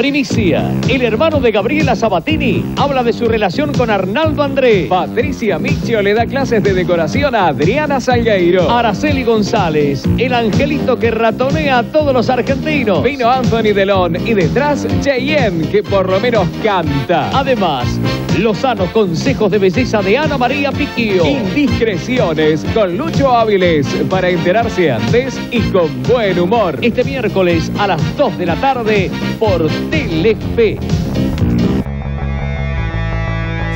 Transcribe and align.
Primicia. 0.00 0.72
El 0.88 1.02
hermano 1.02 1.40
de 1.40 1.52
Gabriela 1.52 1.94
Sabatini 1.94 2.64
habla 2.78 3.02
de 3.02 3.12
su 3.12 3.26
relación 3.26 3.70
con 3.74 3.90
Arnaldo 3.90 4.42
André. 4.42 4.86
Patricia 4.88 5.58
Micchio 5.58 6.00
le 6.00 6.14
da 6.14 6.24
clases 6.24 6.62
de 6.62 6.72
decoración 6.72 7.34
a 7.34 7.48
Adriana 7.48 8.00
Salgueiro. 8.00 8.70
Araceli 8.70 9.24
González. 9.24 10.04
El 10.16 10.32
angelito 10.32 10.98
que 10.98 11.10
ratonea 11.10 11.80
a 11.80 11.82
todos 11.82 12.14
los 12.14 12.30
argentinos. 12.30 13.02
Vino 13.02 13.30
Anthony 13.30 13.74
Delon 13.74 14.16
y 14.26 14.32
detrás 14.32 14.86
Cheyenne, 15.02 15.68
que 15.68 15.82
por 15.82 16.08
lo 16.08 16.18
menos 16.18 16.48
canta. 16.64 17.28
Además, 17.38 18.00
los 18.40 18.58
sanos 18.58 18.88
consejos 18.90 19.50
de 19.50 19.58
belleza 19.58 20.00
de 20.02 20.16
Ana 20.16 20.38
María 20.38 20.72
Piquio. 20.72 21.26
Indiscreciones 21.26 22.64
con 22.72 22.96
Lucho 22.96 23.36
Áviles 23.36 23.86
para 24.08 24.30
enterarse 24.30 24.90
antes 24.90 25.38
y 25.50 25.60
con 25.70 26.02
buen 26.04 26.38
humor. 26.38 26.78
Este 26.80 27.04
miércoles 27.04 27.70
a 27.78 27.86
las 27.86 28.16
2 28.16 28.38
de 28.38 28.46
la 28.46 28.56
tarde 28.56 29.10
por 29.38 29.68
Telefe. 29.90 30.78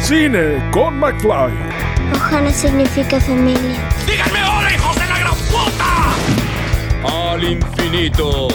Cine 0.00 0.70
con 0.72 0.98
McFly. 0.98 1.52
Ojana 2.14 2.50
significa 2.50 3.20
familia. 3.20 3.88
¡Díganme 4.06 4.38
hola, 4.44 4.74
hijos 4.74 4.94
de 4.96 5.06
la 5.06 5.18
gran 5.18 5.34
puta! 5.50 7.32
Al 7.32 7.44
infinito 7.44 8.48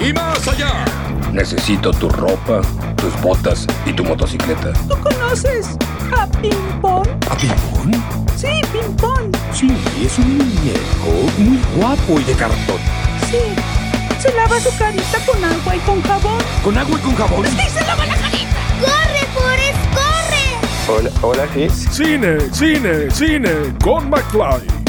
y 0.00 0.12
más 0.12 0.48
allá. 0.48 0.84
Necesito 1.32 1.92
tu 1.92 2.08
ropa, 2.08 2.60
tus 2.96 3.20
botas 3.20 3.66
y 3.86 3.92
tu 3.92 4.04
motocicleta. 4.04 4.72
¿Tú 4.88 4.96
conoces 4.98 5.76
a 6.16 6.26
Pimpón? 6.26 7.06
¿A 7.30 7.36
Pimpón? 7.36 7.92
Sí, 8.36 8.48
Pimpón. 8.72 9.30
Sí, 9.52 9.68
es 10.04 10.18
un 10.18 10.38
muñeco 10.38 11.30
muy 11.38 11.60
guapo 11.76 12.18
y 12.20 12.24
de 12.24 12.32
cartón. 12.34 12.78
Sí, 13.30 13.38
se 14.20 14.32
lava 14.34 14.58
su 14.58 14.76
carita 14.76 15.18
con 15.24 15.44
agua 15.44 15.76
y 15.76 15.78
con 15.80 16.02
jabón. 16.02 16.38
¿Con 16.64 16.76
agua 16.76 16.98
y 16.98 17.02
con 17.02 17.14
jabón? 17.14 17.46
Sí, 17.46 17.68
se 17.72 17.86
lava 17.86 18.06
la 18.06 18.16
carita. 18.16 18.56
¡Corre, 18.80 19.26
Forrest, 19.34 19.78
corre! 19.94 20.98
Hola, 20.98 21.10
hola, 21.22 21.48
sí. 21.54 21.70
Cine, 21.92 22.38
cine, 22.52 23.10
cine 23.10 23.50
con 23.84 24.10
McFly. 24.10 24.79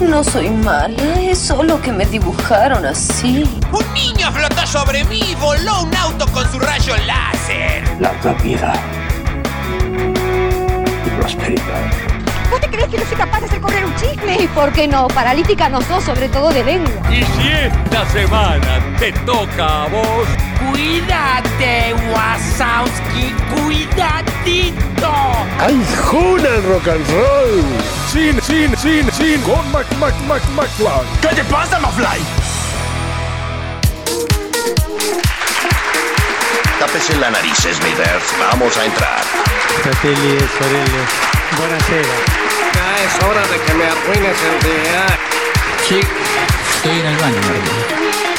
No 0.00 0.24
soy 0.24 0.48
mala, 0.48 1.20
es 1.20 1.38
solo 1.38 1.80
que 1.82 1.92
me 1.92 2.06
dibujaron 2.06 2.84
así. 2.86 3.44
Un 3.70 3.94
niño 3.94 4.32
flotó 4.32 4.66
sobre 4.66 5.04
mí 5.04 5.20
y 5.30 5.34
voló 5.34 5.82
un 5.82 5.94
auto 5.94 6.26
con 6.32 6.50
su 6.50 6.58
rayo 6.58 6.94
láser. 7.06 7.84
Larga 8.00 8.32
vida 8.42 8.72
y 11.06 11.20
prosperidad. 11.20 11.90
¿Vos 12.50 12.60
te 12.60 12.68
crees 12.68 12.88
que 12.88 12.98
no 12.98 13.04
soy 13.04 13.16
capaz 13.16 13.40
de 13.40 13.46
hacer 13.46 13.60
correr 13.60 13.84
un 13.84 13.94
chisme? 13.96 14.42
¿Y 14.42 14.46
por 14.48 14.72
qué 14.72 14.88
no? 14.88 15.06
Paralítica 15.08 15.68
no 15.68 15.82
sos, 15.82 16.02
sobre 16.02 16.28
todo 16.28 16.50
de 16.50 16.64
lengua. 16.64 16.92
Y 17.10 17.22
si 17.22 17.48
esta 17.48 18.06
semana 18.10 18.96
te 18.98 19.12
toca 19.12 19.84
a 19.84 19.88
vos, 19.88 20.26
Cuídate, 20.70 21.94
Wasowski, 22.12 23.32
cuidadito. 23.54 25.12
¡Ay, 25.58 25.82
Juna 26.04 26.56
rock 26.68 26.88
and 26.88 27.06
roll! 27.08 27.64
Cine, 28.12 28.40
cine, 28.42 28.76
cine, 28.76 29.09
cine 29.30 29.42
con 29.42 29.70
Mac, 29.70 29.86
Mac, 29.98 30.14
Mac, 30.26 30.42
McFly. 30.50 31.06
¿Qué 31.20 31.28
te 31.28 31.44
pasa, 31.44 31.78
Mafly? 31.78 32.20
Tápese 36.78 37.16
la 37.16 37.30
nariz, 37.30 37.58
Smithers. 37.58 38.24
Vamos 38.38 38.76
a 38.76 38.84
entrar. 38.84 39.22
Fratelli 39.82 40.36
e 40.36 40.48
sorelle, 40.58 41.02
buonasera. 41.56 42.16
Ya 42.74 43.04
es 43.04 43.24
hora 43.24 43.42
de 43.46 43.60
que 43.64 43.74
me 43.74 43.84
arruines 43.84 44.36
el 44.42 44.62
día. 44.62 45.06
Sí, 45.88 46.00
estoy 46.74 47.00
en 47.00 47.06
el 47.06 47.16
baño, 47.16 47.40
María. 47.46 48.29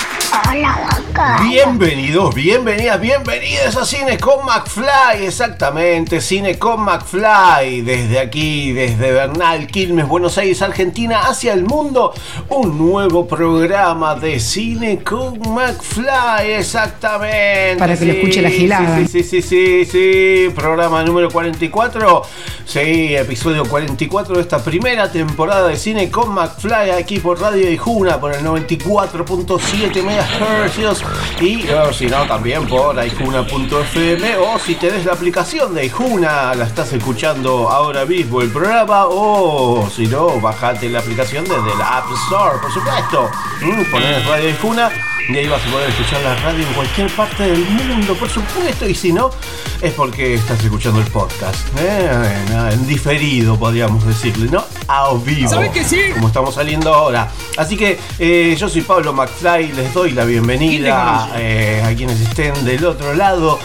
Bienvenidos, 1.44 2.34
bienvenidas, 2.34 3.00
bienvenidas 3.00 3.76
a 3.76 3.86
Cine 3.86 4.18
con 4.18 4.46
McFly, 4.46 5.26
exactamente, 5.26 6.22
Cine 6.22 6.58
con 6.58 6.82
McFly, 6.84 7.82
desde 7.82 8.20
aquí, 8.20 8.72
desde 8.72 9.12
Bernal, 9.12 9.68
Quilmes, 9.68 10.08
Buenos 10.08 10.38
Aires, 10.38 10.62
Argentina, 10.62 11.22
hacia 11.28 11.54
el 11.54 11.66
mundo, 11.66 12.14
un 12.50 12.78
nuevo 12.78 13.28
programa 13.28 14.16
de 14.16 14.40
Cine 14.40 15.04
con 15.04 15.40
McFly, 15.40 16.54
exactamente. 16.58 17.78
Para 17.78 17.98
que 17.98 18.06
lo 18.06 18.14
escuche 18.14 18.42
la 18.42 18.50
gilada. 18.50 18.98
Sí, 18.98 19.08
sí, 19.08 19.24
sí, 19.24 19.42
sí, 19.42 19.86
sí, 19.86 20.54
programa 20.56 21.04
número 21.04 21.30
44, 21.30 22.24
sí, 22.66 23.16
episodio 23.16 23.66
44 23.66 24.36
de 24.36 24.42
esta 24.42 24.64
primera 24.64 25.12
temporada 25.12 25.68
de 25.68 25.76
Cine 25.76 26.10
con 26.10 26.34
McFly, 26.34 26.92
aquí 26.92 27.20
por 27.20 27.40
Radio 27.40 27.70
Ijuna, 27.70 28.20
por 28.20 28.34
el 28.34 28.44
94.7 28.44 30.04
MHz 30.22 31.04
y 31.42 31.70
o 31.70 31.94
si 31.94 32.08
no 32.08 32.26
también 32.26 32.68
por 32.68 32.98
aijuna.fm 32.98 34.38
o 34.38 34.60
si 34.60 34.76
tenés 34.76 35.06
la 35.06 35.14
aplicación 35.14 35.74
de 35.74 35.82
Aijuna 35.82 36.54
la 36.56 36.66
estás 36.66 36.94
escuchando 36.94 37.70
ahora 37.70 38.06
mismo 38.06 38.42
el 38.42 38.50
programa 38.50 39.06
o 39.08 39.90
si 39.90 40.08
no 40.08 40.40
bajate 40.40 40.90
la 40.90 41.00
aplicación 41.00 41.44
desde 41.44 41.78
la 41.78 41.98
App 41.98 42.06
Store 42.26 42.60
por 42.62 42.72
supuesto. 42.72 43.30
Mm, 43.62 43.92
ponés 43.92 44.26
Radio 44.26 44.50
Aijuna 44.50 44.92
y 45.34 45.38
ahí 45.38 45.48
vas 45.48 45.66
a 45.66 45.72
poder 45.72 45.90
escuchar 45.90 46.22
la 46.22 46.36
radio 46.36 46.68
en 46.68 46.74
cualquier 46.74 47.10
parte 47.12 47.44
del 47.44 47.60
mundo, 47.60 48.16
por 48.16 48.30
supuesto. 48.30 48.88
Y 48.88 48.96
si 48.96 49.14
no, 49.14 49.30
es 49.82 49.94
porque 49.94 50.36
estás 50.36 50.64
escuchando 50.64 51.00
el 51.00 51.08
podcast. 51.08 51.68
¿eh? 51.80 52.10
En 52.72 52.88
diferido, 52.88 53.58
podríamos 53.58 54.06
decirle, 54.06 54.50
¿no? 54.50 54.64
A 54.88 55.14
vivo. 55.14 55.50
¿Sabes 55.50 55.72
que 55.72 55.84
sí? 55.84 56.00
Como 56.14 56.28
estamos 56.28 56.56
saliendo 56.56 56.94
ahora. 56.94 57.32
Así 57.58 57.78
que 57.78 58.00
eh, 58.20 58.56
yo 58.58 58.68
soy 58.68 58.82
Pablo 58.82 59.14
McFly, 59.14 59.74
les 59.74 59.94
doy 59.94 60.12
la 60.12 60.26
bienvenida 60.26 61.30
eh, 61.36 61.84
a 61.86 61.96
quienes 61.96 62.20
estén 62.20 62.66
del 62.66 62.86
otro 62.86 63.14
lado. 63.14 63.60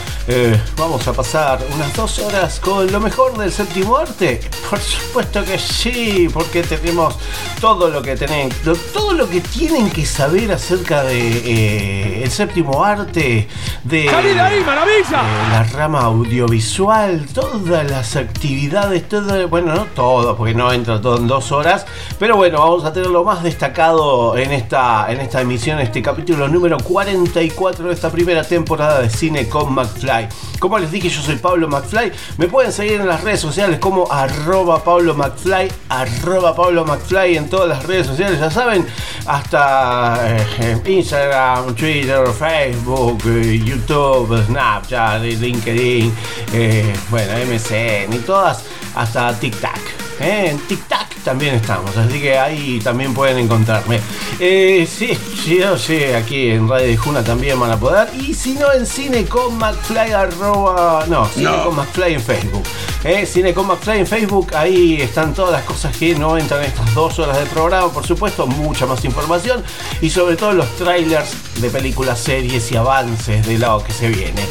Vamos 0.76 1.06
a 1.06 1.12
pasar 1.12 1.64
unas 1.72 1.94
dos 1.94 2.18
horas 2.18 2.58
con 2.58 2.90
lo 2.90 2.98
mejor 2.98 3.38
del 3.38 3.52
séptimo 3.52 3.96
arte. 3.96 4.40
Por 4.68 4.80
supuesto 4.80 5.44
que 5.44 5.56
sí, 5.56 6.28
porque 6.32 6.62
tenemos 6.64 7.14
todo 7.60 7.88
lo 7.88 8.02
que 8.02 8.16
tienen, 8.16 8.48
todo 8.92 9.12
lo 9.12 9.28
que 9.28 9.40
tienen 9.40 9.88
que 9.90 10.04
saber 10.04 10.50
acerca 10.50 11.04
de 11.04 11.55
eh, 11.56 12.20
el 12.22 12.30
séptimo 12.30 12.84
arte, 12.84 13.48
de, 13.82 14.08
¡Salí 14.10 14.34
de 14.34 14.40
ahí, 14.40 14.62
maravilla! 14.64 15.22
de 15.22 15.50
la 15.50 15.62
rama 15.72 16.00
audiovisual, 16.00 17.26
todas 17.32 17.90
las 17.90 18.14
actividades, 18.16 19.08
todo, 19.08 19.48
bueno, 19.48 19.74
no 19.74 19.84
todo, 19.86 20.36
porque 20.36 20.54
no 20.54 20.70
entra 20.70 21.00
todo 21.00 21.16
en 21.16 21.26
dos 21.26 21.52
horas, 21.52 21.86
pero 22.18 22.36
bueno, 22.36 22.58
vamos 22.58 22.84
a 22.84 22.92
tener 22.92 23.08
lo 23.08 23.24
más 23.24 23.42
destacado 23.42 24.36
en 24.36 24.52
esta, 24.52 25.10
en 25.10 25.20
esta 25.20 25.40
emisión, 25.40 25.78
este 25.78 26.02
capítulo 26.02 26.46
número 26.48 26.76
44 26.78 27.88
de 27.88 27.94
esta 27.94 28.10
primera 28.10 28.44
temporada 28.44 29.00
de 29.00 29.08
Cine 29.08 29.48
con 29.48 29.72
McFly. 29.72 30.28
Como 30.58 30.78
les 30.78 30.90
dije, 30.90 31.08
yo 31.08 31.22
soy 31.22 31.36
Pablo 31.36 31.68
McFly. 31.68 32.12
Me 32.38 32.48
pueden 32.48 32.72
seguir 32.72 33.00
en 33.00 33.08
las 33.08 33.22
redes 33.22 33.40
sociales 33.40 33.78
como 33.78 34.10
arroba 34.10 34.82
Pablo 34.82 35.14
McFly, 35.14 35.70
arroba 35.88 36.54
Pablo 36.54 36.84
McFly 36.84 37.36
en 37.36 37.48
todas 37.48 37.68
las 37.68 37.84
redes 37.86 38.06
sociales, 38.06 38.40
ya 38.40 38.50
saben, 38.50 38.86
hasta 39.26 40.18
eh, 40.60 40.82
Instagram, 40.86 41.35
Twitter, 41.76 42.26
Facebook, 42.32 43.20
eh, 43.26 43.58
YouTube, 43.58 44.42
Snapchat, 44.46 45.22
LinkedIn, 45.22 46.12
eh, 46.52 46.94
bueno, 47.10 47.32
MCN 47.44 48.14
y 48.14 48.18
todas, 48.20 48.64
hasta 48.94 49.38
TikTok. 49.38 49.78
¿eh? 50.20 50.48
En 50.50 50.58
TikTok 50.60 51.05
también 51.26 51.56
estamos, 51.56 51.96
así 51.96 52.20
que 52.20 52.38
ahí 52.38 52.78
también 52.78 53.12
pueden 53.12 53.38
encontrarme. 53.38 54.00
Eh, 54.38 54.88
sí, 54.88 55.18
sí, 55.44 55.58
sé, 55.76 56.14
aquí 56.14 56.50
en 56.50 56.68
Radio 56.68 56.86
de 56.86 56.96
Juna 56.96 57.24
también 57.24 57.58
van 57.58 57.72
a 57.72 57.76
poder. 57.76 58.08
Y 58.14 58.32
si 58.32 58.52
no, 58.54 58.72
en 58.72 58.86
Cine 58.86 59.24
con 59.24 59.58
McFly, 59.58 60.12
arroba, 60.12 61.04
no, 61.08 61.26
Cine 61.26 61.50
No. 61.50 61.64
con 61.64 61.74
McFly 61.74 62.14
en 62.14 62.20
Facebook. 62.20 62.62
¿eh? 63.02 63.26
Cine 63.26 63.52
con 63.52 63.66
McFly 63.66 63.98
en 63.98 64.06
Facebook, 64.06 64.54
ahí 64.54 65.00
están 65.02 65.34
todas 65.34 65.50
las 65.50 65.64
cosas 65.64 65.96
que 65.96 66.14
no 66.14 66.38
entran 66.38 66.60
en 66.62 66.68
estas 66.68 66.94
dos 66.94 67.18
horas 67.18 67.40
de 67.40 67.46
programa, 67.46 67.92
por 67.92 68.06
supuesto, 68.06 68.46
mucha 68.46 68.86
más 68.86 69.04
información 69.04 69.64
y 70.00 70.08
sobre 70.08 70.36
todo 70.36 70.52
los 70.52 70.76
trailers 70.76 71.60
de 71.60 71.68
películas, 71.70 72.20
series 72.20 72.70
y 72.70 72.76
avances 72.76 73.44
de 73.44 73.58
lo 73.58 73.82
que 73.82 73.92
se 73.92 74.10
viene. 74.10 74.46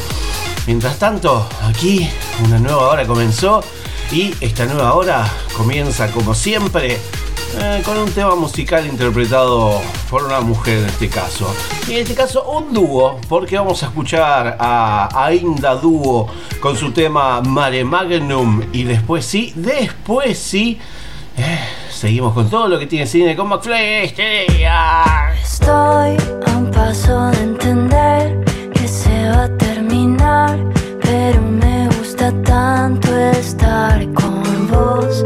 Mientras 0.66 0.98
tanto, 0.98 1.48
aquí 1.62 2.06
una 2.44 2.58
nueva 2.58 2.88
hora 2.88 3.06
comenzó 3.06 3.62
y 4.12 4.34
esta 4.40 4.66
nueva 4.66 4.94
hora 4.94 5.26
comienza 5.56 6.10
como 6.10 6.34
siempre 6.34 6.98
eh, 7.58 7.82
con 7.84 7.96
un 7.98 8.10
tema 8.10 8.34
musical 8.34 8.86
interpretado 8.86 9.80
por 10.10 10.24
una 10.24 10.40
mujer 10.40 10.78
en 10.78 10.86
este 10.86 11.08
caso. 11.08 11.54
Y 11.88 11.94
en 11.94 11.98
este 12.00 12.14
caso 12.14 12.48
un 12.50 12.72
dúo, 12.72 13.18
porque 13.28 13.56
vamos 13.56 13.82
a 13.82 13.86
escuchar 13.86 14.56
a 14.60 15.08
Ainda 15.24 15.74
Dúo 15.76 16.28
con 16.60 16.76
su 16.76 16.92
tema 16.92 17.40
Mare 17.40 17.84
Magnum 17.84 18.62
y 18.72 18.84
después 18.84 19.24
sí, 19.24 19.52
después 19.56 20.38
sí, 20.38 20.78
eh, 21.36 21.60
seguimos 21.90 22.34
con 22.34 22.50
todo 22.50 22.68
lo 22.68 22.78
que 22.78 22.86
tiene 22.86 23.06
cine 23.06 23.34
con 23.34 23.48
McFly 23.48 24.04
este 24.04 24.46
día. 24.48 25.34
Estoy 25.42 26.16
a 26.46 26.56
un 26.56 26.70
paso 26.70 27.30
de 27.30 27.42
entender 27.42 28.44
que 28.72 28.86
se 28.86 29.28
va 29.30 29.44
a 29.44 29.65
tanto 32.32 33.16
estar 33.16 34.04
con 34.12 34.68
vos, 34.68 35.24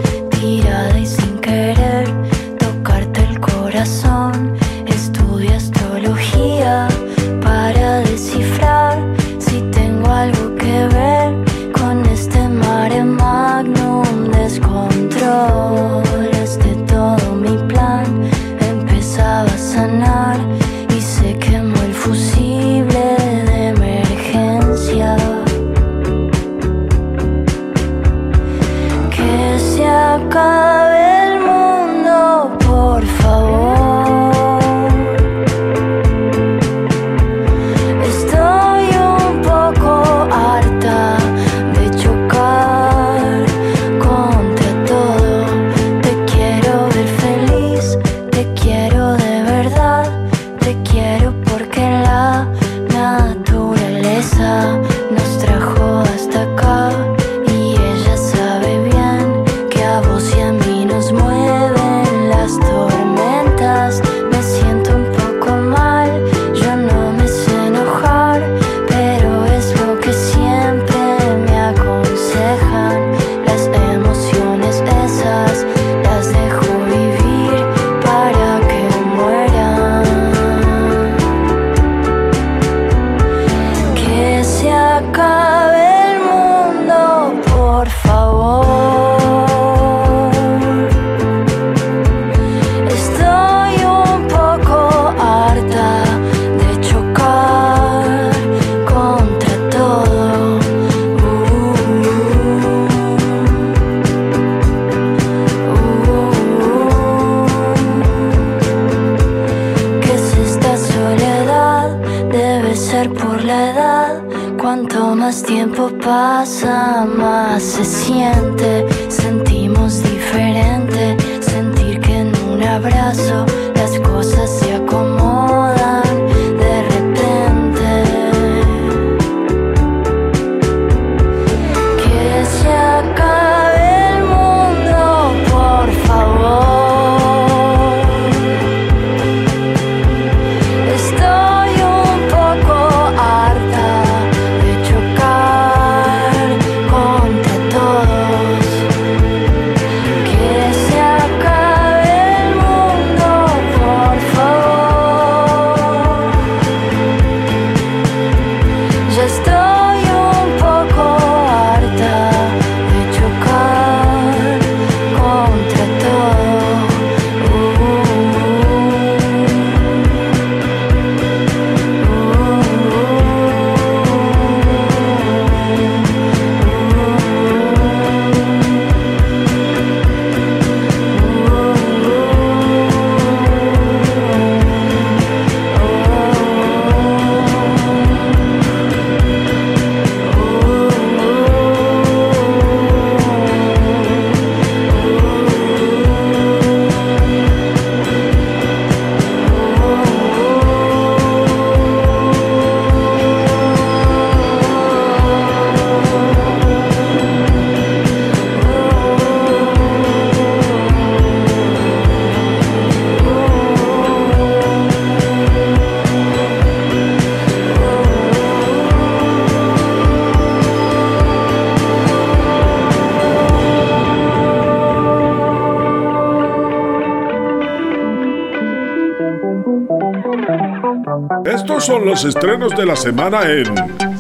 Son 231.81 232.05
los 232.05 232.27
estrenos 232.27 232.77
de 232.77 232.85
la 232.85 232.95
semana 232.95 233.41
en 233.45 233.65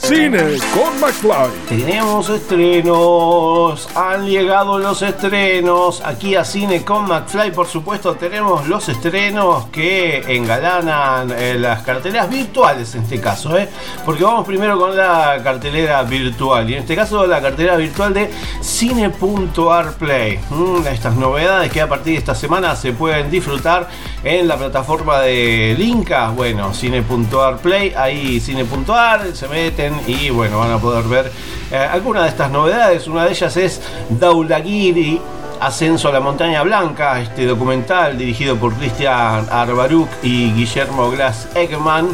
Cine 0.00 0.57
con 0.73 0.99
McFly. 0.99 1.50
Tenemos 1.69 2.31
estrenos, 2.31 3.87
han 3.95 4.26
llegado 4.26 4.79
los 4.79 5.02
estrenos 5.02 6.00
aquí 6.02 6.37
a 6.37 6.45
Cine 6.45 6.83
con 6.83 7.07
McFly. 7.07 7.52
Por 7.52 7.67
supuesto, 7.67 8.14
tenemos 8.14 8.67
los 8.67 8.88
estrenos 8.88 9.67
que 9.67 10.23
engalanan 10.35 11.31
eh, 11.37 11.57
las 11.59 11.83
carteleras 11.83 12.31
virtuales 12.31 12.95
en 12.95 13.02
este 13.02 13.21
caso, 13.21 13.57
¿eh? 13.59 13.69
porque 14.07 14.25
vamos 14.25 14.47
primero 14.47 14.79
con 14.79 14.97
la 14.97 15.38
cartelera 15.45 16.02
virtual 16.02 16.69
y 16.71 16.75
en 16.75 16.81
este 16.81 16.97
caso 16.97 17.26
la 17.26 17.43
cartelera 17.43 17.76
virtual 17.76 18.14
de 18.14 18.31
Cine.arplay. 18.62 20.40
Mm, 20.49 20.87
estas 20.87 21.14
novedades 21.14 21.71
que 21.71 21.83
a 21.83 21.88
partir 21.88 22.14
de 22.14 22.21
esta 22.21 22.35
semana 22.35 22.75
se 22.75 22.95
pueden 22.95 23.31
disfrutar 23.31 23.87
en 24.23 24.49
la 24.49 24.57
plataforma 24.57 25.21
de 25.21 25.75
Linka. 25.79 26.31
Bueno, 26.31 26.75
Cine.arplay, 26.75 27.95
ahí 27.97 28.41
Cine.ar, 28.41 29.35
se 29.35 29.49
meten 29.49 29.95
y 30.07 30.31
bueno, 30.31 30.59
van 30.59 30.73
a 30.73 30.79
poder 30.79 31.05
ver 31.05 31.33
eh, 31.71 31.77
algunas 31.77 32.25
de 32.25 32.29
estas 32.31 32.50
novedades. 32.50 33.07
Una 33.07 33.25
de 33.25 33.31
ellas 33.31 33.57
es 33.57 33.81
Daulagiri. 34.11 35.21
Ascenso 35.61 36.09
a 36.09 36.12
la 36.12 36.21
Montaña 36.21 36.62
Blanca, 36.62 37.21
este 37.21 37.45
documental 37.45 38.17
dirigido 38.17 38.57
por 38.57 38.73
Christian 38.77 39.47
Arbaruk 39.50 40.09
y 40.23 40.53
Guillermo 40.53 41.11
Glass 41.11 41.49
Eggman. 41.55 42.09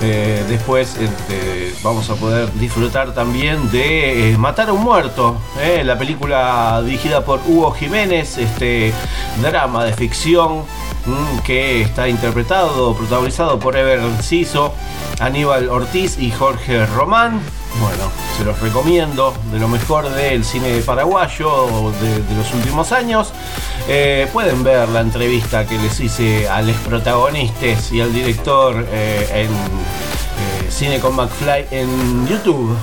Eh, 0.00 0.44
después 0.48 0.96
este, 0.96 1.74
vamos 1.82 2.08
a 2.08 2.14
poder 2.14 2.52
disfrutar 2.52 3.12
también 3.14 3.68
de 3.72 4.30
eh, 4.30 4.38
Matar 4.38 4.68
a 4.68 4.74
un 4.74 4.84
Muerto, 4.84 5.40
la 5.82 5.98
película 5.98 6.82
dirigida 6.84 7.24
por 7.24 7.40
Hugo 7.48 7.72
Jiménez, 7.72 8.38
este 8.38 8.92
drama 9.42 9.84
de 9.84 9.92
ficción 9.94 10.62
que 11.44 11.82
está 11.82 12.08
interpretado, 12.08 12.94
protagonizado 12.94 13.58
por 13.58 13.76
Ever 13.76 14.00
Ciso, 14.22 14.74
Aníbal 15.20 15.68
Ortiz 15.68 16.18
y 16.18 16.30
Jorge 16.30 16.86
Román. 16.86 17.40
Bueno, 17.80 18.10
se 18.36 18.44
los 18.44 18.58
recomiendo, 18.60 19.34
de 19.52 19.58
lo 19.58 19.68
mejor 19.68 20.08
del 20.08 20.44
cine 20.44 20.80
paraguayo 20.80 21.92
de, 22.00 22.22
de 22.22 22.34
los 22.34 22.54
últimos 22.54 22.92
años. 22.92 23.32
Eh, 23.88 24.28
pueden 24.32 24.64
ver 24.64 24.88
la 24.88 25.00
entrevista 25.00 25.64
que 25.64 25.78
les 25.78 26.00
hice 26.00 26.48
a 26.48 26.60
los 26.60 26.76
protagonistas 26.78 27.92
y 27.92 28.00
al 28.00 28.12
director 28.12 28.84
eh, 28.90 29.28
en 29.32 29.50
eh, 29.52 30.70
Cine 30.70 30.98
con 30.98 31.14
McFly 31.14 31.66
en 31.70 32.26
YouTube. 32.26 32.76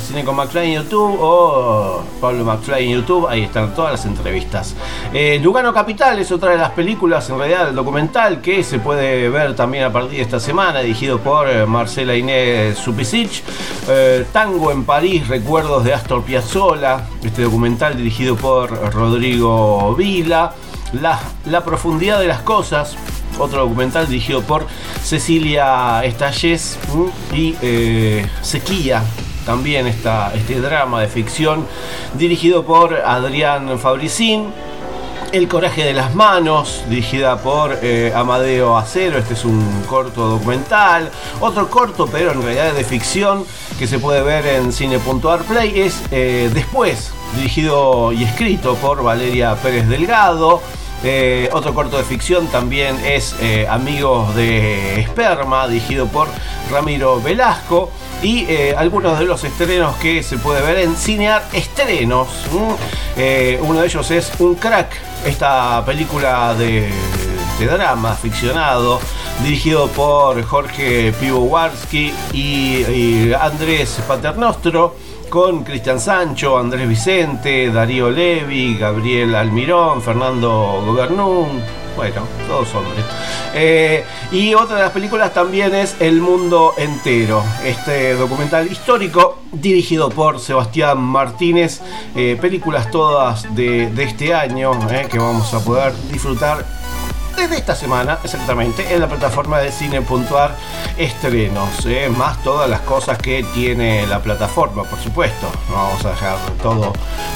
Cine 0.00 0.24
con 0.24 0.34
McFly 0.36 0.74
en 0.74 0.82
YouTube 0.82 1.18
o 1.20 2.02
Pablo 2.20 2.44
McFly 2.44 2.84
en 2.84 3.00
YouTube, 3.00 3.26
ahí 3.28 3.42
están 3.42 3.74
todas 3.74 3.92
las 3.92 4.06
entrevistas. 4.06 4.74
Eh, 5.18 5.40
Lugano 5.42 5.72
Capital 5.72 6.18
es 6.18 6.30
otra 6.30 6.50
de 6.50 6.58
las 6.58 6.72
películas, 6.72 7.30
en 7.30 7.38
realidad 7.38 7.70
el 7.70 7.74
documental 7.74 8.42
que 8.42 8.62
se 8.62 8.80
puede 8.80 9.30
ver 9.30 9.56
también 9.56 9.84
a 9.84 9.90
partir 9.90 10.18
de 10.18 10.20
esta 10.20 10.38
semana, 10.38 10.80
dirigido 10.80 11.20
por 11.20 11.48
eh, 11.48 11.64
Marcela 11.64 12.14
Inés 12.14 12.76
Supisic. 12.76 13.42
Eh, 13.88 14.26
Tango 14.30 14.70
en 14.70 14.84
París, 14.84 15.26
recuerdos 15.26 15.84
de 15.84 15.94
Astor 15.94 16.22
Piazzolla, 16.22 17.06
este 17.24 17.44
documental 17.44 17.96
dirigido 17.96 18.36
por 18.36 18.70
Rodrigo 18.92 19.94
Vila. 19.94 20.52
La, 21.00 21.64
profundidad 21.64 22.20
de 22.20 22.26
las 22.26 22.42
cosas, 22.42 22.94
otro 23.38 23.62
documental 23.62 24.06
dirigido 24.06 24.42
por 24.42 24.66
Cecilia 25.02 26.04
Estallés 26.04 26.78
y 27.32 27.56
eh, 27.62 28.28
Sequía. 28.42 29.02
También 29.46 29.86
está 29.86 30.34
este 30.34 30.60
drama 30.60 31.00
de 31.00 31.08
ficción 31.08 31.66
dirigido 32.18 32.66
por 32.66 32.96
Adrián 32.96 33.78
Fabricín. 33.78 34.52
El 35.36 35.48
coraje 35.48 35.84
de 35.84 35.92
las 35.92 36.14
manos, 36.14 36.82
dirigida 36.88 37.36
por 37.36 37.80
eh, 37.82 38.10
Amadeo 38.16 38.78
Acero. 38.78 39.18
Este 39.18 39.34
es 39.34 39.44
un 39.44 39.84
corto 39.86 40.28
documental. 40.28 41.10
Otro 41.40 41.68
corto, 41.68 42.06
pero 42.06 42.32
en 42.32 42.40
realidad 42.40 42.72
de 42.72 42.82
ficción, 42.84 43.44
que 43.78 43.86
se 43.86 43.98
puede 43.98 44.22
ver 44.22 44.46
en 44.46 44.72
cine.arplay, 44.72 45.78
es 45.78 46.02
eh, 46.10 46.50
Después, 46.54 47.12
dirigido 47.36 48.12
y 48.12 48.24
escrito 48.24 48.76
por 48.76 49.02
Valeria 49.02 49.54
Pérez 49.56 49.86
Delgado. 49.88 50.62
Eh, 51.04 51.50
otro 51.52 51.74
corto 51.74 51.98
de 51.98 52.04
ficción 52.04 52.46
también 52.46 52.96
es 53.04 53.36
Amigos 53.68 54.34
de 54.34 55.00
Esperma, 55.00 55.68
dirigido 55.68 56.06
por 56.06 56.28
Ramiro 56.70 57.20
Velasco. 57.20 57.90
Y 58.22 58.46
algunos 58.74 59.18
de 59.18 59.26
los 59.26 59.44
estrenos 59.44 59.96
que 59.96 60.22
se 60.22 60.38
puede 60.38 60.62
ver 60.62 60.78
en 60.78 60.96
Cinear 60.96 61.46
Estrenos. 61.52 62.26
uno 63.60 63.80
de 63.80 63.86
ellos 63.86 64.10
es 64.10 64.32
Un 64.38 64.54
Crack, 64.54 64.88
esta 65.24 65.84
película 65.84 66.54
de, 66.54 66.90
drama 67.58 68.14
ficcionado, 68.14 69.00
dirigido 69.42 69.88
por 69.88 70.42
Jorge 70.42 71.12
Pivowarski 71.18 72.12
y, 72.32 72.38
y 72.38 73.32
Andrés 73.38 74.00
Paternostro 74.06 74.94
con 75.28 75.64
Cristian 75.64 76.00
Sancho, 76.00 76.58
Andrés 76.58 76.88
Vicente, 76.88 77.70
Darío 77.70 78.10
Levi, 78.10 78.76
Gabriel 78.76 79.34
Almirón, 79.34 80.02
Fernando 80.02 80.82
Gobernún, 80.86 81.62
bueno, 81.96 82.22
todos 82.46 82.74
hombres. 82.74 83.04
Eh, 83.54 84.04
y 84.30 84.54
otra 84.54 84.76
de 84.76 84.82
las 84.82 84.92
películas 84.92 85.32
también 85.32 85.74
es 85.74 85.96
El 85.98 86.20
Mundo 86.20 86.74
Entero, 86.76 87.42
este 87.64 88.14
documental 88.14 88.70
histórico 88.70 89.38
dirigido 89.52 90.10
por 90.10 90.38
Sebastián 90.38 90.98
Martínez, 90.98 91.80
eh, 92.14 92.36
películas 92.40 92.90
todas 92.90 93.54
de, 93.54 93.90
este 93.98 94.34
año 94.34 94.72
eh, 94.90 95.08
que 95.10 95.18
vamos 95.18 95.52
a 95.54 95.60
poder 95.60 95.94
disfrutar 96.10 96.64
desde 97.36 97.58
esta 97.58 97.74
semana, 97.74 98.18
exactamente, 98.24 98.94
en 98.94 99.00
la 99.00 99.08
plataforma 99.08 99.58
de 99.58 99.70
cine.ar 99.70 100.54
estrenos, 100.96 101.84
eh, 101.84 102.08
más 102.08 102.42
todas 102.42 102.68
las 102.68 102.80
cosas 102.80 103.18
que 103.18 103.44
tiene 103.54 104.06
la 104.06 104.20
plataforma, 104.20 104.84
por 104.84 104.98
supuesto. 104.98 105.46
No 105.68 105.76
vamos 105.76 106.04
a 106.04 106.10
dejar 106.10 106.38
todo, 106.62 106.92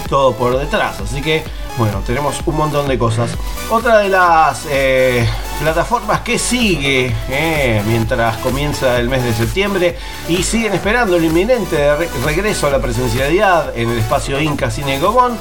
todo 0.09 0.33
por 0.35 0.59
detrás. 0.59 1.01
Así 1.01 1.21
que, 1.21 1.45
bueno, 1.81 2.03
tenemos 2.07 2.43
un 2.45 2.57
montón 2.57 2.87
de 2.89 2.99
cosas. 2.99 3.31
Otra 3.71 4.01
de 4.01 4.11
las 4.11 4.67
eh, 4.69 5.27
plataformas 5.63 6.21
que 6.21 6.39
sigue 6.39 7.11
eh, 7.31 7.83
mientras 7.87 8.37
comienza 8.37 8.99
el 8.99 9.09
mes 9.09 9.25
de 9.25 9.33
septiembre 9.33 9.97
y 10.29 10.43
siguen 10.43 10.75
esperando 10.75 11.17
el 11.17 11.25
inminente 11.25 11.97
re 11.97 12.11
regreso 12.23 12.67
a 12.67 12.71
la 12.71 12.83
presencialidad 12.83 13.75
en 13.75 13.89
el 13.89 13.99
espacio 13.99 14.39
Inca 14.39 14.71
Cine 14.71 15.01
Gobón, 15.01 15.39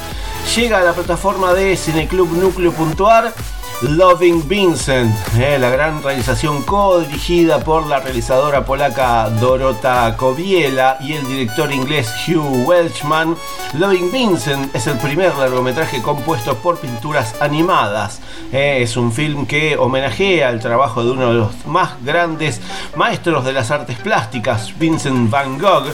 llega 0.55 0.79
a 0.79 0.84
la 0.86 0.93
plataforma 0.93 1.53
de 1.53 1.75
cineclubnucleo.ar 1.75 3.34
Loving 3.81 4.45
Vincent, 4.45 5.15
eh, 5.38 5.57
la 5.57 5.69
gran 5.69 6.03
realización 6.03 6.63
co-dirigida 6.63 7.63
por 7.63 7.88
la 7.88 8.01
realizadora 8.01 8.65
polaca 8.65 9.29
Dorota 9.29 10.17
Kobiela 10.17 10.98
y 11.00 11.13
el 11.13 11.25
director 11.25 11.71
inglés 11.71 12.13
Hugh 12.27 12.67
Welchman. 12.67 13.38
Loving 13.75 14.12
Vincent 14.12 14.75
es 14.75 14.86
el 14.88 14.98
primer 14.98 15.33
largometraje 15.33 16.01
compuesto 16.01 16.55
por 16.55 16.77
pinturas 16.77 17.36
animadas. 17.39 18.19
Eh, 18.51 18.79
es 18.81 18.98
un 18.98 19.13
film 19.13 19.45
que 19.45 19.77
homenajea 19.77 20.50
el 20.50 20.59
trabajo 20.59 21.01
de 21.01 21.12
uno 21.12 21.27
de 21.29 21.36
los 21.36 21.65
más 21.65 21.91
grandes 22.03 22.59
maestros 22.98 23.45
de 23.45 23.53
las 23.53 23.71
artes 23.71 23.98
plásticas, 23.98 24.77
Vincent 24.77 25.29
Van 25.29 25.57
Gogh. 25.57 25.86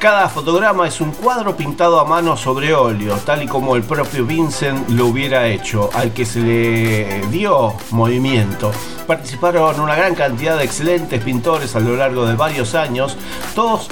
Cada 0.00 0.28
fotograma 0.28 0.88
es 0.88 1.00
un 1.00 1.12
cuadro 1.12 1.56
pintado 1.56 2.00
a 2.00 2.04
mano 2.04 2.36
sobre 2.36 2.74
óleo, 2.74 3.16
tal 3.24 3.44
y 3.44 3.46
como 3.46 3.76
el 3.76 3.84
propio 3.84 4.24
Vincent 4.24 4.88
lo 4.88 5.06
hubiera 5.06 5.46
hecho, 5.46 5.90
al 5.94 6.12
que 6.12 6.24
se 6.24 6.40
le 6.40 7.19
dio 7.22 7.74
movimiento. 7.90 8.70
Participaron 9.06 9.80
una 9.80 9.96
gran 9.96 10.14
cantidad 10.14 10.56
de 10.56 10.64
excelentes 10.64 11.22
pintores 11.22 11.74
a 11.74 11.80
lo 11.80 11.96
largo 11.96 12.26
de 12.26 12.36
varios 12.36 12.74
años, 12.74 13.16
todos 13.54 13.88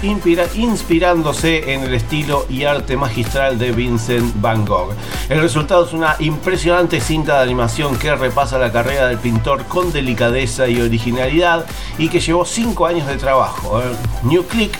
inspirándose 0.54 1.72
en 1.72 1.82
el 1.82 1.94
estilo 1.94 2.46
y 2.48 2.64
arte 2.64 2.96
magistral 2.96 3.58
de 3.58 3.72
Vincent 3.72 4.40
Van 4.40 4.64
Gogh. 4.64 4.92
El 5.28 5.40
resultado 5.40 5.84
es 5.84 5.92
una 5.92 6.14
impresionante 6.20 7.00
cinta 7.00 7.38
de 7.38 7.42
animación 7.42 7.98
que 7.98 8.14
repasa 8.14 8.58
la 8.58 8.70
carrera 8.70 9.08
del 9.08 9.18
pintor 9.18 9.64
con 9.64 9.92
delicadeza 9.92 10.68
y 10.68 10.80
originalidad 10.80 11.66
y 11.98 12.08
que 12.08 12.20
llevó 12.20 12.44
5 12.44 12.86
años 12.86 13.06
de 13.08 13.16
trabajo. 13.16 13.82
New 14.22 14.44
Click 14.46 14.78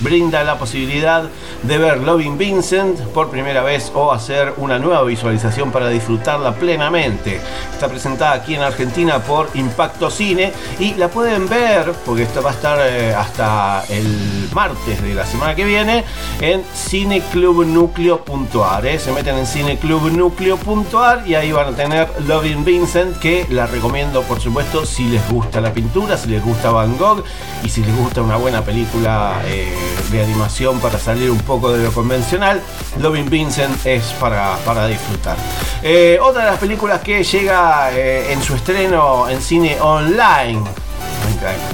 brinda 0.00 0.42
la 0.44 0.58
posibilidad 0.58 1.24
de 1.62 1.78
ver 1.78 1.98
Loving 1.98 2.36
Vincent 2.36 2.98
por 3.12 3.30
primera 3.30 3.62
vez 3.62 3.92
o 3.94 4.12
hacer 4.12 4.54
una 4.56 4.78
nueva 4.78 5.04
visualización 5.04 5.70
para 5.70 5.88
disfrutarla 5.88 6.54
plenamente. 6.54 7.40
Presentada 7.88 8.32
aquí 8.32 8.54
en 8.54 8.62
Argentina 8.62 9.18
por 9.18 9.50
Impacto 9.54 10.10
Cine 10.10 10.52
y 10.78 10.94
la 10.94 11.08
pueden 11.08 11.48
ver, 11.48 11.92
porque 12.04 12.22
esto 12.24 12.42
va 12.42 12.50
a 12.50 12.54
estar 12.54 12.78
eh, 12.82 13.14
hasta 13.14 13.84
el 13.88 14.48
martes 14.52 15.00
de 15.02 15.14
la 15.14 15.24
semana 15.26 15.54
que 15.54 15.64
viene, 15.64 16.04
en 16.40 16.62
cineclubnucleo.ar. 16.74 18.86
¿eh? 18.86 18.98
Se 18.98 19.12
meten 19.12 19.38
en 19.38 19.46
cineclubnucleo.ar 19.46 21.22
y 21.26 21.34
ahí 21.34 21.52
van 21.52 21.74
a 21.74 21.76
tener 21.76 22.08
Loving 22.26 22.64
Vincent, 22.64 23.18
que 23.18 23.46
la 23.50 23.66
recomiendo 23.66 24.22
por 24.22 24.40
supuesto 24.40 24.86
si 24.86 25.08
les 25.08 25.28
gusta 25.30 25.60
la 25.60 25.72
pintura, 25.72 26.16
si 26.16 26.28
les 26.28 26.42
gusta 26.42 26.70
Van 26.70 26.96
Gogh 26.96 27.24
y 27.62 27.68
si 27.68 27.82
les 27.82 27.94
gusta 27.96 28.22
una 28.22 28.36
buena 28.36 28.62
película 28.62 29.42
eh, 29.46 29.74
de 30.10 30.22
animación 30.22 30.80
para 30.80 30.98
salir 30.98 31.30
un 31.30 31.40
poco 31.40 31.72
de 31.72 31.84
lo 31.84 31.92
convencional. 31.92 32.60
Loving 33.00 33.30
Vincent 33.30 33.86
es 33.86 34.04
para, 34.20 34.56
para 34.64 34.86
disfrutar. 34.86 35.36
Eh, 35.82 36.18
otra 36.20 36.44
de 36.44 36.50
las 36.50 36.60
películas 36.60 37.00
que 37.00 37.24
llega 37.24 37.71
eh, 37.92 38.32
en 38.32 38.42
su 38.42 38.54
estreno 38.54 39.28
en 39.28 39.40
cine 39.40 39.80
online 39.80 40.62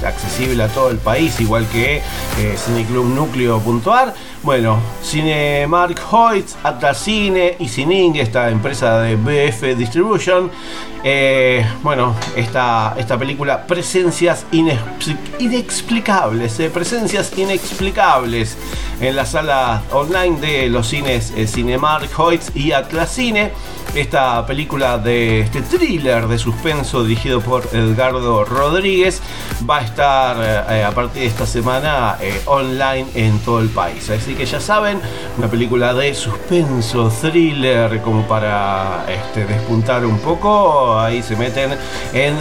accesible 0.05 0.63
a 0.63 0.67
todo 0.67 0.89
el 0.89 0.97
país, 0.97 1.39
igual 1.39 1.67
que 1.67 1.97
eh, 1.97 2.01
cineclubnucleo.ar. 2.57 4.13
Bueno, 4.41 4.79
Cinemark 5.03 5.99
Hoyt, 6.11 6.47
Atlas 6.63 6.99
Cine 6.99 7.57
y 7.59 7.67
Cining, 7.67 8.15
esta 8.15 8.49
empresa 8.49 9.01
de 9.01 9.17
BF 9.17 9.77
Distribution. 9.77 10.49
Eh, 11.03 11.65
bueno, 11.81 12.15
esta, 12.37 12.95
esta 12.97 13.17
película, 13.17 13.67
Presencias 13.67 14.45
Inexplicables, 15.39 16.59
eh, 16.59 16.69
Presencias 16.69 17.37
Inexplicables 17.37 18.57
en 19.01 19.15
la 19.15 19.25
sala 19.25 19.81
online 19.91 20.39
de 20.39 20.69
los 20.69 20.87
cines 20.87 21.31
eh, 21.35 21.47
Cinemark 21.47 22.17
Hoyt 22.17 22.55
y 22.55 22.71
Atlas 22.71 23.13
Cine. 23.13 23.51
Esta 23.95 24.45
película 24.45 24.99
de 24.99 25.39
este 25.39 25.61
thriller 25.61 26.27
de 26.27 26.37
suspenso 26.37 27.03
dirigido 27.03 27.41
por 27.41 27.67
Edgardo 27.73 28.45
Rodríguez 28.45 29.21
va 29.67 29.79
a 29.79 29.81
estar 29.81 30.67
eh, 30.69 30.83
a 30.83 30.91
partir 30.91 31.23
de 31.23 31.27
esta 31.27 31.47
semana 31.47 32.17
online 32.45 33.07
en 33.15 33.39
todo 33.39 33.61
el 33.61 33.69
país. 33.69 34.09
Así 34.29 34.37
que 34.37 34.45
ya 34.45 34.59
saben, 34.59 35.01
una 35.39 35.47
película 35.47 35.91
de 35.95 36.13
suspenso, 36.13 37.09
thriller, 37.09 37.99
como 38.03 38.27
para 38.27 39.07
este, 39.09 39.43
despuntar 39.47 40.05
un 40.05 40.19
poco. 40.19 40.99
Ahí 40.99 41.23
se 41.23 41.35
meten 41.35 41.71
en 42.13 42.35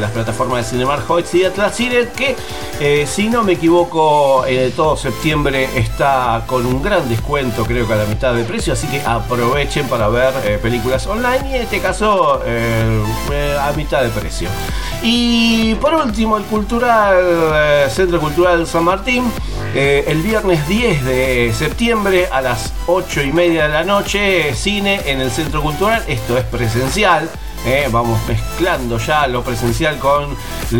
las 0.00 0.12
plataformas 0.12 0.58
de 0.58 0.70
Cinemark 0.70 1.10
Hoyts 1.10 1.34
y 1.34 1.44
Atlas 1.44 1.74
Cine, 1.74 2.06
que 2.16 2.36
eh, 2.78 3.04
si 3.04 3.28
no 3.28 3.42
me 3.42 3.54
equivoco, 3.54 4.44
todo 4.76 4.96
septiembre 4.96 5.68
está 5.74 6.44
con 6.46 6.66
un 6.66 6.80
gran 6.80 7.08
descuento, 7.08 7.64
creo 7.64 7.84
que 7.84 7.94
a 7.94 7.96
la 7.96 8.06
mitad 8.06 8.32
de 8.32 8.44
precio. 8.44 8.74
Así 8.74 8.86
que 8.86 9.00
aprovechen 9.00 9.88
para 9.88 10.06
ver 10.06 10.60
películas 10.60 11.04
online 11.08 11.50
y 11.50 11.54
en 11.56 11.62
este 11.62 11.80
caso 11.80 12.42
eh, 12.46 13.02
eh, 13.32 13.56
a 13.60 13.72
mitad 13.72 14.02
de 14.02 14.10
precio. 14.10 14.48
Y 15.02 15.74
por 15.74 15.94
último, 15.94 16.38
el 16.38 16.44
cultural 16.44 17.16
eh, 17.54 17.86
Centro 17.90 18.18
Cultural 18.20 18.66
San 18.66 18.84
Martín, 18.84 19.24
el 19.74 20.22
viernes 20.22 20.66
10 20.68 21.04
de 21.04 21.52
septiembre 21.52 22.28
a 22.30 22.40
las 22.40 22.72
8 22.86 23.22
y 23.22 23.32
media 23.32 23.64
de 23.64 23.70
la 23.70 23.84
noche, 23.84 24.54
cine 24.54 25.00
en 25.06 25.20
el 25.20 25.30
Centro 25.30 25.62
Cultural. 25.62 26.04
Esto 26.06 26.38
es 26.38 26.44
presencial. 26.44 27.28
¿Eh? 27.64 27.88
vamos 27.90 28.18
mezclando 28.26 28.98
ya 28.98 29.26
lo 29.26 29.42
presencial 29.42 29.98
con 29.98 30.36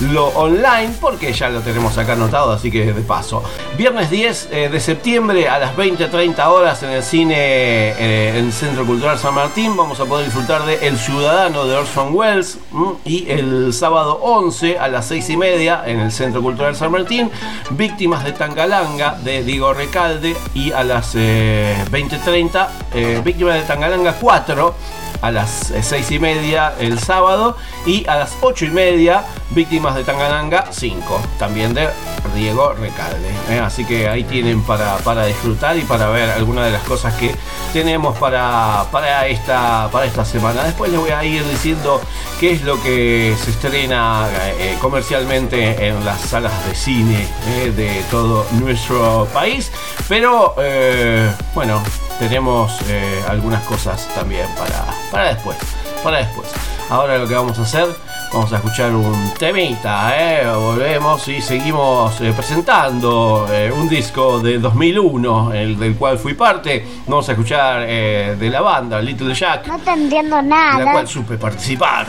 lo, 0.00 0.26
online, 0.28 0.94
porque 1.00 1.32
ya 1.32 1.48
lo 1.48 1.60
tenemos 1.60 1.96
acá 1.98 2.12
anotado, 2.12 2.52
así 2.52 2.70
que 2.70 2.92
de 2.92 3.02
paso. 3.02 3.42
Viernes 3.76 4.10
10 4.10 4.48
eh, 4.50 4.68
de 4.68 4.80
septiembre 4.80 5.48
a 5.48 5.58
las 5.58 5.76
20-30 5.76 6.46
horas 6.46 6.82
en 6.82 6.90
el 6.90 7.02
cine 7.02 7.34
eh, 7.36 8.30
en 8.30 8.46
el 8.46 8.52
Centro 8.52 8.84
Cultural 8.86 9.18
San 9.18 9.34
Martín 9.34 9.76
vamos 9.76 10.00
a 10.00 10.04
poder 10.04 10.26
disfrutar 10.26 10.64
de 10.64 10.86
El 10.86 10.98
Ciudadano 10.98 11.64
de 11.66 11.76
Orson 11.76 12.14
Welles 12.14 12.58
y 13.04 13.28
el 13.30 13.72
sábado 13.72 14.18
11 14.22 14.78
a 14.78 14.88
las 14.88 15.06
6 15.06 15.30
y 15.30 15.36
media 15.36 15.82
en 15.86 16.00
el 16.00 16.12
Centro 16.12 16.42
Cultural 16.42 16.76
San 16.76 16.92
Martín 16.92 17.30
Víctimas 17.70 18.24
de 18.24 18.32
Tangalanga 18.32 19.16
de 19.22 19.42
Diego 19.42 19.72
Recalde 19.74 20.36
y 20.54 20.72
a 20.72 20.84
las 20.84 21.14
eh, 21.14 21.76
20.30 21.90 22.68
eh, 22.94 23.22
Víctimas 23.24 23.54
de 23.54 23.62
Tangalanga 23.62 24.14
4 24.14 24.74
a 25.20 25.30
las 25.30 25.72
6 25.80 26.10
y 26.12 26.18
media 26.18 26.74
el 26.78 26.98
sábado 26.98 27.56
y 27.86 28.06
a 28.06 28.16
las 28.16 28.36
8 28.40 28.66
y 28.66 28.70
media 28.70 29.24
Víctimas 29.50 29.94
de 29.94 30.04
Tangalanga 30.04 30.66
5 30.70 31.20
también 31.38 31.74
de 31.74 31.88
Diego 32.34 32.74
Recalde 32.74 33.30
¿eh? 33.50 33.58
así 33.58 33.84
que 33.84 34.08
ahí 34.08 34.24
tienen 34.24 34.62
para, 34.62 34.96
para 34.98 35.24
disfrutar 35.24 35.76
y 35.76 35.82
para 35.82 36.08
ver 36.10 36.30
algunas 36.30 36.66
de 36.66 36.72
las 36.72 36.82
cosas 36.82 37.14
que 37.14 37.34
tenemos 37.72 38.16
para, 38.18 38.86
para, 38.92 39.26
esta, 39.26 39.88
para 39.90 40.06
esta 40.06 40.24
semana 40.24 40.64
después 40.64 40.90
les 40.90 41.00
voy 41.00 41.10
a 41.10 41.24
ir 41.24 41.44
diciendo 41.46 42.00
qué 42.38 42.52
es 42.52 42.62
lo 42.62 42.80
que 42.82 43.34
se 43.42 43.50
estrena 43.50 44.28
eh, 44.58 44.76
comercialmente 44.80 45.88
en 45.88 46.04
las 46.04 46.20
salas 46.20 46.66
de 46.66 46.74
cine 46.74 47.26
eh, 47.48 47.72
de 47.74 48.02
todo 48.10 48.46
nuestro 48.52 49.26
país 49.32 49.72
pero 50.08 50.54
eh, 50.58 51.30
bueno 51.54 51.82
tenemos 52.18 52.72
eh, 52.88 53.22
algunas 53.28 53.62
cosas 53.64 54.08
también 54.14 54.46
para, 54.58 54.84
para 55.10 55.34
después. 55.34 55.56
Para 56.02 56.18
después. 56.18 56.48
Ahora 56.90 57.18
lo 57.18 57.28
que 57.28 57.34
vamos 57.34 57.58
a 57.58 57.62
hacer, 57.62 57.86
vamos 58.32 58.50
a 58.52 58.56
escuchar 58.56 58.92
un 58.94 59.34
temita, 59.38 60.12
¿eh? 60.16 60.46
volvemos 60.54 61.26
y 61.28 61.42
seguimos 61.42 62.18
eh, 62.22 62.32
presentando 62.34 63.46
eh, 63.50 63.70
un 63.70 63.88
disco 63.90 64.38
de 64.40 64.58
2001, 64.58 65.52
el 65.52 65.78
del 65.78 65.96
cual 65.96 66.18
fui 66.18 66.32
parte. 66.34 66.86
Vamos 67.06 67.28
a 67.28 67.32
escuchar 67.32 67.80
de 67.86 68.48
la 68.50 68.60
banda 68.62 69.00
Little 69.02 69.34
Jack. 69.34 69.66
No 69.66 69.78
te 69.80 69.90
entiendo 69.90 70.36
De 70.36 70.42
la 70.44 70.48
nada. 70.78 70.92
cual 70.92 71.08
supe 71.08 71.36
participar. 71.36 72.06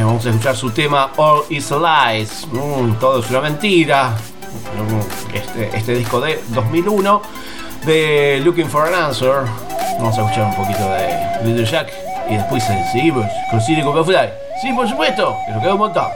Vamos 0.00 0.24
a 0.24 0.30
escuchar 0.30 0.56
su 0.56 0.70
tema 0.70 1.10
All 1.16 1.42
is 1.50 1.70
Lies. 1.70 2.46
Mm, 2.50 2.92
todo 2.98 3.20
es 3.20 3.28
una 3.30 3.40
mentira. 3.42 4.10
Mm, 4.10 5.34
Este, 5.36 5.76
este 5.76 5.94
disco 5.94 6.20
de 6.20 6.42
2001 6.48 7.22
de 7.84 8.40
Looking 8.44 8.68
for 8.68 8.86
an 8.86 8.94
Answer. 8.94 9.44
Vamos 9.98 10.16
a 10.18 10.22
escuchar 10.22 10.46
un 10.46 10.54
poquito 10.54 10.88
de 10.90 11.44
Little 11.44 11.64
Jack 11.64 11.92
y 12.28 12.36
después 12.36 12.62
seguimos 12.92 13.26
con 13.50 13.60
con 13.92 14.04
Fly. 14.04 14.30
Sí, 14.60 14.72
por 14.72 14.88
supuesto, 14.88 15.36
que 15.46 15.52
nos 15.52 15.62
queda 15.62 15.74
un. 15.74 16.12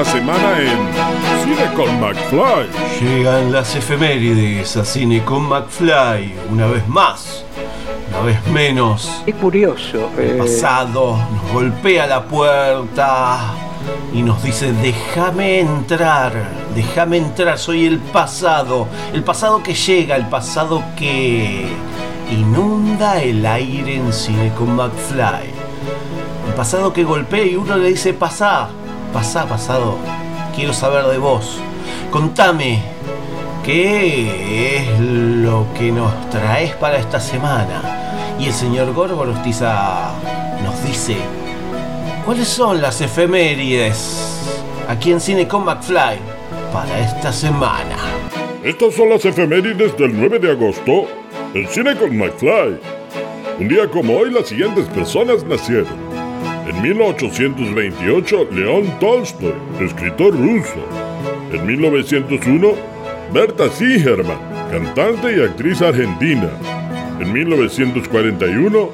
La 0.00 0.06
semana 0.06 0.58
en 0.58 0.78
Cine 1.44 1.74
con 1.74 2.00
McFly. 2.00 2.68
Llegan 3.02 3.52
las 3.52 3.76
efemérides 3.76 4.74
a 4.78 4.84
cine 4.86 5.22
con 5.22 5.46
McFly, 5.46 6.36
una 6.50 6.68
vez 6.68 6.88
más, 6.88 7.44
una 8.08 8.20
vez 8.20 8.46
menos. 8.46 9.22
Es 9.26 9.34
curioso. 9.34 10.08
El 10.16 10.30
eh, 10.30 10.34
pasado 10.38 11.18
nos 11.18 11.52
golpea 11.52 12.06
la 12.06 12.22
puerta 12.22 13.52
y 14.14 14.22
nos 14.22 14.42
dice, 14.42 14.72
déjame 14.72 15.60
entrar, 15.60 16.32
déjame 16.74 17.18
entrar, 17.18 17.58
soy 17.58 17.84
el 17.84 17.98
pasado, 17.98 18.88
el 19.12 19.22
pasado 19.22 19.62
que 19.62 19.74
llega, 19.74 20.16
el 20.16 20.30
pasado 20.30 20.82
que 20.96 21.66
inunda 22.30 23.20
el 23.22 23.44
aire 23.44 23.96
en 23.96 24.14
cine 24.14 24.50
con 24.56 24.76
McFly. 24.76 25.50
El 26.48 26.54
pasado 26.54 26.90
que 26.90 27.04
golpea 27.04 27.44
y 27.44 27.56
uno 27.56 27.76
le 27.76 27.88
dice, 27.88 28.14
pasá, 28.14 28.70
pasá, 29.12 29.46
pasado, 29.46 29.96
quiero 30.54 30.72
saber 30.72 31.04
de 31.06 31.18
vos. 31.18 31.58
Contame, 32.10 32.82
¿qué 33.64 34.76
es 34.76 35.00
lo 35.00 35.66
que 35.76 35.92
nos 35.92 36.12
traes 36.30 36.74
para 36.74 36.98
esta 36.98 37.20
semana? 37.20 38.36
Y 38.38 38.46
el 38.46 38.52
señor 38.52 38.92
Gorgorostiza 38.92 40.12
nos 40.64 40.82
dice, 40.84 41.16
¿cuáles 42.24 42.48
son 42.48 42.80
las 42.80 43.00
efemérides 43.00 44.40
aquí 44.88 45.12
en 45.12 45.20
Cine 45.20 45.46
con 45.46 45.64
McFly 45.64 46.18
para 46.72 46.98
esta 47.00 47.32
semana? 47.32 47.96
Estas 48.64 48.94
son 48.94 49.10
las 49.10 49.24
efemérides 49.24 49.96
del 49.96 50.18
9 50.18 50.38
de 50.38 50.50
agosto 50.50 51.06
en 51.54 51.66
Cine 51.68 51.96
con 51.96 52.16
McFly. 52.16 52.78
Un 53.58 53.68
día 53.68 53.88
como 53.90 54.16
hoy, 54.16 54.30
las 54.30 54.48
siguientes 54.48 54.86
personas 54.88 55.44
nacieron. 55.44 56.09
En 56.70 56.82
1828, 56.82 58.48
León 58.52 58.84
Tolstoy, 59.00 59.54
escritor 59.80 60.32
ruso. 60.32 60.78
En 61.52 61.66
1901, 61.66 62.74
Berta 63.34 63.68
Sigerman, 63.70 64.38
cantante 64.70 65.36
y 65.36 65.40
actriz 65.42 65.82
argentina. 65.82 66.48
En 67.18 67.32
1941, 67.32 68.88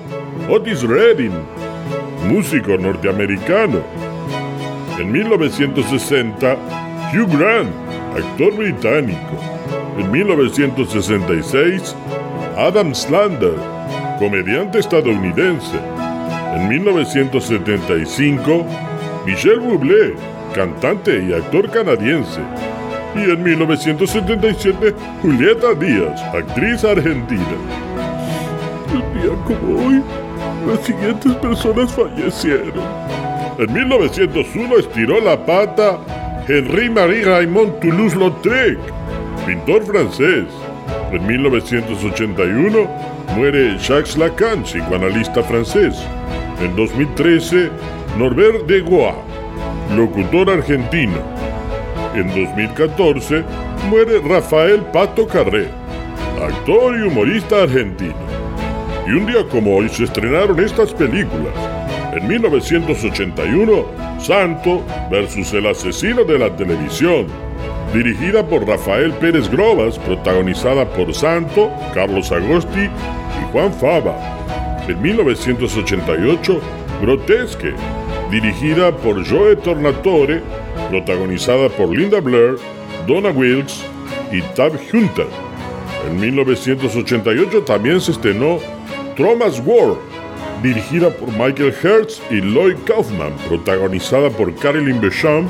Otis 0.49 0.85
Redding, 0.85 1.35
músico 2.31 2.79
norteamericano. 2.79 3.83
En 4.99 5.13
1960, 5.13 6.57
Hugh 7.13 7.39
Grant, 7.39 7.71
actor 8.17 8.57
británico. 8.57 9.39
En 9.99 10.11
1966, 10.11 11.95
Adam 12.57 12.95
Slander, 12.95 13.53
comediante 14.19 14.79
estadounidense. 14.79 15.96
En 16.57 16.69
1975, 16.69 18.65
Michel 19.27 19.61
Bublé, 19.61 20.15
cantante 20.55 21.23
y 21.23 21.35
actor 21.35 21.71
canadiense. 21.71 22.41
Y 23.15 23.31
en 23.31 23.43
1977, 23.43 24.95
Julieta 25.21 25.75
Díaz, 25.75 26.19
actriz 26.35 26.83
argentina. 26.83 27.45
Un 28.91 29.21
día 29.21 29.33
como 29.45 29.87
hoy, 29.87 30.03
las 30.67 30.81
siguientes 30.81 31.35
personas 31.35 31.93
fallecieron. 31.93 32.73
En 33.59 33.71
1901 33.75 34.79
estiró 34.79 35.21
la 35.21 35.37
pata 35.45 35.99
Henri-Marie 36.49 37.27
Raymond 37.27 37.81
Toulouse-Lautrec, 37.81 38.79
pintor 39.47 39.85
francés. 39.85 40.47
En 41.13 41.27
1981 41.27 42.89
muere 43.37 43.77
Jacques 43.79 44.17
Lacan, 44.17 44.63
psicoanalista 44.63 45.43
francés. 45.43 46.03
En 46.61 46.75
2013, 46.75 47.71
Norbert 48.17 48.67
de 48.67 48.81
Goa, 48.81 49.15
locutor 49.95 50.49
argentino. 50.49 51.19
En 52.15 52.29
2014, 52.29 53.45
muere 53.91 54.21
Rafael 54.27 54.81
Pato 54.91 55.27
Carré, 55.27 55.69
actor 56.43 56.97
y 56.97 57.03
humorista 57.03 57.65
argentino. 57.65 58.15
Y 59.07 59.11
un 59.11 59.27
día 59.27 59.47
como 59.51 59.77
hoy 59.77 59.91
se 59.91 60.05
estrenaron 60.05 60.59
estas 60.59 60.95
películas. 60.95 61.53
En 62.15 62.27
1981, 62.27 63.85
Santo 64.19 64.83
versus 65.11 65.53
el 65.53 65.67
asesino 65.67 66.25
de 66.25 66.39
la 66.39 66.57
televisión, 66.57 67.27
dirigida 67.93 68.43
por 68.43 68.67
Rafael 68.67 69.13
Pérez 69.13 69.51
Grobas, 69.51 69.99
protagonizada 69.99 70.89
por 70.89 71.13
Santo, 71.13 71.71
Carlos 71.93 72.33
Agosti 72.33 72.85
y 72.85 73.53
Juan 73.53 73.75
Fava. 73.75 74.37
En 74.89 75.03
1988, 75.03 76.61
Grotesque, 77.03 77.75
dirigida 78.31 78.97
por 78.97 79.29
Joe 79.29 79.57
Tornatore, 79.57 80.43
protagonizada 80.91 81.69
por 81.69 81.89
Linda 81.89 82.21
Blair, 82.21 82.55
Donna 83.07 83.31
Wilkes 83.31 83.85
y 84.31 84.43
Tab 84.55 84.73
Hunter. 84.93 85.27
En 86.09 86.21
1988 86.21 87.63
también 87.65 88.01
se 88.01 88.13
estrenó 88.13 88.61
Thomas 89.17 89.61
War, 89.65 89.97
dirigida 90.63 91.11
por 91.11 91.31
Michael 91.33 91.75
Hertz 91.83 92.23
y 92.31 92.41
Lloyd 92.41 92.77
Kaufman, 92.87 93.33
protagonizada 93.49 94.31
por 94.31 94.55
Carolyn 94.55 95.01
Becham, 95.01 95.49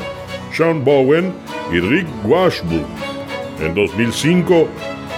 Sean 0.51 0.83
Bowen 0.83 1.35
y 1.71 1.81
Rick 1.81 2.07
Washburn. 2.25 2.87
En 3.61 3.75
2005, 3.75 4.67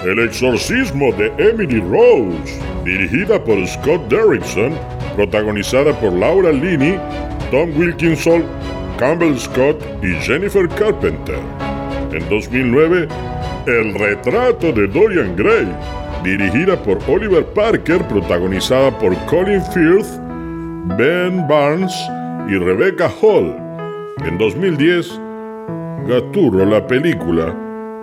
El 0.04 0.18
exorcismo 0.20 1.12
de 1.12 1.33
Emily 1.38 1.81
Rose, 1.81 2.61
dirigida 2.88 3.42
por 3.44 3.66
Scott 3.66 4.09
Derrickson, 4.09 4.72
protagonizada 5.14 5.92
por 6.01 6.11
Laura 6.11 6.51
Linney, 6.51 6.98
Tom 7.51 7.70
Wilkinson, 7.77 8.44
Campbell 8.98 9.38
Scott 9.38 9.77
y 10.03 10.14
Jennifer 10.22 10.66
Carpenter. 10.70 11.38
En 12.12 12.27
2009, 12.31 13.07
El 13.66 13.94
retrato 13.94 14.72
de 14.72 14.87
Dorian 14.87 15.37
Gray, 15.37 15.68
dirigida 16.24 16.83
por 16.83 16.98
Oliver 17.07 17.44
Parker, 17.44 18.03
protagonizada 18.09 18.98
por 18.98 19.14
Colin 19.27 19.62
Firth, 19.74 20.09
Ben 20.96 21.46
Barnes 21.46 21.92
y 22.48 22.55
Rebecca 22.57 23.11
Hall. 23.20 23.55
En 24.27 24.38
2010, 24.38 25.20
Gaturro, 26.07 26.64
la 26.64 26.87
película, 26.87 27.55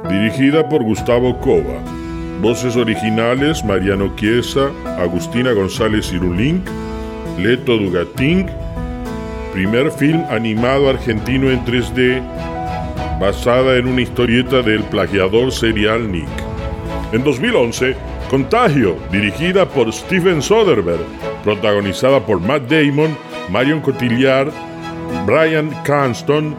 dirigida 0.08 0.70
por 0.70 0.84
Gustavo 0.84 1.40
Cova. 1.40 2.05
Voces 2.42 2.76
originales: 2.76 3.64
Mariano 3.64 4.16
Chiesa, 4.16 4.70
Agustina 5.00 5.52
González 5.54 6.12
Irulink, 6.14 6.66
Leto 7.38 7.78
Dugatink. 7.78 8.50
Primer 9.54 9.90
film 9.90 10.24
animado 10.30 10.90
argentino 10.90 11.50
en 11.50 11.64
3D, 11.64 12.22
basada 13.22 13.78
en 13.78 13.88
una 13.88 14.02
historieta 14.02 14.62
del 14.62 14.84
plagiador 14.84 15.52
serial 15.52 16.12
Nick. 16.12 16.28
En 17.14 17.24
2011, 17.24 17.96
Contagio, 18.30 18.98
dirigida 19.12 19.66
por 19.66 19.94
Steven 19.94 20.42
Soderbergh, 20.42 21.06
protagonizada 21.44 22.20
por 22.20 22.42
Matt 22.42 22.64
Damon, 22.64 23.16
Marion 23.50 23.80
Cotillard, 23.80 24.52
Brian 25.26 25.70
Cranston, 25.84 26.56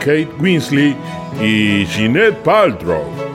Kate 0.00 0.28
Winsley 0.40 0.96
y 1.40 1.84
Jeanette 1.84 2.42
Paltrow. 2.42 3.29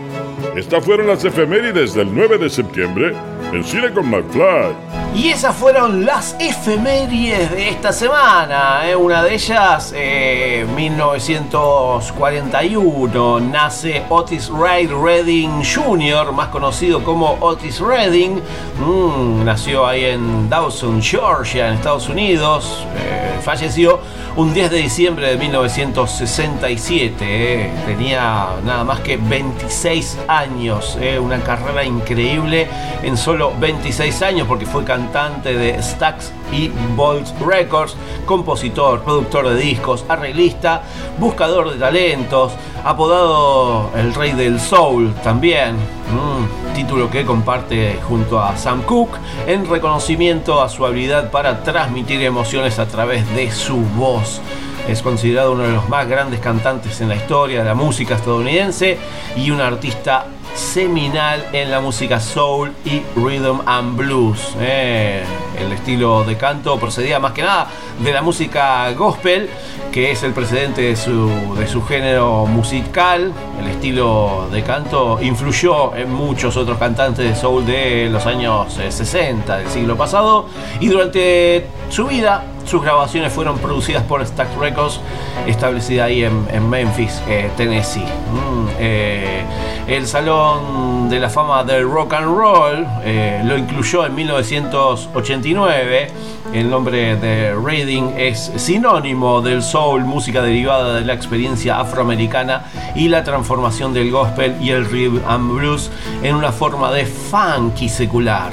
Estas 0.56 0.86
fueron 0.86 1.08
las 1.08 1.26
efemérides 1.26 1.94
del 1.94 2.16
9 2.16 2.38
de 2.38 2.50
septiembre 2.50 3.14
en 3.52 3.64
Cine 3.64 3.92
con 3.92 4.10
McFly. 4.10 5.05
Y 5.16 5.30
esas 5.30 5.56
fueron 5.56 6.06
las 6.06 6.36
efemérides 6.40 7.50
de 7.50 7.70
esta 7.70 7.94
semana. 7.94 8.82
¿eh? 8.86 8.98
Una 8.98 9.24
de 9.24 9.36
ellas, 9.36 9.94
eh, 9.96 10.68
1941, 10.76 13.40
nace 13.40 14.04
Otis 14.10 14.50
Ray 14.50 14.88
Redding 14.88 15.64
Jr., 15.64 16.34
más 16.34 16.50
conocido 16.50 17.02
como 17.02 17.38
Otis 17.40 17.80
Redding. 17.80 18.42
Mm, 18.78 19.46
nació 19.46 19.88
ahí 19.88 20.04
en 20.04 20.50
Dawson, 20.50 21.02
Georgia, 21.02 21.70
en 21.70 21.76
Estados 21.76 22.10
Unidos. 22.10 22.86
Eh, 22.98 23.40
falleció 23.42 24.02
un 24.36 24.54
10 24.54 24.70
de 24.70 24.78
diciembre 24.80 25.30
de 25.30 25.38
1967. 25.38 27.16
eh. 27.22 27.72
Tenía 27.86 28.48
nada 28.66 28.84
más 28.84 29.00
que 29.00 29.16
26 29.16 30.18
años. 30.28 30.98
Una 31.22 31.40
carrera 31.40 31.86
increíble 31.86 32.68
en 33.02 33.16
solo 33.16 33.54
26 33.58 34.22
años 34.22 34.46
porque 34.48 34.66
fue 34.66 34.84
cantante 34.84 35.05
de 35.06 35.82
Stax 35.82 36.32
y 36.52 36.70
Bolt 36.96 37.28
Records, 37.40 37.96
compositor, 38.26 39.02
productor 39.02 39.50
de 39.50 39.56
discos, 39.56 40.04
arreglista, 40.10 40.82
buscador 41.20 41.72
de 41.72 41.80
talentos, 41.80 42.54
apodado 42.84 43.92
el 43.96 44.14
rey 44.14 44.32
del 44.32 44.60
soul 44.60 45.14
también, 45.24 45.76
mm, 45.76 46.74
título 46.76 47.10
que 47.10 47.24
comparte 47.24 48.00
junto 48.08 48.40
a 48.40 48.58
Sam 48.58 48.82
Cooke 48.84 49.18
en 49.48 49.70
reconocimiento 49.70 50.62
a 50.62 50.70
su 50.70 50.86
habilidad 50.86 51.30
para 51.32 51.64
transmitir 51.64 52.22
emociones 52.24 52.80
a 52.80 52.88
través 52.88 53.30
de 53.36 53.52
su 53.52 53.78
voz. 53.78 54.42
Es 54.88 55.02
considerado 55.02 55.54
uno 55.54 55.64
de 55.64 55.72
los 55.72 55.88
más 55.88 56.08
grandes 56.08 56.40
cantantes 56.40 57.00
en 57.02 57.10
la 57.10 57.16
historia 57.16 57.60
de 57.60 57.66
la 57.66 57.76
música 57.76 58.16
estadounidense 58.16 58.98
y 59.36 59.50
un 59.50 59.62
artista 59.62 60.28
seminal 60.56 61.46
en 61.54 61.70
la 61.70 61.82
música 61.82 62.20
soul 62.20 62.72
y 62.86 63.02
rhythm 63.16 63.62
and 63.66 63.98
blues. 63.98 64.56
Eh, 64.60 65.24
el 65.60 65.72
estilo 65.72 66.24
de 66.24 66.38
canto 66.38 66.80
procedía 66.80 67.20
más 67.20 67.34
que 67.34 67.42
nada 67.42 67.68
de 68.00 68.12
la 68.12 68.22
música 68.22 68.92
gospel, 68.94 69.50
que 69.92 70.12
es 70.12 70.24
el 70.24 70.34
precedente 70.34 70.82
de 70.82 70.96
su, 70.96 71.56
de 71.56 71.68
su 71.68 71.84
género 71.84 72.46
musical. 72.46 73.34
El 73.60 73.68
estilo 73.68 74.48
de 74.52 74.64
canto 74.64 75.20
influyó 75.22 75.96
en 75.96 76.12
muchos 76.12 76.58
otros 76.58 76.78
cantantes 76.78 77.30
de 77.30 77.36
soul 77.36 77.66
de 77.66 78.10
los 78.10 78.26
años 78.26 78.78
eh, 78.80 78.92
60 78.92 79.58
del 79.58 79.70
siglo 79.70 79.96
pasado 79.98 80.48
y 80.80 80.88
durante 80.88 81.68
su 81.90 82.08
vida 82.08 82.44
sus 82.66 82.82
grabaciones 82.82 83.32
fueron 83.32 83.58
producidas 83.60 84.04
por 84.04 84.26
Stax 84.26 84.56
Records, 84.58 85.00
establecida 85.46 86.06
ahí 86.06 86.24
en, 86.24 86.70
Memphis, 86.70 87.22
eh, 87.28 87.50
Tennessee. 87.56 88.02
Mm, 88.02 88.68
eh, 88.80 89.44
el 89.88 90.08
Salón 90.08 91.10
de 91.10 91.20
la 91.20 91.30
Fama 91.30 91.64
del 91.64 91.88
Rock 91.90 92.14
and 92.14 92.26
Roll 92.26 92.88
eh, 93.04 93.42
lo 93.46 93.58
incluyó 93.58 94.06
en 94.06 94.16
1989. 94.16 96.08
El 96.54 96.70
nombre 96.70 97.16
de 97.18 97.54
Reading 97.54 98.14
es 98.18 98.52
sinónimo 98.56 99.42
del 99.42 99.62
soul, 99.62 100.04
música 100.04 100.42
derivada 100.42 100.96
de 100.96 101.06
la 101.06 101.14
experiencia 101.14 101.80
afroamericana 101.80 102.64
y 102.96 103.10
la 103.10 103.24
transformación 103.24 103.94
del 103.94 104.12
gospel 104.12 104.56
y 104.62 104.72
el 104.72 104.86
rhythm 104.86 105.22
and 105.28 105.52
blues 105.52 105.92
en 106.24 106.36
una 106.36 106.52
forma 106.52 106.92
de 106.92 107.06
funky 107.06 107.90
secular. 107.90 108.52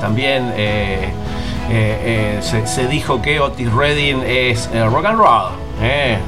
También 0.00 0.52
eh, 1.68 2.38
eh, 2.38 2.64
se, 2.64 2.86
dijo 2.86 3.20
que 3.20 3.40
Otis 3.40 3.72
Redding 3.72 4.22
es 4.24 4.70
eh, 4.72 4.84
rock 4.84 5.06
and 5.06 5.18
roll. 5.18 5.52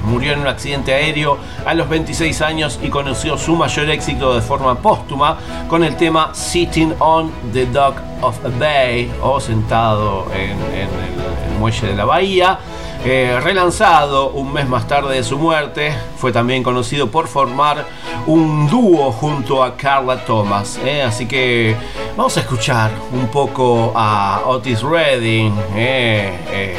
murió 0.05 0.33
en 0.33 0.41
un 0.41 0.49
accidente 0.49 0.93
aéreo 0.93 1.39
a 1.65 1.75
los 1.75 1.89
26 1.89 2.43
años 2.43 2.79
y 2.83 2.89
conoció 2.89 3.39
su 3.39 3.55
mayor 3.55 3.89
éxito 3.89 4.35
de 4.35 4.43
forma 4.43 4.75
póstuma 4.77 5.39
con 5.69 5.85
el 5.85 5.97
tema 5.97 6.35
Sitting 6.35 6.95
on 6.99 7.33
the 7.53 7.67
Dock 7.67 7.97
of 8.21 8.45
a 8.45 8.49
Bay 8.59 9.11
o 9.23 9.41
sentado 9.41 10.27
en, 10.35 10.59
el 10.75 11.59
muelle 11.59 11.87
de 11.87 11.95
la 11.95 12.05
bahía. 12.05 12.59
Relanzado 13.05 14.31
un 14.31 14.53
mes 14.53 14.69
más 14.69 14.87
tarde 14.87 15.15
de 15.15 15.23
su 15.23 15.39
muerte, 15.39 15.95
fue 16.17 16.33
también 16.33 16.63
conocido 16.63 17.11
por 17.11 17.27
formar 17.29 17.87
un 18.27 18.69
dúo 18.69 19.13
junto 19.13 19.63
a 19.63 19.77
Carla 19.77 20.25
Thomas. 20.25 20.79
eh, 20.85 21.03
Así 21.03 21.27
que 21.27 21.75
vamos 22.17 22.37
a 22.37 22.41
escuchar 22.41 22.91
un 23.13 23.29
poco 23.29 23.93
a 23.95 24.43
Otis 24.47 24.83
Redding, 24.83 25.55
eh, 25.75 26.39
eh, 26.51 26.77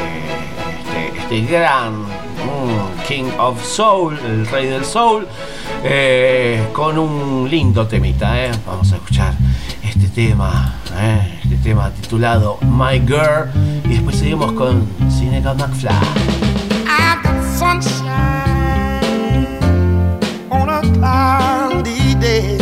este, 1.18 1.36
este 1.38 1.52
gran 1.52 2.02
mm, 2.02 3.06
King 3.08 3.30
of 3.38 3.64
Soul, 3.64 4.18
el 4.24 4.46
rey 4.46 4.66
del 4.66 4.84
soul, 4.84 5.26
con 6.72 6.98
un 6.98 7.48
lindo 7.50 7.86
temita. 7.86 8.34
Vamos 8.66 8.92
a 8.92 8.96
escuchar 8.96 9.32
este 9.82 10.06
tema, 10.08 10.74
este 11.42 11.56
tema 11.56 11.90
titulado 11.90 12.58
My 12.62 13.00
Girl, 13.00 13.50
y 13.84 13.94
después 13.94 14.16
seguimos 14.16 14.52
con 14.52 14.86
Cineca 15.40 15.56
McFly. 15.56 16.04
I 16.86 17.20
got 17.22 17.38
sunshine 17.58 18.10
on 20.50 20.68
a 20.68 20.82
cloudy 20.94 22.14
day. 22.20 22.58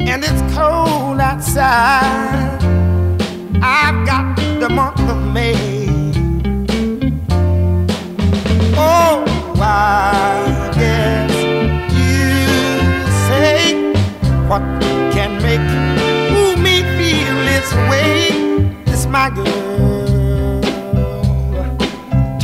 And 0.00 0.24
it's 0.24 0.54
cold 0.54 1.20
outside. 1.20 2.35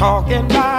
Talking 0.03 0.47
about 0.47 0.72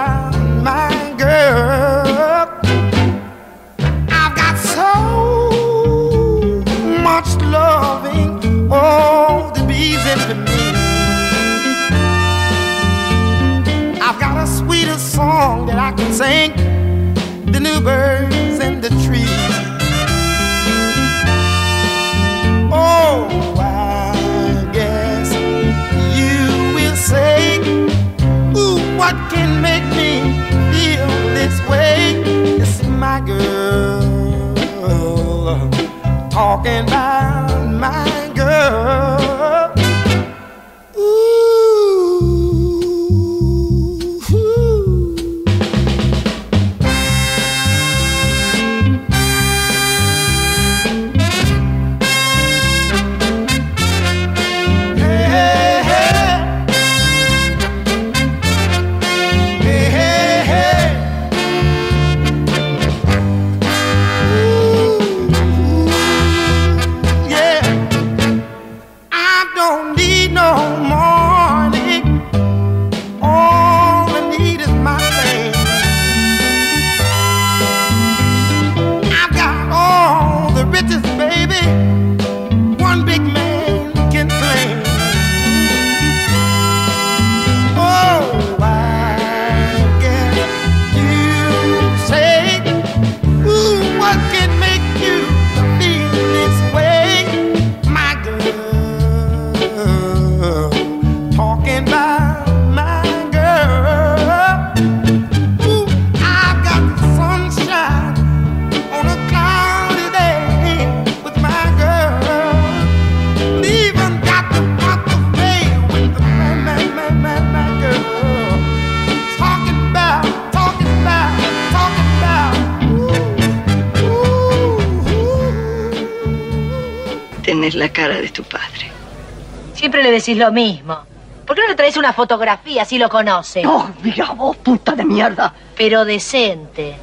decís 130.24 130.38
lo 130.38 130.50
mismo. 130.52 130.98
¿Por 131.46 131.54
qué 131.54 131.62
no 131.62 131.68
le 131.68 131.74
traes 131.74 131.98
una 131.98 132.14
fotografía 132.14 132.86
si 132.86 132.96
lo 132.96 133.10
conoce? 133.10 133.62
Oh, 133.66 133.90
mira 134.02 134.32
vos, 134.32 134.56
puta 134.56 134.92
de 134.92 135.04
mierda. 135.04 135.52
Pero 135.76 136.06
decente. 136.06 136.96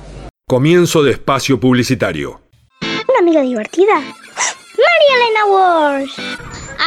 Comienzo 0.48 1.04
de 1.04 1.12
espacio 1.12 1.60
publicitario. 1.60 2.42
Una 2.82 3.20
amiga 3.20 3.42
divertida. 3.42 3.94
María 3.94 5.16
Elena 5.16 5.46
Wars. 5.52 6.12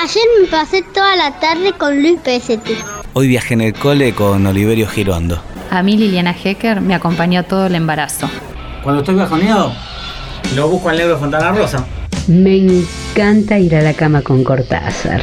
Ayer 0.02 0.24
me 0.40 0.48
pasé 0.48 0.82
toda 0.82 1.14
la 1.14 1.38
tarde 1.38 1.72
con 1.74 2.02
Luis 2.02 2.18
PST. 2.24 2.68
Hoy 3.12 3.28
viajé 3.28 3.54
en 3.54 3.60
el 3.60 3.74
cole 3.74 4.12
con 4.12 4.44
Oliverio 4.44 4.88
Girondo. 4.88 5.40
A 5.70 5.84
mí 5.84 5.96
Liliana 5.96 6.34
Hecker 6.34 6.80
me 6.80 6.96
acompañó 6.96 7.44
todo 7.44 7.66
el 7.66 7.76
embarazo. 7.76 8.28
Cuando 8.82 9.02
estoy 9.02 9.14
bajoneado, 9.14 9.72
lo 10.56 10.68
busco 10.68 10.88
al 10.88 10.98
negro 10.98 11.16
Fontana 11.16 11.52
Rosa. 11.52 11.86
Me 12.26 12.56
encanta 12.56 13.58
ir 13.58 13.76
a 13.76 13.82
la 13.82 13.94
cama 13.94 14.22
con 14.22 14.42
Cortázar. 14.42 15.22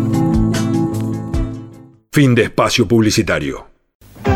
Fin 2.13 2.35
de 2.35 2.43
espacio 2.43 2.85
publicitario. 2.85 3.67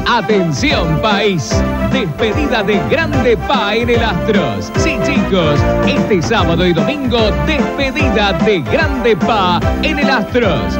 Atención 0.07 1.01
país, 1.01 1.51
despedida 1.91 2.63
de 2.63 2.79
Grande 2.89 3.35
Pa 3.35 3.75
en 3.75 3.89
el 3.89 4.01
Astros. 4.01 4.71
Sí 4.77 4.97
chicos, 5.03 5.59
este 5.85 6.21
sábado 6.21 6.65
y 6.65 6.71
domingo, 6.71 7.19
despedida 7.45 8.31
de 8.45 8.61
Grande 8.61 9.17
Pa 9.17 9.59
en 9.83 9.99
el 9.99 10.09
Astros. 10.09 10.79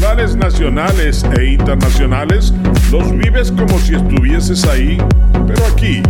Nacionales 0.00 1.24
e 1.38 1.44
internacionales 1.44 2.54
los 2.90 3.16
vives 3.18 3.52
como 3.52 3.78
si 3.78 3.94
estuvieses 3.94 4.64
ahí, 4.64 4.96
pero 5.46 5.66
aquí, 5.66 6.02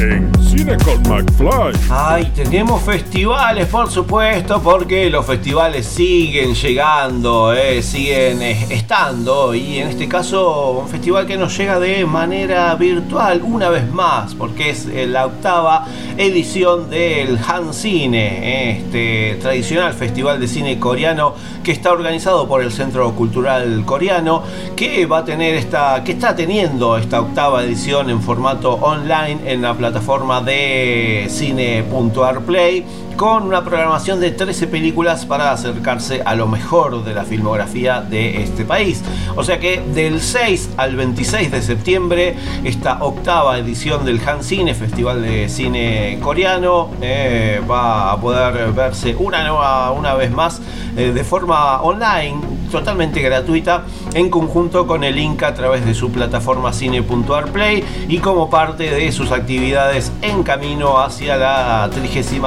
en 0.00 0.30
Cine 0.42 0.76
con 0.84 1.00
McFly. 1.08 1.72
Ay, 1.90 2.30
tenemos 2.34 2.82
festivales, 2.82 3.66
por 3.66 3.90
supuesto, 3.90 4.60
porque 4.62 5.08
los 5.08 5.24
festivales 5.24 5.86
siguen 5.86 6.54
llegando, 6.54 7.54
eh, 7.54 7.82
siguen 7.82 8.42
eh, 8.42 8.66
estando, 8.70 9.54
y 9.54 9.78
en 9.78 9.88
este 9.88 10.06
caso 10.06 10.72
un 10.82 10.88
festival 10.88 11.26
que 11.26 11.38
nos 11.38 11.56
llega 11.56 11.80
de 11.80 12.04
manera 12.04 12.74
virtual 12.74 13.40
una 13.42 13.70
vez 13.70 13.90
más, 13.90 14.34
porque 14.34 14.70
es 14.70 14.86
eh, 14.86 15.06
la 15.06 15.26
octava 15.26 15.86
edición 16.18 16.90
del 16.90 17.38
Han 17.48 17.72
Cine, 17.72 18.78
este 18.78 19.38
tradicional 19.40 19.94
festival 19.94 20.40
de 20.40 20.48
cine 20.48 20.78
coreano 20.78 21.34
que 21.62 21.72
está 21.72 21.92
organizado 21.92 22.46
por 22.46 22.62
el 22.62 22.70
Centro 22.70 23.12
Cultural 23.12 23.84
Coreano, 23.86 24.42
que 24.76 25.06
va 25.06 25.18
a 25.18 25.24
tener 25.24 25.54
esta, 25.54 26.04
que 26.04 26.12
está 26.12 26.36
teniendo 26.36 26.96
esta 26.98 27.20
octava 27.20 27.64
edición 27.64 28.10
en 28.10 28.20
formato 28.20 28.74
online 28.74 29.40
en 29.46 29.62
la 29.62 29.72
plataforma 29.72 29.85
de 29.90 31.26
cine.arplay 31.28 32.84
con 33.16 33.44
una 33.44 33.64
programación 33.64 34.20
de 34.20 34.30
13 34.30 34.66
películas 34.66 35.24
para 35.24 35.52
acercarse 35.52 36.22
a 36.24 36.34
lo 36.34 36.48
mejor 36.48 37.02
de 37.04 37.14
la 37.14 37.24
filmografía 37.24 38.02
de 38.02 38.42
este 38.42 38.64
país. 38.64 39.02
O 39.36 39.44
sea 39.44 39.58
que 39.58 39.80
del 39.94 40.20
6 40.20 40.70
al 40.76 40.96
26 40.96 41.50
de 41.50 41.62
septiembre, 41.62 42.36
esta 42.64 43.02
octava 43.02 43.58
edición 43.58 44.04
del 44.04 44.20
Han 44.28 44.42
Cine, 44.42 44.74
Festival 44.74 45.22
de 45.22 45.48
Cine 45.48 46.18
Coreano, 46.20 46.90
eh, 47.00 47.60
va 47.70 48.12
a 48.12 48.20
poder 48.20 48.72
verse 48.72 49.14
una, 49.16 49.46
nueva, 49.46 49.92
una 49.92 50.14
vez 50.14 50.30
más 50.30 50.60
eh, 50.96 51.12
de 51.12 51.24
forma 51.24 51.80
online, 51.82 52.55
totalmente 52.70 53.20
gratuita, 53.20 53.84
en 54.14 54.30
conjunto 54.30 54.86
con 54.86 55.04
el 55.04 55.18
Inca 55.18 55.48
a 55.48 55.54
través 55.54 55.84
de 55.84 55.94
su 55.94 56.10
plataforma 56.10 56.72
cine.arplay 56.72 57.84
y 58.08 58.18
como 58.18 58.50
parte 58.50 58.90
de 58.90 59.12
sus 59.12 59.32
actividades 59.32 60.12
en 60.22 60.42
camino 60.42 60.98
hacia 60.98 61.36
la 61.36 61.88
36 61.92 62.40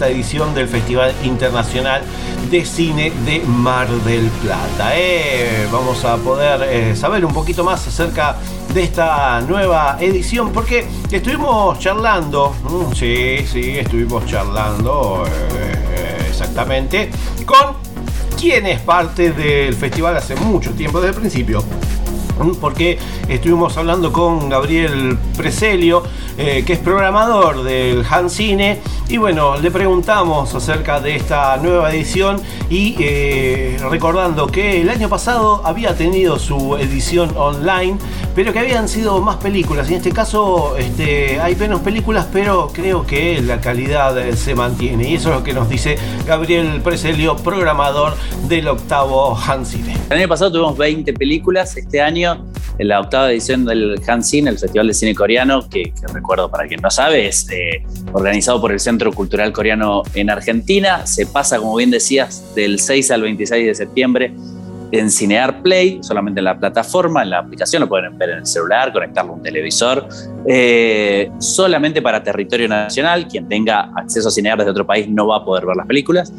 edición 0.00 0.54
del 0.54 0.68
Festival 0.68 1.12
Internacional 1.24 2.02
de 2.50 2.64
Cine 2.64 3.12
de 3.24 3.40
Mar 3.40 3.88
del 3.88 4.28
Plata. 4.42 4.92
Eh, 4.94 5.66
vamos 5.72 6.04
a 6.04 6.16
poder 6.16 6.62
eh, 6.62 6.96
saber 6.96 7.24
un 7.24 7.32
poquito 7.32 7.64
más 7.64 7.86
acerca 7.86 8.36
de 8.72 8.84
esta 8.84 9.40
nueva 9.42 9.96
edición 10.00 10.52
porque 10.52 10.86
estuvimos 11.10 11.78
charlando, 11.78 12.54
mm, 12.64 12.94
sí, 12.94 13.38
sí, 13.46 13.78
estuvimos 13.78 14.24
charlando 14.26 15.24
eh, 15.26 16.26
exactamente 16.28 17.10
con 17.44 17.81
quien 18.42 18.66
es 18.66 18.80
parte 18.80 19.30
del 19.30 19.72
festival 19.72 20.16
hace 20.16 20.34
mucho 20.34 20.72
tiempo, 20.72 21.00
desde 21.00 21.14
el 21.14 21.20
principio 21.20 21.62
porque 22.50 22.98
estuvimos 23.28 23.76
hablando 23.76 24.12
con 24.12 24.48
Gabriel 24.48 25.16
Preselio, 25.36 26.02
eh, 26.36 26.64
que 26.66 26.72
es 26.72 26.78
programador 26.78 27.62
del 27.62 28.04
Hancine, 28.08 28.80
y 29.08 29.18
bueno, 29.18 29.58
le 29.58 29.70
preguntamos 29.70 30.54
acerca 30.54 31.00
de 31.00 31.16
esta 31.16 31.56
nueva 31.58 31.92
edición 31.92 32.40
y 32.70 32.96
eh, 32.98 33.78
recordando 33.90 34.46
que 34.46 34.80
el 34.80 34.88
año 34.88 35.08
pasado 35.08 35.62
había 35.64 35.94
tenido 35.94 36.38
su 36.38 36.76
edición 36.76 37.32
online, 37.36 37.98
pero 38.34 38.52
que 38.52 38.58
habían 38.58 38.88
sido 38.88 39.20
más 39.20 39.36
películas, 39.36 39.88
y 39.90 39.92
en 39.94 39.98
este 39.98 40.12
caso 40.12 40.76
este, 40.76 41.40
hay 41.40 41.54
menos 41.56 41.80
películas, 41.80 42.26
pero 42.32 42.70
creo 42.72 43.06
que 43.06 43.40
la 43.40 43.60
calidad 43.60 44.16
se 44.34 44.54
mantiene, 44.54 45.10
y 45.10 45.14
eso 45.14 45.30
es 45.30 45.36
lo 45.36 45.44
que 45.44 45.52
nos 45.52 45.68
dice 45.68 45.96
Gabriel 46.26 46.80
Preselio, 46.82 47.36
programador 47.36 48.16
del 48.48 48.68
octavo 48.68 49.36
Hancine. 49.36 49.96
El 50.10 50.18
año 50.18 50.28
pasado 50.28 50.52
tuvimos 50.52 50.76
20 50.76 51.12
películas, 51.12 51.76
este 51.76 52.00
año 52.00 52.31
en 52.78 52.88
la 52.88 53.00
octava 53.00 53.30
edición 53.30 53.64
del 53.64 54.00
Hansin, 54.06 54.48
el 54.48 54.58
Festival 54.58 54.88
de 54.88 54.94
Cine 54.94 55.14
Coreano, 55.14 55.68
que, 55.68 55.92
recuerdo 56.12 56.50
para 56.50 56.66
quien 56.66 56.80
no 56.80 56.90
sabe, 56.90 57.26
es 57.26 57.48
eh, 57.50 57.84
organizado 58.12 58.60
por 58.60 58.72
el 58.72 58.80
Centro 58.80 59.12
Cultural 59.12 59.52
Coreano 59.52 60.02
en 60.14 60.30
Argentina. 60.30 61.06
Se 61.06 61.26
pasa, 61.26 61.58
como 61.58 61.76
bien 61.76 61.90
decías, 61.90 62.54
del 62.54 62.78
6 62.78 63.10
al 63.10 63.22
26 63.22 63.66
de 63.66 63.74
septiembre 63.74 64.32
en 64.92 65.10
Cinear 65.10 65.62
Play, 65.62 65.98
solamente 66.02 66.40
en 66.40 66.44
la 66.44 66.58
plataforma, 66.58 67.22
en 67.22 67.30
la 67.30 67.38
aplicación, 67.38 67.80
lo 67.80 67.88
pueden 67.88 68.16
ver 68.18 68.30
en 68.30 68.38
el 68.38 68.46
celular, 68.46 68.92
conectarlo 68.92 69.32
a 69.32 69.36
un 69.36 69.42
televisor, 69.42 70.06
eh, 70.46 71.30
solamente 71.38 72.02
para 72.02 72.22
territorio 72.22 72.68
nacional, 72.68 73.26
quien 73.26 73.48
tenga 73.48 73.90
acceso 73.96 74.28
a 74.28 74.30
Cinear 74.30 74.58
desde 74.58 74.70
otro 74.70 74.86
país 74.86 75.08
no 75.08 75.26
va 75.26 75.38
a 75.38 75.44
poder 75.44 75.64
ver 75.64 75.76
las 75.76 75.86
películas. 75.86 76.32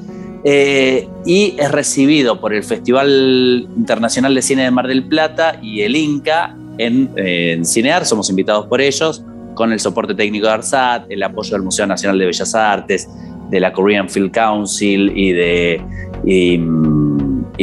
Eh, 0.45 1.08
y 1.25 1.56
es 1.58 1.71
recibido 1.71 2.41
por 2.41 2.53
el 2.53 2.63
Festival 2.63 3.67
Internacional 3.77 4.36
de 4.36 4.41
Cine 4.41 4.63
de 4.63 4.71
Mar 4.71 4.88
del 4.88 5.06
Plata 5.06 5.58
y 5.62 5.82
el 5.82 5.95
Inca 5.95 6.58
en, 6.77 7.65
Cinear, 7.65 8.06
somos 8.06 8.29
invitados 8.29 8.67
por 8.67 8.82
ellos, 8.82 9.23
con 9.53 9.71
el 9.71 9.79
soporte 9.79 10.15
técnico 10.15 10.47
de 10.47 10.53
ARSAT, 10.53 11.06
el 11.10 11.23
apoyo 11.23 11.51
del 11.51 11.62
Museo 11.62 11.86
Nacional 11.86 12.17
de 12.17 12.25
Bellas 12.25 12.56
Artes, 12.56 13.08
de 13.49 13.60
la 13.60 13.71
Korean 13.71 14.10
Film 14.10 14.29
Council 14.29 15.13
y 15.15 15.31
de, 15.31 15.81
y, 16.25 16.58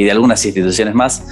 de 0.05 0.11
algunas 0.11 0.45
instituciones 0.47 0.95
más, 0.95 1.26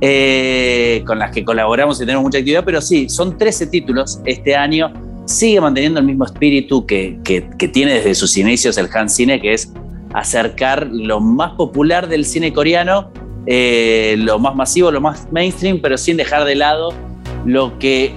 eh, 0.00 1.02
con 1.06 1.18
las 1.18 1.32
que 1.32 1.44
colaboramos 1.44 2.00
y 2.00 2.06
tenemos 2.06 2.22
mucha 2.22 2.38
actividad, 2.38 2.64
pero 2.64 2.80
sí, 2.80 3.08
son 3.08 3.36
13 3.36 3.66
títulos 3.66 4.20
este 4.24 4.54
año, 4.54 4.92
sigue 5.26 5.60
manteniendo 5.60 5.98
el 5.98 6.06
mismo 6.06 6.24
espíritu 6.24 6.86
que, 6.86 7.18
que, 7.24 7.48
que 7.58 7.68
tiene 7.68 7.94
desde 7.94 8.14
sus 8.14 8.36
inicios 8.36 8.78
el 8.78 8.88
Han 8.94 9.10
Cine, 9.10 9.40
que 9.40 9.54
es 9.54 9.72
acercar 10.14 10.88
lo 10.90 11.20
más 11.20 11.52
popular 11.52 12.08
del 12.08 12.24
cine 12.24 12.52
coreano, 12.52 13.10
eh, 13.46 14.16
lo 14.18 14.38
más 14.38 14.54
masivo, 14.54 14.90
lo 14.90 15.00
más 15.00 15.30
mainstream, 15.30 15.80
pero 15.82 15.98
sin 15.98 16.16
dejar 16.16 16.44
de 16.44 16.54
lado 16.54 16.94
lo 17.44 17.78
que 17.78 18.14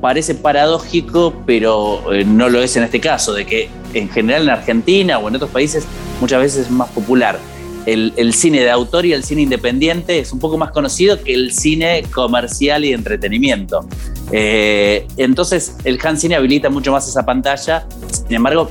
parece 0.00 0.34
paradójico, 0.34 1.34
pero 1.44 2.12
eh, 2.12 2.24
no 2.24 2.48
lo 2.48 2.62
es 2.62 2.76
en 2.76 2.84
este 2.84 3.00
caso, 3.00 3.34
de 3.34 3.44
que 3.44 3.68
en 3.92 4.08
general 4.08 4.44
en 4.44 4.50
Argentina 4.50 5.18
o 5.18 5.28
en 5.28 5.36
otros 5.36 5.50
países 5.50 5.86
muchas 6.20 6.40
veces 6.40 6.66
es 6.66 6.70
más 6.70 6.88
popular 6.90 7.38
el, 7.86 8.34
cine 8.34 8.60
de 8.60 8.70
autor 8.70 9.04
y 9.06 9.12
el 9.12 9.24
cine 9.24 9.42
independiente 9.42 10.18
es 10.18 10.32
un 10.32 10.38
poco 10.38 10.56
más 10.56 10.70
conocido 10.70 11.22
que 11.22 11.34
el 11.34 11.52
cine 11.52 12.04
comercial 12.12 12.84
y 12.84 12.88
de 12.88 12.94
entretenimiento. 12.94 13.86
Eh, 14.32 15.06
entonces 15.16 15.76
el 15.84 15.98
Han 16.02 16.18
Cine 16.18 16.36
habilita 16.36 16.70
mucho 16.70 16.92
más 16.92 17.08
esa 17.08 17.24
pantalla. 17.24 17.86
Sin 18.10 18.34
embargo, 18.34 18.70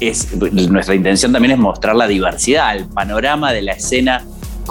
es, 0.00 0.34
nuestra 0.34 0.94
intención 0.94 1.32
también 1.32 1.52
es 1.52 1.58
mostrar 1.58 1.94
la 1.94 2.08
diversidad, 2.08 2.76
el 2.76 2.86
panorama 2.86 3.52
de 3.52 3.62
la 3.62 3.72
escena 3.72 4.24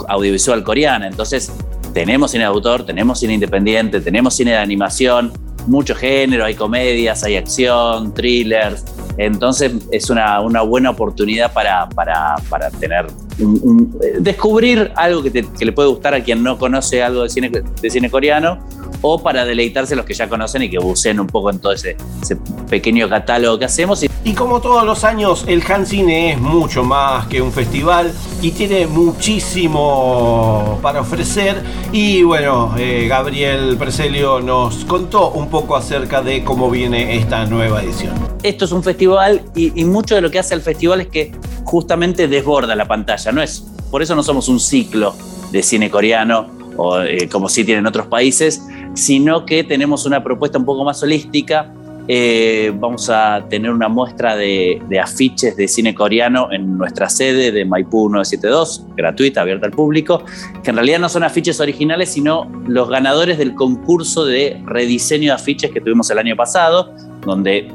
audiovisual 0.08 0.62
coreana. 0.62 1.06
Entonces 1.06 1.52
tenemos 1.92 2.30
cine 2.30 2.44
de 2.44 2.48
autor, 2.48 2.84
tenemos 2.84 3.20
cine 3.20 3.34
independiente, 3.34 4.00
tenemos 4.00 4.34
cine 4.34 4.52
de 4.52 4.58
animación, 4.58 5.32
mucho 5.66 5.94
género, 5.94 6.44
hay 6.44 6.54
comedias, 6.54 7.22
hay 7.24 7.36
acción, 7.36 8.14
thrillers. 8.14 8.84
Entonces 9.24 9.72
es 9.92 10.08
una, 10.08 10.40
una 10.40 10.62
buena 10.62 10.90
oportunidad 10.90 11.52
para, 11.52 11.88
para, 11.90 12.36
para 12.48 12.70
tener 12.70 13.06
un- 13.38 13.60
un- 13.62 13.98
eh, 14.02 14.16
descubrir 14.18 14.92
algo 14.96 15.22
que, 15.22 15.30
te- 15.30 15.46
que 15.58 15.64
le 15.66 15.72
puede 15.72 15.88
gustar 15.90 16.14
a 16.14 16.22
quien 16.22 16.42
no 16.42 16.56
conoce 16.58 17.02
algo 17.02 17.22
de 17.24 17.28
cine, 17.28 17.50
de 17.50 17.90
cine 17.90 18.08
coreano 18.10 18.58
o 19.02 19.22
para 19.22 19.44
deleitarse 19.44 19.94
los 19.96 20.04
que 20.06 20.14
ya 20.14 20.28
conocen 20.28 20.62
y 20.62 20.70
que 20.70 20.78
buceen 20.78 21.20
un 21.20 21.26
poco 21.26 21.50
en 21.50 21.58
todo 21.58 21.72
ese, 21.72 21.96
ese 22.22 22.36
pequeño 22.68 23.08
catálogo 23.08 23.58
que 23.58 23.64
hacemos. 23.66 24.02
Y 24.02 24.10
Y 24.24 24.32
como 24.34 24.60
todos 24.60 24.84
los 24.84 25.04
años, 25.04 25.44
el 25.46 25.62
Han 25.70 25.86
Cine 25.86 26.32
es 26.32 26.38
mucho 26.40 26.82
más 26.84 27.26
que 27.28 27.40
un 27.40 27.50
festival 27.52 28.12
y 28.42 28.50
tiene 28.52 28.86
muchísimo 28.86 30.78
para 30.82 31.00
ofrecer. 31.00 31.62
Y 31.92 32.22
bueno, 32.22 32.74
eh, 32.78 33.06
Gabriel 33.08 33.76
Preselio 33.78 34.40
nos 34.40 34.84
contó 34.84 35.30
un 35.30 35.48
poco 35.48 35.76
acerca 35.76 36.22
de 36.22 36.44
cómo 36.44 36.70
viene 36.70 37.16
esta 37.16 37.46
nueva 37.46 37.82
edición. 37.82 38.14
esto 38.42 38.64
es 38.64 38.72
un 38.72 38.82
festival 38.82 39.09
y, 39.54 39.80
y 39.80 39.84
mucho 39.84 40.14
de 40.14 40.20
lo 40.20 40.30
que 40.30 40.38
hace 40.38 40.54
el 40.54 40.60
festival 40.60 41.00
es 41.02 41.08
que 41.08 41.32
justamente 41.64 42.28
desborda 42.28 42.74
la 42.74 42.86
pantalla. 42.86 43.32
No 43.32 43.42
es, 43.42 43.64
por 43.90 44.02
eso 44.02 44.14
no 44.14 44.22
somos 44.22 44.48
un 44.48 44.60
ciclo 44.60 45.14
de 45.52 45.62
cine 45.62 45.90
coreano 45.90 46.46
o 46.76 47.00
eh, 47.00 47.28
como 47.28 47.48
sí 47.48 47.64
tienen 47.64 47.86
otros 47.86 48.06
países, 48.06 48.62
sino 48.94 49.44
que 49.44 49.64
tenemos 49.64 50.06
una 50.06 50.22
propuesta 50.22 50.58
un 50.58 50.64
poco 50.64 50.84
más 50.84 51.02
holística. 51.02 51.72
Eh, 52.08 52.72
vamos 52.74 53.08
a 53.08 53.44
tener 53.48 53.70
una 53.70 53.88
muestra 53.88 54.34
de, 54.34 54.82
de 54.88 54.98
afiches 54.98 55.56
de 55.56 55.68
cine 55.68 55.94
coreano 55.94 56.50
en 56.50 56.76
nuestra 56.76 57.08
sede 57.08 57.52
de 57.52 57.64
Maipú 57.64 58.08
972, 58.08 58.86
gratuita, 58.96 59.42
abierta 59.42 59.66
al 59.66 59.72
público, 59.72 60.24
que 60.64 60.70
en 60.70 60.76
realidad 60.76 60.98
no 60.98 61.08
son 61.08 61.22
afiches 61.22 61.60
originales, 61.60 62.08
sino 62.08 62.50
los 62.66 62.88
ganadores 62.88 63.38
del 63.38 63.54
concurso 63.54 64.24
de 64.24 64.60
rediseño 64.64 65.26
de 65.26 65.32
afiches 65.32 65.70
que 65.70 65.80
tuvimos 65.80 66.10
el 66.10 66.18
año 66.18 66.34
pasado, 66.34 66.92
donde 67.24 67.70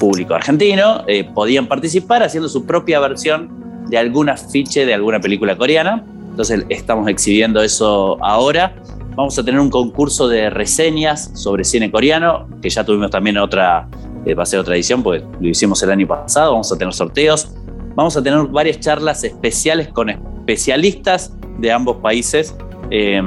público 0.00 0.34
argentino 0.34 1.04
eh, 1.06 1.22
podían 1.22 1.66
participar 1.66 2.24
haciendo 2.24 2.48
su 2.48 2.64
propia 2.64 2.98
versión 2.98 3.84
de 3.88 3.98
algún 3.98 4.30
afiche 4.30 4.86
de 4.86 4.94
alguna 4.94 5.20
película 5.20 5.56
coreana. 5.56 6.04
Entonces 6.30 6.64
estamos 6.70 7.06
exhibiendo 7.08 7.62
eso 7.62 8.16
ahora. 8.24 8.74
Vamos 9.14 9.38
a 9.38 9.44
tener 9.44 9.60
un 9.60 9.68
concurso 9.68 10.26
de 10.26 10.48
reseñas 10.48 11.30
sobre 11.34 11.64
cine 11.64 11.90
coreano, 11.90 12.48
que 12.62 12.70
ya 12.70 12.82
tuvimos 12.82 13.10
también 13.10 13.36
otra, 13.36 13.88
eh, 14.24 14.34
va 14.34 14.44
a 14.44 14.46
ser 14.46 14.60
otra 14.60 14.74
edición, 14.74 15.02
porque 15.02 15.24
lo 15.40 15.48
hicimos 15.48 15.82
el 15.82 15.90
año 15.90 16.06
pasado. 16.06 16.52
Vamos 16.52 16.72
a 16.72 16.78
tener 16.78 16.94
sorteos. 16.94 17.52
Vamos 17.94 18.16
a 18.16 18.22
tener 18.22 18.46
varias 18.46 18.80
charlas 18.80 19.22
especiales 19.24 19.88
con 19.88 20.08
especialistas 20.08 21.34
de 21.58 21.70
ambos 21.70 21.96
países. 21.96 22.56
Eh, 22.90 23.20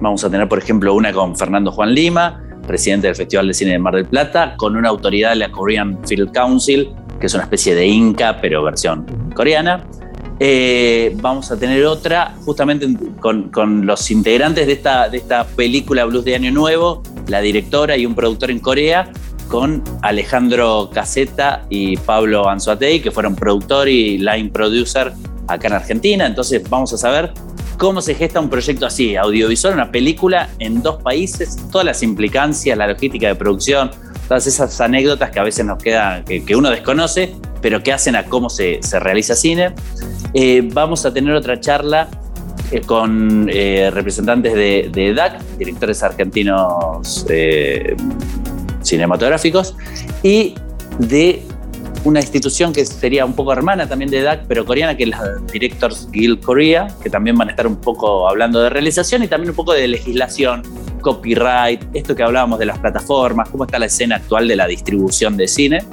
vamos 0.00 0.24
a 0.24 0.30
tener, 0.30 0.48
por 0.48 0.58
ejemplo, 0.58 0.94
una 0.94 1.12
con 1.12 1.36
Fernando 1.36 1.70
Juan 1.70 1.94
Lima, 1.94 2.42
presidente 2.70 3.08
del 3.08 3.16
Festival 3.16 3.48
de 3.48 3.54
Cine 3.54 3.72
de 3.72 3.80
Mar 3.80 3.96
del 3.96 4.06
Plata, 4.06 4.54
con 4.56 4.76
una 4.76 4.88
autoridad 4.88 5.30
de 5.30 5.36
la 5.36 5.50
Korean 5.50 5.98
Film 6.06 6.30
Council, 6.30 6.88
que 7.18 7.26
es 7.26 7.34
una 7.34 7.42
especie 7.42 7.74
de 7.74 7.84
Inca, 7.84 8.38
pero 8.40 8.62
versión 8.62 9.04
coreana. 9.34 9.84
Eh, 10.38 11.16
vamos 11.16 11.50
a 11.50 11.58
tener 11.58 11.84
otra 11.84 12.36
justamente 12.44 12.86
con, 13.18 13.48
con 13.50 13.84
los 13.86 14.08
integrantes 14.12 14.68
de 14.68 14.74
esta, 14.74 15.08
de 15.08 15.16
esta 15.18 15.44
película 15.44 16.04
Blues 16.04 16.24
de 16.24 16.36
Año 16.36 16.52
Nuevo, 16.52 17.02
la 17.26 17.40
directora 17.40 17.96
y 17.96 18.06
un 18.06 18.14
productor 18.14 18.52
en 18.52 18.60
Corea, 18.60 19.10
con 19.48 19.82
Alejandro 20.02 20.90
Caseta 20.94 21.66
y 21.70 21.96
Pablo 21.96 22.48
Anzuatei, 22.48 23.02
que 23.02 23.10
fueron 23.10 23.34
productor 23.34 23.88
y 23.88 24.16
line 24.18 24.48
producer 24.50 25.12
acá 25.48 25.66
en 25.66 25.74
Argentina. 25.74 26.24
Entonces 26.24 26.62
vamos 26.70 26.92
a 26.92 26.98
saber 26.98 27.32
cómo 27.80 28.02
se 28.02 28.14
gesta 28.14 28.40
un 28.40 28.50
proyecto 28.50 28.84
así, 28.84 29.16
audiovisual, 29.16 29.72
una 29.72 29.90
película 29.90 30.50
en 30.58 30.82
dos 30.82 31.02
países, 31.02 31.56
todas 31.72 31.86
las 31.86 32.02
implicancias, 32.02 32.76
la 32.76 32.86
logística 32.86 33.26
de 33.28 33.34
producción, 33.34 33.90
todas 34.28 34.46
esas 34.46 34.78
anécdotas 34.82 35.30
que 35.30 35.40
a 35.40 35.44
veces 35.44 35.64
nos 35.64 35.82
quedan, 35.82 36.22
que, 36.26 36.54
uno 36.54 36.68
desconoce, 36.68 37.34
pero 37.62 37.82
que 37.82 37.94
hacen 37.94 38.16
a 38.16 38.24
cómo 38.24 38.50
se, 38.50 38.80
se 38.82 39.00
realiza 39.00 39.34
cine. 39.34 39.72
Eh, 40.34 40.60
vamos 40.62 41.06
a 41.06 41.14
tener 41.14 41.34
otra 41.34 41.58
charla 41.58 42.10
eh, 42.70 42.82
con 42.82 43.48
eh, 43.50 43.90
representantes 43.90 44.52
de, 44.52 44.90
de 44.92 45.14
DAC, 45.14 45.40
directores 45.56 46.02
argentinos 46.02 47.24
cinematográficos, 48.82 49.74
y 50.22 50.54
de 50.98 51.42
una 52.04 52.20
institución 52.20 52.72
que 52.72 52.84
sería 52.86 53.24
un 53.24 53.34
poco 53.34 53.52
hermana 53.52 53.88
también 53.88 54.10
de 54.10 54.22
DAC, 54.22 54.46
pero 54.48 54.64
coreana, 54.64 54.96
que 54.96 55.04
es 55.04 55.10
la 55.10 55.22
Directors 55.52 56.08
Guild 56.10 56.40
Korea, 56.40 56.88
que 57.02 57.10
también 57.10 57.36
van 57.36 57.48
a 57.48 57.50
estar 57.50 57.66
un 57.66 57.76
poco 57.76 58.28
hablando 58.28 58.60
de 58.60 58.70
realización 58.70 59.22
y 59.22 59.28
también 59.28 59.50
un 59.50 59.56
poco 59.56 59.72
de 59.72 59.86
legislación, 59.86 60.62
copyright, 61.00 61.82
esto 61.94 62.14
que 62.14 62.22
hablábamos 62.22 62.58
de 62.58 62.66
las 62.66 62.78
plataformas, 62.78 63.48
cómo 63.48 63.64
está 63.64 63.78
la 63.78 63.86
escena 63.86 64.16
actual 64.16 64.48
de 64.48 64.56
la 64.56 64.66
distribución 64.66 65.36
de 65.36 65.48
cine. 65.48 65.84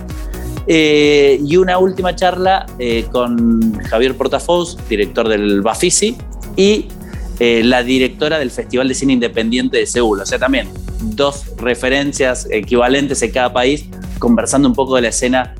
Eh, 0.70 1.39
y 1.45 1.55
una 1.55 1.78
última 1.78 2.16
charla 2.16 2.66
eh, 2.78 3.05
con 3.12 3.78
Javier 3.84 4.16
Portafós, 4.16 4.78
director 4.89 5.28
del 5.28 5.62
Bafisi, 5.62 6.18
y 6.55 6.88
eh, 7.39 7.62
la 7.64 7.84
directora 7.84 8.39
del 8.39 8.51
Festival 8.51 8.88
de 8.88 8.95
Cine 8.95 9.14
Independiente 9.14 9.78
de 9.78 9.86
Seúl. 9.86 10.20
O 10.22 10.26
sea, 10.26 10.39
también 10.39 10.68
dos 11.01 11.45
referencias 11.58 12.47
equivalentes 12.51 13.22
en 13.22 13.32
cada 13.32 13.53
país, 13.53 13.86
conversando 14.20 14.68
un 14.68 14.76
poco 14.76 14.95
de 14.95 15.03
la 15.03 15.10
escena 15.10 15.55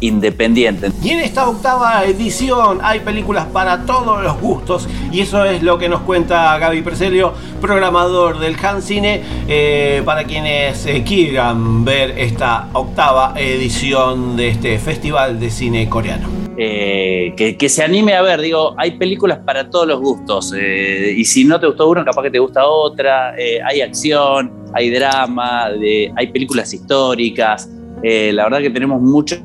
independiente. 0.00 0.90
Y 1.02 1.10
en 1.10 1.20
esta 1.20 1.48
octava 1.48 2.04
edición 2.04 2.78
hay 2.82 3.00
películas 3.00 3.46
para 3.52 3.84
todos 3.84 4.22
los 4.22 4.40
gustos 4.40 4.88
y 5.12 5.20
eso 5.20 5.44
es 5.44 5.62
lo 5.62 5.78
que 5.78 5.88
nos 5.88 6.00
cuenta 6.02 6.56
Gaby 6.58 6.82
Preselio, 6.82 7.32
programador 7.60 8.38
del 8.38 8.56
Han 8.64 8.82
Cine, 8.82 9.22
eh, 9.48 10.02
para 10.04 10.24
quienes 10.24 10.86
eh, 10.86 11.02
quieran 11.06 11.84
ver 11.84 12.18
esta 12.18 12.68
octava 12.72 13.34
edición 13.36 14.36
de 14.36 14.48
este 14.48 14.78
Festival 14.78 15.38
de 15.38 15.50
Cine 15.50 15.88
Coreano. 15.88 16.28
Eh, 16.62 17.32
que, 17.36 17.56
que 17.56 17.68
se 17.70 17.82
anime 17.82 18.14
a 18.14 18.22
ver, 18.22 18.40
digo, 18.40 18.74
hay 18.76 18.92
películas 18.98 19.38
para 19.46 19.70
todos 19.70 19.86
los 19.86 19.98
gustos 20.00 20.52
eh, 20.54 21.14
y 21.16 21.24
si 21.24 21.44
no 21.44 21.58
te 21.58 21.66
gustó 21.66 21.88
una, 21.88 22.04
capaz 22.04 22.22
que 22.24 22.30
te 22.30 22.38
gusta 22.38 22.66
otra, 22.66 23.34
eh, 23.38 23.60
hay 23.64 23.80
acción, 23.80 24.52
hay 24.74 24.90
drama, 24.90 25.70
de- 25.70 26.12
hay 26.16 26.26
películas 26.26 26.74
históricas, 26.74 27.66
eh, 28.02 28.32
la 28.32 28.44
verdad 28.44 28.60
que 28.60 28.70
tenemos 28.70 29.00
mucho 29.02 29.36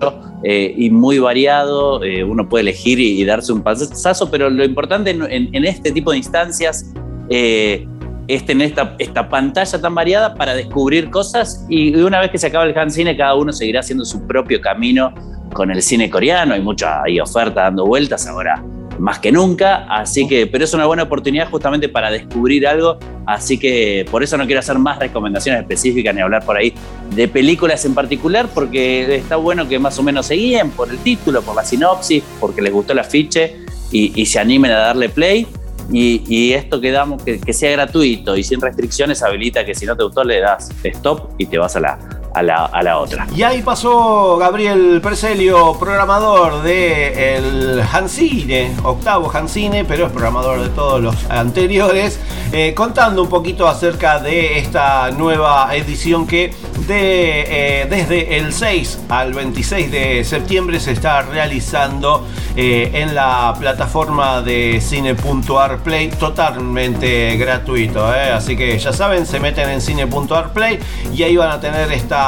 eh, 0.43 0.73
y 0.77 0.89
muy 0.89 1.19
variado, 1.19 2.03
eh, 2.03 2.23
uno 2.23 2.47
puede 2.47 2.61
elegir 2.61 2.99
y, 2.99 3.23
darse 3.25 3.51
un 3.51 3.61
pasazo, 3.61 4.31
pero 4.31 4.49
lo 4.49 4.63
importante 4.63 5.11
en, 5.11 5.65
este 5.65 5.91
tipo 5.91 6.11
de 6.11 6.17
instancias 6.17 6.93
es 7.29 8.45
tener 8.45 8.67
esta, 8.67 8.95
esta 8.97 9.27
pantalla 9.29 9.81
tan 9.81 9.93
variada 9.93 10.35
para 10.35 10.53
descubrir 10.53 11.09
cosas 11.09 11.65
y 11.69 11.95
una 11.95 12.19
vez 12.19 12.31
que 12.31 12.37
se 12.37 12.47
acaba 12.47 12.65
el 12.65 12.77
Han 12.77 12.91
Cine, 12.91 13.17
cada 13.17 13.35
uno 13.35 13.51
seguirá 13.51 13.81
haciendo 13.81 14.05
su 14.05 14.25
propio 14.25 14.61
camino 14.61 15.13
con 15.53 15.71
el 15.71 15.81
cine 15.81 16.09
coreano, 16.09 16.53
hay 16.53 16.61
mucha 16.61 17.03
hay 17.03 17.19
oferta 17.19 17.63
dando 17.63 17.85
vueltas 17.85 18.27
ahora 18.27 18.63
más 18.99 19.19
que 19.19 19.31
nunca, 19.31 19.85
así 19.89 20.27
que, 20.27 20.47
pero 20.47 20.63
es 20.63 20.73
una 20.73 20.85
buena 20.85 21.03
oportunidad 21.03 21.49
justamente 21.49 21.89
para 21.89 22.09
descubrir 22.09 22.67
algo, 22.67 22.97
así 23.25 23.57
que 23.57 24.05
por 24.09 24.23
eso 24.23 24.37
no 24.37 24.45
quiero 24.45 24.59
hacer 24.59 24.77
más 24.79 24.99
recomendaciones 24.99 25.61
específicas 25.61 26.13
ni 26.15 26.21
hablar 26.21 26.45
por 26.45 26.57
ahí 26.57 26.73
de 27.15 27.27
películas 27.27 27.83
en 27.85 27.93
particular, 27.93 28.47
porque 28.53 29.15
está 29.15 29.35
bueno 29.35 29.67
que 29.67 29.79
más 29.79 29.97
o 29.99 30.03
menos 30.03 30.27
se 30.27 30.35
guíen 30.35 30.71
por 30.71 30.89
el 30.89 30.97
título, 30.99 31.41
por 31.41 31.55
la 31.55 31.65
sinopsis, 31.65 32.23
porque 32.39 32.61
les 32.61 32.71
gustó 32.71 32.93
el 32.93 32.99
afiche 32.99 33.57
y, 33.91 34.25
se 34.25 34.39
animen 34.39 34.71
a 34.71 34.77
darle 34.77 35.09
play. 35.09 35.47
Y, 35.91 36.51
esto 36.53 36.81
que 36.81 36.91
damos, 36.91 37.21
que 37.23 37.53
sea 37.53 37.71
gratuito 37.71 38.35
y 38.35 38.43
sin 38.43 38.59
restricciones, 38.59 39.21
habilita 39.21 39.63
que 39.63 39.75
si 39.75 39.85
no 39.85 39.95
te 39.95 40.03
gustó 40.03 40.23
le 40.23 40.39
das 40.39 40.71
stop 40.83 41.29
y 41.37 41.45
te 41.45 41.59
vas 41.59 41.75
a 41.75 41.79
la, 41.79 41.99
a 42.35 42.43
la, 42.43 42.65
a 42.65 42.83
la 42.83 42.97
otra. 42.97 43.27
Y 43.33 43.43
ahí 43.43 43.61
pasó 43.61 44.37
Gabriel 44.37 44.99
Percelio, 45.01 45.77
programador 45.79 46.61
de 46.63 47.37
el 47.37 47.81
Hancine, 47.81 48.75
octavo 48.83 49.31
Hancine, 49.33 49.85
pero 49.85 50.07
es 50.07 50.11
programador 50.11 50.61
de 50.61 50.69
todos 50.69 51.01
los 51.01 51.15
anteriores, 51.29 52.19
eh, 52.51 52.73
contando 52.75 53.23
un 53.23 53.29
poquito 53.29 53.67
acerca 53.67 54.19
de 54.19 54.59
esta 54.59 55.11
nueva 55.11 55.73
edición 55.75 56.27
que 56.27 56.53
de, 56.87 57.81
eh, 57.81 57.87
desde 57.89 58.37
el 58.37 58.53
6 58.53 58.99
al 59.09 59.33
26 59.33 59.91
de 59.91 60.23
septiembre 60.23 60.79
se 60.79 60.91
está 60.91 61.21
realizando 61.21 62.27
eh, 62.55 62.91
en 62.93 63.15
la 63.15 63.53
plataforma 63.59 64.41
de 64.41 64.79
cine.arplay 64.81 66.09
totalmente 66.09 67.35
gratuito. 67.37 68.05
Así 68.05 68.55
que 68.55 68.77
ya 68.77 68.93
saben, 68.93 69.25
se 69.25 69.39
meten 69.39 69.69
en 69.69 69.81
cine.arplay 69.81 70.79
y 71.13 71.23
ahí 71.23 71.37
van 71.37 71.51
a 71.51 71.59
tener 71.59 71.91
esta, 71.91 72.24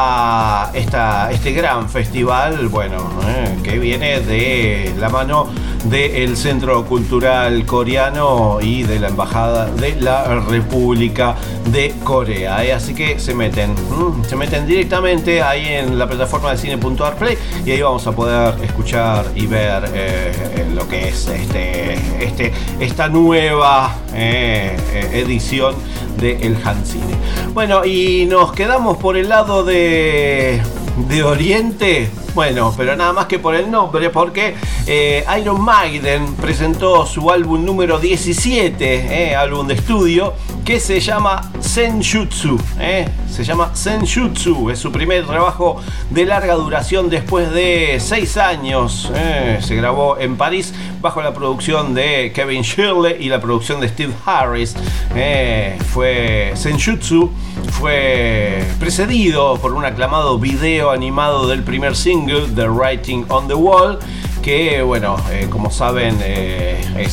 esta, 0.74 1.32
este 1.32 1.52
gran 1.52 1.90
festival, 1.90 2.68
bueno, 2.68 2.98
eh, 3.26 3.58
que 3.64 3.80
viene 3.80 4.20
de 4.22 4.94
la 4.98 5.10
mano 5.10 5.48
del 5.90 6.36
Centro 6.36 6.86
Cultural 6.86 7.66
Coreano 7.66 8.60
y 8.62 8.84
de 8.84 9.00
la 9.00 9.08
Embajada 9.08 9.68
de 9.72 9.96
la 9.96 10.40
República 10.40 11.36
de 11.72 11.94
Corea. 12.04 12.66
¿eh? 12.66 12.74
Así 12.74 12.94
que 12.94 13.20
se 13.20 13.34
meten, 13.34 13.72
¿m? 13.92 14.28
se 14.28 14.36
meten 14.36 14.68
directamente 14.68 15.42
ahí 15.42 15.66
en 15.66 15.98
la 15.98 16.08
plataforma 16.08 16.52
de 16.52 16.58
cine.arplay 16.58 17.38
y 17.66 17.72
ahí 17.72 17.82
vamos 17.82 18.06
a 18.06 18.12
poder 18.12 18.56
escuchar 18.64 19.26
y 19.36 19.46
ver 19.46 19.84
eh, 19.94 20.66
lo 20.74 20.88
que 20.88 21.10
es 21.10 21.28
este, 21.28 21.94
este, 22.22 22.52
esta 22.80 23.08
nueva 23.08 23.96
eh, 24.14 24.76
edición 25.14 25.76
de 26.20 26.38
El 26.46 26.58
Hancine. 26.64 27.16
Bueno, 27.54 27.86
y 27.86 28.26
nos 28.26 28.52
quedamos 28.52 28.98
por 28.98 29.16
el 29.16 29.30
lado 29.30 29.64
de, 29.64 30.62
de 31.08 31.24
Oriente. 31.24 32.10
Bueno, 32.38 32.72
pero 32.78 32.96
nada 32.96 33.14
más 33.14 33.26
que 33.26 33.40
por 33.40 33.56
el 33.56 33.72
nombre, 33.72 34.12
porque 34.12 34.54
eh, 34.86 35.26
Iron 35.40 35.60
Maiden 35.60 36.36
presentó 36.36 37.04
su 37.08 37.32
álbum 37.32 37.66
número 37.66 37.98
17, 37.98 39.32
eh, 39.32 39.36
álbum 39.36 39.66
de 39.66 39.74
estudio, 39.74 40.36
que 40.64 40.80
se 40.80 41.00
llama 41.00 41.52
Senjutsu. 41.60 42.60
eh, 42.80 43.10
se 43.28 43.44
llama 43.44 43.72
Senjutsu, 43.74 44.70
es 44.70 44.78
su 44.78 44.92
primer 44.92 45.26
trabajo 45.26 45.82
de 46.12 46.26
larga 46.26 46.54
duración 46.54 47.10
después 47.10 47.50
de 47.52 47.98
6 48.00 48.38
años. 48.38 49.12
se 49.60 49.76
grabó 49.76 50.20
en 50.20 50.38
París 50.38 50.76
bajo 51.02 51.24
la 51.24 51.34
producción 51.34 51.96
de 51.96 52.32
Kevin 52.36 52.62
Shirley 52.62 53.16
y 53.20 53.30
la 53.30 53.42
producción 53.42 53.82
de 53.82 53.90
Steve 53.90 54.14
Harris. 54.28 54.76
fue 55.92 56.52
Senjutsu 56.54 57.32
fue 57.72 58.64
precedido 58.80 59.58
por 59.58 59.74
un 59.74 59.86
aclamado 59.86 60.40
video 60.40 60.92
animado 60.92 61.48
del 61.48 61.64
primer 61.64 61.96
single, 61.96 62.27
The 62.28 62.68
Writing 62.68 63.26
on 63.30 63.48
the 63.48 63.54
Wall, 63.54 64.00
que 64.42 64.82
bueno, 64.82 65.16
eh, 65.32 65.48
como 65.50 65.72
saben, 65.72 66.18
eh, 66.22 67.08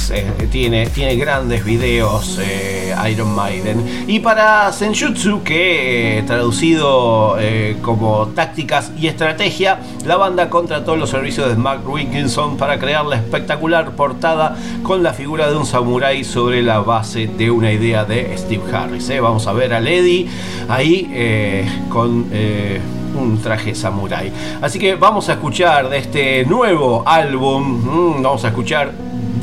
tiene, 0.50 0.86
tiene 0.86 1.14
grandes 1.14 1.64
videos 1.64 2.40
eh, 2.42 2.92
Iron 3.08 3.32
Maiden. 3.32 4.06
Y 4.08 4.18
para 4.18 4.72
Senjutsu, 4.72 5.44
que 5.44 6.24
traducido 6.26 7.36
como 7.80 8.26
tácticas 8.34 8.90
y 8.98 9.06
estrategia, 9.06 9.78
la 10.04 10.16
banda 10.16 10.50
contrató 10.50 10.96
los 10.96 11.10
servicios 11.10 11.48
de 11.48 11.54
Mark 11.54 11.88
Wilkinson 11.88 12.56
para 12.56 12.80
crear 12.80 13.04
la 13.04 13.16
espectacular 13.16 13.92
portada 13.92 14.56
con 14.82 15.04
la 15.04 15.12
figura 15.12 15.48
de 15.48 15.56
un 15.56 15.66
samurái 15.66 16.24
sobre 16.24 16.60
la 16.60 16.80
base 16.80 17.28
de 17.28 17.52
una 17.52 17.70
idea 17.70 18.04
de 18.04 18.36
Steve 18.36 18.64
Harris. 18.72 19.12
Vamos 19.20 19.46
a 19.46 19.52
ver 19.52 19.74
a 19.74 19.80
Lady 19.80 20.28
ahí 20.68 21.68
con... 21.88 23.03
un 23.14 23.40
traje 23.40 23.74
samurái. 23.74 24.32
Así 24.60 24.78
que 24.78 24.94
vamos 24.94 25.28
a 25.28 25.34
escuchar 25.34 25.88
de 25.88 25.98
este 25.98 26.44
nuevo 26.44 27.02
álbum, 27.06 28.16
mm, 28.18 28.22
vamos 28.22 28.44
a 28.44 28.48
escuchar 28.48 28.92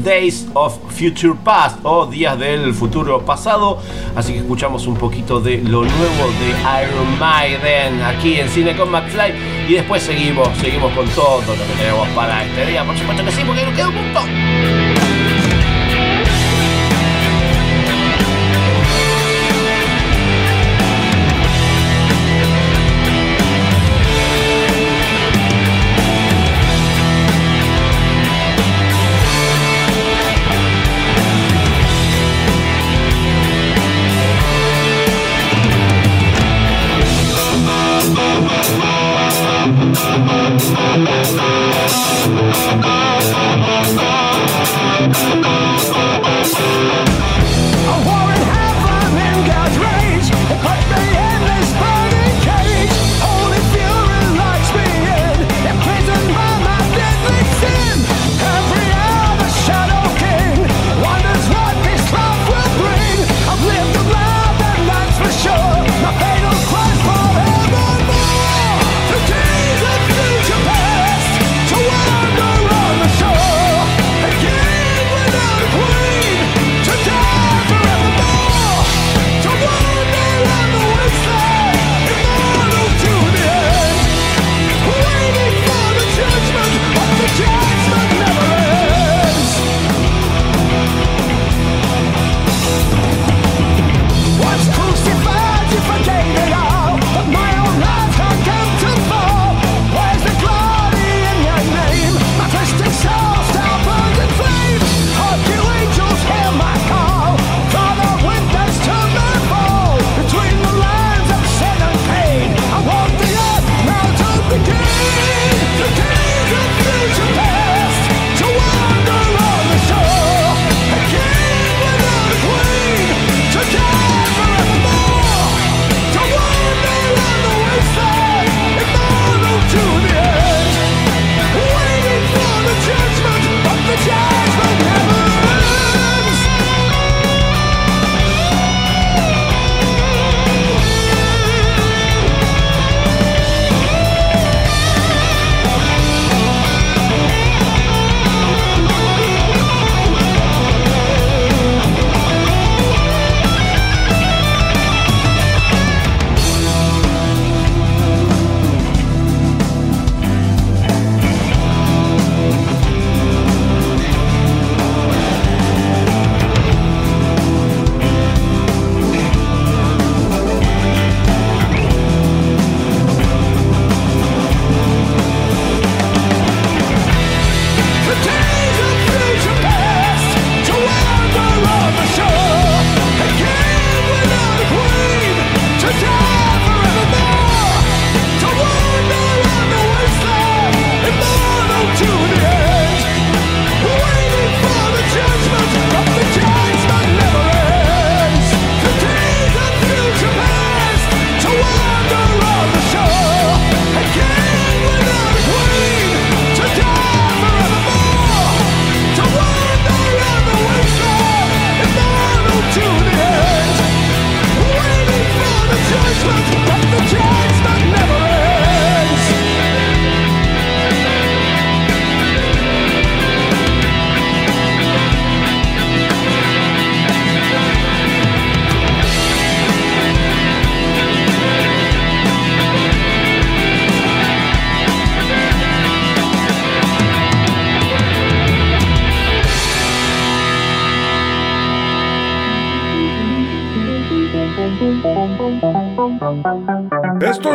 Days 0.04 0.48
of 0.54 0.78
Future 0.90 1.36
Past 1.44 1.80
o 1.84 2.06
Días 2.08 2.38
del 2.38 2.74
Futuro 2.74 3.22
Pasado. 3.22 3.80
Así 4.16 4.34
que 4.34 4.40
escuchamos 4.40 4.88
un 4.88 4.96
poquito 4.96 5.40
de 5.40 5.58
lo 5.60 5.84
nuevo 5.84 6.32
de 6.40 6.50
Iron 6.84 7.20
Maiden 7.20 8.02
aquí 8.02 8.40
en 8.40 8.50
Cine 8.50 8.76
con 8.76 8.90
McFly 8.90 9.34
y 9.70 9.74
después 9.74 10.04
seguimos, 10.04 10.50
seguimos 10.60 10.92
con 10.94 11.08
todo 11.10 11.42
lo 11.42 11.54
que 11.54 11.74
tenemos 11.78 12.08
para 12.10 12.44
este 12.44 12.66
día. 12.66 12.84
Por 12.84 12.98
supuesto 12.98 13.24
que 13.24 13.32
sí, 13.32 13.42
porque 13.46 13.64
nos 13.64 13.76
queda 13.76 13.90
un 13.90 13.96
montón. 13.96 14.81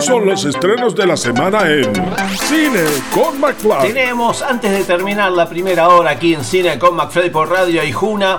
Son 0.07 0.25
los 0.25 0.45
estrenos 0.45 0.95
de 0.95 1.05
la 1.05 1.17
semana 1.17 1.69
en 1.69 1.93
Cine 2.39 2.85
con 3.13 3.41
McFly. 3.41 3.89
Tenemos, 3.93 4.41
antes 4.41 4.71
de 4.71 4.85
terminar 4.85 5.33
la 5.33 5.49
primera 5.49 5.89
hora 5.89 6.13
aquí 6.13 6.33
en 6.33 6.45
Cine 6.45 6.79
con 6.79 6.95
McFly 6.95 7.31
por 7.31 7.51
Radio 7.51 7.83
y 7.83 7.91
Juna, 7.91 8.39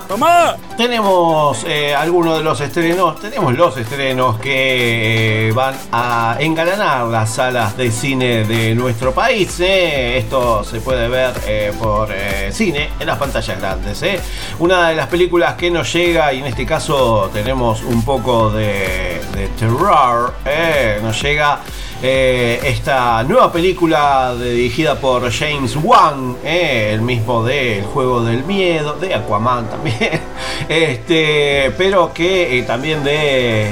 tenemos 0.78 1.66
eh, 1.68 1.94
algunos 1.94 2.38
de 2.38 2.44
los 2.46 2.62
estrenos, 2.62 3.20
tenemos 3.20 3.54
los 3.58 3.76
estrenos 3.76 4.40
que 4.40 5.50
eh, 5.50 5.52
van 5.52 5.76
a 5.92 6.38
engalanar 6.40 7.08
las 7.08 7.34
salas 7.36 7.76
de 7.76 7.92
cine 7.92 8.46
de 8.46 8.74
nuestro 8.74 9.12
país. 9.12 9.60
eh. 9.60 10.20
Esto 10.20 10.64
se 10.64 10.80
puede 10.80 11.10
ver 11.10 11.34
eh, 11.48 11.74
por 11.78 12.08
cine 12.52 12.92
en 12.98 13.08
las 13.08 13.18
pantallas 13.18 13.60
grandes. 13.60 14.02
Una 14.60 14.90
de 14.90 14.96
las 14.96 15.08
películas 15.08 15.56
que 15.56 15.70
nos 15.70 15.92
llega, 15.92 16.32
y 16.32 16.40
en 16.40 16.46
este 16.46 16.66
caso 16.66 17.30
tenemos 17.34 17.84
un 17.84 18.06
poco 18.06 18.52
de, 18.52 19.07
de 19.38 19.48
terror, 19.50 20.34
eh, 20.46 21.00
nos 21.04 21.22
llega 21.22 21.60
eh, 22.02 22.60
esta 22.64 23.22
nueva 23.24 23.52
película 23.52 24.34
dirigida 24.36 24.96
por 24.96 25.32
James 25.32 25.76
Wan, 25.76 26.38
eh, 26.44 26.90
el 26.94 27.02
mismo 27.02 27.44
de 27.44 27.80
El 27.80 27.86
Juego 27.86 28.24
del 28.24 28.44
Miedo, 28.46 28.94
de 28.94 29.14
Aquaman 29.14 29.70
también, 29.70 30.22
este, 30.70 31.72
pero 31.78 32.12
que 32.14 32.64
también 32.66 33.04
de... 33.04 33.70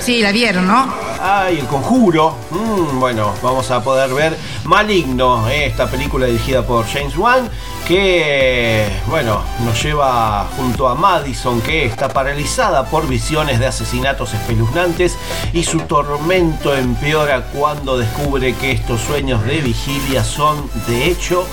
Sí, 0.00 0.20
la 0.20 0.32
vieron, 0.32 0.66
¿no? 0.66 0.92
Ay, 1.22 1.58
el 1.58 1.66
conjuro. 1.66 2.36
Mm, 2.50 3.00
bueno, 3.00 3.32
vamos 3.42 3.70
a 3.70 3.82
poder 3.82 4.12
ver 4.12 4.36
Maligno, 4.64 5.48
esta 5.48 5.90
película 5.90 6.26
dirigida 6.26 6.62
por 6.62 6.86
James 6.86 7.16
Wan, 7.16 7.48
que, 7.90 8.86
bueno, 9.08 9.42
nos 9.64 9.82
lleva 9.82 10.46
junto 10.56 10.86
a 10.86 10.94
Madison, 10.94 11.60
que 11.60 11.86
está 11.86 12.08
paralizada 12.08 12.84
por 12.84 13.08
visiones 13.08 13.58
de 13.58 13.66
asesinatos 13.66 14.32
espeluznantes 14.32 15.18
y 15.52 15.64
su 15.64 15.80
tormento 15.80 16.76
empeora 16.76 17.42
cuando 17.52 17.98
descubre 17.98 18.54
que 18.54 18.70
estos 18.70 19.00
sueños 19.00 19.44
de 19.44 19.60
vigilia 19.60 20.22
son, 20.22 20.70
de 20.86 21.06
hecho, 21.06 21.44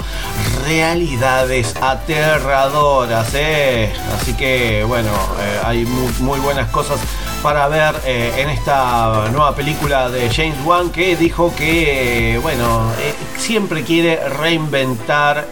realidades 0.63 1.75
aterradoras. 1.81 3.29
eh. 3.33 3.91
Así 4.15 4.33
que, 4.33 4.83
bueno, 4.83 5.09
eh, 5.39 5.59
hay 5.65 5.85
muy, 5.85 6.13
muy 6.19 6.39
buenas 6.39 6.69
cosas 6.69 6.99
para 7.41 7.67
ver 7.67 7.95
eh, 8.05 8.31
en 8.37 8.49
esta 8.49 9.29
nueva 9.31 9.55
película 9.55 10.09
de 10.09 10.29
James 10.29 10.57
Wan 10.65 10.89
que 10.89 11.15
dijo 11.15 11.53
que 11.55 12.33
eh, 12.33 12.37
bueno 12.39 12.91
eh, 12.99 13.13
siempre 13.37 13.83
quiere 13.83 14.27
reinventar 14.29 15.47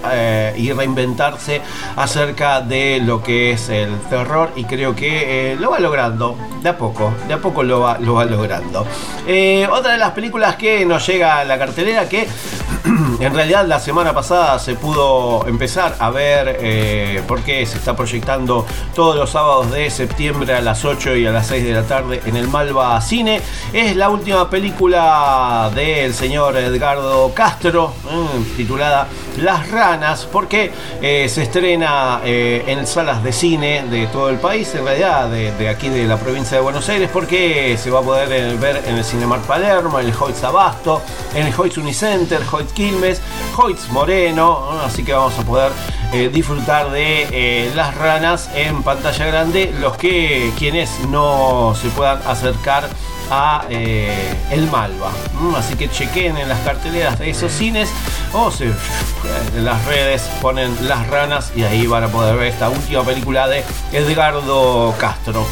y 0.56 0.72
reinventarse 0.72 1.62
acerca 1.96 2.62
de 2.62 3.00
lo 3.02 3.22
que 3.22 3.52
es 3.52 3.70
el 3.70 4.00
terror 4.10 4.52
y 4.56 4.64
creo 4.64 4.96
que 4.96 5.56
lo 5.60 5.72
va 5.72 5.80
logrando 5.80 6.38
de 6.62 6.70
a 6.70 6.78
poco 6.78 7.14
de 7.28 7.34
a 7.34 7.38
poco 7.38 7.64
lo 7.64 7.82
va, 7.82 7.98
lo 8.00 8.16
va 8.16 8.26
logrando. 8.26 8.86
Otra 9.72 9.94
de 9.94 9.98
las 9.98 10.12
películas 10.12 10.56
que 10.56 10.86
nos 10.86 11.06
llega 11.06 11.40
a 11.40 11.46
la 11.46 11.58
cartelera 11.58 12.08
que 12.08 12.28
en 13.20 13.34
realidad 13.34 13.66
la 13.66 13.80
semana 13.80 14.14
pasada 14.14 14.60
se 14.60 14.76
pudo 14.76 15.48
empezar 15.48 15.96
a 16.00 16.10
ver 16.10 16.58
eh, 16.62 17.24
porque 17.28 17.66
se 17.66 17.78
está 17.78 17.96
proyectando 17.96 18.66
todos 18.94 19.16
los 19.16 19.32
sábados 19.32 19.72
de 19.72 19.90
septiembre 19.90 20.54
a 20.54 20.62
las 20.62 20.86
8 20.86 21.16
y 21.16 21.26
a 21.26 21.32
las 21.32 21.48
6 21.48 21.64
de 21.64 21.74
la 21.74 21.84
tarde 21.84 22.22
en 22.26 22.36
el 22.36 22.48
Malva 22.48 23.00
Cine. 23.02 23.42
Es 23.74 23.96
la 23.96 24.10
última 24.10 24.50
película 24.50 25.72
del 25.74 26.14
señor 26.14 26.58
Edgardo 26.58 27.32
Castro, 27.34 27.94
eh, 28.10 28.54
titulada 28.58 29.08
Las 29.38 29.70
Ranas, 29.70 30.28
porque 30.32 30.72
eh, 31.02 31.28
se 31.30 31.44
estrena 31.44 32.22
eh, 32.24 32.64
en 32.68 32.86
salas 32.88 33.24
de 33.24 33.32
cine 33.32 33.84
de 33.90 34.08
todo 34.08 34.30
el 34.30 34.38
país, 34.38 34.74
en 34.76 34.86
realidad 34.86 35.30
de, 35.30 35.70
aquí 35.70 35.90
de 35.90 36.06
la 36.06 36.18
provincia 36.18 36.58
de 36.58 36.64
Buenos 36.64 36.88
Aires, 36.90 37.10
porque 37.12 37.78
se 37.78 37.90
va 37.92 38.00
a 38.00 38.04
poder 38.04 38.32
eh, 38.32 38.56
ver 38.56 38.84
en 38.88 38.98
el 38.98 39.04
Cinemark 39.04 39.44
Palermo, 39.44 40.00
en 40.00 40.08
el 40.08 40.14
Hoyts 40.14 40.44
Abasto, 40.44 41.02
en 41.34 41.48
el 41.48 41.54
Hoyts 41.58 41.78
Unicenter, 41.78 42.42
Hoyts 42.52 42.74
Quilmes, 42.74 43.22
Hoyts 43.58 43.90
Moreno, 43.90 44.72
¿no? 44.72 44.82
así 44.82 45.04
que 45.04 45.14
vamos 45.14 45.38
a 45.40 45.44
poder 45.44 45.72
disfrutar 46.32 46.92
de 46.92 47.72
las 47.76 47.94
ranas 47.96 48.50
en 48.56 48.84
pantalla 48.84 49.26
grande, 49.26 49.74
los 49.82 49.98
que 49.98 50.52
quienes 50.58 51.02
no 51.10 51.76
se 51.76 51.90
puedan 51.90 52.20
acercar 52.26 52.88
a 53.30 53.66
eh, 53.70 54.36
el 54.52 54.70
Malva. 54.70 55.12
¿m? 55.40 55.56
Así 55.58 55.76
que 55.76 55.90
chequen 55.90 56.38
en 56.38 56.50
las 56.50 56.60
carteleras 56.60 57.20
de 57.20 57.30
esos 57.30 57.52
cines 57.52 57.90
o 58.34 58.52
se, 58.52 58.66
en 58.66 59.66
las 59.66 59.84
redes 59.86 60.24
ponen 60.42 60.76
las 60.88 61.08
ranas 61.08 61.52
y 61.56 61.64
ahí 61.64 61.88
van 61.88 62.04
a 62.04 62.08
poder 62.08 62.36
ver 62.36 62.48
esta 62.48 62.70
última 62.70 63.04
película 63.04 63.48
de 63.48 63.64
Edgardo 63.92 64.94
Castro. 65.00 65.46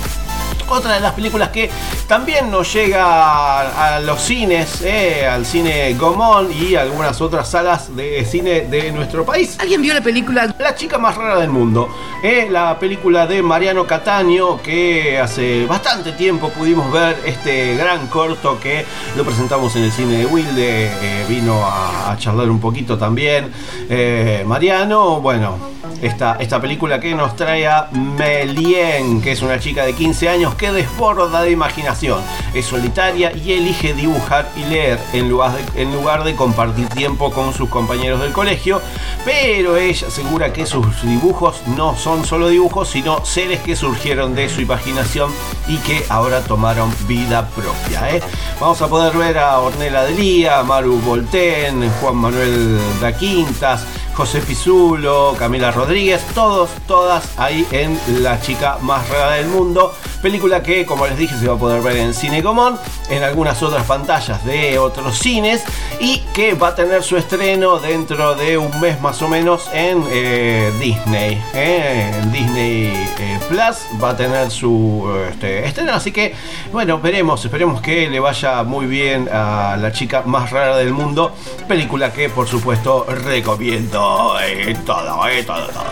Otra 0.68 0.94
de 0.94 1.00
las 1.00 1.14
películas 1.14 1.50
que 1.50 1.70
también 2.08 2.50
nos 2.50 2.74
llega 2.74 3.96
a 3.96 4.00
los 4.00 4.22
cines, 4.22 4.82
eh, 4.82 5.26
al 5.28 5.46
cine 5.46 5.94
Gomón 5.94 6.50
y 6.52 6.76
algunas 6.76 7.22
otras 7.22 7.50
salas 7.50 7.96
de 7.96 8.26
cine 8.26 8.62
de 8.62 8.92
nuestro 8.92 9.24
país. 9.26 9.58
¿Alguien 9.60 9.82
vio 9.82 9.94
la 9.94 10.02
película? 10.02 10.54
La 10.60 10.76
chica 10.76 10.98
más 10.98 11.16
rara 11.16 11.40
del 11.40 11.50
mundo. 11.50 11.90
Eh, 12.24 12.48
la 12.50 12.80
película 12.80 13.28
de 13.28 13.42
Mariano 13.44 13.86
Cataño 13.86 14.62
que 14.62 15.20
hace 15.20 15.66
bastante 15.66 16.14
tiempo 16.14 16.50
pudimos 16.50 16.92
ver 16.92 17.18
este 17.26 17.76
gran 17.76 18.08
corto 18.08 18.60
que 18.60 18.86
lo 19.16 19.24
presentamos 19.24 19.76
en 19.76 19.84
el 19.84 19.92
cine 19.92 20.18
de 20.18 20.26
Wilde. 20.26 20.86
eh, 20.88 21.26
vino 21.28 21.64
a, 21.66 22.12
a 22.12 22.18
charlar 22.18 22.50
un 22.50 22.60
poquito 22.60 22.98
también. 22.98 23.52
Eh, 23.90 24.44
Mariano, 24.46 25.20
bueno, 25.22 25.58
esta, 26.02 26.38
esta 26.40 26.60
película 26.62 27.00
que 27.00 27.14
nos 27.14 27.36
trae 27.36 27.68
a 27.68 27.88
Melien, 27.92 29.22
que 29.22 29.32
es 29.34 29.42
una 29.42 29.60
chica 29.60 29.86
de 29.86 29.94
15 29.94 30.30
años 30.30 30.53
que 30.56 30.72
desborda 30.72 31.42
de 31.42 31.52
imaginación. 31.52 32.22
Es 32.54 32.66
solitaria 32.66 33.32
y 33.36 33.54
elige 33.54 33.94
dibujar 33.94 34.50
y 34.56 34.64
leer 34.66 35.00
en 35.14 35.30
lugar, 35.30 36.24
de, 36.24 36.36
compartir 36.36 36.88
tiempo 36.90 37.32
con 37.32 37.54
sus 37.54 37.70
compañeros 37.70 38.22
del 38.22 38.32
colegio, 38.32 38.82
pero 39.26 39.78
ella 39.78 40.08
asegura 40.08 40.54
que 40.54 40.66
sus 40.66 41.02
dibujos 41.04 41.62
no 41.68 41.96
son 41.96 42.26
solo 42.26 42.50
dibujos, 42.50 42.90
sino 42.90 43.26
seres 43.26 43.62
que 43.62 43.76
surgieron 43.76 44.36
de 44.36 44.50
su 44.50 44.62
imaginación 44.62 45.32
y 45.68 45.78
que 45.78 46.04
ahora 46.10 46.42
tomaron 46.42 46.94
vida 47.08 47.48
propia. 47.50 48.16
¿eh? 48.16 48.22
Vamos 48.60 48.82
a 48.82 48.88
poder 48.88 49.16
ver 49.18 49.38
a 49.38 49.60
Ornella 49.60 50.04
Delía, 50.04 50.64
Maru 50.64 51.00
Volten, 51.00 51.90
Juan 52.02 52.16
Manuel 52.16 52.80
da 53.00 53.16
Quintas, 53.16 53.86
José 54.14 54.42
Pizulo, 54.42 55.36
Camila 55.40 55.72
Rodríguez, 55.72 56.22
todos, 56.36 56.70
todas 56.88 57.38
ahí 57.40 57.66
en 57.72 57.98
La 58.22 58.40
chica 58.40 58.78
más 58.82 59.10
rara 59.10 59.32
del 59.32 59.48
mundo. 59.48 59.92
Película 60.22 60.62
que, 60.62 60.86
como 60.86 61.06
les 61.08 61.18
dije, 61.18 61.36
se 61.38 61.48
va 61.48 61.56
a 61.56 61.58
poder 61.58 61.82
ver 61.82 61.98
en 61.98 62.14
Cine 62.14 62.44
Común, 62.44 62.78
en 63.10 63.24
algunas 63.24 63.62
otras 63.62 63.86
pantallas 63.86 64.46
de 64.46 64.78
otros 64.78 65.18
cines 65.18 65.64
y 66.00 66.20
que 66.34 66.54
va 66.54 66.70
a 66.70 66.76
tener 66.76 67.04
su 67.04 67.18
estreno 67.18 67.80
dentro 67.80 68.36
de 68.36 68.58
un 68.58 68.80
mes 68.80 69.02
más 69.02 69.22
o 69.22 69.28
menos 69.28 69.68
en 69.74 70.04
eh, 70.10 70.72
Disney. 70.80 71.42
¿eh? 71.54 72.12
En 72.22 72.32
Disney 72.32 72.94
eh, 73.20 73.40
Plus 73.50 74.02
va 74.02 74.12
a 74.12 74.18
tener 74.18 74.50
su 74.52 75.12
este, 75.30 75.66
estreno. 75.66 75.94
Así 75.94 76.12
que, 76.12 76.36
bueno, 76.72 77.00
veremos, 77.00 77.44
esperemos 77.44 77.82
que 77.82 78.10
le 78.10 78.20
vaya 78.20 78.64
muy 78.64 78.86
bien 78.86 79.28
a 79.32 79.76
La 79.80 79.92
chica 79.92 80.22
más 80.26 80.52
rara 80.52 80.78
del 80.78 80.94
mundo. 80.94 81.34
Película 81.68 82.14
que, 82.14 82.30
por 82.30 82.48
supuesto, 82.48 83.06
recomiendo. 83.26 84.03
Todo, 84.04 84.40
eh, 84.42 85.44
todo, 85.46 85.46
todo. 85.46 85.84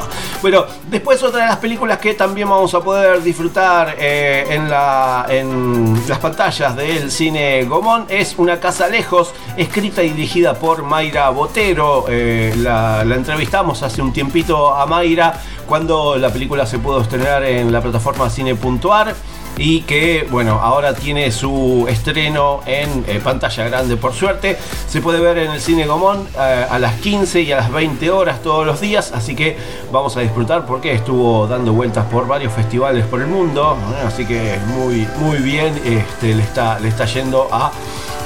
Bueno, 0.41 0.65
después 0.89 1.21
otra 1.23 1.41
de 1.41 1.47
las 1.47 1.57
películas 1.57 1.99
que 1.99 2.13
también 2.13 2.49
vamos 2.49 2.73
a 2.73 2.81
poder 2.81 3.21
disfrutar 3.21 3.95
eh, 3.97 4.45
en, 4.49 4.69
la, 4.69 5.25
en 5.29 6.01
las 6.07 6.19
pantallas 6.19 6.75
del 6.75 7.11
cine 7.11 7.63
Gomón 7.65 8.05
es 8.09 8.35
Una 8.37 8.59
casa 8.59 8.87
lejos, 8.87 9.33
escrita 9.55 10.03
y 10.03 10.09
dirigida 10.09 10.55
por 10.55 10.83
Mayra 10.83 11.29
Botero. 11.29 12.05
Eh, 12.09 12.53
la, 12.57 13.03
la 13.05 13.15
entrevistamos 13.15 13.81
hace 13.83 14.01
un 14.01 14.11
tiempito 14.11 14.73
a 14.73 14.85
Mayra 14.85 15.33
cuando 15.67 16.17
la 16.17 16.29
película 16.29 16.65
se 16.65 16.79
pudo 16.79 17.01
estrenar 17.01 17.43
en 17.43 17.71
la 17.71 17.81
plataforma 17.81 18.29
cine.ar 18.29 19.15
y 19.57 19.81
que 19.81 20.27
bueno 20.29 20.59
ahora 20.61 20.93
tiene 20.93 21.31
su 21.31 21.85
estreno 21.89 22.61
en 22.65 23.03
eh, 23.07 23.19
pantalla 23.23 23.67
grande 23.67 23.97
por 23.97 24.13
suerte 24.13 24.57
se 24.87 25.01
puede 25.01 25.19
ver 25.19 25.37
en 25.37 25.51
el 25.51 25.61
cine 25.61 25.85
Gomón 25.85 26.27
eh, 26.37 26.65
a 26.69 26.79
las 26.79 26.95
15 27.01 27.41
y 27.41 27.51
a 27.51 27.57
las 27.57 27.71
20 27.71 28.09
horas 28.11 28.41
todos 28.41 28.65
los 28.65 28.79
días 28.79 29.11
así 29.13 29.35
que 29.35 29.57
vamos 29.91 30.15
a 30.17 30.21
disfrutar 30.21 30.65
porque 30.65 30.93
estuvo 30.93 31.47
dando 31.47 31.73
vueltas 31.73 32.05
por 32.05 32.27
varios 32.27 32.53
festivales 32.53 33.05
por 33.05 33.21
el 33.21 33.27
mundo 33.27 33.77
¿eh? 33.97 34.05
así 34.07 34.25
que 34.25 34.57
muy 34.67 35.07
muy 35.17 35.37
bien 35.39 35.79
este, 35.85 36.33
le 36.35 36.43
está 36.43 36.79
le 36.79 36.87
está 36.87 37.05
yendo 37.05 37.47
a 37.51 37.71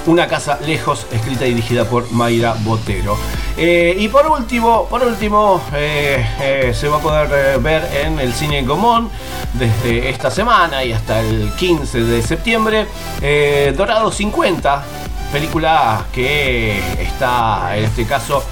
una 0.08 0.28
casa 0.28 0.60
lejos, 0.66 1.06
escrita 1.12 1.46
y 1.46 1.50
dirigida 1.50 1.86
por 1.86 2.12
Mayra 2.12 2.56
Botero. 2.60 3.18
Eh, 3.58 3.96
y 3.98 4.08
por 4.10 4.28
último, 4.28 4.88
por 4.90 5.04
último, 5.04 5.62
eh, 5.74 6.26
eh, 6.42 6.74
se 6.74 6.88
va 6.88 6.98
a 6.98 7.00
poder 7.00 7.60
ver 7.60 7.90
en 8.06 8.20
el 8.20 8.34
cine 8.34 8.64
Gomón 8.64 9.10
desde 9.54 10.10
esta 10.10 10.30
semana 10.30 10.84
y 10.84 10.92
hasta 10.92 11.22
el 11.22 11.52
15 11.56 12.02
de 12.02 12.22
septiembre. 12.22 12.88
Dorado 13.76 14.12
50, 14.12 14.84
película 15.32 16.06
que 16.12 17.02
está 17.02 17.76
en 17.76 17.86
este 17.86 18.06
caso 18.06 18.44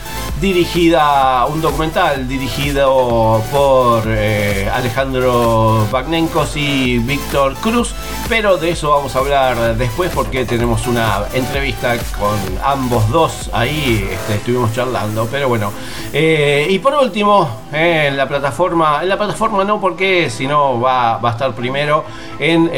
dirigida, 0.43 1.45
un 1.45 1.61
documental 1.61 2.27
dirigido 2.27 3.41
por 3.49 4.03
eh, 4.07 4.69
Alejandro 4.73 5.87
Bagnenkos 5.89 6.57
y 6.57 6.97
Víctor 6.97 7.53
Cruz 7.61 7.95
pero 8.27 8.57
de 8.57 8.71
eso 8.71 8.89
vamos 8.89 9.15
a 9.15 9.19
hablar 9.19 9.77
después 9.77 10.11
porque 10.13 10.43
tenemos 10.43 10.85
una 10.85 11.23
entrevista 11.33 11.95
con 12.19 12.37
ambos 12.61 13.09
dos 13.09 13.49
ahí, 13.53 14.05
este, 14.11 14.35
estuvimos 14.35 14.73
charlando, 14.73 15.29
pero 15.31 15.47
bueno. 15.47 15.71
Eh, 16.11 16.67
y 16.69 16.77
por 16.79 16.93
último, 16.95 17.49
eh, 17.71 18.07
en 18.09 18.17
la 18.17 18.27
plataforma, 18.27 18.99
en 19.01 19.07
la 19.07 19.17
plataforma 19.17 19.63
no 19.63 19.79
porque 19.79 20.29
si 20.29 20.45
no 20.45 20.81
va, 20.81 21.19
va 21.19 21.29
a 21.29 21.31
estar 21.31 21.53
primero 21.55 22.03
en 22.37 22.69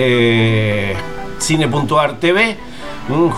Cine.ar 1.40 2.20
TV 2.20 2.75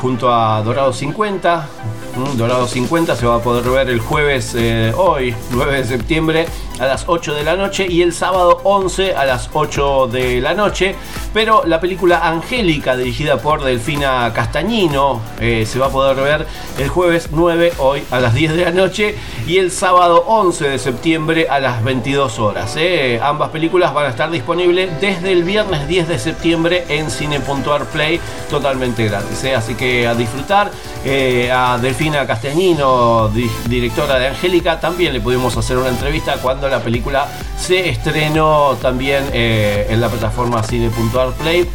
junto 0.01 0.33
a 0.33 0.61
Dorado 0.61 0.93
50. 0.93 1.67
Mm, 2.15 2.37
Dorado 2.37 2.67
50 2.67 3.15
se 3.15 3.25
va 3.25 3.35
a 3.35 3.39
poder 3.39 3.69
ver 3.69 3.89
el 3.89 3.99
jueves, 3.99 4.55
eh, 4.57 4.91
hoy, 4.97 5.35
9 5.51 5.77
de 5.77 5.83
septiembre, 5.85 6.47
a 6.79 6.85
las 6.85 7.03
8 7.07 7.33
de 7.35 7.43
la 7.43 7.55
noche 7.55 7.85
y 7.87 8.01
el 8.01 8.13
sábado 8.13 8.61
11 8.63 9.15
a 9.15 9.25
las 9.25 9.49
8 9.53 10.07
de 10.07 10.41
la 10.41 10.53
noche. 10.53 10.95
Pero 11.33 11.63
la 11.65 11.79
película 11.79 12.27
Angélica, 12.27 12.95
dirigida 12.95 13.37
por 13.37 13.63
Delfina 13.63 14.31
Castañino, 14.33 15.21
eh, 15.39 15.65
se 15.67 15.77
va 15.79 15.87
a 15.87 15.89
poder 15.89 16.15
ver 16.17 16.47
el 16.79 16.89
jueves 16.89 17.29
9, 17.31 17.73
hoy 17.77 18.03
a 18.09 18.19
las 18.19 18.33
10 18.33 18.55
de 18.55 18.65
la 18.65 18.71
noche, 18.71 19.15
y 19.45 19.57
el 19.57 19.71
sábado 19.71 20.23
11 20.27 20.69
de 20.69 20.79
septiembre 20.79 21.47
a 21.49 21.59
las 21.59 21.83
22 21.83 22.39
horas. 22.39 22.75
eh. 22.77 23.19
Ambas 23.21 23.49
películas 23.49 23.93
van 23.93 24.05
a 24.05 24.09
estar 24.09 24.31
disponibles 24.31 24.89
desde 25.01 25.31
el 25.33 25.43
viernes 25.43 25.87
10 25.87 26.07
de 26.07 26.17
septiembre 26.19 26.85
en 26.89 27.11
Cine.ar 27.11 27.85
Play, 27.85 28.19
totalmente 28.49 29.05
gratis. 29.05 29.36
Eh. 29.43 29.55
Así 29.55 29.75
que 29.75 30.07
a 30.07 30.13
disfrutar. 30.15 30.71
Eh, 31.05 31.51
a 31.51 31.77
Delfina 31.77 32.25
Castañino, 32.27 33.29
di- 33.29 33.49
directora 33.67 34.19
de 34.19 34.27
Angélica, 34.27 34.79
también 34.79 35.13
le 35.13 35.21
pudimos 35.21 35.55
hacer 35.57 35.77
una 35.77 35.89
entrevista 35.89 36.35
cuando 36.41 36.67
la 36.67 36.79
película 36.79 37.27
se 37.57 37.89
estrenó 37.89 38.77
también 38.81 39.23
eh, 39.33 39.87
en 39.89 40.01
la 40.01 40.09
plataforma 40.09 40.63
Cine.ar 40.63 41.31
Play. 41.33 41.67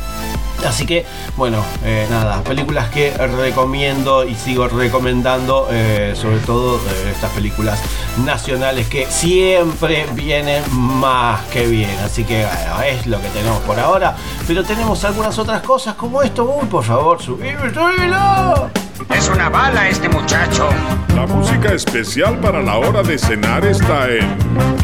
Así 0.67 0.87
que, 0.87 1.05
bueno, 1.37 1.65
eh, 1.85 2.07
nada, 2.11 2.43
películas 2.43 2.89
que 2.91 3.11
recomiendo 3.11 4.25
y 4.25 4.35
sigo 4.35 4.69
recomendando, 4.69 5.69
eh, 5.71 6.15
sobre 6.15 6.39
todo 6.39 6.77
eh, 6.77 7.13
estas 7.13 7.31
películas 7.33 7.81
nacionales 8.25 8.89
que 8.89 9.07
siempre 9.07 10.07
vienen 10.15 10.63
más 10.73 11.41
que 11.47 11.67
bien. 11.67 11.99
Así 12.05 12.25
que, 12.25 12.45
bueno, 12.45 12.83
es 12.83 13.07
lo 13.07 13.21
que 13.21 13.29
tenemos 13.29 13.61
por 13.63 13.79
ahora. 13.79 14.17
Pero 14.47 14.65
tenemos 14.65 15.05
algunas 15.05 15.39
otras 15.39 15.63
cosas 15.63 15.95
como 15.95 16.23
esto. 16.23 16.45
Uy, 16.45 16.67
por 16.67 16.85
favor, 16.85 17.21
subime, 17.21 17.73
subímelo. 17.73 18.71
Es 19.11 19.29
una 19.29 19.49
bala 19.49 19.89
este 19.89 20.09
muchacho. 20.09 20.69
La 21.15 21.27
música 21.27 21.73
especial 21.73 22.39
para 22.39 22.63
la 22.63 22.79
hora 22.79 23.03
de 23.03 23.19
cenar 23.19 23.65
está 23.65 24.09
en 24.09 24.37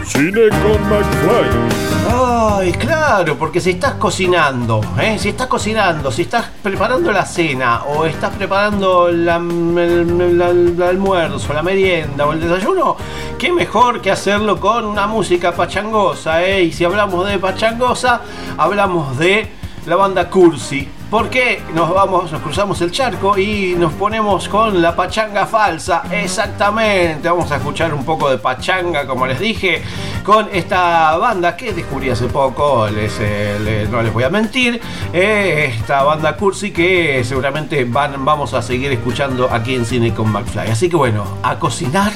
Cine 0.04 0.48
con 0.50 0.88
McFly. 0.88 2.08
Ay, 2.10 2.72
claro, 2.72 3.36
porque 3.38 3.60
si 3.60 3.70
estás 3.70 3.94
cocinando, 3.94 4.80
¿eh? 5.00 5.16
si 5.18 5.28
estás 5.30 5.46
cocinando, 5.46 6.10
si 6.10 6.22
estás 6.22 6.46
preparando 6.62 7.12
la 7.12 7.24
cena 7.24 7.82
o 7.84 8.04
estás 8.06 8.30
preparando 8.34 9.10
la- 9.10 9.36
el, 9.36 10.38
la- 10.38 10.48
el 10.50 10.82
almuerzo, 10.82 11.52
la 11.52 11.62
merienda 11.62 12.26
o 12.26 12.32
el 12.32 12.40
desayuno, 12.40 12.96
qué 13.38 13.52
mejor 13.52 14.00
que 14.00 14.10
hacerlo 14.10 14.58
con 14.58 14.84
una 14.84 15.06
música 15.06 15.52
pachangosa, 15.52 16.42
¿eh? 16.42 16.64
Y 16.64 16.72
si 16.72 16.84
hablamos 16.84 17.26
de 17.28 17.38
pachangosa, 17.38 18.22
hablamos 18.56 19.18
de 19.18 19.48
la 19.86 19.96
banda 19.96 20.28
Cursi. 20.30 20.88
Porque 21.10 21.62
nos 21.74 21.88
vamos, 21.94 22.30
nos 22.30 22.42
cruzamos 22.42 22.78
el 22.82 22.90
charco 22.92 23.38
y 23.38 23.74
nos 23.78 23.94
ponemos 23.94 24.46
con 24.46 24.82
la 24.82 24.94
pachanga 24.94 25.46
falsa. 25.46 26.02
Exactamente. 26.10 27.26
Vamos 27.30 27.50
a 27.50 27.56
escuchar 27.56 27.94
un 27.94 28.04
poco 28.04 28.28
de 28.28 28.36
pachanga, 28.36 29.06
como 29.06 29.26
les 29.26 29.40
dije, 29.40 29.82
con 30.22 30.48
esta 30.52 31.16
banda 31.16 31.56
que 31.56 31.72
descubrí 31.72 32.10
hace 32.10 32.26
poco. 32.26 32.88
Les, 32.88 33.16
eh, 33.20 33.58
le- 33.64 33.88
no 33.88 34.02
les 34.02 34.12
voy 34.12 34.24
a 34.24 34.28
mentir. 34.28 34.80
eh, 35.12 35.72
esta 35.78 36.02
banda 36.02 36.36
Cursi 36.36 36.70
que 36.72 37.24
seguramente 37.24 37.84
van, 37.86 38.22
vamos 38.22 38.52
a 38.52 38.60
seguir 38.60 38.92
escuchando 38.92 39.48
aquí 39.50 39.74
en 39.76 39.86
Cine 39.86 40.12
con 40.12 40.30
McFly. 40.30 40.68
Así 40.70 40.90
que 40.90 40.96
bueno, 40.96 41.24
a 41.42 41.58
cocinar 41.58 42.12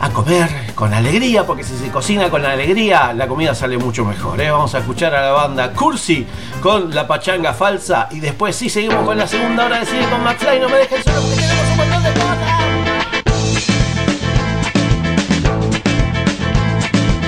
a 0.00 0.10
comer 0.10 0.48
con 0.74 0.92
alegría, 0.94 1.44
porque 1.44 1.64
si 1.64 1.76
se 1.76 1.90
cocina 1.90 2.30
con 2.30 2.44
alegría, 2.44 3.12
la 3.12 3.26
comida 3.26 3.54
sale 3.54 3.78
mucho 3.78 4.04
mejor. 4.04 4.40
¿eh? 4.40 4.50
Vamos 4.50 4.74
a 4.74 4.78
escuchar 4.78 5.14
a 5.14 5.22
la 5.22 5.32
banda 5.32 5.72
Cursi 5.72 6.26
con 6.60 6.94
la 6.94 7.06
pachanga 7.06 7.52
falsa 7.52 8.08
y 8.10 8.20
después 8.20 8.54
sí 8.54 8.68
seguimos 8.68 9.04
con 9.04 9.18
la 9.18 9.26
segunda 9.26 9.66
hora 9.66 9.80
de 9.80 9.86
cine 9.86 10.08
con 10.08 10.22
McFly. 10.22 10.60
No 10.60 10.68
me 10.68 10.76
dejen 10.76 11.02
solo 11.02 11.20
porque 11.20 11.36
tenemos 11.36 11.70
un 11.70 11.76
montón 11.76 12.02
de 12.04 12.12
cosas. 12.12 12.38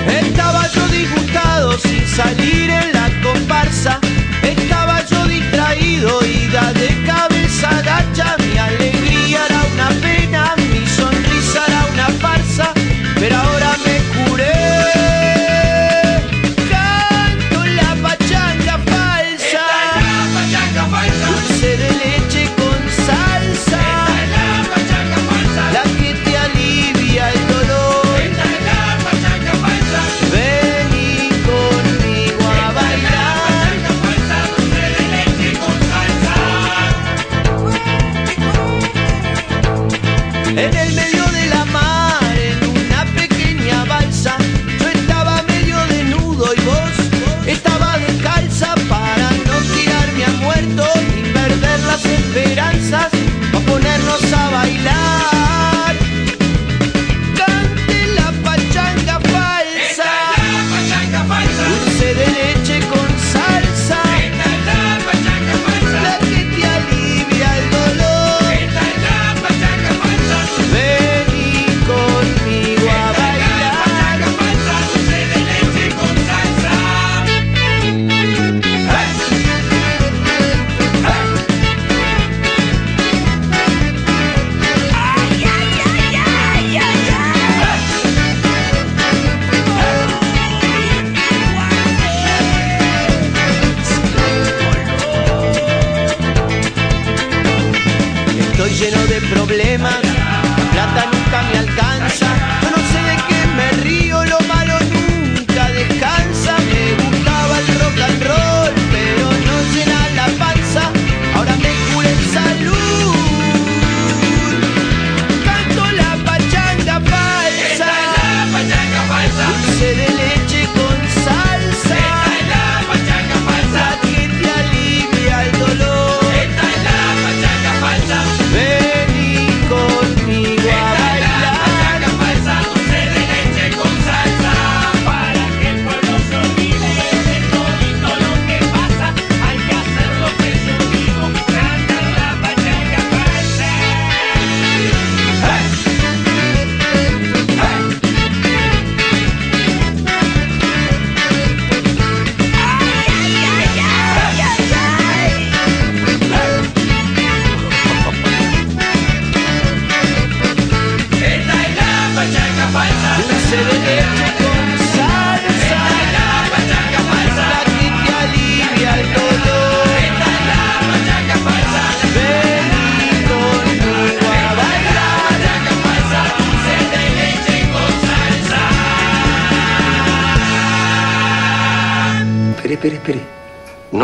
Estaba 0.07 0.67
yo 0.67 0.87
disgustado 0.87 1.77
sin 1.79 2.07
salir 2.07 2.69
en 2.69 2.93
la 2.93 3.09
comparsa. 3.21 3.99
Estaba 4.43 5.05
yo 5.05 5.25
distraído, 5.25 6.25
ida 6.25 6.73
de 6.73 7.03
cabeza 7.05 7.81
gacha. 7.83 8.35
Mi 8.39 8.57
alegría 8.57 9.10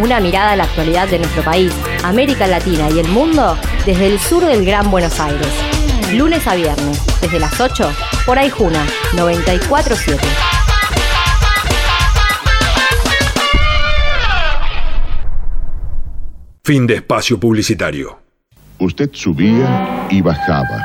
Una 0.00 0.20
mirada 0.20 0.52
a 0.52 0.56
la 0.56 0.62
actualidad 0.62 1.08
de 1.08 1.18
nuestro 1.18 1.42
país, 1.42 1.72
América 2.04 2.46
Latina 2.46 2.88
y 2.88 3.00
el 3.00 3.08
mundo 3.08 3.58
desde 3.84 4.06
el 4.06 4.20
sur 4.20 4.44
del 4.44 4.64
Gran 4.64 4.92
Buenos 4.92 5.18
Aires. 5.18 5.48
Lunes 6.12 6.46
a 6.46 6.54
viernes, 6.54 7.02
desde 7.20 7.40
las 7.40 7.60
8, 7.60 7.90
por 8.24 8.38
Aijuna 8.38 8.86
947. 9.16 10.22
Fin 16.62 16.86
de 16.86 16.94
espacio 16.94 17.40
publicitario. 17.40 18.20
Usted 18.78 19.10
subía 19.12 20.06
y 20.10 20.20
bajaba, 20.20 20.80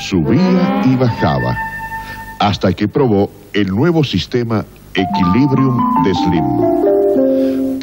subía 0.00 0.82
y 0.84 0.96
bajaba, 0.96 1.56
hasta 2.40 2.72
que 2.72 2.88
probó 2.88 3.30
el 3.52 3.68
nuevo 3.68 4.02
sistema 4.02 4.64
Equilibrium 4.94 6.02
de 6.02 6.14
Slim. 6.14 6.89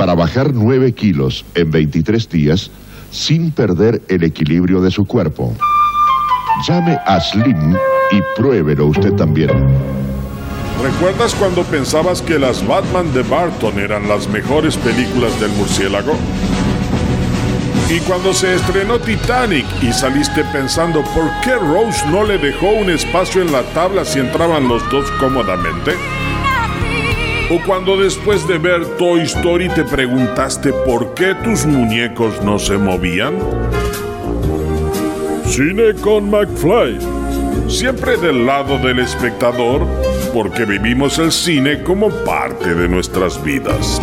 Para 0.07 0.19
bajar 0.19 0.53
9 0.53 0.93
kilos 0.93 1.43
en 1.53 1.69
23 1.69 2.29
días 2.29 2.71
sin 3.11 3.51
perder 3.51 4.01
el 4.07 4.23
equilibrio 4.23 4.79
de 4.79 4.89
su 4.89 5.03
cuerpo. 5.03 5.53
Llame 6.65 6.97
a 7.05 7.19
Slim 7.19 7.75
y 8.11 8.21
pruébelo 8.37 8.85
usted 8.85 9.11
también. 9.15 9.49
¿Recuerdas 10.81 11.35
cuando 11.35 11.61
pensabas 11.63 12.21
que 12.21 12.39
las 12.39 12.65
Batman 12.65 13.13
de 13.13 13.23
Barton 13.23 13.79
eran 13.79 14.07
las 14.07 14.29
mejores 14.29 14.77
películas 14.77 15.37
del 15.41 15.51
murciélago? 15.51 16.13
Y 17.89 17.99
cuando 17.99 18.33
se 18.33 18.55
estrenó 18.55 18.99
Titanic 18.99 19.65
y 19.81 19.91
saliste 19.91 20.45
pensando 20.53 21.03
por 21.03 21.29
qué 21.43 21.55
Rose 21.55 22.07
no 22.09 22.23
le 22.23 22.37
dejó 22.37 22.69
un 22.69 22.89
espacio 22.89 23.41
en 23.41 23.51
la 23.51 23.63
tabla 23.73 24.05
si 24.05 24.19
entraban 24.19 24.69
los 24.69 24.89
dos 24.89 25.11
cómodamente? 25.19 25.95
¿O 27.49 27.61
cuando 27.65 27.95
después 27.95 28.45
de 28.45 28.57
ver 28.57 28.85
Toy 28.97 29.21
Story 29.21 29.69
te 29.69 29.85
preguntaste 29.85 30.73
por 30.73 31.13
qué 31.13 31.33
tus 31.33 31.65
muñecos 31.65 32.41
no 32.43 32.59
se 32.59 32.77
movían? 32.77 33.35
Cine 35.45 35.93
con 36.01 36.29
McFly. 36.29 36.99
Siempre 37.69 38.17
del 38.17 38.45
lado 38.45 38.77
del 38.79 38.99
espectador, 38.99 39.87
porque 40.33 40.65
vivimos 40.65 41.19
el 41.19 41.31
cine 41.31 41.83
como 41.83 42.09
parte 42.25 42.75
de 42.75 42.89
nuestras 42.89 43.41
vidas. 43.41 44.01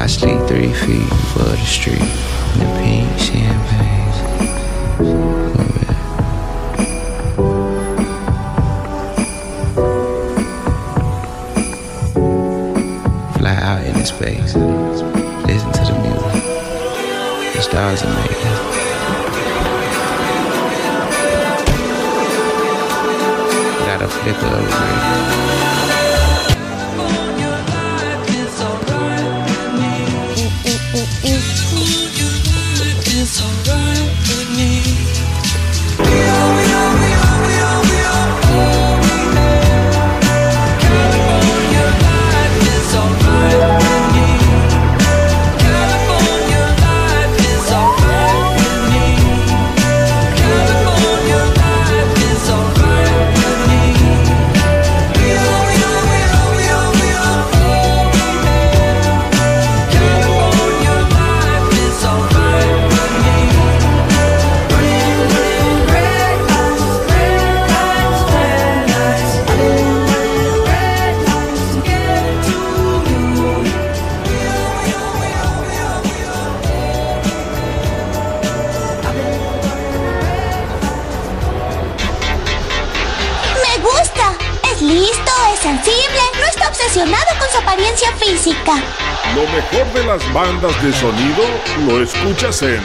I 0.00 0.06
sleep 0.06 0.38
three 0.46 0.72
feet 0.72 1.02
above 1.34 1.58
the 1.58 1.66
street 1.66 2.00
in 2.00 2.62
a 2.62 2.70
pink 2.78 3.18
champagne 3.18 3.88
Fly 13.38 13.54
out 13.54 13.84
into 13.84 14.06
space. 14.06 14.54
Listen 14.54 15.72
to 15.72 15.82
the 15.82 15.94
music. 16.00 16.42
The 17.54 17.60
stars 17.60 18.02
are 18.04 18.14
making. 18.14 18.78
Without 23.80 24.02
a 24.02 24.08
flicker 24.08 24.46
of 24.46 25.57
bandas 90.32 90.82
de 90.82 90.92
sonido 90.92 91.42
lo 91.86 92.02
escuchas 92.02 92.62
en 92.62 92.80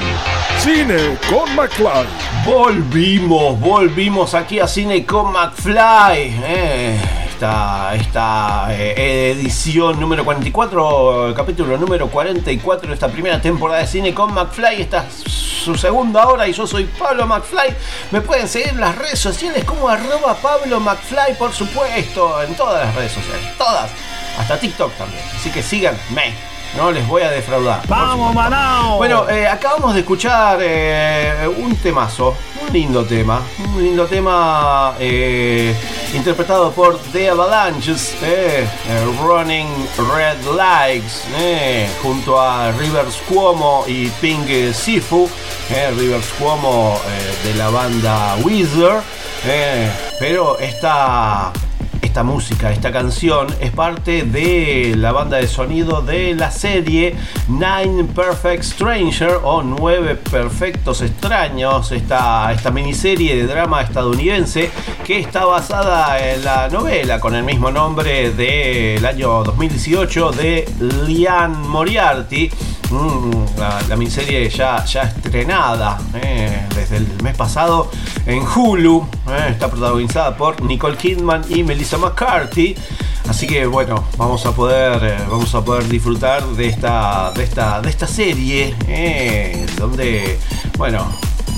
Cine 0.59 1.17
con 1.29 1.55
McFly. 1.55 2.05
Volvimos, 2.45 3.59
volvimos 3.59 4.33
aquí 4.33 4.59
a 4.59 4.67
Cine 4.67 5.05
con 5.05 5.31
McFly. 5.31 6.41
eh, 6.45 7.01
esta 7.27 7.95
esta 7.95 8.67
eh, 8.71 9.31
edición 9.31 9.99
número 9.99 10.23
44, 10.23 11.29
eh, 11.29 11.33
capítulo 11.33 11.77
número 11.77 12.07
44 12.07 12.87
de 12.87 12.93
esta 12.93 13.07
primera 13.07 13.41
temporada 13.41 13.81
de 13.81 13.87
Cine 13.87 14.13
con 14.13 14.33
McFly. 14.33 14.81
Esta 14.81 15.05
es 15.07 15.31
su 15.31 15.75
segunda 15.75 16.27
hora 16.27 16.47
y 16.47 16.53
yo 16.53 16.67
soy 16.67 16.85
Pablo 16.85 17.25
McFly. 17.25 17.75
Me 18.11 18.21
pueden 18.21 18.47
seguir 18.47 18.69
en 18.69 18.79
las 18.79 18.97
redes 18.97 19.19
sociales 19.19 19.63
como 19.65 19.89
arroba 19.89 20.35
Pablo 20.35 20.79
McFly, 20.79 21.35
por 21.37 21.51
supuesto, 21.51 22.41
en 22.43 22.55
todas 22.55 22.85
las 22.85 22.95
redes 22.95 23.11
sociales, 23.11 23.57
todas, 23.57 23.89
hasta 24.37 24.59
TikTok 24.59 24.93
también. 24.93 25.23
Así 25.35 25.49
que 25.49 25.63
síganme. 25.63 26.52
No 26.75 26.91
les 26.91 27.07
voy 27.07 27.21
a 27.21 27.29
defraudar. 27.29 27.87
¡Vamos, 27.87 28.33
Manao! 28.33 28.97
Bueno, 28.97 29.29
eh, 29.29 29.47
acabamos 29.47 29.93
de 29.93 29.99
escuchar 29.99 30.59
eh, 30.61 31.47
un 31.57 31.75
temazo, 31.75 32.35
un 32.61 32.73
lindo 32.73 33.05
tema, 33.05 33.41
un 33.75 33.83
lindo 33.83 34.07
tema 34.07 34.95
eh, 34.99 35.75
interpretado 36.13 36.71
por 36.71 36.97
The 37.11 37.29
Avalanches, 37.29 38.15
Running 39.21 39.67
Red 40.15 40.55
Lights, 40.55 41.25
junto 42.01 42.41
a 42.41 42.71
Rivers 42.71 43.17
Cuomo 43.29 43.85
y 43.87 44.07
Pink 44.21 44.73
Sifu, 44.73 45.29
Rivers 45.97 46.27
Cuomo 46.39 46.99
de 47.43 47.53
la 47.55 47.69
banda 47.69 48.35
eh, 49.45 49.91
pero 50.19 50.57
esta 50.57 51.51
esta 52.13 52.21
música, 52.21 52.71
esta 52.71 52.91
canción 52.91 53.47
es 53.59 53.71
parte 53.71 54.21
de 54.21 54.93
la 54.95 55.11
banda 55.11 55.37
de 55.37 55.47
sonido 55.47 56.03
de 56.03 56.35
la 56.35 56.51
serie 56.51 57.15
Nine 57.47 58.03
Perfect 58.03 58.61
Stranger 58.61 59.39
o 59.41 59.63
Nueve 59.63 60.13
Perfectos 60.13 61.01
Extraños, 61.01 61.91
esta, 61.91 62.53
esta 62.53 62.69
miniserie 62.69 63.35
de 63.35 63.47
drama 63.47 63.81
estadounidense 63.81 64.69
que 65.03 65.17
está 65.17 65.45
basada 65.45 66.19
en 66.33 66.45
la 66.45 66.69
novela 66.69 67.19
con 67.19 67.33
el 67.33 67.43
mismo 67.43 67.71
nombre 67.71 68.29
del 68.29 69.03
año 69.03 69.43
2018 69.43 70.33
de 70.33 70.69
Lian 71.07 71.67
Moriarty. 71.67 72.51
Mm, 72.93 73.59
la, 73.89 73.95
miniserie 73.95 74.47
ya, 74.51 74.85
ya 74.85 75.01
estrenada 75.01 75.97
eh, 76.13 76.67
desde 76.75 76.97
el 76.97 77.07
mes 77.23 77.35
pasado 77.35 77.89
en 78.27 78.43
Hulu. 78.45 79.07
eh, 79.31 79.47
está 79.49 79.67
protagonizada 79.67 80.37
por 80.37 80.61
Nicole 80.61 80.95
Kidman 80.95 81.43
y 81.49 81.63
Melissa 81.63 81.97
McCarthy. 81.97 82.75
Así 83.27 83.47
que 83.47 83.65
bueno, 83.65 84.03
vamos 84.17 84.45
a 84.45 84.51
poder, 84.51 85.03
eh, 85.03 85.17
vamos 85.27 85.55
a 85.55 85.65
poder 85.65 85.87
disfrutar 85.89 86.45
de 86.45 86.67
esta, 86.67 87.31
de 87.31 87.43
esta, 87.43 87.81
de 87.81 87.89
esta 87.89 88.05
serie. 88.05 88.75
donde, 89.79 90.37
bueno, 90.77 91.03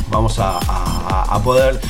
vamos 0.10 0.40
a, 0.40 0.58
a- 0.60 1.42
poder 1.44 1.82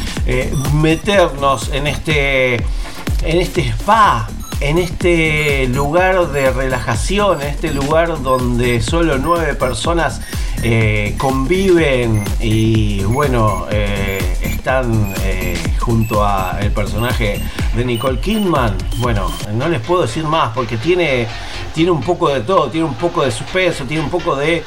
meternos 0.73 1.69
en 1.71 1.85
este, 1.87 2.55
en 2.55 3.41
este 3.41 3.61
spa 3.69 4.27
en 4.59 4.77
este 4.77 5.67
lugar 5.67 6.27
de 6.31 6.51
relajación, 6.51 7.41
en 7.41 7.49
este 7.49 7.71
lugar 7.71 8.21
donde 8.21 8.81
solo 8.81 9.17
nueve 9.17 9.55
personas 9.55 10.21
eh, 10.63 11.15
conviven 11.17 12.23
y 12.39 13.03
bueno, 13.03 13.67
eh, 13.69 14.19
están 14.41 15.13
eh, 15.23 15.57
junto 15.79 16.25
a 16.25 16.57
el 16.61 16.71
personaje 16.71 17.39
de 17.75 17.85
Nicole 17.85 18.19
Kidman. 18.19 18.75
Bueno, 18.97 19.31
no 19.53 19.67
les 19.67 19.81
puedo 19.81 20.03
decir 20.03 20.23
más 20.23 20.51
porque 20.53 20.77
tiene, 20.77 21.27
tiene 21.73 21.91
un 21.91 22.01
poco 22.01 22.29
de 22.29 22.41
todo, 22.41 22.69
tiene 22.69 22.87
un 22.87 22.95
poco 22.95 23.23
de 23.23 23.31
suspenso, 23.31 23.85
tiene 23.85 24.03
un 24.03 24.09
poco 24.09 24.35
de... 24.35 24.63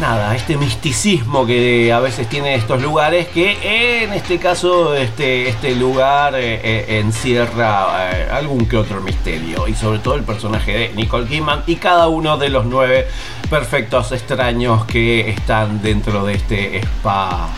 nada, 0.00 0.34
este 0.34 0.56
misticismo 0.56 1.46
que 1.46 1.92
a 1.92 2.00
veces 2.00 2.28
tiene 2.28 2.54
estos 2.54 2.80
lugares, 2.82 3.28
que 3.28 4.02
en 4.02 4.12
este 4.12 4.38
caso 4.38 4.94
este, 4.94 5.48
este 5.48 5.74
lugar 5.74 6.34
eh, 6.34 6.60
eh, 6.62 7.00
encierra 7.00 8.10
eh, 8.12 8.28
algún 8.30 8.66
que 8.66 8.76
otro 8.76 9.00
misterio, 9.00 9.66
y 9.66 9.74
sobre 9.74 9.98
todo 9.98 10.14
el 10.14 10.24
personaje 10.24 10.72
de 10.72 10.92
Nicole 10.94 11.26
Kidman 11.26 11.62
y 11.66 11.76
cada 11.76 12.08
uno 12.08 12.38
de 12.38 12.48
los 12.48 12.66
nueve 12.66 13.06
perfectos 13.50 14.12
extraños 14.12 14.84
que 14.86 15.30
están 15.30 15.82
dentro 15.82 16.24
de 16.24 16.34
este 16.34 16.78
spa 16.78 17.48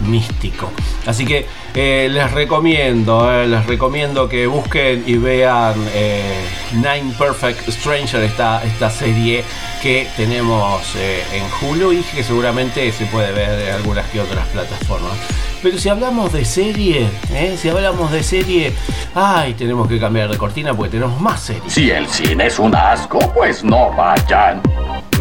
místico. 0.00 0.70
Así 1.06 1.24
que 1.24 1.46
eh, 1.74 2.08
les 2.10 2.30
recomiendo, 2.32 3.32
eh, 3.32 3.46
les 3.46 3.66
recomiendo 3.66 4.28
que 4.28 4.46
busquen 4.46 5.04
y 5.06 5.16
vean 5.16 5.74
eh, 5.94 6.44
Nine 6.72 7.14
Perfect 7.18 7.68
Stranger, 7.68 8.22
esta, 8.22 8.62
esta 8.64 8.90
serie 8.90 9.44
que 9.82 10.08
tenemos 10.16 10.94
en 10.96 11.44
Hulu 11.60 11.92
y 11.92 12.02
que 12.02 12.22
seguramente 12.22 12.90
se 12.92 13.06
puede 13.06 13.32
ver 13.32 13.68
en 13.68 13.74
algunas 13.74 14.06
que 14.10 14.20
otras 14.20 14.46
plataformas. 14.48 15.16
Pero 15.62 15.78
si 15.78 15.88
hablamos 15.88 16.32
de 16.32 16.44
serie, 16.44 17.08
¿eh? 17.32 17.56
si 17.60 17.68
hablamos 17.68 18.10
de 18.10 18.22
serie, 18.22 18.72
ay, 19.14 19.54
tenemos 19.54 19.88
que 19.88 20.00
cambiar 20.00 20.30
de 20.30 20.38
cortina 20.38 20.72
porque 20.74 20.92
tenemos 20.92 21.20
más 21.20 21.40
series. 21.40 21.72
Si 21.72 21.90
el 21.90 22.06
cine 22.06 22.46
es 22.46 22.58
un 22.58 22.74
asco, 22.74 23.18
pues 23.34 23.62
no 23.62 23.92
vayan. 23.92 24.62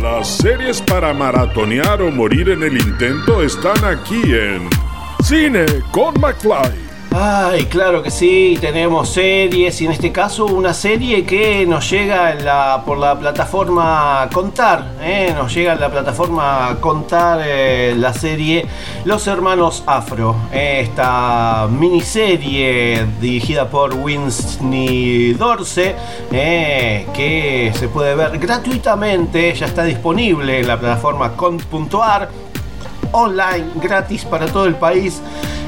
Las 0.02 0.28
series 0.30 0.82
para 0.82 1.14
maratonear 1.14 2.02
o 2.02 2.10
morir 2.10 2.50
en 2.50 2.64
el 2.64 2.78
intento 2.78 3.44
están 3.44 3.84
aquí 3.84 4.22
en 4.24 4.70
Cine 5.22 5.66
con 5.92 6.14
McFly. 6.22 6.89
Ay, 7.12 7.66
claro 7.66 8.04
que 8.04 8.12
sí, 8.12 8.56
tenemos 8.62 9.10
series 9.10 9.82
y 9.82 9.86
en 9.88 9.94
este 9.94 10.12
caso 10.12 10.46
una 10.46 10.76
serie 10.76 11.26
que 11.26 11.66
nos 11.66 11.90
llega 11.90 12.84
por 12.86 13.00
la 13.00 13.18
plataforma 13.18 14.30
Contar, 14.32 14.94
¿eh? 15.02 15.34
nos 15.36 15.52
llega 15.52 15.74
en 15.74 15.80
la 15.80 15.90
plataforma 15.90 16.78
Contar 16.80 17.42
eh, 17.44 17.96
la 17.98 18.14
serie 18.14 18.68
Los 19.06 19.26
Hermanos 19.26 19.84
Afro, 19.88 20.36
¿eh? 20.54 20.82
esta 20.84 21.68
miniserie 21.72 23.08
dirigida 23.20 23.68
por 23.68 23.96
Winsney 23.96 25.34
Dorse 25.34 25.96
¿eh? 26.32 27.08
que 27.12 27.72
se 27.74 27.88
puede 27.88 28.14
ver 28.14 28.38
gratuitamente, 28.38 29.56
ya 29.56 29.66
está 29.66 29.84
disponible 29.84 30.60
en 30.60 30.68
la 30.68 30.80
plataforma 30.80 31.36
cont.ar 31.36 32.30
online 33.12 33.66
gratis 33.82 34.26
para 34.26 34.46
todo 34.46 34.66
el 34.66 34.76
país. 34.76 35.20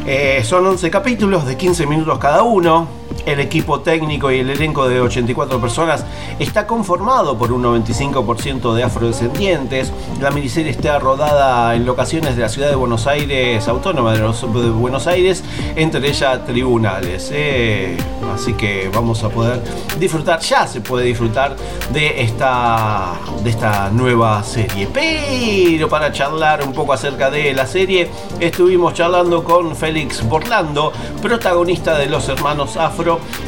Eh, 0.06 0.42
son 0.44 0.66
11 0.66 0.90
capítulos 0.90 1.46
de 1.46 1.56
15 1.56 1.86
minutos 1.86 2.18
cada 2.18 2.44
uno. 2.44 3.01
El 3.26 3.40
equipo 3.40 3.82
técnico 3.82 4.32
y 4.32 4.40
el 4.40 4.50
elenco 4.50 4.88
de 4.88 5.00
84 5.02 5.60
personas 5.62 6.06
está 6.40 6.66
conformado 6.66 7.38
por 7.38 7.52
un 7.52 7.64
95% 7.64 8.74
de 8.74 8.84
afrodescendientes. 8.84 9.92
La 10.20 10.32
miniserie 10.32 10.72
está 10.72 10.98
rodada 11.00 11.76
en 11.76 11.86
locaciones 11.86 12.36
de 12.36 12.42
la 12.42 12.50
ciudad 12.50 12.70
de 12.70 12.76
Buenos 12.76 13.08
Aires, 13.08 13.68
autónoma 13.68 14.14
de, 14.14 14.20
los- 14.20 14.42
de 14.42 14.70
Buenos 14.70 15.08
Aires, 15.08 15.44
entre 15.76 16.08
ellas 16.08 16.46
tribunales. 16.46 17.30
Eh, 17.34 17.96
así 18.34 18.54
que 18.54 18.90
vamos 18.94 19.24
a 19.24 19.30
poder 19.30 19.62
disfrutar, 20.00 20.40
ya 20.40 20.66
se 20.66 20.82
puede 20.82 21.06
disfrutar 21.06 21.56
de 21.94 22.22
esta, 22.24 23.14
de 23.44 23.50
esta 23.50 23.90
nueva 23.92 24.44
serie. 24.44 24.88
Pero 24.92 25.88
para 25.90 26.12
charlar 26.12 26.64
un 26.64 26.74
poco 26.74 26.94
acerca 26.94 27.30
de 27.30 27.54
la 27.54 27.66
serie, 27.68 28.10
estuvimos 28.40 28.94
charlando 28.94 29.44
con 29.44 29.76
Félix 29.76 30.28
Borlando, 30.28 30.92
protagonista 31.22 31.98
de 31.98 32.08
Los 32.08 32.28
Hermanos 32.30 32.78
Afro, 32.78 33.01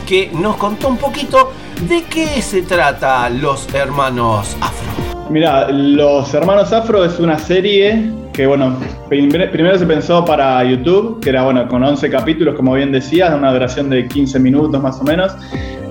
que 0.07 0.29
nos 0.33 0.55
contó 0.57 0.87
un 0.89 0.97
poquito 0.97 1.51
de 1.87 2.03
qué 2.03 2.41
se 2.41 2.61
trata 2.63 3.29
Los 3.29 3.73
Hermanos 3.73 4.55
Afro. 4.61 4.91
Mira, 5.29 5.69
Los 5.71 6.33
Hermanos 6.33 6.71
Afro 6.73 7.03
es 7.05 7.19
una 7.19 7.37
serie 7.39 8.11
que, 8.33 8.47
bueno, 8.47 8.75
prim- 9.09 9.29
primero 9.29 9.77
se 9.77 9.85
pensó 9.85 10.25
para 10.25 10.63
YouTube, 10.63 11.19
que 11.21 11.29
era, 11.29 11.43
bueno, 11.43 11.67
con 11.67 11.83
11 11.83 12.09
capítulos, 12.09 12.55
como 12.55 12.73
bien 12.73 12.91
decías, 12.91 13.29
de 13.31 13.37
una 13.37 13.53
duración 13.53 13.89
de 13.89 14.07
15 14.07 14.39
minutos 14.39 14.81
más 14.81 14.99
o 14.99 15.03
menos, 15.03 15.33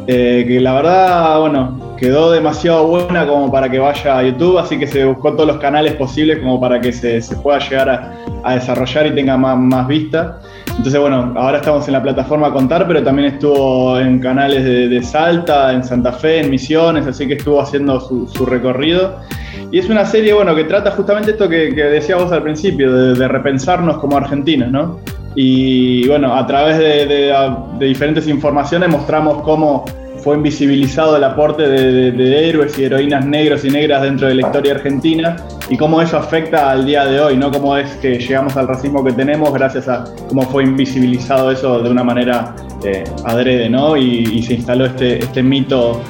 eh, 0.09 0.45
que 0.49 0.59
la 0.61 0.75
verdad, 0.75 1.39
bueno, 1.41 1.95
quedó 1.97 2.33
demasiado 2.33 2.87
buena 2.89 3.27
como 3.27 3.51
para 3.53 3.71
que 3.71 3.79
vaya 3.79 4.19
a 4.19 4.23
YouTube, 4.25 4.59
así 4.59 4.77
que 4.77 4.89
se 4.89 5.05
buscó 5.05 5.33
todos 5.35 5.47
los 5.47 5.59
canales 5.59 5.95
posibles 5.95 6.41
como 6.41 6.61
para 6.61 6.81
que 6.81 6.93
se, 6.93 7.21
pueda 7.37 7.61
llegar 7.61 7.89
a, 7.89 8.13
a 8.43 8.55
desarrollar 8.55 9.07
y 9.07 9.15
tenga 9.15 9.37
más, 9.37 9.57
más 9.57 9.87
vista. 9.87 10.41
Entonces, 10.77 11.01
bueno, 11.01 11.33
ahora 11.37 11.59
estamos 11.59 11.87
en 11.87 11.93
la 11.93 12.03
plataforma 12.03 12.53
Contar, 12.53 12.87
pero 12.89 13.03
también 13.03 13.35
estuvo 13.35 13.99
en 14.01 14.19
canales 14.19 14.65
de, 14.65 14.89
de 14.89 15.03
Salta, 15.03 15.73
en 15.73 15.85
Santa 15.85 16.13
Fe, 16.13 16.41
en 16.41 16.51
Misiones, 16.51 17.07
así 17.07 17.27
que 17.29 17.35
estuvo 17.35 17.61
haciendo 17.61 18.01
su, 18.01 18.27
su 18.27 18.45
recorrido. 18.47 19.17
Y 19.71 19.79
es 19.79 19.89
una 19.89 20.05
serie, 20.05 20.33
bueno, 20.33 20.55
que 20.57 20.65
trata 20.65 20.91
justamente 20.91 21.33
esto 21.33 21.49
que, 21.49 21.75
que 21.75 22.15
vos 22.15 22.33
al 22.33 22.43
principio, 22.43 22.93
de, 22.93 23.15
de 23.15 23.29
repensarnos 23.29 23.99
como 23.99 24.17
argentinos, 24.17 24.71
¿no? 24.71 24.99
Y 25.35 26.07
bueno, 26.09 26.35
a 26.35 26.47
través 26.47 26.79
de, 26.79 27.07
de- 27.07 27.55
de 27.79 27.87
diferentes 27.87 28.27
informaciones 28.27 28.89
mostramos 28.89 29.43
cómo 29.43 29.85
fue 30.23 30.37
invisibilizado 30.37 31.17
el 31.17 31.25
aporte 31.25 31.67
de, 31.67 32.49
héroes 32.49 32.79
y 32.79 32.85
heroínas 32.85 33.27
negros 33.27 33.65
y 33.65 33.71
negras 33.71 34.03
dentro 34.03 34.29
de 34.29 34.37
la 34.37 34.43
historia 34.43 34.75
argentina 34.75 35.37
y 35.69 35.77
cómo 35.77 36.01
eso 36.01 36.17
afecta 36.17 36.71
al 36.71 36.87
día 36.87 37.05
de 37.05 37.21
hoy, 37.21 37.37
¿no? 37.37 37.51
Cómo 37.51 37.77
es 37.77 37.91
que 37.97 38.19
llegamos 38.19 38.57
al 38.57 38.69
racismo 38.69 39.03
que 39.05 39.13
tenemos 39.13 39.53
gracias 39.53 39.89
a 39.89 40.05
cómo 40.29 40.43
fue 40.43 40.65
invisibilizado 40.65 41.51
eso 41.51 41.81
de 41.81 41.91
una 41.91 42.05
manera 42.05 42.55
eh, 42.85 43.05
adrede, 43.25 43.69
¿no? 43.69 43.97
Y, 43.97 44.43
se 44.43 44.55
instaló 44.55 44.87
este, 44.87 45.19
este 45.19 45.43
mito 45.43 46.01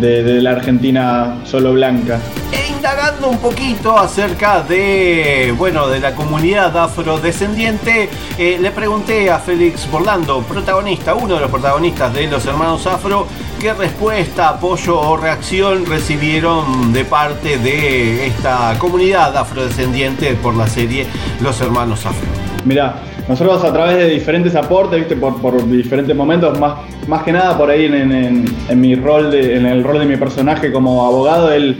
de, 0.00 0.22
de 0.22 0.40
la 0.40 0.52
Argentina 0.52 1.40
solo 1.44 1.72
blanca. 1.72 2.18
E 2.52 2.72
indagando 2.82 3.28
un 3.28 3.38
poquito 3.38 3.96
acerca 3.96 4.60
de, 4.60 5.54
bueno, 5.56 5.86
de 5.88 6.00
la 6.00 6.14
comunidad 6.14 6.76
afrodescendiente, 6.76 8.08
eh, 8.36 8.58
le 8.60 8.70
pregunté 8.72 9.30
a 9.30 9.38
Félix 9.38 9.88
Borlando, 9.88 10.42
protagonista, 10.42 11.14
uno 11.14 11.34
de 11.34 11.40
los 11.42 11.50
protagonistas 11.50 12.12
de 12.12 12.26
Los 12.26 12.44
Hermanos 12.44 12.86
Afro, 12.88 13.28
qué 13.62 13.72
respuesta, 13.74 14.48
apoyo 14.48 14.98
o 15.00 15.16
reacción 15.16 15.86
recibieron 15.86 16.92
de 16.92 17.04
parte 17.04 17.58
de 17.58 18.26
esta 18.26 18.74
comunidad 18.76 19.36
afrodescendiente 19.36 20.34
por 20.34 20.56
la 20.56 20.66
serie 20.66 21.06
Los 21.40 21.60
Hermanos 21.60 22.04
Afro. 22.04 22.26
Mirá, 22.64 22.96
nosotros 23.28 23.62
a 23.62 23.72
través 23.72 23.98
de 23.98 24.08
diferentes 24.08 24.56
aportes, 24.56 24.98
viste, 24.98 25.14
por, 25.14 25.64
diferentes 25.70 26.16
momentos, 26.16 26.58
más, 26.58 26.74
más 27.06 27.22
que 27.22 27.30
nada 27.30 27.56
por 27.56 27.70
ahí 27.70 27.84
en, 27.84 28.10
en- 28.10 28.80
mi 28.80 28.96
rol, 28.96 29.30
de, 29.30 29.56
en 29.56 29.66
el 29.66 29.84
rol 29.84 30.00
de 30.00 30.06
mi 30.06 30.16
personaje 30.16 30.72
como 30.72 31.06
abogado, 31.06 31.52
él 31.52 31.76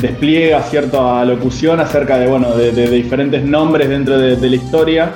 despliega 0.00 0.60
cierta 0.64 1.24
locución 1.24 1.78
acerca 1.78 2.18
de, 2.18 2.26
bueno, 2.26 2.56
de, 2.56 2.72
diferentes 2.90 3.44
nombres 3.44 3.88
dentro 3.88 4.18
de, 4.18 4.34
de 4.34 4.50
la 4.50 4.56
historia. 4.56 5.12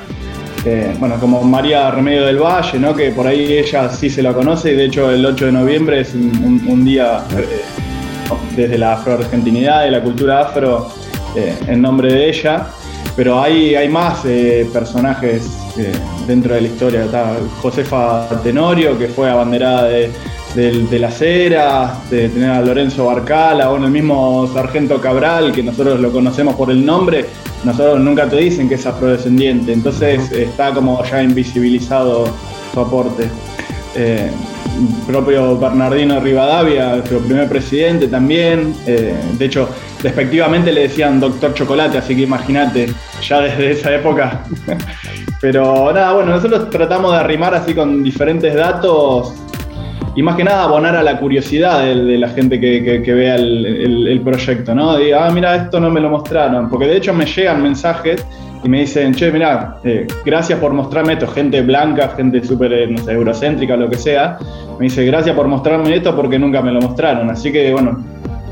Bueno, 0.99 1.21
como 1.21 1.43
María 1.43 1.91
Remedio 1.91 2.25
del 2.25 2.39
Valle, 2.39 2.79
¿no? 2.79 2.95
que 2.95 3.11
por 3.11 3.27
ahí 3.27 3.59
ella 3.59 3.91
sí 3.91 4.09
se 4.09 4.23
la 4.23 4.33
conoce 4.33 4.73
y 4.73 4.75
de 4.75 4.87
hecho 4.87 5.11
el 5.11 5.25
8 5.27 5.47
de 5.47 5.53
noviembre 5.53 6.01
es 6.01 6.15
un, 6.15 6.85
día 6.87 7.23
eh, 7.37 7.61
desde 8.57 8.79
la 8.79 8.95
afro-argentinidad 8.95 9.87
y 9.87 9.91
la 9.91 10.03
cultura 10.03 10.41
afro 10.41 10.89
eh, 11.37 11.55
en 11.67 11.83
nombre 11.83 12.11
de 12.11 12.31
ella. 12.31 12.69
Pero 13.15 13.43
hay, 13.43 13.75
hay 13.75 13.91
más 13.91 14.25
eh, 14.25 14.67
personajes 14.73 15.47
dentro 16.27 16.55
de 16.55 16.63
la 16.63 16.69
historia. 16.69 17.05
Está 17.05 17.37
Josefa 17.61 18.27
Tenorio, 18.43 18.99
que 18.99 19.09
fue 19.09 19.29
abanderada 19.29 19.85
de, 19.85 20.11
del- 20.55 20.89
de 20.89 20.99
las 20.99 21.21
eras, 21.23 22.09
de 22.11 22.29
tener 22.29 22.51
a 22.51 22.61
Lorenzo 22.63 23.07
Barcala, 23.07 23.71
o 23.71 23.77
el 23.77 23.91
mismo 23.91 24.49
Sargento 24.53 25.01
Cabral, 25.01 25.53
que 25.53 25.63
nosotros 25.63 25.99
lo 26.01 26.13
conocemos 26.13 26.55
por 26.55 26.71
el 26.71 26.85
nombre, 26.85 27.27
nosotros 27.65 27.99
nunca 28.01 28.29
te 28.29 28.37
dicen 28.37 28.69
que 28.69 28.75
es 28.77 28.87
afrodescendiente. 28.87 29.73
Entonces 29.73 30.31
está 30.33 30.73
como 30.73 31.03
ya 31.05 31.23
invisibilizado 31.23 32.27
su 32.73 32.81
aporte. 32.81 33.29
Eh, 33.97 34.31
propio 35.07 35.57
Bernardino 35.57 36.19
Rivadavia, 36.19 36.97
nuestro 36.97 37.21
primer 37.21 37.49
presidente 37.49 38.09
también. 38.09 38.75
eh, 38.87 39.15
de 39.39 39.45
hecho, 39.45 39.69
despectivamente 40.03 40.73
le 40.73 40.83
decían 40.83 41.21
Doctor 41.21 41.55
Chocolate, 41.55 41.99
así 41.99 42.17
que 42.17 42.23
imagínate, 42.23 42.93
ya 43.27 43.41
desde 43.41 43.71
esa 43.73 43.95
época. 43.95 44.43
Pero 45.41 45.93
nada, 45.93 46.13
bueno, 46.15 46.31
nosotros 46.35 46.71
tratamos 46.71 47.13
de 47.13 47.19
arrimar 47.19 47.55
así 47.55 47.73
con 47.75 48.03
diferentes 48.03 48.53
datos 48.55 49.35
y 50.17 50.23
más 50.23 50.37
que 50.37 50.45
nada 50.45 50.65
abonar 50.65 50.95
a 50.97 51.03
la 51.03 51.19
curiosidad 51.19 51.85
de, 51.85 51.95
la 52.19 52.29
gente 52.29 52.61
que, 52.61 53.03
que- 53.03 53.15
vea 53.15 53.35
el, 53.37 53.67
el- 53.67 54.07
el 54.09 54.21
proyecto, 54.21 54.75
¿no? 54.75 54.97
Diga, 54.97 55.27
ah, 55.27 55.31
mira, 55.31 55.55
esto 55.57 55.81
no 55.81 55.91
me 55.91 56.01
lo 56.01 56.11
mostraron. 56.11 56.69
Porque 56.69 56.87
de 56.87 56.97
hecho 56.97 57.13
me 57.13 57.27
llegan 57.27 57.63
mensajes 57.63 58.25
y 58.63 58.69
me 58.69 58.81
dicen, 58.81 59.13
che, 59.15 59.31
mira, 59.31 59.77
eh, 59.85 60.07
gracias 60.25 60.59
por 60.59 60.73
mostrarme 60.73 61.15
esto. 61.15 61.27
Gente 61.27 61.61
blanca, 61.63 62.09
gente 62.17 62.43
súper, 62.45 62.73
eh, 62.73 62.87
no 62.87 62.99
sé, 62.99 63.13
eurocéntrica, 63.13 63.77
lo 63.77 63.91
que 63.91 63.97
sea. 63.99 64.39
Me 64.79 64.85
dice, 64.85 65.05
gracias 65.05 65.35
por 65.37 65.49
mostrarme 65.49 65.95
esto 65.95 66.15
porque 66.17 66.39
nunca 66.39 66.63
me 66.63 66.73
lo 66.73 66.81
mostraron. 66.81 67.29
Así 67.31 67.53
que, 67.53 67.73
bueno, 67.73 68.03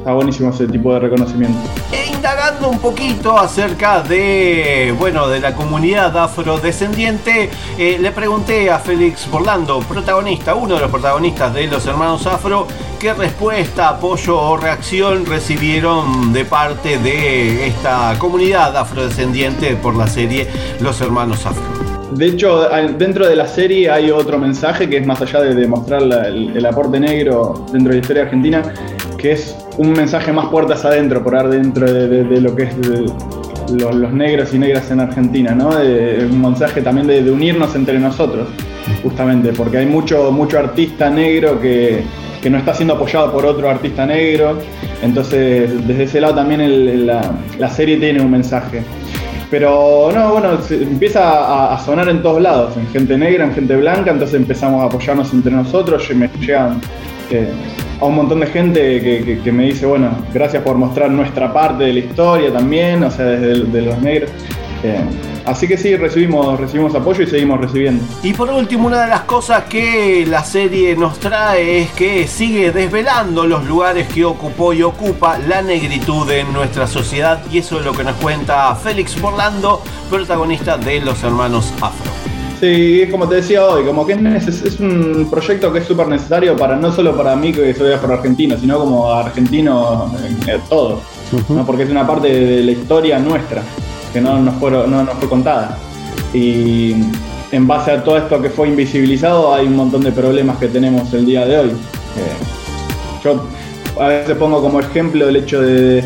está 0.03 0.15
buenísimo 0.15 0.51
ese 0.51 0.67
tipo 0.67 0.93
de 0.93 0.99
reconocimiento. 0.99 1.57
E 1.93 2.13
indagando 2.13 2.69
un 2.69 2.81
poquito 2.81 3.39
acerca 3.39 4.03
de, 4.03 4.93
bueno, 4.99 5.29
de 5.29 5.39
la 5.39 5.55
comunidad 5.55 6.17
afrodescendiente, 6.19 7.49
eh, 7.79 7.99
le 8.01 8.11
pregunté 8.11 8.69
a 8.69 8.81
Félix 8.81 9.31
Borlando, 9.31 9.79
protagonista, 9.79 10.57
uno 10.57 10.75
de 10.75 10.81
los 10.81 10.91
protagonistas 10.91 11.55
de 11.55 11.69
Los 11.69 11.87
Hermanos 11.87 12.27
Afro, 12.27 12.67
qué 12.99 13.15
respuesta, 13.15 13.91
apoyo 13.91 14.41
o 14.41 14.57
reacción 14.57 15.25
recibieron 15.25 16.33
de 16.33 16.47
parte 16.47 16.99
de 16.99 17.69
esta 17.69 18.17
comunidad 18.19 18.77
afrodescendiente 18.77 19.77
por 19.77 19.95
la 19.95 20.09
serie 20.09 20.49
Los 20.81 21.01
Hermanos 21.01 21.47
Afro. 21.47 21.63
De 22.11 22.27
hecho, 22.27 22.69
dentro 22.99 23.27
de 23.27 23.37
la 23.37 23.47
serie 23.47 23.89
hay 23.89 24.11
otro 24.11 24.37
mensaje 24.37 24.91
que 24.91 24.99
es 24.99 25.07
más 25.07 25.23
allá 25.23 25.41
de 25.41 25.55
demostrar 25.55 26.03
el 26.03 26.67
aporte 26.67 27.01
negro 27.01 27.65
dentro 27.73 27.91
de 27.91 27.99
la 27.99 28.01
historia 28.01 28.23
argentina, 28.25 28.63
que 29.23 29.33
es 29.33 29.57
un 29.79 29.93
mensaje 29.93 30.33
más 30.33 30.47
puertas 30.47 30.85
adentro, 30.85 31.23
por 31.23 31.49
dentro 31.49 31.91
de, 31.91 32.41
lo 32.41 32.57
que 32.57 32.65
es 32.65 32.75
los 33.71 34.13
negros 34.13 34.53
y 34.53 34.59
negras 34.59 34.91
en 34.91 34.99
Argentina, 34.99 35.55
¿no? 35.55 35.69
Un 35.69 36.43
mensaje 36.43 36.83
también 36.83 37.07
de, 37.07 37.31
unirnos 37.31 37.77
entre 37.77 38.01
nosotros, 38.01 38.49
justamente, 39.01 39.53
porque 39.53 39.79
hay 39.79 39.87
mucho, 39.87 40.33
mucho 40.33 40.59
artista 40.59 41.09
negro 41.09 41.61
que, 41.61 42.03
que 42.43 42.51
no 42.51 42.59
está 42.59 42.75
siendo 42.75 42.95
apoyado 42.95 43.31
por 43.31 43.47
otro 43.47 43.71
artista 43.71 44.05
negro, 44.05 44.59
entonces 45.03 45.87
desde 45.87 46.03
ese 46.03 46.21
lado 46.21 46.35
también 46.35 47.07
la, 47.07 47.71
serie 47.71 47.99
tiene 47.99 48.21
un 48.21 48.31
mensaje. 48.31 48.83
Pero 49.53 50.11
no, 50.13 50.33
bueno, 50.33 50.59
empieza 50.71 51.73
a, 51.73 51.79
sonar 51.79 52.09
en 52.09 52.23
todos 52.23 52.43
lados, 52.43 52.77
en 52.77 52.89
gente 52.89 53.17
negra, 53.17 53.45
en 53.45 53.55
gente 53.55 53.77
blanca, 53.77 54.11
entonces 54.11 54.35
empezamos 54.35 54.83
a 54.83 54.87
apoyarnos 54.87 55.33
entre 55.33 55.53
nosotros, 55.53 56.11
me 56.15 56.29
llegan 56.41 56.81
eh, 57.31 57.53
a 58.03 58.07
un 58.07 58.17
montón 58.17 58.41
de 58.41 58.47
gente 58.49 59.41
que, 59.43 59.53
me 59.53 59.67
dice, 59.67 59.87
bueno, 59.87 60.11
gracias 60.35 60.63
por 60.65 60.77
mostrar 60.77 61.09
nuestra 61.11 61.53
parte 61.53 61.85
de 61.85 61.93
la 61.93 61.99
historia 62.01 62.53
también, 62.53 63.05
o 63.05 63.11
sea, 63.11 63.27
desde 63.27 63.83
los 63.83 63.99
negros. 64.03 64.31
Así 65.45 65.69
que 65.69 65.77
sí, 65.77 65.97
recibimos, 65.97 66.59
recibimos 66.59 66.95
apoyo 66.97 67.23
y 67.23 67.29
seguimos 67.29 67.61
recibiendo. 67.61 68.05
Y 68.25 68.33
por 68.33 68.51
último, 68.51 68.89
una 68.89 69.03
de 69.03 69.09
las 69.09 69.21
cosas 69.23 69.65
que 69.65 70.27
la 70.27 70.43
serie 70.43 70.97
nos 70.97 71.21
trae 71.21 71.83
es 71.83 71.91
que 71.93 72.27
sigue 72.27 72.73
desvelando 72.73 73.47
los 73.47 73.65
lugares 73.67 74.09
que 74.09 74.25
ocupó 74.25 74.73
y 74.73 74.83
ocupa 74.83 75.39
la 75.39 75.63
negritud 75.63 76.29
en 76.33 76.53
nuestra 76.53 76.89
sociedad 76.89 77.41
y 77.53 77.59
eso 77.59 77.79
es 77.79 77.85
lo 77.85 77.93
que 77.93 78.03
nos 78.03 78.17
cuenta 78.17 78.75
Félix 78.75 79.21
Borlando, 79.21 79.81
protagonista 80.11 80.77
de 80.77 81.01
Los 81.01 81.23
Hermanos 81.23 81.73
Afro. 81.81 82.32
Sí, 82.63 83.03
es 83.03 83.11
como 83.11 83.29
te 83.29 83.35
decía 83.35 83.67
hoy, 83.67 83.85
como 83.85 84.07
que 84.07 84.13
es, 84.13 84.79
un 84.79 85.27
proyecto 85.29 85.73
que 85.73 85.81
es 85.81 85.85
súper 85.85 86.07
necesario 86.07 86.57
para 86.57 86.77
no 86.77 86.93
solo 86.93 87.17
para 87.17 87.35
mí 87.35 87.53
que 87.53 87.75
soy 87.75 87.93
afro-argentino, 87.93 88.57
sino 88.57 88.79
como 88.79 89.11
argentino 89.13 90.15
eh, 90.47 90.61
todo, 90.69 91.01
¿no? 91.49 91.67
porque 91.67 91.83
es 91.83 91.91
una 91.91 92.07
parte 92.07 92.29
de 92.29 92.63
la 92.63 92.71
historia 92.71 93.19
nuestra 93.19 93.63
que 94.13 94.21
no 94.21 94.39
nos, 94.39 94.55
fueron- 94.61 94.89
no 94.89 95.03
nos 95.03 95.15
fue 95.17 95.29
contada. 95.29 95.77
Y 96.33 96.95
en 97.51 97.67
base 97.67 97.91
a 97.91 98.05
todo 98.05 98.17
esto 98.17 98.41
que 98.41 98.49
fue 98.49 98.69
invisibilizado 98.69 99.53
hay 99.53 99.67
un 99.67 99.75
montón 99.75 100.03
de 100.03 100.13
problemas 100.13 100.57
que 100.59 100.69
tenemos 100.69 101.13
el 101.15 101.27
día 101.27 101.45
de 101.45 101.59
hoy. 101.59 101.69
Eh, 101.71 103.25
yo 103.25 103.45
a 104.01 104.07
veces 104.07 104.37
pongo 104.37 104.63
como 104.63 104.79
ejemplo 104.79 105.29
el 105.29 105.35
hecho 105.35 105.61
de, 105.63 106.05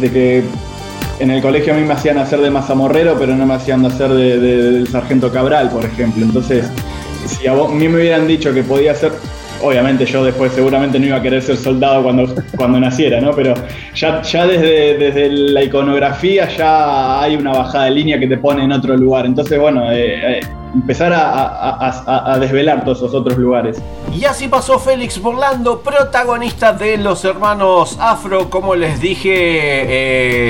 de 0.00 0.10
que 0.12 0.42
en 1.20 1.30
el 1.30 1.40
colegio 1.42 1.72
a 1.72 1.76
mí 1.76 1.84
me 1.84 1.94
hacían 1.94 2.18
hacer 2.18 2.40
de 2.40 2.50
mazamorrero, 2.50 3.16
pero 3.18 3.34
no 3.36 3.46
me 3.46 3.54
hacían 3.54 3.84
hacer 3.84 4.10
de, 4.10 4.38
de- 4.38 4.72
del 4.72 4.88
sargento 4.88 5.30
Cabral, 5.30 5.70
por 5.70 5.84
ejemplo. 5.84 6.24
Entonces, 6.24 6.70
si 7.26 7.46
a, 7.46 7.52
vos- 7.52 7.70
a 7.70 7.74
mí 7.74 7.88
me 7.88 7.96
hubieran 7.98 8.26
dicho 8.26 8.52
que 8.52 8.62
podía 8.62 8.94
ser, 8.94 9.12
obviamente 9.62 10.04
yo 10.06 10.24
después 10.24 10.52
seguramente 10.52 10.98
no 10.98 11.06
iba 11.06 11.16
a 11.16 11.22
querer 11.22 11.40
ser 11.42 11.56
soldado 11.56 12.02
cuando, 12.02 12.34
cuando 12.56 12.80
naciera, 12.80 13.20
¿no? 13.20 13.30
Pero 13.32 13.54
ya, 13.94 14.20
ya 14.22 14.46
desde, 14.46 14.98
desde 14.98 15.28
la 15.30 15.62
iconografía 15.62 16.48
ya 16.56 17.22
hay 17.22 17.36
una 17.36 17.52
bajada 17.52 17.84
de 17.86 17.90
línea 17.92 18.18
que 18.18 18.26
te 18.26 18.36
pone 18.36 18.64
en 18.64 18.72
otro 18.72 18.96
lugar. 18.96 19.24
Entonces, 19.26 19.58
bueno, 19.58 19.90
eh, 19.92 20.38
eh, 20.38 20.40
empezar 20.74 21.12
a, 21.12 21.30
a- 21.48 22.32
a- 22.34 22.38
desvelar 22.38 22.84
todos 22.84 22.98
esos 22.98 23.14
otros 23.14 23.38
lugares. 23.38 23.80
Y 24.12 24.24
así 24.26 24.48
pasó 24.48 24.78
Félix 24.78 25.20
Borlando, 25.20 25.80
protagonista 25.80 26.72
de 26.72 26.96
Los 26.98 27.24
Hermanos 27.24 27.96
Afro, 28.00 28.50
como 28.50 28.74
les 28.74 29.00
dije, 29.00 29.32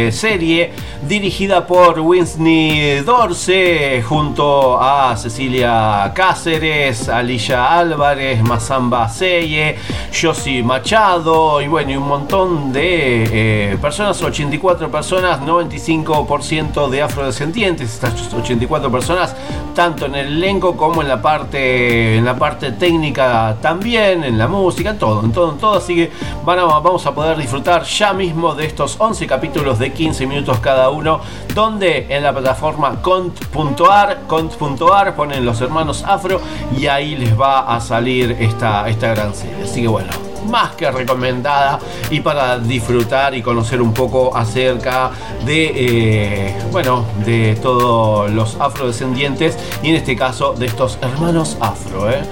eh, 0.09 0.13
serie 0.13 0.73
dirigida 1.07 1.67
por 1.67 2.01
Winsney 2.01 3.01
Dorce, 3.01 4.03
junto 4.03 4.79
a 4.81 5.17
Cecilia 5.17 6.11
Cáceres, 6.15 7.09
Alicia 7.09 7.79
Álvarez, 7.79 8.43
Mazamba 8.43 9.09
Seye, 9.09 9.77
Josie 10.19 10.63
Machado 10.63 11.61
y 11.61 11.69
bueno, 11.69 11.91
y 11.93 11.97
un 11.97 12.09
montón 12.09 12.73
de 12.73 13.73
eh, 13.73 13.79
personas, 13.81 14.21
84 14.23 14.91
personas, 14.91 15.41
95% 15.41 16.89
de 16.89 17.03
afrodescendientes, 17.03 17.95
estas 17.95 18.33
84 18.33 18.91
personas, 18.91 19.35
tanto 19.75 20.07
en 20.07 20.14
el 20.17 20.27
elenco 20.29 20.77
como 20.77 21.03
en 21.03 21.09
la 21.09 21.21
parte, 21.23 22.17
en 22.17 22.25
la 22.25 22.37
parte 22.37 22.73
técnica 22.73 23.57
también, 23.61 24.25
en 24.25 24.39
la 24.39 24.49
música, 24.49 24.91
en 24.91 24.99
todo, 24.99 25.23
en 25.25 25.33
todo, 25.33 25.53
en 25.53 25.59
todo. 25.59 25.75
Así 25.75 25.95
que 25.95 26.11
van 26.45 26.59
a- 26.59 26.65
vamos 26.65 27.05
a 27.07 27.15
poder 27.15 27.37
disfrutar 27.37 27.83
ya 27.85 28.13
mismo 28.13 28.55
de 28.55 28.67
estos 28.67 28.97
11 28.99 29.27
capítulos 29.27 29.79
de 29.79 29.93
15 29.93 30.27
minutos 30.27 30.59
cada 30.61 30.91
uno, 30.91 31.21
donde 31.55 32.07
en 32.09 32.23
la 32.23 32.33
plataforma 32.33 33.01
cont.ar, 33.03 34.21
cont.ar 34.27 35.15
ponen 35.17 35.45
los 35.45 35.61
hermanos 35.61 36.05
afro 36.07 36.41
y 36.77 36.87
ahí 36.87 37.17
les 37.17 37.39
va 37.39 37.75
a 37.75 37.81
salir 37.81 38.37
esta, 38.41 38.89
esta 38.89 39.09
gran 39.15 39.35
serie. 39.35 39.65
Así 39.65 39.83
que 39.83 39.89
bueno 39.89 40.11
más 40.47 40.73
que 40.73 40.91
recomendada 40.91 41.79
y 42.11 42.21
para 42.21 42.59
disfrutar 42.59 43.35
y 43.35 43.43
conocer 43.43 43.81
un 43.81 43.93
poco 43.93 44.37
acerca 44.37 45.11
de 45.45 45.73
eh, 45.75 46.57
bueno 46.71 47.07
de 47.25 47.57
todos 47.61 48.31
los 48.31 48.57
afrodescendientes 48.61 49.59
y 49.83 49.91
en 49.91 49.97
este 49.97 50.17
caso 50.17 50.55
de 50.55 50.67
estos 50.67 50.99
hermanos 51.03 51.57
afro 51.61 52.11
¿eh? 52.11 52.23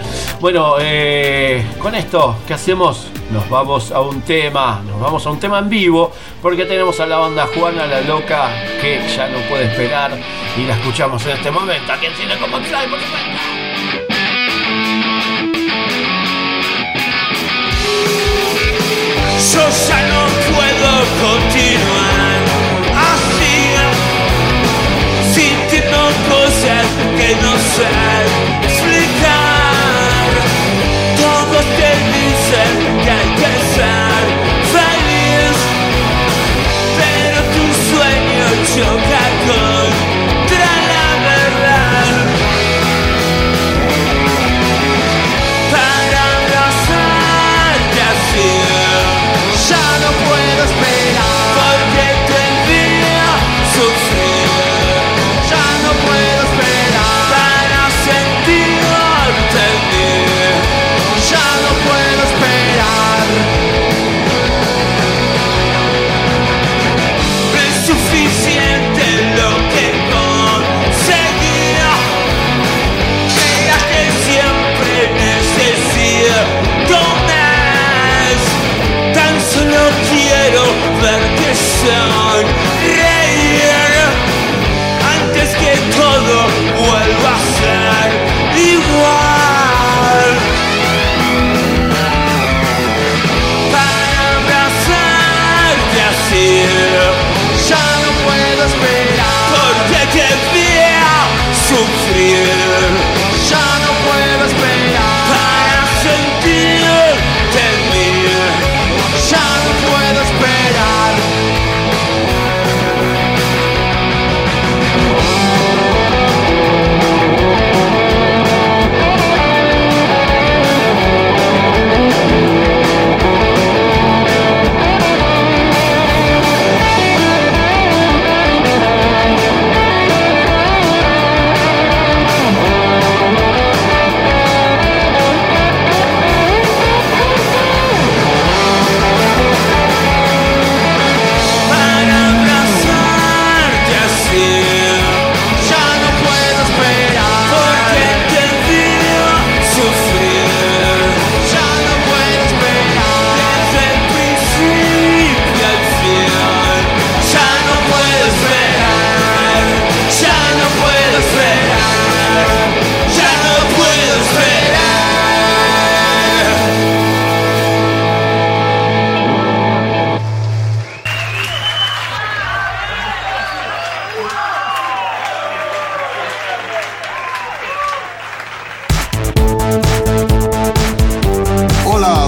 bueno 0.40 0.76
eh, 0.80 1.64
con 1.78 1.94
esto 1.94 2.36
que 2.46 2.54
hacemos 2.54 3.08
nos 3.30 3.48
vamos 3.48 3.92
a 3.92 4.00
un 4.00 4.20
tema 4.22 4.82
nos 4.86 5.00
vamos 5.00 5.26
a 5.26 5.30
un 5.30 5.40
tema 5.40 5.58
en 5.58 5.68
vivo 5.68 6.12
porque 6.40 6.64
tenemos 6.64 7.00
a 7.00 7.06
la 7.06 7.16
banda 7.16 7.48
Juana 7.54 7.86
la 7.86 8.00
loca 8.02 8.50
que 8.80 9.00
ya 9.14 9.28
no 9.28 9.38
puede 9.48 9.66
esperar 9.66 10.12
y 10.56 10.66
la 10.66 10.74
escuchamos 10.74 11.24
en 11.26 11.32
este 11.32 11.50
momento 11.50 11.92
aquí 11.92 12.06
en 12.06 12.14
Cine 12.14 12.36
como. 12.38 12.52
Yo 19.50 19.58
ya 19.88 20.00
no 20.06 20.22
puedo 20.54 20.90
continuar 21.20 22.38
así, 23.10 23.58
sintiendo 25.34 26.02
cosas 26.30 26.86
que 27.18 27.28
no 27.42 27.52
sé 27.74 27.90
explicar. 28.62 30.30
Todos 31.16 31.64
te 31.76 31.90
dicen 32.16 32.74
que 33.02 33.10
hay 33.10 33.30
que 33.40 33.52
ser 33.74 34.22
feliz, 34.76 35.56
pero 36.98 37.38
tu 37.54 37.64
sueño 37.90 38.46
choca 38.74 39.22
down 81.84 82.21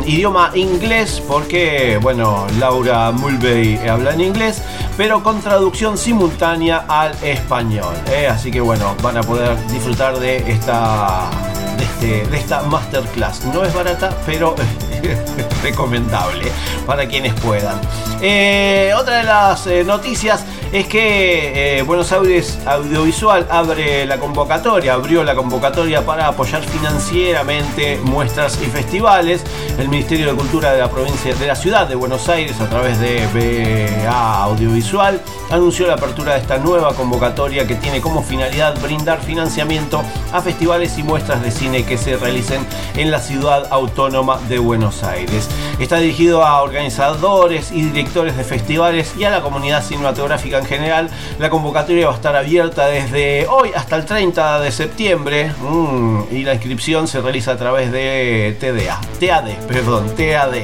idioma 0.05 0.51
inglés 0.55 1.21
porque 1.27 1.99
bueno 2.01 2.47
Laura 2.59 3.11
Mulvey 3.11 3.77
habla 3.87 4.13
en 4.13 4.21
inglés 4.21 4.61
pero 4.97 5.21
con 5.23 5.39
traducción 5.41 5.97
simultánea 5.97 6.85
al 6.87 7.11
español 7.23 7.93
eh, 8.11 8.27
así 8.27 8.51
que 8.51 8.61
bueno 8.61 8.95
van 9.01 9.17
a 9.17 9.23
poder 9.23 9.55
disfrutar 9.67 10.19
de 10.19 10.37
esta 10.51 11.29
de, 11.77 11.83
este- 11.83 12.27
de 12.31 12.37
esta 12.37 12.61
masterclass. 12.63 13.45
No 13.53 13.63
es 13.63 13.73
barata 13.73 14.09
pero 14.25 14.55
recomendable 15.63 16.51
para 16.85 17.07
quienes 17.07 17.33
puedan 17.35 17.79
eh, 18.21 18.93
otra 18.99 19.17
de 19.17 19.23
las 19.23 19.67
eh, 19.67 19.83
noticias 19.83 20.43
es 20.71 20.87
que 20.87 21.77
eh, 21.77 21.81
Buenos 21.83 22.11
Aires 22.11 22.57
Audiovisual 22.65 23.47
abre 23.49 24.05
la 24.05 24.19
convocatoria, 24.19 24.95
abrió 24.95 25.23
la 25.23 25.35
convocatoria 25.35 26.05
para 26.05 26.27
apoyar 26.27 26.63
financieramente 26.63 27.99
muestras 28.03 28.59
y 28.61 28.65
festivales. 28.65 29.43
El 29.77 29.87
Ministerio 29.87 30.27
de 30.27 30.33
Cultura 30.33 30.73
de 30.73 30.79
la 30.79 30.89
provincia 30.89 31.33
de 31.35 31.47
la 31.47 31.55
ciudad 31.55 31.87
de 31.87 31.95
Buenos 31.95 32.27
Aires, 32.27 32.59
a 32.59 32.67
través 32.67 32.99
de 32.99 34.03
BA 34.07 34.43
Audiovisual, 34.43 35.21
anunció 35.51 35.87
la 35.87 35.93
apertura 35.93 36.33
de 36.33 36.39
esta 36.39 36.57
nueva 36.57 36.93
convocatoria 36.95 37.65
que 37.67 37.75
tiene 37.75 38.01
como 38.01 38.23
finalidad 38.23 38.79
brindar 38.81 39.21
financiamiento 39.21 40.01
a 40.33 40.41
festivales 40.41 40.97
y 40.97 41.03
muestras 41.03 41.41
de 41.41 41.51
cine 41.51 41.85
que 41.85 41.97
se 41.97 42.17
realicen 42.17 42.65
en 42.95 43.11
la 43.11 43.19
ciudad 43.19 43.67
autónoma 43.69 44.39
de 44.49 44.59
Buenos 44.59 44.96
Aires. 45.03 45.49
Está 45.79 45.97
dirigido 45.97 46.45
a 46.45 46.61
organizadores 46.61 47.71
y 47.71 47.83
directores 47.83 48.37
de 48.37 48.43
festivales 48.43 49.13
y 49.17 49.23
a 49.23 49.29
la 49.29 49.41
comunidad 49.41 49.83
cinematográfica 49.83 50.59
en 50.59 50.65
general. 50.65 51.09
La 51.39 51.49
convocatoria 51.49 52.07
va 52.07 52.13
a 52.13 52.15
estar 52.15 52.35
abierta 52.35 52.87
desde 52.87 53.47
hoy 53.47 53.71
hasta 53.75 53.95
el 53.95 54.05
30 54.05 54.61
de 54.61 54.71
septiembre 54.71 55.51
mm, 55.61 56.23
y 56.31 56.43
la 56.43 56.53
inscripción 56.53 57.07
se 57.07 57.21
realiza 57.21 57.53
a 57.53 57.57
través 57.57 57.91
de 57.91 58.57
TDA, 58.59 58.99
TAD, 59.19 59.67
perdón, 59.67 60.15
TAD. 60.15 60.55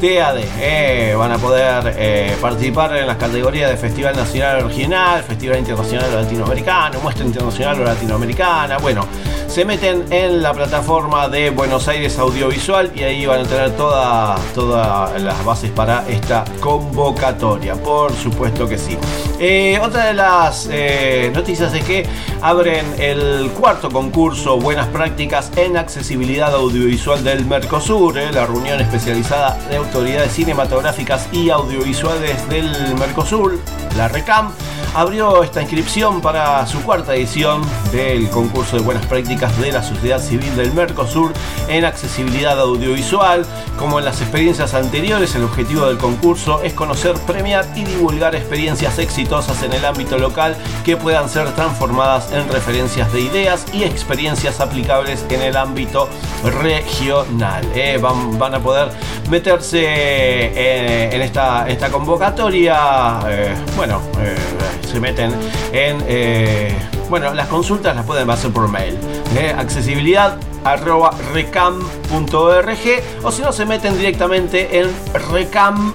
TAD, 0.00 0.38
eh, 0.58 1.14
van 1.16 1.32
a 1.32 1.38
poder 1.38 1.94
eh, 1.96 2.34
participar 2.40 2.96
en 2.96 3.06
las 3.06 3.16
categorías 3.16 3.70
de 3.70 3.76
Festival 3.76 4.16
Nacional 4.16 4.64
o 4.64 4.68
Regional, 4.68 5.22
Festival 5.22 5.58
Internacional 5.58 6.14
Latinoamericano, 6.14 7.00
Muestra 7.00 7.24
Internacional 7.26 7.80
o 7.80 7.84
Latinoamericana. 7.84 8.78
Bueno, 8.78 9.06
se 9.46 9.64
meten 9.64 10.04
en 10.10 10.42
la 10.42 10.52
plataforma 10.54 11.28
de 11.28 11.50
Buenos 11.50 11.86
Aires 11.88 12.18
Audiovisual 12.18 12.92
y 12.94 13.02
ahí 13.02 13.26
van 13.26 13.40
a 13.40 13.44
tener 13.44 13.70
toda- 13.76 14.36
todas 14.54 15.20
las 15.20 15.44
bases 15.44 15.70
para 15.72 16.04
esta 16.08 16.44
convocatoria. 16.60 17.74
Por 17.74 18.12
supuesto 18.14 18.68
que 18.68 18.78
sí. 18.78 18.96
Eh, 19.38 19.78
otra 19.82 20.06
de 20.06 20.14
las 20.14 20.68
eh, 20.70 21.30
noticias 21.34 21.72
es 21.74 21.82
que 21.84 22.06
abren 22.42 22.94
el 22.98 23.50
cuarto 23.58 23.90
concurso 23.90 24.58
Buenas 24.58 24.86
Prácticas 24.88 25.50
en 25.56 25.76
Accesibilidad 25.76 26.54
Audiovisual 26.54 27.22
del 27.24 27.44
Mercosur, 27.44 28.16
la 28.16 28.46
reunión 28.46 28.80
especializada 28.80 29.58
de 29.70 29.78
autoridades 29.90 30.34
cinematográficas 30.34 31.28
y 31.32 31.50
audiovisuales 31.50 32.48
del 32.48 32.70
Mercosur, 32.96 33.58
la 33.96 34.06
RECAM, 34.06 34.52
abrió 34.94 35.42
esta 35.42 35.62
inscripción 35.62 36.20
para 36.20 36.66
su 36.66 36.82
cuarta 36.82 37.14
edición 37.14 37.62
del 37.92 38.28
concurso 38.30 38.76
de 38.76 38.82
buenas 38.82 39.06
prácticas 39.06 39.58
de 39.60 39.72
la 39.72 39.82
sociedad 39.82 40.20
civil 40.20 40.54
del 40.56 40.72
Mercosur 40.72 41.32
en 41.68 41.84
accesibilidad 41.84 42.58
audiovisual. 42.58 43.46
Como 43.78 43.98
en 43.98 44.04
las 44.04 44.20
experiencias 44.20 44.74
anteriores, 44.74 45.34
el 45.34 45.44
objetivo 45.44 45.86
del 45.86 45.98
concurso 45.98 46.62
es 46.62 46.72
conocer, 46.72 47.14
premiar 47.26 47.66
y 47.74 47.84
divulgar 47.84 48.34
experiencias 48.34 48.98
exitosas 48.98 49.62
en 49.62 49.72
el 49.72 49.84
ámbito 49.84 50.18
local 50.18 50.56
que 50.84 50.96
puedan 50.96 51.28
ser 51.28 51.50
transformadas 51.52 52.32
en 52.32 52.48
referencias 52.48 53.12
de 53.12 53.20
ideas 53.20 53.66
y 53.72 53.84
experiencias 53.84 54.60
aplicables 54.60 55.24
en 55.30 55.42
el 55.42 55.56
ámbito 55.56 56.08
regional. 56.44 57.64
Eh, 57.74 57.98
van, 58.00 58.54
a 58.54 58.58
poder 58.58 58.90
meterse 59.30 59.80
eh, 59.82 61.10
en 61.12 61.22
esta, 61.22 61.68
esta 61.68 61.90
convocatoria. 61.90 63.20
eh, 63.28 63.54
bueno, 63.76 64.00
eh, 64.18 64.36
se 64.82 65.00
meten 65.00 65.32
en... 65.72 65.98
eh, 66.06 66.74
bueno, 67.08 67.34
las 67.34 67.48
consultas 67.48 67.96
las 67.96 68.04
pueden 68.06 68.30
hacer 68.30 68.52
por 68.52 68.68
mail. 68.68 68.96
eh, 69.36 69.52
accesibilidad 69.56 70.36
arroba 70.64 71.10
recam.org 71.32 72.78
o 73.22 73.32
si 73.32 73.42
no 73.42 73.52
se 73.52 73.64
meten 73.66 73.96
directamente 73.96 74.80
en 74.80 74.90
recam.org 75.30 75.92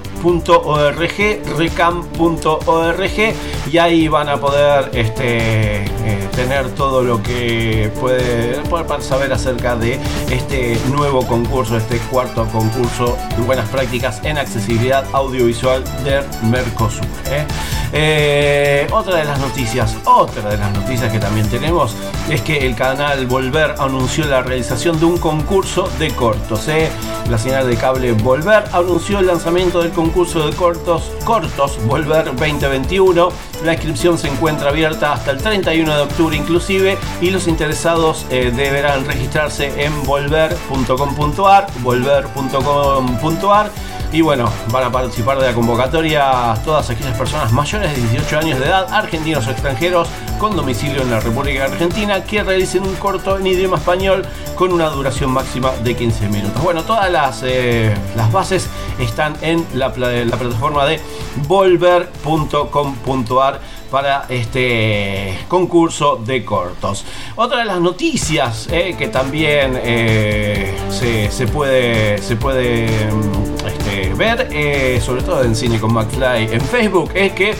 recam.org 1.57 3.35
y 3.71 3.77
ahí 3.77 4.07
van 4.07 4.29
a 4.29 4.37
poder 4.37 4.89
este, 4.93 5.83
eh, 5.83 6.29
tener 6.35 6.69
todo 6.71 7.01
lo 7.01 7.21
que 7.21 7.91
puede 7.99 8.59
poder 8.69 9.01
saber 9.01 9.31
acerca 9.33 9.75
de 9.75 9.99
este 10.29 10.77
nuevo 10.89 11.25
concurso, 11.25 11.77
este 11.77 11.97
cuarto 11.97 12.45
concurso 12.47 13.17
de 13.37 13.43
buenas 13.43 13.69
prácticas 13.69 14.21
en 14.23 14.37
accesibilidad 14.37 15.05
audiovisual 15.13 15.83
del 16.03 16.23
Mercosur. 16.43 17.05
¿eh? 17.31 17.45
Eh, 17.93 18.87
otra 18.91 19.17
de 19.17 19.25
las 19.25 19.39
noticias, 19.39 19.95
otra 20.05 20.49
de 20.49 20.57
las 20.57 20.71
noticias 20.73 21.11
que 21.11 21.19
también 21.19 21.47
tenemos 21.49 21.95
es 22.29 22.41
que 22.41 22.65
el 22.65 22.75
canal 22.75 23.25
Volver 23.25 23.75
anunció 23.79 24.25
la 24.25 24.41
realización 24.55 24.97
de 25.01 25.05
un 25.05 25.17
concurso 25.17 25.89
de 25.99 26.15
cortos. 26.15 26.69
¿eh? 26.69 26.89
La 27.29 27.37
señal 27.37 27.67
de 27.67 27.75
cable 27.75 28.13
Volver 28.13 28.63
anunció 28.71 29.19
el 29.19 29.27
lanzamiento 29.27 29.81
del 29.81 29.91
concurso 29.91 30.49
de 30.49 30.55
cortos, 30.55 31.11
cortos 31.25 31.77
Volver 31.85 32.23
2021. 32.23 33.29
La 33.63 33.73
inscripción 33.73 34.17
se 34.17 34.27
encuentra 34.27 34.69
abierta 34.69 35.13
hasta 35.13 35.31
el 35.31 35.37
31 35.37 35.95
de 35.95 36.01
octubre 36.01 36.35
inclusive 36.35 36.97
y 37.21 37.29
los 37.29 37.47
interesados 37.47 38.25
eh, 38.29 38.51
deberán 38.55 39.05
registrarse 39.05 39.71
en 39.83 40.03
volver.com.ar, 40.03 41.67
volver.com.ar 41.81 43.71
y 44.15 44.21
bueno, 44.21 44.49
van 44.71 44.85
a 44.85 44.91
participar 44.91 45.37
de 45.39 45.47
la 45.47 45.53
convocatoria 45.53 46.53
todas 46.63 46.89
aquellas 46.89 47.17
personas 47.17 47.51
mayores 47.51 47.93
de 47.93 48.01
18 48.01 48.39
años 48.39 48.59
de 48.59 48.65
edad, 48.65 48.87
argentinos 48.93 49.45
o 49.45 49.51
extranjeros, 49.51 50.07
con 50.39 50.55
domicilio 50.55 51.01
en 51.01 51.11
la 51.11 51.19
República 51.19 51.65
Argentina, 51.65 52.23
que 52.23 52.41
realicen 52.41 52.83
un 52.83 52.95
corto 52.95 53.37
en 53.37 53.47
idioma 53.47 53.77
español 53.77 54.25
con 54.55 54.71
una 54.71 54.89
duración 54.89 55.31
máxima 55.31 55.71
de 55.83 55.95
15 55.95 56.29
minutos. 56.29 56.63
Bueno, 56.63 56.83
todas 56.83 57.11
las, 57.11 57.43
eh, 57.43 57.93
las 58.15 58.31
bases 58.31 58.69
están 58.99 59.35
en 59.41 59.65
la, 59.73 59.89
la 59.89 60.37
plataforma 60.37 60.85
de 60.85 61.01
volver.com.ar 61.47 63.44
para 63.91 64.25
este 64.29 65.37
concurso 65.47 66.17
de 66.17 66.43
cortos. 66.43 67.05
Otra 67.35 67.59
de 67.59 67.65
las 67.65 67.79
noticias 67.79 68.67
eh, 68.71 68.95
que 68.97 69.07
también 69.07 69.79
eh, 69.83 70.73
se, 70.89 71.47
puede, 71.47 72.17
se 72.19 72.35
puede 72.35 72.87
mm, 72.87 73.67
este, 73.67 74.13
ver, 74.13 74.47
eh, 74.51 74.99
sobre 75.01 75.21
todo 75.21 75.43
en 75.43 75.55
Cine 75.55 75.79
con 75.79 75.93
McFly 75.93 76.49
en 76.51 76.61
Facebook, 76.61 77.11
es 77.13 77.31
que 77.33 77.55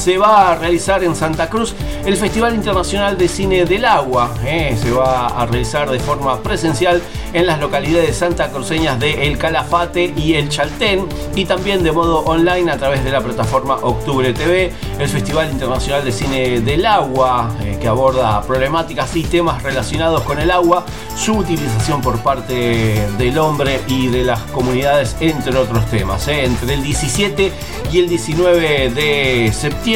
se 0.00 0.16
va 0.16 0.52
a 0.52 0.54
realizar 0.56 1.04
en 1.04 1.14
Santa 1.14 1.50
Cruz 1.50 1.74
el 2.06 2.16
Festival 2.16 2.54
Internacional 2.54 3.18
de 3.18 3.28
Cine 3.28 3.66
del 3.66 3.84
Agua. 3.84 4.30
eh, 4.46 4.74
se 4.80 4.90
va 4.90 5.26
a 5.26 5.44
realizar 5.44 5.90
de 5.90 5.98
forma 6.00 6.40
presencial 6.42 7.02
en 7.34 7.46
las 7.46 7.60
localidades 7.60 8.16
santacruceñas 8.16 8.98
de 8.98 9.26
El 9.28 9.36
Calafate 9.36 10.14
y 10.16 10.34
El 10.34 10.48
Chaltén 10.48 11.06
y 11.36 11.44
también 11.44 11.82
de 11.82 11.92
modo 11.92 12.20
online 12.20 12.70
a 12.72 12.78
través 12.78 13.04
de 13.04 13.10
la 13.10 13.20
plataforma 13.20 13.74
Octubre 13.82 14.32
TV, 14.32 14.72
el 14.98 15.08
Festival 15.08 15.50
Internacional 15.50 16.02
de 16.02 16.12
Cine 16.12 16.60
del 16.60 16.86
Agua 16.86 17.50
eh, 17.62 17.76
que 17.80 17.86
aborda 17.86 18.40
problemáticas 18.42 19.14
y 19.16 19.22
temas 19.24 19.62
relacionados 19.62 20.22
con 20.22 20.38
el 20.40 20.50
agua, 20.50 20.84
su 21.14 21.34
utilización 21.36 22.00
por 22.00 22.18
parte 22.20 23.06
del 23.18 23.38
hombre 23.38 23.80
y 23.86 24.08
de 24.08 24.24
las 24.24 24.40
comunidades, 24.44 25.14
entre 25.20 25.56
otros 25.56 25.84
temas. 25.90 26.26
eh. 26.28 26.44
Entre 26.46 26.72
el 26.74 26.82
17 26.82 27.52
y 27.92 27.98
el 27.98 28.08
19 28.08 28.90
de 28.90 29.52
septiembre 29.52 29.89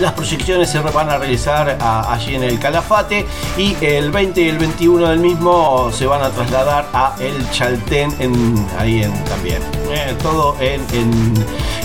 las 0.00 0.12
proyecciones 0.14 0.68
se 0.68 0.80
van 0.80 1.08
a 1.08 1.16
realizar 1.16 1.78
allí 1.80 2.34
en 2.34 2.42
el 2.42 2.58
Calafate 2.58 3.24
y 3.56 3.76
el 3.80 4.10
20 4.10 4.40
y 4.40 4.48
el 4.48 4.58
21 4.58 5.08
del 5.10 5.20
mismo 5.20 5.90
se 5.92 6.06
van 6.06 6.22
a 6.22 6.30
trasladar 6.30 6.86
a 6.92 7.14
El 7.20 7.48
Chaltén, 7.50 8.12
en, 8.18 8.66
ahí 8.76 9.04
en, 9.04 9.12
también. 9.24 9.62
Eh, 9.90 10.16
todo 10.20 10.56
en, 10.60 10.80
en, 10.92 11.34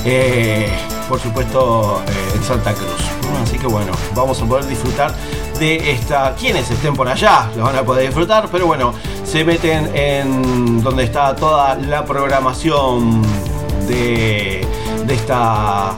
eh, 0.04 0.68
por 1.08 1.20
supuesto, 1.20 2.02
eh, 2.08 2.36
en 2.36 2.44
Santa 2.44 2.74
Cruz. 2.74 3.04
Así 3.44 3.60
que 3.60 3.68
bueno, 3.68 3.92
vamos 4.16 4.42
a 4.42 4.46
poder 4.46 4.66
disfrutar 4.66 5.14
de 5.60 5.92
esta. 5.92 6.34
Quienes 6.36 6.72
estén 6.72 6.96
por 6.96 7.08
allá 7.08 7.52
lo 7.56 7.66
van 7.66 7.76
a 7.76 7.84
poder 7.84 8.08
disfrutar, 8.08 8.50
pero 8.52 8.66
bueno, 8.66 8.94
se 9.24 9.46
meten 9.46 9.96
en 9.96 10.82
donde 10.82 11.04
está 11.04 11.36
toda 11.36 11.76
la 11.76 12.04
programación 12.04 13.22
de, 13.88 14.68
de 15.06 15.14
esta 15.14 15.96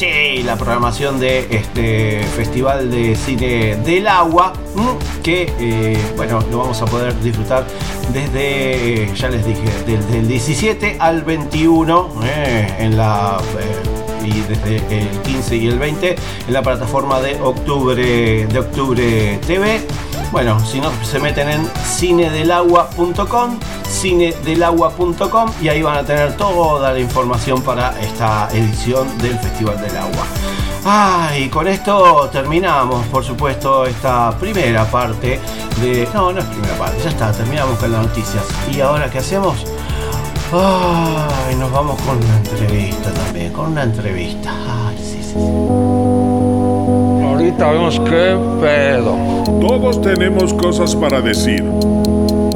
Sí, 0.00 0.42
la 0.44 0.56
programación 0.56 1.20
de 1.20 1.46
este 1.50 2.22
Festival 2.34 2.90
de 2.90 3.14
Cine 3.14 3.76
del 3.84 4.08
Agua, 4.08 4.54
mm, 4.74 5.22
que 5.22 5.52
eh, 5.60 5.98
bueno, 6.16 6.40
lo 6.50 6.56
vamos 6.56 6.80
a 6.80 6.86
poder 6.86 7.20
disfrutar 7.20 7.66
desde, 8.10 9.14
ya 9.14 9.28
les 9.28 9.44
dije, 9.44 9.62
desde 9.86 10.20
el 10.20 10.26
17 10.26 10.96
al 10.98 11.22
21 11.22 12.14
eh, 12.24 12.76
en 12.78 12.96
la 12.96 13.42
eh, 13.58 14.26
y 14.26 14.40
desde 14.40 14.76
el 15.00 15.20
15 15.20 15.56
y 15.56 15.66
el 15.68 15.78
20 15.78 16.16
en 16.46 16.52
la 16.54 16.62
plataforma 16.62 17.20
de 17.20 17.38
octubre 17.38 18.46
de 18.46 18.58
octubre 18.58 19.38
TV. 19.46 19.82
Bueno, 20.32 20.60
si 20.64 20.80
no 20.80 20.90
se 21.02 21.18
meten 21.18 21.48
en 21.48 21.68
cinedelagua.com, 21.84 23.58
cinedelagua.com 23.84 25.50
y 25.60 25.68
ahí 25.68 25.82
van 25.82 25.96
a 25.98 26.02
tener 26.04 26.36
toda 26.36 26.92
la 26.92 27.00
información 27.00 27.60
para 27.62 28.00
esta 28.00 28.48
edición 28.52 29.06
del 29.18 29.36
Festival 29.38 29.80
del 29.80 29.96
Agua. 29.96 30.26
Ah, 30.84 31.30
y 31.36 31.48
con 31.48 31.66
esto 31.66 32.28
terminamos, 32.32 33.04
por 33.06 33.24
supuesto, 33.24 33.84
esta 33.86 34.30
primera 34.38 34.84
parte 34.84 35.40
de... 35.80 36.08
No, 36.14 36.32
no 36.32 36.38
es 36.38 36.46
primera 36.46 36.74
parte, 36.78 37.02
ya 37.02 37.10
está, 37.10 37.32
terminamos 37.32 37.78
con 37.78 37.90
las 37.90 38.06
noticias. 38.06 38.44
¿Y 38.72 38.80
ahora 38.80 39.10
qué 39.10 39.18
hacemos? 39.18 39.66
Ay, 40.52 41.56
nos 41.56 41.70
vamos 41.70 42.00
con 42.02 42.16
una 42.16 42.36
entrevista 42.36 43.12
también, 43.12 43.52
con 43.52 43.72
una 43.72 43.82
entrevista. 43.82 44.52
Ay, 44.52 44.96
sí, 44.98 45.22
sí. 45.22 45.34
Ahorita 47.26 47.70
vemos 47.70 48.00
qué 48.00 48.38
pedo. 48.60 49.39
Todos 49.60 50.00
tenemos 50.00 50.54
cosas 50.54 50.96
para 50.96 51.20
decir. 51.20 51.64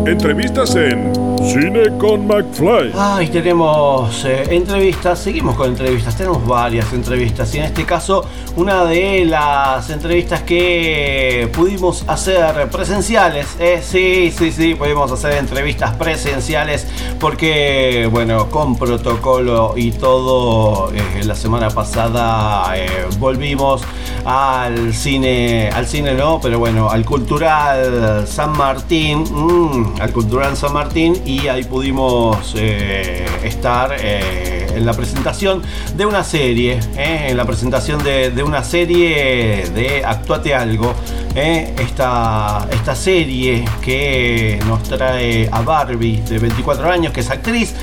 Entrevistas 0.07 0.75
en 0.75 1.13
Cine 1.39 1.97
con 1.99 2.27
McFly. 2.27 2.93
Ay, 2.97 3.29
tenemos 3.29 4.25
eh, 4.25 4.45
entrevistas, 4.51 5.19
seguimos 5.19 5.55
con 5.57 5.69
entrevistas, 5.69 6.17
tenemos 6.17 6.47
varias 6.47 6.93
entrevistas 6.93 7.55
y 7.55 7.59
en 7.59 7.65
este 7.65 7.85
caso 7.85 8.25
una 8.57 8.85
de 8.85 9.25
las 9.25 9.91
entrevistas 9.91 10.43
que 10.43 11.51
pudimos 11.53 12.05
hacer 12.07 12.69
presenciales, 12.71 13.57
eh, 13.59 13.83
sí, 13.83 14.33
sí, 14.37 14.53
sí, 14.53 14.75
pudimos 14.75 15.11
hacer 15.11 15.33
entrevistas 15.33 15.95
presenciales 15.97 16.87
porque, 17.19 18.09
bueno, 18.11 18.49
con 18.51 18.77
protocolo 18.77 19.75
y 19.77 19.91
todo, 19.91 20.93
eh, 20.93 21.25
la 21.25 21.35
semana 21.35 21.69
pasada 21.71 22.77
eh, 22.77 22.89
volvimos 23.19 23.83
al 24.25 24.95
cine, 24.95 25.69
al 25.69 25.87
cine 25.87 26.15
no, 26.15 26.41
pero 26.41 26.59
bueno, 26.59 26.91
al 26.91 27.05
Cultural 27.05 28.27
San 28.27 28.57
Martín, 28.57 29.25
mm, 29.31 30.01
al 30.01 30.13
Cultural 30.13 30.57
San 30.57 30.73
Martín 30.73 31.21
y 31.27 31.49
ahí 31.49 31.65
pudimos 31.65 32.55
eh, 32.57 33.27
estar 33.43 33.95
eh, 33.99 34.67
en 34.75 34.87
la 34.87 34.95
presentación 34.95 35.63
de 35.97 36.07
una 36.07 36.25
serie, 36.25 36.81
eh, 36.97 37.27
en 37.29 37.37
la 37.37 37.45
presentación 37.45 38.03
de, 38.03 38.31
de 38.31 38.43
una 38.43 38.65
serie 38.65 39.69
de 39.75 40.05
Actuate 40.05 40.55
Algo, 40.55 40.95
eh, 41.35 41.75
esta, 41.79 42.67
esta 42.71 42.95
serie 42.95 43.65
que 43.83 44.59
nos 44.67 44.83
trae 44.85 45.49
a 45.51 45.63
Barbie 45.63 46.23
de 46.23 46.39
24 46.39 46.91
años, 46.91 47.13
que 47.13 47.21
es 47.21 47.31
actriz. 47.31 47.75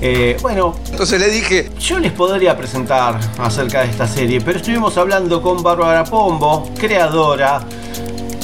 Eh, 0.00 0.36
bueno, 0.40 0.76
entonces 0.90 1.20
le 1.20 1.28
dije, 1.28 1.70
yo 1.78 1.98
les 1.98 2.12
podría 2.12 2.56
presentar 2.56 3.18
acerca 3.38 3.82
de 3.82 3.90
esta 3.90 4.06
serie, 4.06 4.40
pero 4.40 4.58
estuvimos 4.58 4.96
hablando 4.96 5.42
con 5.42 5.62
Bárbara 5.62 6.04
Pombo, 6.04 6.70
creadora, 6.78 7.60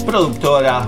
productora, 0.05 0.86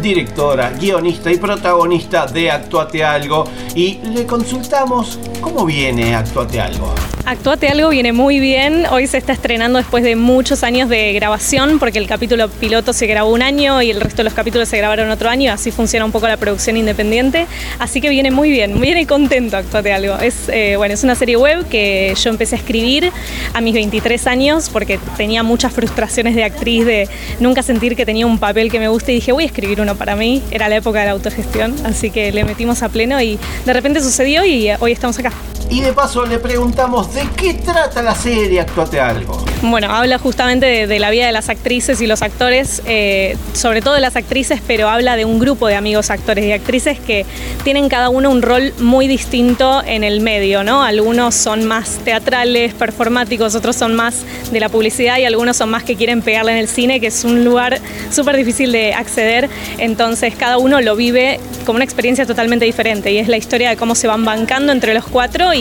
directora, 0.00 0.70
guionista 0.70 1.30
y 1.30 1.38
protagonista 1.38 2.26
de 2.26 2.50
Actuate 2.50 3.04
Algo 3.04 3.44
y 3.74 3.98
le 3.98 4.26
consultamos 4.26 5.18
cómo 5.40 5.66
viene 5.66 6.14
Actuate 6.14 6.60
Algo. 6.60 6.94
Actuate 7.28 7.68
Algo 7.68 7.90
viene 7.90 8.14
muy 8.14 8.40
bien. 8.40 8.86
Hoy 8.90 9.06
se 9.06 9.18
está 9.18 9.34
estrenando 9.34 9.76
después 9.76 10.02
de 10.02 10.16
muchos 10.16 10.62
años 10.64 10.88
de 10.88 11.12
grabación, 11.12 11.78
porque 11.78 11.98
el 11.98 12.06
capítulo 12.06 12.48
piloto 12.48 12.94
se 12.94 13.06
grabó 13.06 13.30
un 13.34 13.42
año 13.42 13.82
y 13.82 13.90
el 13.90 14.00
resto 14.00 14.18
de 14.18 14.24
los 14.24 14.32
capítulos 14.32 14.66
se 14.66 14.78
grabaron 14.78 15.10
otro 15.10 15.28
año. 15.28 15.52
Así 15.52 15.70
funciona 15.70 16.06
un 16.06 16.10
poco 16.10 16.26
la 16.26 16.38
producción 16.38 16.78
independiente. 16.78 17.46
Así 17.78 18.00
que 18.00 18.08
viene 18.08 18.30
muy 18.30 18.50
bien, 18.50 18.80
viene 18.80 19.06
contento 19.06 19.58
Actuate 19.58 19.92
Algo. 19.92 20.16
Es, 20.16 20.48
eh, 20.48 20.76
bueno, 20.78 20.94
es 20.94 21.04
una 21.04 21.14
serie 21.14 21.36
web 21.36 21.68
que 21.68 22.14
yo 22.18 22.30
empecé 22.30 22.54
a 22.56 22.58
escribir 22.60 23.12
a 23.52 23.60
mis 23.60 23.74
23 23.74 24.26
años 24.26 24.70
porque 24.70 24.98
tenía 25.18 25.42
muchas 25.42 25.74
frustraciones 25.74 26.34
de 26.34 26.44
actriz, 26.44 26.86
de 26.86 27.10
nunca 27.40 27.62
sentir 27.62 27.94
que 27.94 28.06
tenía 28.06 28.26
un 28.26 28.38
papel 28.38 28.70
que 28.70 28.78
me 28.78 28.88
guste 28.88 29.12
y 29.12 29.16
dije, 29.16 29.32
voy 29.32 29.44
a 29.44 29.48
escribir 29.48 29.82
uno 29.82 29.96
para 29.96 30.16
mí. 30.16 30.42
Era 30.50 30.70
la 30.70 30.76
época 30.76 31.00
de 31.00 31.04
la 31.04 31.12
autogestión, 31.12 31.76
así 31.84 32.10
que 32.10 32.32
le 32.32 32.44
metimos 32.44 32.82
a 32.82 32.88
pleno 32.88 33.20
y 33.20 33.38
de 33.66 33.72
repente 33.74 34.00
sucedió 34.00 34.46
y 34.46 34.70
eh, 34.70 34.78
hoy 34.80 34.92
estamos 34.92 35.18
acá. 35.18 35.30
Y 35.70 35.82
de 35.82 35.92
paso 35.92 36.24
le 36.24 36.38
preguntamos 36.38 37.12
de 37.12 37.28
qué 37.36 37.52
trata 37.54 38.02
la 38.02 38.14
serie 38.14 38.60
Actuate 38.60 39.00
Algo. 39.00 39.44
Bueno, 39.60 39.92
habla 39.92 40.18
justamente 40.18 40.86
de, 40.86 40.98
la 40.98 41.10
vida 41.10 41.26
de 41.26 41.32
las 41.32 41.48
actrices 41.48 42.00
y 42.00 42.06
los 42.06 42.22
actores, 42.22 42.80
eh, 42.86 43.36
sobre 43.52 43.82
todo 43.82 43.94
de 43.94 44.00
las 44.00 44.16
actrices, 44.16 44.62
pero 44.66 44.88
habla 44.88 45.16
de 45.16 45.24
un 45.24 45.38
grupo 45.38 45.66
de 45.66 45.74
amigos 45.74 46.10
actores 46.10 46.44
y 46.44 46.52
actrices 46.52 46.98
que 47.00 47.26
tienen 47.64 47.88
cada 47.88 48.08
uno 48.08 48.30
un 48.30 48.40
rol 48.40 48.72
muy 48.78 49.08
distinto 49.08 49.82
en 49.84 50.04
el 50.04 50.20
medio, 50.20 50.62
¿no? 50.62 50.82
Algunos 50.82 51.34
son 51.34 51.66
más 51.66 51.98
teatrales, 52.04 52.72
performáticos, 52.72 53.54
otros 53.54 53.76
son 53.76 53.94
más 53.94 54.22
de 54.50 54.60
la 54.60 54.68
publicidad 54.68 55.18
y 55.18 55.24
algunos 55.24 55.56
son 55.56 55.70
más 55.70 55.82
que 55.82 55.96
quieren 55.96 56.22
pegarle 56.22 56.52
en 56.52 56.58
el 56.58 56.68
cine, 56.68 57.00
que 57.00 57.08
es 57.08 57.24
un 57.24 57.44
lugar 57.44 57.80
súper 58.10 58.36
difícil 58.36 58.72
de 58.72 58.94
acceder. 58.94 59.50
Entonces 59.76 60.34
cada 60.34 60.56
uno 60.56 60.80
lo 60.80 60.96
vive 60.96 61.40
como 61.66 61.76
una 61.76 61.84
experiencia 61.84 62.24
totalmente 62.24 62.64
diferente 62.64 63.12
y 63.12 63.18
es 63.18 63.28
la 63.28 63.36
historia 63.36 63.70
de 63.70 63.76
cómo 63.76 63.94
se 63.94 64.06
van 64.06 64.24
bancando 64.24 64.72
entre 64.72 64.94
los 64.94 65.04
cuatro 65.04 65.52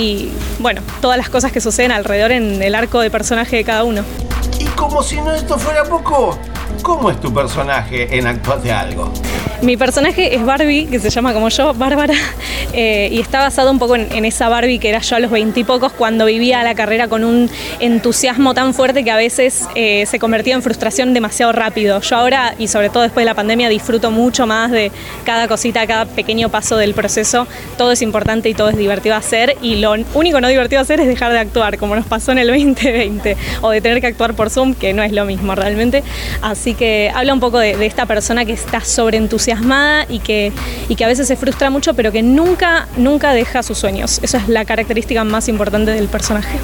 bueno, 0.59 0.81
todas 1.01 1.17
las 1.17 1.29
cosas 1.29 1.51
que 1.51 1.61
suceden 1.61 1.91
alrededor 1.91 2.31
en 2.31 2.61
el 2.61 2.75
arco 2.75 2.99
de 2.99 3.09
personaje 3.09 3.57
de 3.57 3.63
cada 3.63 3.83
uno. 3.83 4.03
Y 4.59 4.65
como 4.65 5.01
si 5.01 5.15
no 5.21 5.33
esto 5.33 5.57
fuera 5.57 5.83
poco, 5.83 6.37
¿cómo 6.81 7.09
es 7.09 7.19
tu 7.19 7.33
personaje 7.33 8.17
en 8.17 8.27
Actuate 8.27 8.71
Algo? 8.71 9.11
Mi 9.61 9.75
personaje 9.75 10.35
es 10.35 10.45
Barbie, 10.45 10.85
que 10.85 10.99
se 10.99 11.09
llama 11.09 11.33
como 11.33 11.49
yo, 11.49 11.73
Bárbara, 11.73 12.13
eh, 12.73 13.09
y 13.11 13.19
está 13.19 13.39
basado 13.39 13.71
un 13.71 13.79
poco 13.79 13.95
en, 13.95 14.23
esa 14.23 14.49
Barbie 14.49 14.77
que 14.77 14.89
era 14.89 14.99
yo 14.99 15.15
a 15.15 15.19
los 15.19 15.31
veintipocos 15.31 15.93
cuando 15.93 16.25
vivía 16.25 16.61
la 16.63 16.75
carrera 16.75 17.07
con 17.07 17.23
un 17.23 17.49
entusiasmo 17.79 18.53
tan 18.53 18.75
fuerte 18.75 19.03
que 19.03 19.09
a 19.09 19.15
veces 19.15 19.67
eh, 19.73 20.05
se 20.05 20.19
convertía 20.19 20.53
en 20.53 20.61
frustración 20.61 21.15
demasiado 21.15 21.53
rápido. 21.53 21.99
Yo 22.01 22.17
ahora, 22.17 22.53
y 22.59 22.67
sobre 22.67 22.89
todo 22.89 23.01
después 23.01 23.23
de 23.23 23.25
la 23.25 23.33
pandemia, 23.33 23.67
disfruto 23.67 24.11
mucho 24.11 24.45
más 24.45 24.69
de 24.69 24.91
cada 25.25 25.47
cosita, 25.47 25.87
cada 25.87 26.05
pequeño 26.05 26.49
paso 26.49 26.77
del 26.77 26.93
proceso. 26.93 27.47
Todo 27.79 27.93
es 27.93 28.03
importante 28.03 28.49
y 28.49 28.53
todo 28.53 28.69
es 28.69 28.77
divertido 28.77 29.15
hacer, 29.15 29.57
y 29.63 29.77
lo 29.77 29.95
único 30.13 30.39
no 30.39 30.49
divertido 30.49 30.81
hacer 30.81 30.99
es 30.99 31.07
dejar 31.07 31.31
de 31.31 31.39
actuar, 31.39 31.79
como 31.79 31.95
nos 31.95 32.05
pasó 32.05 32.31
en 32.31 32.37
el 32.37 32.47
2020, 32.57 33.35
o 33.61 33.71
de 33.71 33.81
tener 33.81 34.01
que 34.01 34.07
actuar 34.07 34.35
por 34.35 34.51
Zoom, 34.51 34.75
que 34.75 34.93
no 34.93 35.01
es 35.01 35.13
lo 35.13 35.25
mismo 35.25 35.55
realmente. 35.55 36.03
Así 36.43 36.75
que 36.75 37.11
habla 37.13 37.33
un 37.33 37.39
poco 37.39 37.57
de, 37.57 37.75
de 37.75 37.87
esta 37.87 38.05
persona 38.05 38.45
que 38.45 38.53
está 38.53 38.81
sobreentusiasmada 38.81 39.46
y 40.09 40.19
que, 40.19 40.51
y 40.89 40.95
que 40.95 41.05
a 41.05 41.07
veces 41.07 41.27
se 41.27 41.35
frustra 41.35 41.69
mucho, 41.69 41.93
pero 41.93 42.11
que 42.11 42.21
nunca, 42.21 42.87
nunca 42.97 43.33
deja 43.33 43.63
sus 43.63 43.77
sueños. 43.77 44.19
Esa 44.21 44.39
es 44.39 44.49
la 44.49 44.65
característica 44.65 45.23
más 45.23 45.47
importante 45.47 45.91
del 45.91 46.07
personaje. 46.07 46.57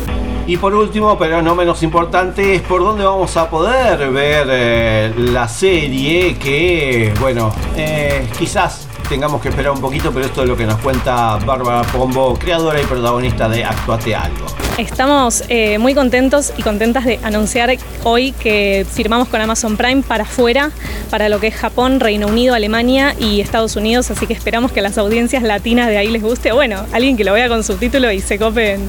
Y 0.46 0.58
por 0.58 0.74
último, 0.76 1.18
pero 1.18 1.42
no 1.42 1.56
menos 1.56 1.84
importante, 1.84 2.56
es 2.56 2.62
por 2.62 2.84
dónde 2.84 3.06
vamos 3.06 3.38
a 3.38 3.50
poder 3.50 4.12
ver 4.12 4.48
eh, 4.50 5.14
la 5.18 5.48
serie 5.48 6.36
que, 6.36 7.14
bueno, 7.22 7.54
eh, 7.78 8.28
quizás 8.38 8.88
tengamos 9.08 9.42
que 9.42 9.50
esperar 9.50 9.72
un 9.72 9.80
poquito, 9.80 10.12
pero 10.12 10.26
esto 10.26 10.44
es 10.44 10.50
lo 10.50 10.58
que 10.58 10.66
nos 10.66 10.80
cuenta 10.82 11.38
Bárbara 11.38 11.84
Pombo, 11.84 12.34
creadora 12.38 12.82
y 12.82 12.86
protagonista 12.86 13.48
de 13.48 13.64
Actuate 13.64 14.16
Algo. 14.16 14.63
Estamos 14.78 15.44
eh, 15.50 15.78
muy 15.78 15.94
contentos 15.94 16.52
y 16.58 16.64
contentas 16.64 17.06
de 17.06 17.20
anunciar 17.22 17.72
hoy 18.04 18.32
que 18.32 18.88
firmamos 18.92 19.28
con 19.28 19.40
Amazon 19.40 19.78
Prime 19.78 20.02
para 20.02 20.24
afuera, 20.24 20.72
para 21.12 21.30
lo 21.30 21.40
que 21.40 21.48
es 21.48 21.56
Japón, 21.56 22.00
Reino 22.00 22.26
Unido, 22.26 22.56
Alemania 22.56 23.16
y 23.20 23.40
Estados 23.40 23.76
Unidos, 23.76 24.10
así 24.10 24.26
que 24.26 24.34
esperamos 24.34 24.72
que 24.72 24.80
a 24.80 24.84
las 24.84 24.98
audiencias 24.98 25.44
latinas 25.44 25.90
de 25.90 25.98
ahí 25.98 26.08
les 26.08 26.24
guste, 26.24 26.52
o 26.52 26.56
bueno, 26.56 26.88
alguien 26.92 27.16
que 27.16 27.24
lo 27.24 27.34
vea 27.34 27.50
con 27.50 27.64
subtítulo 27.64 28.12
y 28.12 28.20
se 28.20 28.40
cope 28.40 28.80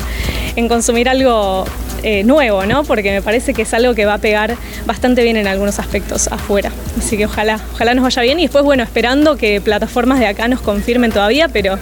en, 0.56 0.68
consumir 0.68 1.06
algo 1.06 1.66
eh, 2.02 2.24
nuevo, 2.24 2.64
¿no? 2.64 2.84
Porque 2.84 3.10
me 3.10 3.20
parece 3.20 3.52
que 3.52 3.62
es 3.62 3.74
algo 3.74 3.94
que 3.94 4.06
va 4.06 4.14
a 4.14 4.18
pegar 4.18 4.56
bastante 4.86 5.22
bien 5.22 5.36
en 5.36 5.46
algunos 5.46 5.78
aspectos 5.78 6.28
afuera. 6.28 6.72
Así 6.98 7.18
que 7.18 7.26
ojalá, 7.26 7.60
ojalá 7.74 7.92
nos 7.92 8.04
vaya 8.04 8.22
bien 8.22 8.38
y 8.38 8.44
después, 8.44 8.64
bueno, 8.64 8.82
esperando 8.82 9.36
que 9.36 9.60
plataformas 9.60 10.18
de 10.18 10.28
acá 10.28 10.48
nos 10.48 10.62
confirmen 10.62 11.12
todavía, 11.12 11.48
pero 11.48 11.78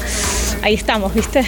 ahí 0.63 0.75
estamos, 0.75 1.15
¿viste? 1.15 1.45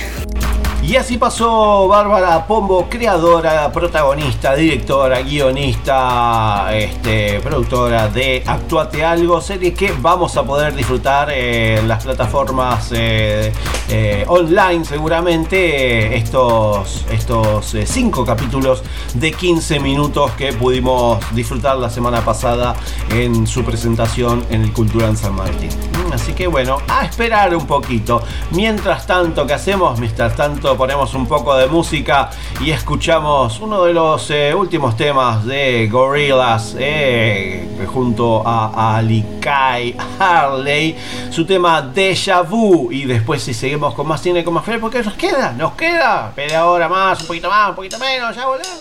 Y 0.87 0.97
así 0.97 1.17
pasó 1.17 1.89
Bárbara 1.89 2.47
Pombo, 2.47 2.87
creadora, 2.91 3.73
protagonista, 3.73 4.55
directora, 4.55 5.23
guionista, 5.23 6.69
este, 6.77 7.41
productora 7.41 8.09
de 8.09 8.43
Actuate 8.47 9.03
Algo, 9.03 9.41
serie 9.41 9.73
que 9.73 9.95
vamos 9.99 10.37
a 10.37 10.43
poder 10.45 10.75
disfrutar 10.75 11.31
en 11.31 11.89
las 11.89 12.05
plataformas 12.05 12.93
eh, 12.93 13.51
eh, 13.89 14.25
online 14.29 14.85
seguramente 14.85 16.17
estos, 16.17 17.07
estos 17.11 17.75
eh, 17.75 17.87
cinco 17.87 18.27
capítulos 18.27 18.83
de 19.15 19.33
15 19.33 19.81
minutos 19.81 20.33
que 20.33 20.53
pudimos 20.53 21.19
disfrutar 21.35 21.79
la 21.79 21.89
semana 21.89 22.23
pasada 22.23 22.77
en 23.09 23.47
su 23.47 23.65
presentación 23.65 24.45
en 24.51 24.63
el 24.63 24.73
Cultura 24.75 25.09
en 25.09 25.17
San 25.17 25.35
Martín. 25.35 25.71
Así 26.15 26.33
que 26.33 26.47
bueno, 26.47 26.79
a 26.89 27.05
esperar 27.05 27.55
un 27.57 27.67
poquito. 27.67 28.23
Mientras 28.53 29.07
tanto, 29.07 29.47
¿qué 29.47 29.55
hacemos? 29.55 29.99
Mientras 29.99 30.37
tanto 30.37 30.77
ponemos 30.77 31.13
un 31.15 31.27
poco 31.27 31.57
de 31.57 31.67
música 31.67 32.31
y 32.61 32.71
escuchamos 32.71 33.59
uno 33.61 33.85
de 33.85 33.93
los 33.93 34.31
eh, 34.31 34.55
últimos 34.55 34.97
temas 34.97 35.45
de 35.45 35.89
Gorillaz 35.91 36.77
eh, 36.79 37.87
junto 37.93 38.47
a 38.47 38.97
Alikai 38.97 39.97
Harley, 40.19 40.97
su 41.31 41.45
tema 41.45 41.83
Deja 41.83 42.43
Vu 42.43 42.93
y 42.93 43.05
después 43.05 43.43
si 43.43 43.53
seguimos 43.53 43.95
con 43.95 44.07
más 44.07 44.23
cine 44.23 44.45
con 44.45 44.55
más 44.55 44.65
fe, 44.65 44.79
porque 44.79 45.03
nos 45.03 45.15
queda, 45.15 45.53
nos 45.53 45.73
queda, 45.73 46.33
pero 46.35 46.59
ahora 46.59 46.89
más, 46.89 47.21
un 47.23 47.27
poquito 47.27 47.51
más, 47.51 47.71
un 47.71 47.75
poquito 47.75 47.99
menos, 47.99 48.37
ya 48.37 48.47
volvemos. 48.47 48.79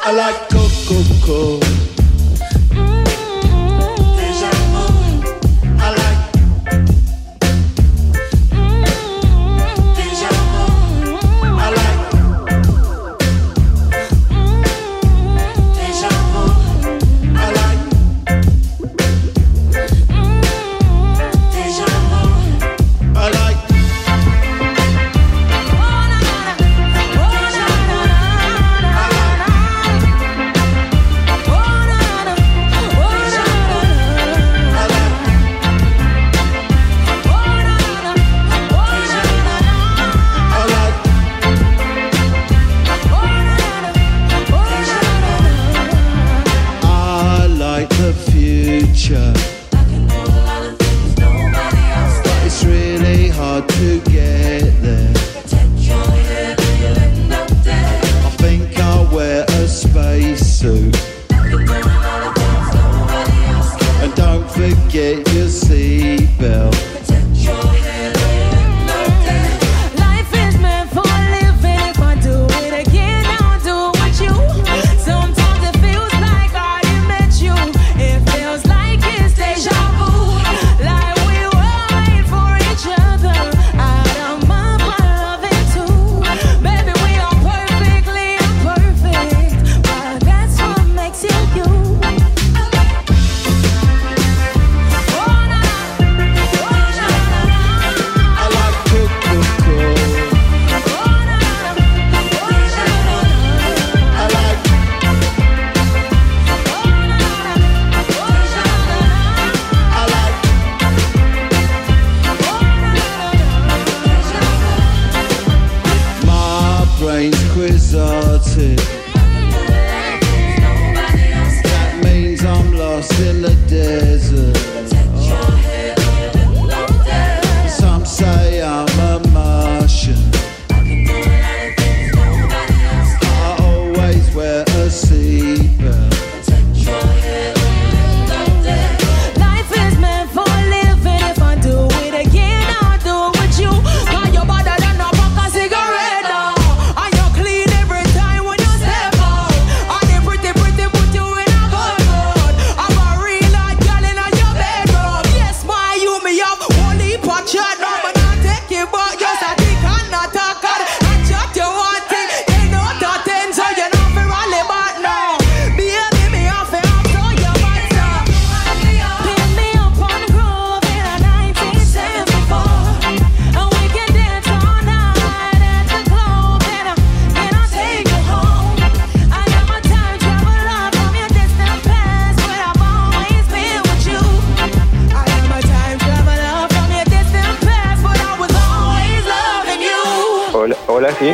Hola, 190.96 191.10
sí. 191.18 191.26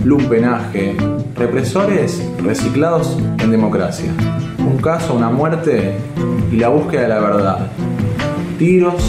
lumpenaje, 0.05 0.97
represores 1.37 2.23
reciclados 2.43 3.16
en 3.43 3.51
democracia. 3.51 4.11
Un 4.59 4.78
caso, 4.78 5.15
una 5.15 5.31
muerte 5.31 5.95
y 6.53 6.57
la 6.57 6.69
búsqueda 6.69 7.03
de 7.03 7.09
la 7.09 7.20
verdad. 7.20 7.66
Tiros, 8.59 9.03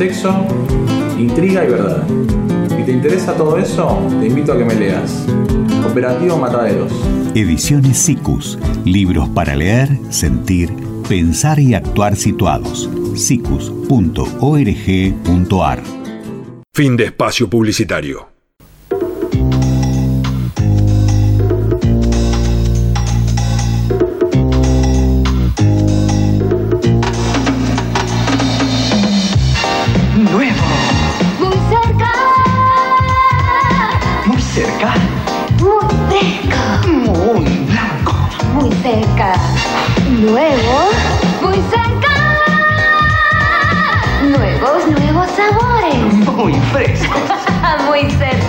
sexo, 0.00 0.46
intriga 1.18 1.62
y 1.62 1.68
verdad. 1.68 2.06
Si 2.74 2.82
te 2.84 2.90
interesa 2.90 3.34
todo 3.34 3.58
eso, 3.58 3.98
te 4.18 4.28
invito 4.28 4.54
a 4.54 4.56
que 4.56 4.64
me 4.64 4.74
leas. 4.74 5.26
Operativo 5.86 6.38
Mataderos. 6.38 6.90
Ediciones 7.34 7.98
SICUS. 7.98 8.58
Libros 8.86 9.28
para 9.28 9.54
leer, 9.54 9.90
sentir, 10.08 10.72
pensar 11.06 11.60
y 11.60 11.74
actuar 11.74 12.16
situados. 12.16 12.88
sicus.org.ar 13.14 13.82
Fin 16.72 16.96
de 16.96 17.04
espacio 17.04 17.50
publicitario. 17.50 18.39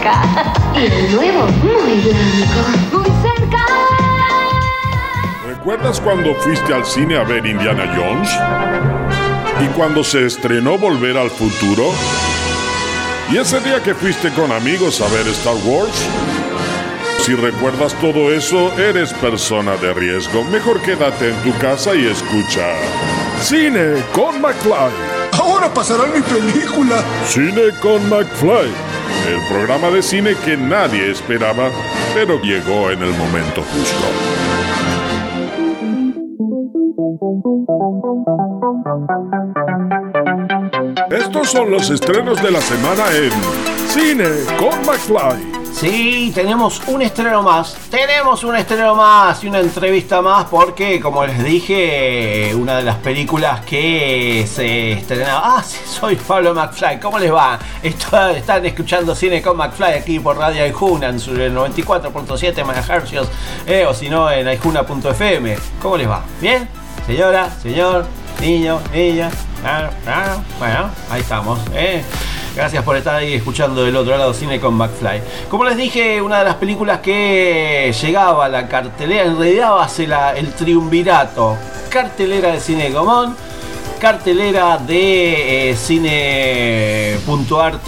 Cerca. 0.02 0.54
Y 0.76 0.86
el 0.86 1.16
nuevo, 1.16 1.46
muy 1.64 2.02
blanco. 2.02 2.98
Muy 2.98 3.06
cerca. 3.22 3.66
¿Recuerdas 5.48 6.00
cuando 6.02 6.34
fuiste 6.36 6.74
al 6.74 6.86
cine 6.86 7.18
a 7.18 7.24
ver 7.24 7.46
Indiana 7.46 7.86
Jones? 7.96 8.30
¿Y 9.64 9.68
cuando 9.74 10.04
se 10.04 10.26
estrenó 10.26 10.78
Volver 10.78 11.18
al 11.18 11.30
Futuro? 11.30 11.92
¿Y 13.32 13.38
ese 13.38 13.60
día 13.62 13.82
que 13.82 13.94
fuiste 13.94 14.32
con 14.32 14.52
amigos 14.52 15.02
a 15.02 15.08
ver 15.10 15.28
Star 15.28 15.56
Wars? 15.64 16.08
Si 17.20 17.36
recuerdas 17.36 17.94
todo 18.02 18.34
eso, 18.34 18.74
eres 18.80 19.14
persona 19.14 19.78
de 19.78 19.94
riesgo. 19.94 20.44
Mejor 20.46 20.82
quédate 20.82 21.30
en 21.30 21.36
tu 21.44 21.56
casa 21.60 21.96
y 21.96 22.08
escucha. 22.08 22.66
Cine 23.40 24.04
con 24.12 24.42
McFly. 24.42 24.92
Ahora 25.40 25.72
pasará 25.72 26.06
mi 26.08 26.22
película. 26.22 27.04
Cine 27.28 27.70
con 27.80 28.10
McFly. 28.10 28.91
El 29.28 29.42
programa 29.48 29.90
de 29.90 30.02
cine 30.02 30.36
que 30.44 30.58
nadie 30.58 31.12
esperaba, 31.12 31.70
pero 32.14 32.42
llegó 32.42 32.92
en 32.92 33.02
el 33.04 33.12
momento 33.12 33.62
justo. 33.64 34.08
Estos 41.12 41.50
son 41.50 41.72
los 41.72 41.90
estrenos 41.90 42.42
de 42.42 42.52
la 42.52 42.62
semana 42.62 43.04
en 43.16 43.32
Cine 43.88 44.30
con 44.58 44.80
McFly. 44.86 45.51
Sí, 45.82 46.32
tenemos 46.36 46.80
un 46.86 47.02
estreno 47.02 47.42
más. 47.42 47.74
Tenemos 47.90 48.44
un 48.44 48.56
estreno 48.56 48.94
más 48.94 49.44
y 49.44 49.48
una 49.48 49.62
entrevista 49.62 50.22
más 50.22 50.46
porque, 50.46 51.00
como 51.00 51.26
les 51.26 51.44
dije, 51.44 52.54
una 52.54 52.78
de 52.78 52.84
las 52.84 52.98
películas 52.98 53.66
que 53.66 54.46
se 54.48 54.92
estrenaba... 54.92 55.42
Ah, 55.44 55.64
soy 55.64 56.18
Pablo 56.18 56.54
McFly. 56.54 57.00
¿Cómo 57.00 57.18
les 57.18 57.34
va? 57.34 57.58
Están 57.82 58.64
escuchando 58.64 59.16
Cine 59.16 59.42
con 59.42 59.58
McFly 59.58 59.94
aquí 59.94 60.20
por 60.20 60.38
Radio 60.38 60.66
Aijuna 60.66 61.10
en 61.10 61.20
su 61.20 61.32
94.7 61.32 62.64
MHz 62.64 63.28
eh, 63.66 63.84
o 63.88 63.92
si 63.96 64.08
no 64.08 64.30
en 64.30 64.50
aijuna.fm. 64.50 65.58
¿Cómo 65.82 65.98
les 65.98 66.08
va? 66.08 66.22
¿Bien? 66.40 66.70
Señora, 67.08 67.50
señor, 67.60 68.06
niño, 68.40 68.80
niña. 68.94 69.32
Claro, 69.62 69.90
claro. 70.04 70.44
Bueno, 70.60 70.92
ahí 71.10 71.22
estamos. 71.22 71.60
¿eh? 71.74 72.04
Gracias 72.56 72.84
por 72.84 72.98
estar 72.98 73.16
ahí 73.16 73.34
escuchando 73.34 73.84
del 73.84 73.96
otro 73.96 74.18
lado 74.18 74.34
Cine 74.34 74.60
con 74.60 74.74
McFly. 74.76 75.22
Como 75.50 75.64
les 75.64 75.78
dije, 75.78 76.22
una 76.22 76.40
de 76.40 76.46
las 76.46 76.56
películas 76.56 77.00
que 77.00 77.94
llegaba 78.02 78.46
a 78.46 78.50
la 78.50 78.68
cartelera, 78.68 79.24
en 79.24 79.38
realidad 79.40 79.72
va 79.72 79.86
a 79.86 79.90
ser 79.90 80.10
la- 80.10 80.36
el 80.38 80.52
triunvirato. 80.54 81.56
Cartelera 81.90 82.52
de 82.52 82.60
Cine 82.60 82.92
Común, 82.92 83.36
cartelera 84.02 84.78
de 84.78 85.70
eh, 85.72 85.76
Cine.ar 85.78 87.80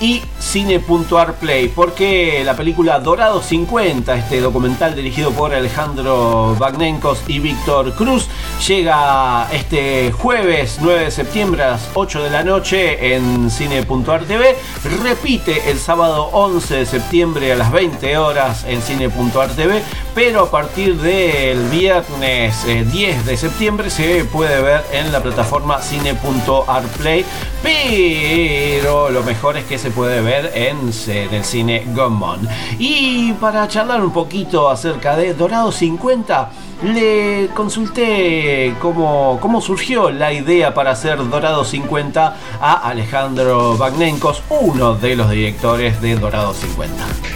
y 0.00 0.22
Cine.ar 0.40 1.34
Play. 1.34 1.68
Porque 1.68 2.42
la 2.44 2.56
película 2.56 2.98
Dorado 2.98 3.42
50, 3.42 4.16
este 4.16 4.40
documental 4.40 4.96
dirigido 4.96 5.30
por 5.30 5.54
Alejandro 5.54 6.56
Bagnenkos 6.58 7.22
y 7.28 7.38
Víctor 7.38 7.94
Cruz, 7.94 8.28
llega 8.66 9.48
este 9.52 10.10
jueves 10.12 10.78
9 10.80 11.04
de 11.04 11.10
septiembre 11.10 11.62
a 11.62 11.70
las 11.72 11.88
8 11.94 12.24
de 12.24 12.30
la 12.30 12.42
noche 12.42 13.14
en 13.14 13.50
Cine.ar 13.50 14.24
TV. 14.24 14.56
Repite 15.02 15.70
el 15.70 15.78
sábado 15.78 16.30
11 16.32 16.76
de 16.76 16.86
septiembre 16.86 17.52
a 17.52 17.56
las 17.56 17.70
20 17.70 18.16
horas 18.18 18.64
en 18.64 18.80
Cine.ar 18.82 19.50
TV. 19.50 19.82
Pero 20.14 20.44
a 20.44 20.50
partir 20.50 20.96
del 20.96 21.68
viernes 21.68 22.64
eh, 22.66 22.84
10 22.90 23.26
de 23.26 23.36
septiembre 23.36 23.90
se 23.90 24.24
puede 24.24 24.60
ver 24.60 24.84
en 24.92 25.12
la 25.12 25.22
plataforma 25.22 25.80
cine.ar 25.80 26.82
Play. 26.98 27.24
Pero 27.62 29.10
lo 29.10 29.22
mejor 29.22 29.56
es 29.56 29.64
que 29.64 29.78
se 29.78 29.90
puede 29.90 30.20
ver 30.20 30.29
en, 30.30 30.90
en 31.08 31.34
el 31.34 31.44
cine 31.44 31.84
Gomon. 31.94 32.48
Y 32.78 33.32
para 33.34 33.66
charlar 33.68 34.02
un 34.02 34.12
poquito 34.12 34.70
acerca 34.70 35.16
de 35.16 35.34
Dorado 35.34 35.72
50, 35.72 36.50
le 36.82 37.48
consulté 37.54 38.74
cómo, 38.80 39.38
cómo 39.40 39.60
surgió 39.60 40.10
la 40.10 40.32
idea 40.32 40.72
para 40.72 40.92
hacer 40.92 41.18
Dorado 41.28 41.64
50 41.64 42.36
a 42.60 42.88
Alejandro 42.88 43.76
Bagnenkos, 43.76 44.42
uno 44.48 44.94
de 44.94 45.16
los 45.16 45.30
directores 45.30 46.00
de 46.00 46.16
Dorado 46.16 46.54
50. 46.54 46.94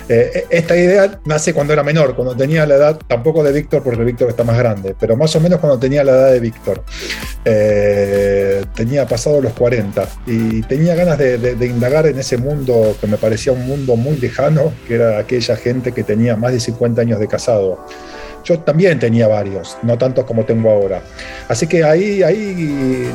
Eh, 0.09 0.47
esta 0.51 0.77
idea 0.77 1.19
nace 1.25 1.53
cuando 1.53 1.73
era 1.73 1.83
menor, 1.83 2.15
cuando 2.15 2.37
tenía 2.37 2.67
la 2.67 2.77
edad, 2.77 2.99
tampoco 3.07 3.43
de 3.43 3.53
Víctor, 3.53 3.83
porque 3.83 4.05
Víctor 4.05 4.31
está 4.31 4.45
más 4.45 4.59
grande, 4.59 4.95
pero 4.99 5.17
más 5.17 5.35
o 5.37 5.41
menos 5.41 5.61
cuando 5.61 5.79
tenía 5.79 6.05
la 6.05 6.13
edad 6.13 6.33
de 6.33 6.41
Víctor. 6.41 6.83
Eh, 7.45 8.65
tenía 8.75 9.07
pasado 9.07 9.41
los 9.41 9.53
40 9.53 10.09
y 10.27 10.63
tenía 10.63 10.95
ganas 10.95 11.19
de 11.19 11.67
indagar 11.67 12.07
en 12.07 12.19
ese 12.19 12.39
mundo 12.39 12.97
que 13.01 13.07
me 13.07 13.19
parecía 13.19 13.53
un 13.53 13.67
mundo 13.67 13.97
muy 13.97 14.17
lejano, 14.17 14.73
que 14.87 14.95
era 14.95 15.19
aquella 15.19 15.57
gente 15.57 15.93
que 15.93 16.03
tenía 16.03 16.37
más 16.37 16.53
de 16.53 16.61
50 16.61 17.01
años 17.03 17.21
de 17.21 17.29
casado. 17.29 17.85
Yo 18.45 18.59
también 18.61 18.99
tenía 18.99 19.27
varios, 19.27 19.77
no 19.83 19.97
tantos 19.99 20.25
como 20.25 20.45
tengo 20.45 20.71
ahora. 20.71 21.03
Así 21.49 21.67
que 21.67 21.83
ahí, 21.83 22.23
ahí 22.23 23.11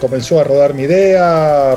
comenzó 0.00 0.40
a 0.40 0.44
rodar 0.44 0.74
mi 0.74 0.82
idea, 0.84 1.76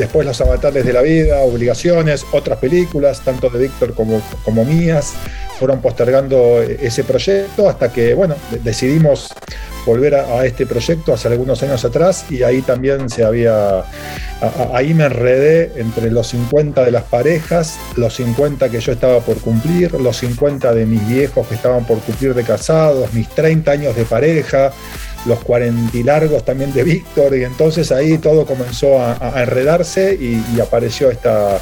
después 0.00 0.26
los 0.26 0.40
avatares 0.40 0.84
de 0.84 0.92
la 0.92 1.02
vida, 1.02 1.38
obligaciones, 1.40 2.24
otras 2.32 2.58
películas, 2.58 3.20
tanto 3.24 3.48
de 3.50 3.60
Víctor 3.60 3.94
como, 3.94 4.20
como 4.44 4.64
mías, 4.64 5.12
fueron 5.58 5.80
postergando 5.80 6.62
ese 6.62 7.04
proyecto 7.04 7.68
hasta 7.68 7.92
que, 7.92 8.14
bueno, 8.14 8.34
de- 8.50 8.58
decidimos 8.60 9.28
volver 9.86 10.14
a, 10.14 10.44
este 10.46 10.66
proyecto 10.66 11.12
hace 11.12 11.28
algunos 11.28 11.62
años 11.62 11.84
atrás 11.84 12.24
y 12.30 12.42
ahí 12.42 12.62
también 12.62 13.08
se 13.10 13.24
había, 13.24 13.84
ahí 14.74 14.92
me 14.94 15.04
enredé 15.04 15.72
entre 15.76 16.10
los 16.10 16.28
50 16.28 16.84
de 16.84 16.90
las 16.90 17.04
parejas, 17.04 17.76
los 17.96 18.14
50 18.14 18.68
que 18.70 18.80
yo 18.80 18.92
estaba 18.92 19.20
por 19.20 19.38
cumplir, 19.38 19.92
los 20.00 20.18
50 20.18 20.74
de 20.74 20.86
mis 20.86 21.06
viejos 21.08 21.46
que 21.46 21.54
estaban 21.54 21.84
por 21.86 21.98
cumplir 22.00 22.34
de 22.34 22.42
casados, 22.44 23.12
mis 23.12 23.28
30 23.28 23.70
años 23.70 23.96
de 23.96 24.04
pareja, 24.04 24.72
los 25.26 25.38
40 25.40 25.96
y 25.96 26.02
largos 26.02 26.44
también 26.44 26.72
de 26.72 26.82
Víctor, 26.82 27.36
y 27.36 27.44
entonces 27.44 27.92
ahí 27.92 28.18
todo 28.18 28.46
comenzó 28.46 28.98
a, 29.00 29.34
enredarse 29.42 30.14
y, 30.14 30.42
apareció 30.60 31.10
esta, 31.10 31.58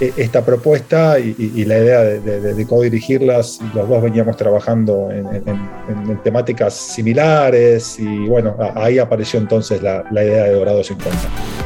e- 0.00 0.12
esta 0.16 0.44
propuesta 0.44 1.18
y, 1.18 1.64
la 1.64 1.78
idea 1.78 2.00
de, 2.02 2.20
de- 2.20 2.54
de 2.54 2.66
codirigirlas. 2.66 3.60
Los 3.74 3.88
dos 3.88 4.02
veníamos 4.02 4.36
trabajando 4.36 5.10
en, 5.10 5.26
en- 5.26 6.18
temáticas 6.22 6.74
similares 6.74 7.98
y 7.98 8.26
bueno, 8.26 8.56
ahí 8.74 8.98
apareció 8.98 9.38
entonces 9.40 9.82
la, 9.82 10.04
la 10.10 10.24
idea 10.24 10.44
de 10.44 10.52
Dorado 10.52 10.82
50. 10.84 11.16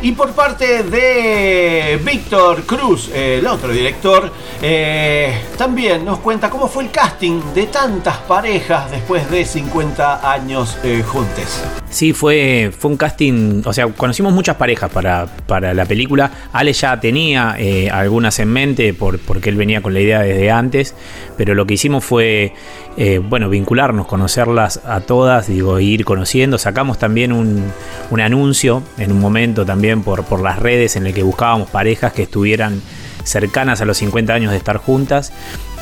Y 0.05 0.11
por 0.13 0.33
parte 0.33 0.83
de 0.83 1.97
Víctor 2.05 2.65
Cruz, 2.65 3.09
el 3.15 3.47
otro 3.47 3.71
director, 3.71 4.33
eh, 4.61 5.33
también 5.57 6.05
nos 6.05 6.19
cuenta 6.19 6.51
cómo 6.51 6.67
fue 6.67 6.83
el 6.83 6.91
casting 6.91 7.41
de 7.55 7.69
tantas 7.69 8.17
parejas 8.19 8.91
después 8.91 9.31
de 9.31 9.45
50 9.45 10.29
años 10.29 10.77
eh, 10.83 11.05
juntes. 11.07 11.63
Sí, 11.89 12.15
fue, 12.15 12.73
fue 12.77 12.91
un 12.91 12.97
casting, 12.97 13.63
o 13.65 13.73
sea, 13.73 13.87
conocimos 13.89 14.33
muchas 14.33 14.57
parejas 14.57 14.91
para, 14.91 15.27
para 15.47 15.75
la 15.75 15.85
película. 15.85 16.31
Ale 16.53 16.73
ya 16.73 16.99
tenía 16.99 17.55
eh, 17.59 17.91
algunas 17.91 18.41
en 18.41 18.49
mente 18.49 18.95
por, 18.95 19.21
porque 19.21 19.51
él 19.51 19.57
venía 19.57 19.83
con 19.83 19.93
la 19.93 20.01
idea 20.01 20.21
desde 20.21 20.51
antes, 20.51 20.95
pero 21.37 21.55
lo 21.55 21.67
que 21.67 21.75
hicimos 21.75 22.03
fue, 22.03 22.55
eh, 22.97 23.19
bueno, 23.19 23.51
vincularnos, 23.51 24.07
conocerlas 24.07 24.81
a 24.87 25.01
todas, 25.01 25.49
digo, 25.49 25.79
ir 25.81 26.07
conociendo. 26.07 26.57
Sacamos 26.57 26.99
también 26.99 27.31
un, 27.31 27.71
un 28.11 28.21
anuncio 28.21 28.83
en 28.97 29.13
un 29.13 29.21
momento 29.21 29.67
también 29.67 29.92
por, 30.01 30.25
por 30.25 30.41
las 30.41 30.59
redes 30.59 30.97
en 30.97 31.07
el 31.07 31.13
que 31.13 31.23
buscábamos 31.23 31.69
parejas 31.69 32.15
que 32.15 32.23
estuvieran 32.23 32.81
cercanas 33.25 33.83
a 33.83 33.85
los 33.85 33.99
50 33.99 34.33
años 34.33 34.51
de 34.53 34.57
estar 34.57 34.79
juntas. 34.79 35.31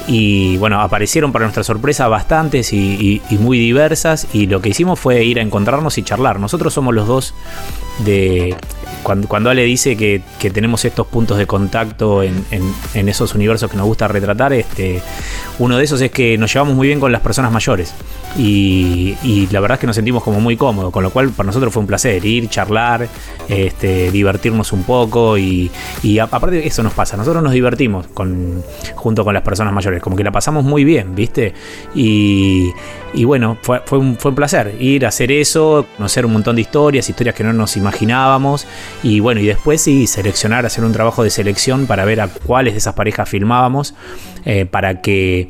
Y 0.08 0.56
bueno, 0.56 0.80
aparecieron 0.80 1.30
para 1.30 1.44
nuestra 1.44 1.62
sorpresa 1.62 2.08
bastantes 2.08 2.72
y, 2.72 3.22
muy 3.38 3.58
diversas. 3.58 4.26
Y 4.32 4.46
lo 4.46 4.60
que 4.60 4.70
hicimos 4.70 4.98
fue 4.98 5.22
ir 5.22 5.38
a 5.38 5.42
encontrarnos 5.42 5.96
y 5.98 6.02
charlar. 6.02 6.40
Nosotros 6.40 6.74
somos 6.74 6.92
los 6.94 7.06
dos 7.06 7.34
de. 8.04 8.56
Cuando, 9.02 9.28
cuando 9.28 9.50
Ale 9.50 9.62
dice 9.64 9.96
que, 9.96 10.22
que 10.38 10.50
tenemos 10.50 10.84
estos 10.84 11.06
puntos 11.06 11.38
de 11.38 11.46
contacto 11.46 12.22
en, 12.22 12.44
en- 12.50 12.74
en 12.94 13.08
esos 13.08 13.34
universos 13.34 13.70
que 13.70 13.76
nos 13.76 13.86
gusta 13.86 14.08
retratar, 14.08 14.52
este, 14.52 15.00
uno 15.60 15.76
de 15.78 15.84
esos 15.84 16.00
es 16.00 16.10
que 16.10 16.36
nos 16.38 16.52
llevamos 16.52 16.74
muy 16.74 16.88
bien 16.88 16.98
con 16.98 17.12
las 17.12 17.20
personas 17.20 17.52
mayores. 17.52 17.94
Y, 18.36 19.14
la 19.50 19.60
verdad 19.60 19.76
es 19.76 19.80
que 19.80 19.86
nos 19.86 19.96
sentimos 19.96 20.22
como 20.22 20.40
muy 20.40 20.56
cómodos, 20.56 20.92
con 20.92 21.02
lo 21.02 21.10
cual 21.10 21.30
para 21.30 21.46
nosotros 21.48 21.72
fue 21.72 21.80
un 21.80 21.86
placer 21.86 22.24
ir, 22.24 22.48
charlar, 22.48 23.06
este, 23.48 24.10
divertirnos 24.10 24.72
un 24.72 24.84
poco 24.84 25.36
y, 25.36 25.70
y 26.02 26.18
a- 26.18 26.24
aparte 26.24 26.66
eso 26.66 26.82
nos 26.82 26.92
pasa, 26.94 27.16
nosotros 27.16 27.42
nos 27.42 27.52
divertimos 27.52 28.06
con, 28.08 28.62
junto 28.94 29.24
con 29.24 29.34
las 29.34 29.42
personas 29.42 29.72
mayores, 29.74 30.00
como 30.02 30.16
que 30.16 30.24
la 30.24 30.30
pasamos 30.32 30.64
muy 30.64 30.84
bien, 30.84 31.14
¿viste? 31.14 31.52
Y, 31.94 32.72
bueno, 33.24 33.58
fue, 33.60 33.82
fue, 33.84 33.98
un, 33.98 34.16
fue 34.16 34.30
un 34.30 34.34
placer 34.36 34.76
ir 34.80 35.04
a 35.04 35.08
hacer 35.08 35.30
eso, 35.32 35.84
conocer 35.96 36.24
un 36.24 36.32
montón 36.32 36.56
de 36.56 36.62
historias, 36.62 37.08
historias 37.08 37.34
que 37.34 37.44
no 37.44 37.52
nos 37.52 37.76
imaginábamos 37.76 38.66
y 39.02 39.20
bueno, 39.20 39.40
y 39.40 39.46
después 39.46 39.82
sí, 39.82 40.06
seleccionar, 40.06 40.64
hacer 40.64 40.84
un 40.84 40.92
trabajo 40.92 41.22
de 41.22 41.30
selección 41.30 41.86
para 41.86 42.04
ver 42.04 42.20
a 42.22 42.28
cuáles 42.28 42.74
de 42.74 42.78
esas 42.78 42.94
parejas 42.94 43.28
filmábamos, 43.28 43.94
eh, 44.46 44.64
para 44.64 45.02
que 45.02 45.49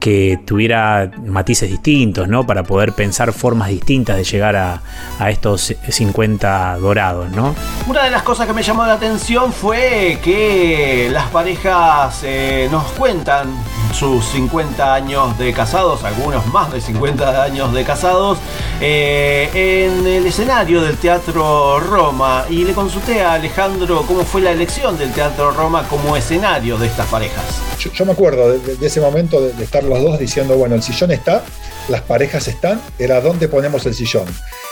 que 0.00 0.38
tuviera 0.44 1.10
matices 1.24 1.70
distintos, 1.70 2.28
¿no? 2.28 2.46
Para 2.46 2.62
poder 2.64 2.92
pensar 2.92 3.32
formas 3.32 3.68
distintas 3.68 4.16
de 4.16 4.24
llegar 4.24 4.56
a, 4.56 4.82
a 5.18 5.30
estos 5.30 5.74
50 5.88 6.76
dorados, 6.78 7.30
¿no? 7.30 7.54
Una 7.86 8.04
de 8.04 8.10
las 8.10 8.22
cosas 8.22 8.46
que 8.46 8.52
me 8.52 8.62
llamó 8.62 8.84
la 8.86 8.94
atención 8.94 9.52
fue 9.52 10.18
que 10.22 11.08
las 11.12 11.28
parejas 11.28 12.20
eh, 12.24 12.68
nos 12.70 12.84
cuentan 12.92 13.48
sus 13.92 14.24
50 14.26 14.92
años 14.94 15.38
de 15.38 15.52
casados, 15.52 16.02
algunos 16.04 16.44
más 16.48 16.72
de 16.72 16.80
50 16.80 17.42
años 17.42 17.72
de 17.72 17.84
casados, 17.84 18.38
eh, 18.80 19.88
en 19.96 20.06
el 20.06 20.26
escenario 20.26 20.82
del 20.82 20.96
Teatro 20.96 21.78
Roma. 21.80 22.44
Y 22.50 22.64
le 22.64 22.72
consulté 22.72 23.22
a 23.22 23.34
Alejandro 23.34 24.02
cómo 24.06 24.24
fue 24.24 24.40
la 24.40 24.50
elección 24.50 24.98
del 24.98 25.12
Teatro 25.12 25.52
Roma 25.52 25.84
como 25.88 26.16
escenario 26.16 26.76
de 26.78 26.86
estas 26.86 27.06
parejas. 27.08 27.44
Yo, 27.78 27.92
yo 27.92 28.04
me 28.04 28.12
acuerdo 28.12 28.50
de, 28.50 28.58
de- 28.58 28.76
de 28.76 28.86
ese 28.86 29.00
momento 29.00 29.40
de, 29.40 29.52
de 29.52 29.64
estar 29.64 29.83
los 29.84 30.02
dos 30.02 30.18
diciendo, 30.18 30.56
bueno, 30.56 30.74
el 30.74 30.82
sillón 30.82 31.10
está, 31.12 31.42
las 31.88 32.00
parejas 32.02 32.48
están, 32.48 32.80
era 32.98 33.20
dónde 33.20 33.48
ponemos 33.48 33.84
el 33.86 33.94
sillón. 33.94 34.24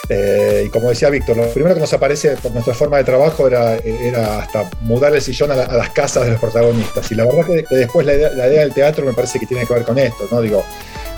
Eh, 0.08 0.64
y 0.66 0.68
como 0.70 0.88
decía 0.90 1.08
Víctor, 1.10 1.36
lo 1.36 1.46
primero 1.52 1.74
que 1.74 1.80
nos 1.80 1.92
aparece 1.92 2.36
por 2.36 2.50
nuestra 2.52 2.74
forma 2.74 2.96
de 2.98 3.04
trabajo 3.04 3.46
era, 3.46 3.76
era 3.76 4.40
hasta 4.40 4.68
mudar 4.82 5.14
el 5.14 5.22
sillón 5.22 5.50
a, 5.52 5.56
la- 5.56 5.64
a 5.64 5.76
las 5.76 5.90
casas 5.90 6.24
de 6.24 6.32
los 6.32 6.40
protagonistas. 6.40 7.10
Y 7.12 7.14
la 7.14 7.24
verdad 7.24 7.46
que, 7.46 7.64
después 7.76 8.04
la 8.06 8.14
idea, 8.14 8.30
del 8.60 8.72
teatro 8.74 9.06
me 9.06 9.12
parece 9.12 9.38
que 9.38 9.46
tiene 9.46 9.66
que 9.66 9.74
ver 9.74 9.84
con 9.84 9.98
esto, 9.98 10.26
¿no? 10.30 10.40
Digo, 10.40 10.64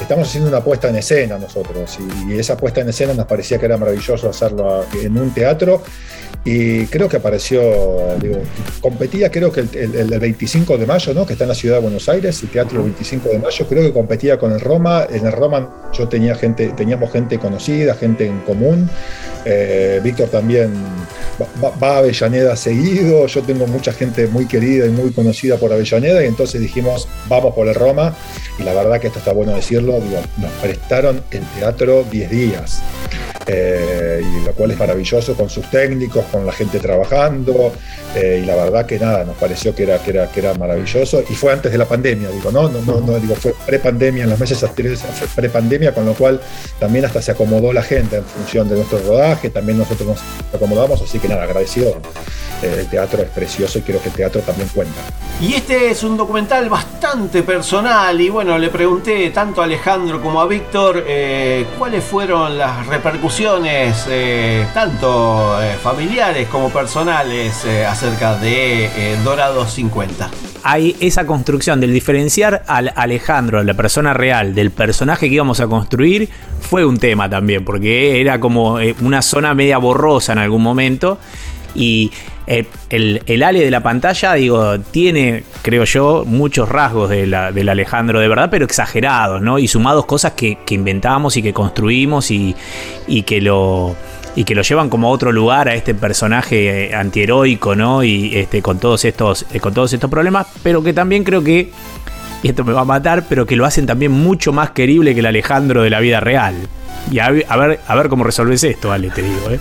estamos 0.00 0.28
haciendo 0.28 0.48
una 0.50 0.62
puesta 0.62 0.88
en 0.88 0.96
escena 0.96 1.38
nosotros 1.38 1.98
y, 2.28 2.32
y 2.34 2.38
esa 2.38 2.56
puesta 2.56 2.80
en 2.82 2.88
escena 2.90 3.14
nos 3.14 3.26
parecía 3.26 3.58
que 3.58 3.66
era 3.66 3.76
maravilloso 3.78 4.28
hacerlo 4.28 4.84
en 5.00 5.16
un 5.16 5.32
teatro 5.32 5.82
y 6.44 6.84
creo 6.86 7.08
que 7.08 7.16
apareció, 7.16 7.62
digo, 8.20 8.36
competía 8.80 9.30
creo 9.30 9.50
que 9.50 9.60
el, 9.60 9.68
el- 9.74 10.12
el 10.12 10.20
25 10.20 10.76
de 10.76 10.86
mayo, 10.86 11.14
¿no? 11.14 11.24
que 11.26 11.32
está 11.32 11.44
en 11.44 11.48
la 11.48 11.54
ciudad 11.54 11.76
de 11.76 11.82
Buenos 11.82 12.08
Aires, 12.08 12.42
el 12.42 12.50
teatro 12.50 12.82
25 12.84 13.28
de 13.30 13.38
mayo, 13.38 13.66
creo 13.66 13.82
que 13.82 13.92
competía 13.92 14.38
con 14.38 14.52
el 14.52 14.60
Roma, 14.60 15.06
en 15.10 15.24
el 15.26 15.32
Roma 15.32 15.90
yo 15.92 16.06
tenía 16.08 16.34
gente, 16.34 16.68
teníamos 16.76 17.10
gente 17.12 17.38
conocida, 17.38 17.94
gente 17.94 18.26
en 18.26 18.40
común, 18.40 18.88
Eh, 19.46 20.00
Víctor 20.02 20.30
también 20.30 20.72
va- 21.62 21.70
va 21.82 21.96
a 21.96 21.98
Avellaneda 21.98 22.56
seguido, 22.56 23.26
yo 23.26 23.42
tengo 23.42 23.66
mucha 23.66 23.92
gente 23.92 24.26
muy 24.26 24.46
querida 24.46 24.86
y 24.86 24.88
muy 24.88 25.12
conocida 25.12 25.58
por 25.58 25.70
Avellaneda 25.70 26.24
y 26.24 26.28
entonces 26.28 26.62
dijimos, 26.62 27.06
vamos 27.28 27.54
por 27.54 27.68
el 27.68 27.74
Roma 27.74 28.16
y 28.58 28.62
la 28.62 28.72
verdad 28.72 28.98
que 28.98 29.08
esto 29.08 29.18
está 29.18 29.32
bueno 29.34 29.54
decirlo, 29.54 30.00
digo, 30.00 30.16
nos 30.38 30.50
prestaron 30.62 31.20
el 31.30 31.42
teatro 31.58 32.04
10 32.10 32.30
días. 32.30 32.80
Eh, 33.46 34.22
y 34.24 34.44
lo 34.44 34.52
cual 34.52 34.70
es 34.70 34.78
maravilloso 34.78 35.34
con 35.34 35.50
sus 35.50 35.70
técnicos, 35.70 36.24
con 36.32 36.46
la 36.46 36.52
gente 36.52 36.78
trabajando, 36.78 37.72
eh, 38.14 38.40
y 38.42 38.46
la 38.46 38.56
verdad 38.56 38.86
que 38.86 38.98
nada, 38.98 39.24
nos 39.24 39.36
pareció 39.36 39.74
que 39.74 39.82
era, 39.82 39.98
que 39.98 40.10
era, 40.10 40.30
que 40.30 40.40
era 40.40 40.54
maravilloso, 40.54 41.22
y 41.28 41.34
fue 41.34 41.52
antes 41.52 41.70
de 41.70 41.76
la 41.76 41.84
pandemia, 41.84 42.30
digo, 42.30 42.50
no, 42.50 42.70
no, 42.70 42.80
no, 42.80 43.00
no, 43.00 43.18
digo, 43.18 43.34
fue 43.34 43.54
pre-pandemia, 43.66 44.24
en 44.24 44.30
los 44.30 44.38
meses 44.38 44.62
anteriores 44.64 45.00
fue 45.00 45.28
pre-pandemia, 45.28 45.92
con 45.92 46.06
lo 46.06 46.14
cual 46.14 46.40
también 46.78 47.04
hasta 47.04 47.20
se 47.20 47.32
acomodó 47.32 47.72
la 47.72 47.82
gente 47.82 48.16
en 48.16 48.24
función 48.24 48.66
de 48.68 48.76
nuestro 48.76 48.98
rodaje, 49.00 49.50
también 49.50 49.76
nosotros 49.76 50.08
nos 50.08 50.20
acomodamos, 50.54 51.02
así 51.02 51.18
que 51.18 51.28
nada, 51.28 51.42
agradecido. 51.42 52.00
Eh, 52.62 52.76
el 52.80 52.86
teatro 52.88 53.20
es 53.20 53.28
precioso 53.28 53.78
y 53.78 53.82
creo 53.82 54.00
que 54.00 54.08
el 54.08 54.14
teatro 54.14 54.40
también 54.40 54.68
cuenta. 54.72 54.94
Y 55.40 55.54
este 55.54 55.90
es 55.90 56.02
un 56.02 56.16
documental 56.16 56.70
bastante 56.70 57.42
personal 57.42 58.18
y 58.18 58.30
bueno, 58.30 58.56
le 58.56 58.70
pregunté 58.70 59.28
tanto 59.30 59.60
a 59.60 59.64
Alejandro 59.64 60.22
como 60.22 60.40
a 60.40 60.46
Víctor 60.46 61.04
cuáles 61.76 62.04
fueron 62.04 62.56
las 62.56 62.86
repercusiones, 62.86 63.33
eh, 63.40 64.64
tanto 64.74 65.60
eh, 65.60 65.74
familiares 65.82 66.46
como 66.46 66.70
personales, 66.70 67.64
eh, 67.64 67.84
acerca 67.84 68.36
de 68.36 68.88
Dorado 69.24 69.66
50. 69.66 70.30
hay 70.62 70.94
esa 71.00 71.26
construcción 71.26 71.80
del 71.80 71.92
diferenciar 71.92 72.62
al 72.68 72.92
Alejandro, 72.94 73.62
la 73.64 73.74
persona 73.74 74.14
real, 74.14 74.54
del 74.54 74.70
personaje 74.70 75.28
que 75.28 75.34
íbamos 75.34 75.58
a 75.58 75.66
construir, 75.66 76.28
fue 76.60 76.84
un 76.84 76.98
tema 76.98 77.28
también, 77.28 77.64
porque 77.64 78.20
era 78.20 78.38
como 78.38 78.78
una 79.00 79.20
zona 79.20 79.52
media 79.52 79.78
borrosa 79.78 80.32
en 80.32 80.38
algún 80.38 80.62
momento. 80.62 81.18
Y 81.74 82.12
eh, 82.46 82.66
el, 82.90 83.22
el 83.26 83.42
Ale 83.42 83.60
de 83.64 83.70
la 83.70 83.82
pantalla, 83.82 84.34
digo, 84.34 84.78
tiene, 84.80 85.44
creo 85.62 85.84
yo, 85.84 86.24
muchos 86.26 86.68
rasgos 86.68 87.10
de 87.10 87.26
del 87.54 87.68
Alejandro 87.68 88.20
de 88.20 88.28
verdad, 88.28 88.48
pero 88.50 88.64
exagerados, 88.64 89.40
¿no? 89.40 89.58
Y 89.58 89.66
sumados 89.68 90.04
cosas 90.06 90.32
que, 90.32 90.58
que 90.66 90.74
inventamos 90.74 91.36
y 91.36 91.42
que 91.42 91.52
construimos 91.52 92.30
y, 92.30 92.54
y 93.06 93.22
que 93.22 93.40
lo 93.40 93.96
y 94.36 94.42
que 94.42 94.56
lo 94.56 94.62
llevan 94.62 94.88
como 94.88 95.06
a 95.06 95.10
otro 95.12 95.30
lugar 95.30 95.68
a 95.68 95.74
este 95.76 95.94
personaje 95.94 96.86
eh, 96.90 96.94
antiheroico, 96.94 97.76
¿no? 97.76 98.02
Y 98.02 98.36
este, 98.36 98.62
con 98.62 98.78
todos 98.80 99.04
estos, 99.04 99.46
eh, 99.52 99.60
con 99.60 99.72
todos 99.72 99.92
estos 99.92 100.10
problemas, 100.10 100.46
pero 100.62 100.82
que 100.82 100.92
también 100.92 101.22
creo 101.22 101.44
que, 101.44 101.70
y 102.42 102.48
esto 102.48 102.64
me 102.64 102.72
va 102.72 102.80
a 102.80 102.84
matar, 102.84 103.26
pero 103.28 103.46
que 103.46 103.54
lo 103.54 103.64
hacen 103.64 103.86
también 103.86 104.10
mucho 104.10 104.52
más 104.52 104.70
querible 104.70 105.14
que 105.14 105.20
el 105.20 105.26
Alejandro 105.26 105.82
de 105.82 105.90
la 105.90 106.00
vida 106.00 106.18
real. 106.18 106.56
Y 107.12 107.20
a, 107.20 107.30
ver- 107.30 107.46
a 107.48 107.56
ver, 107.56 107.80
a 107.86 107.94
ver 107.94 108.08
cómo 108.08 108.24
resolves 108.24 108.64
esto, 108.64 108.90
Ale, 108.90 109.10
te 109.10 109.22
digo, 109.22 109.50
¿eh? 109.50 109.60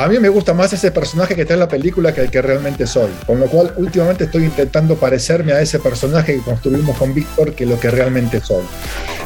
A 0.00 0.06
mí 0.06 0.16
me 0.20 0.28
gusta 0.28 0.54
más 0.54 0.72
ese 0.72 0.92
personaje 0.92 1.34
que 1.34 1.42
está 1.42 1.54
en 1.54 1.60
la 1.60 1.66
película 1.66 2.14
que 2.14 2.20
el 2.20 2.30
que 2.30 2.40
realmente 2.40 2.86
soy. 2.86 3.10
Con 3.26 3.40
lo 3.40 3.46
cual, 3.46 3.72
últimamente 3.78 4.24
estoy 4.24 4.44
intentando 4.44 4.94
parecerme 4.94 5.52
a 5.52 5.60
ese 5.60 5.80
personaje 5.80 6.36
que 6.36 6.40
construimos 6.42 6.96
con 6.96 7.12
Víctor 7.12 7.52
que 7.52 7.66
lo 7.66 7.80
que 7.80 7.90
realmente 7.90 8.40
soy. 8.40 8.62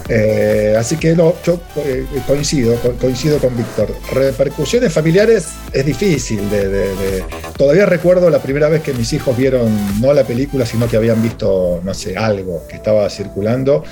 Eh, 0.08 0.74
así 0.78 0.96
que 0.96 1.14
yo 1.14 1.36
eh, 1.76 2.06
coincido, 2.26 2.74
co- 2.76 2.92
coincido 2.94 3.36
con 3.38 3.54
Víctor. 3.54 3.94
Repercusiones 4.14 4.90
familiares 4.90 5.48
es 5.74 5.84
difícil. 5.84 6.48
De- 6.48 7.22
Todavía 7.58 7.84
recuerdo 7.84 8.30
la 8.30 8.38
primera 8.40 8.68
vez 8.70 8.82
que 8.82 8.94
mis 8.94 9.12
hijos 9.12 9.36
vieron 9.36 10.00
no 10.00 10.14
la 10.14 10.24
película, 10.24 10.64
sino 10.64 10.88
que 10.88 10.96
habían 10.96 11.22
visto, 11.22 11.82
no 11.84 11.92
sé, 11.92 12.16
algo 12.16 12.66
que 12.66 12.76
estaba 12.76 13.10
circulando. 13.10 13.84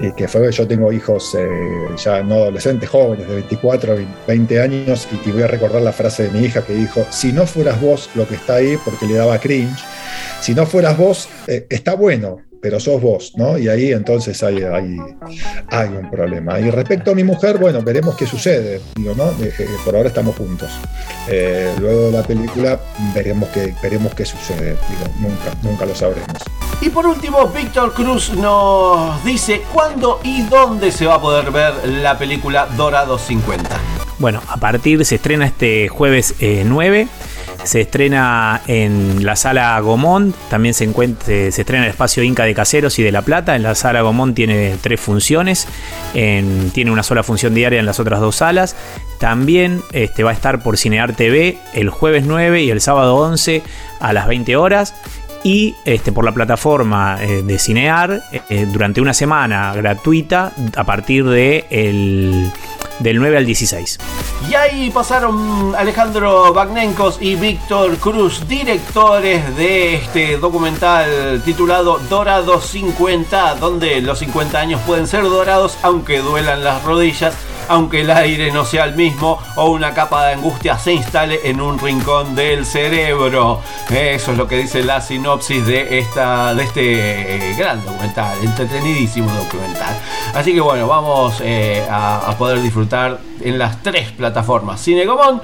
Y 0.00 0.12
que 0.12 0.28
fue, 0.28 0.50
yo 0.52 0.66
tengo 0.66 0.92
hijos 0.92 1.34
eh, 1.34 1.48
ya 1.96 2.22
no 2.22 2.34
adolescentes, 2.34 2.88
jóvenes, 2.88 3.26
de 3.28 3.34
24 3.34 3.94
a 3.94 3.96
20 4.28 4.60
años, 4.60 5.08
y 5.10 5.16
te 5.16 5.32
voy 5.32 5.42
a 5.42 5.48
recordar 5.48 5.82
la 5.82 5.92
frase 5.92 6.24
de 6.24 6.30
mi 6.30 6.46
hija 6.46 6.62
que 6.62 6.74
dijo, 6.74 7.04
si 7.10 7.32
no 7.32 7.46
fueras 7.46 7.80
vos 7.80 8.08
lo 8.14 8.26
que 8.26 8.36
está 8.36 8.56
ahí, 8.56 8.78
porque 8.84 9.06
le 9.06 9.14
daba 9.14 9.38
cringe, 9.38 9.84
si 10.40 10.54
no 10.54 10.66
fueras 10.66 10.96
vos, 10.96 11.28
eh, 11.48 11.66
está 11.68 11.94
bueno, 11.94 12.38
pero 12.60 12.80
sos 12.80 13.00
vos, 13.00 13.32
¿no? 13.36 13.58
Y 13.58 13.68
ahí 13.68 13.92
entonces 13.92 14.42
hay, 14.42 14.62
hay, 14.62 14.96
hay 15.68 15.88
un 15.88 16.10
problema. 16.10 16.58
Y 16.60 16.70
respecto 16.70 17.12
a 17.12 17.14
mi 17.14 17.24
mujer, 17.24 17.58
bueno, 17.58 17.82
veremos 17.82 18.16
qué 18.16 18.26
sucede, 18.26 18.80
digo, 18.96 19.14
¿no? 19.14 19.30
Eh, 19.44 19.52
eh, 19.58 19.68
por 19.84 19.96
ahora 19.96 20.08
estamos 20.08 20.36
juntos. 20.36 20.70
Eh, 21.28 21.72
luego 21.80 22.06
de 22.06 22.12
la 22.12 22.22
película 22.22 22.80
veremos 23.14 23.48
qué, 23.50 23.74
veremos 23.82 24.14
qué 24.14 24.24
sucede, 24.24 24.76
digo, 24.88 25.12
nunca, 25.20 25.54
nunca 25.62 25.86
lo 25.86 25.94
sabremos. 25.94 26.42
Y 26.80 26.90
por 26.90 27.06
último, 27.06 27.48
Víctor 27.48 27.92
Cruz 27.92 28.32
nos 28.34 29.24
dice 29.24 29.62
cuándo 29.72 30.20
y 30.22 30.42
dónde 30.42 30.92
se 30.92 31.06
va 31.06 31.14
a 31.14 31.20
poder 31.20 31.50
ver 31.50 31.74
la 31.88 32.16
película 32.16 32.66
Dorado 32.76 33.18
50. 33.18 33.68
Bueno, 34.18 34.42
a 34.48 34.56
partir 34.58 35.04
se 35.04 35.16
estrena 35.16 35.46
este 35.46 35.88
jueves 35.88 36.34
eh, 36.40 36.62
9. 36.64 37.08
Se 37.68 37.82
estrena 37.82 38.62
en 38.66 39.24
la 39.26 39.36
sala 39.36 39.78
Gomón, 39.80 40.32
también 40.48 40.72
se, 40.72 40.84
encuentra, 40.84 41.26
se 41.26 41.48
estrena 41.48 41.80
en 41.80 41.84
el 41.84 41.90
espacio 41.90 42.22
Inca 42.22 42.44
de 42.44 42.54
Caseros 42.54 42.98
y 42.98 43.02
de 43.02 43.12
La 43.12 43.20
Plata. 43.20 43.56
En 43.56 43.62
la 43.62 43.74
sala 43.74 44.00
Gomón 44.00 44.34
tiene 44.34 44.76
tres 44.80 44.98
funciones, 44.98 45.68
en- 46.14 46.70
tiene 46.70 46.90
una 46.90 47.02
sola 47.02 47.22
función 47.22 47.52
diaria 47.54 47.78
en 47.78 47.84
las 47.84 48.00
otras 48.00 48.20
dos 48.20 48.36
salas. 48.36 48.74
También 49.20 49.82
este, 49.92 50.22
va 50.24 50.30
a 50.30 50.32
estar 50.32 50.62
por 50.62 50.78
Cinear 50.78 51.14
TV 51.14 51.58
el 51.74 51.90
jueves 51.90 52.24
9 52.24 52.62
y 52.62 52.70
el 52.70 52.80
sábado 52.80 53.16
11 53.16 53.62
a 54.00 54.12
las 54.14 54.26
20 54.28 54.56
horas. 54.56 54.94
Y 55.44 55.74
este, 55.84 56.10
por 56.10 56.24
la 56.24 56.32
plataforma 56.32 57.18
eh, 57.20 57.42
de 57.44 57.58
Cinear 57.58 58.22
eh, 58.48 58.66
durante 58.72 59.00
una 59.02 59.12
semana 59.14 59.72
gratuita 59.74 60.52
a 60.74 60.84
partir 60.84 61.24
de 61.26 61.66
el- 61.70 62.50
del 63.00 63.18
9 63.18 63.38
al 63.38 63.46
16. 63.46 63.98
Y 64.48 64.54
ahí 64.54 64.90
pasaron 64.90 65.74
Alejandro 65.76 66.52
Bagnenkos 66.52 67.18
y 67.20 67.34
Víctor 67.34 67.96
Cruz, 67.98 68.46
directores 68.48 69.56
de 69.56 69.96
este 69.96 70.38
documental 70.38 71.42
titulado 71.44 71.98
Dorado 72.08 72.60
50, 72.60 73.56
donde 73.56 74.00
los 74.00 74.20
50 74.20 74.58
años 74.58 74.80
pueden 74.86 75.06
ser 75.06 75.24
dorados 75.24 75.76
aunque 75.82 76.20
duelan 76.20 76.64
las 76.64 76.82
rodillas, 76.84 77.34
aunque 77.68 78.00
el 78.02 78.10
aire 78.10 78.50
no 78.50 78.64
sea 78.64 78.84
el 78.84 78.94
mismo 78.94 79.38
o 79.56 79.70
una 79.70 79.94
capa 79.94 80.26
de 80.26 80.34
angustia 80.34 80.78
se 80.78 80.94
instale 80.94 81.40
en 81.44 81.60
un 81.60 81.78
rincón 81.78 82.34
del 82.34 82.66
cerebro. 82.66 83.60
Eso 83.90 84.32
es 84.32 84.38
lo 84.38 84.46
que 84.46 84.56
dice 84.56 84.82
la 84.82 85.00
sinopsis 85.00 85.66
de, 85.66 85.98
esta, 85.98 86.54
de 86.54 86.64
este 86.64 87.50
eh, 87.50 87.54
gran 87.56 87.84
documental, 87.84 88.36
entretenidísimo 88.42 89.30
documental. 89.32 89.96
Así 90.34 90.52
que 90.52 90.60
bueno, 90.60 90.86
vamos 90.86 91.40
eh, 91.42 91.86
a, 91.90 92.34
poder 92.38 92.62
disfrutar 92.62 93.18
en 93.40 93.58
las 93.58 93.82
tres 93.82 94.12
plataformas. 94.12 94.82
Cinegomón, 94.82 95.40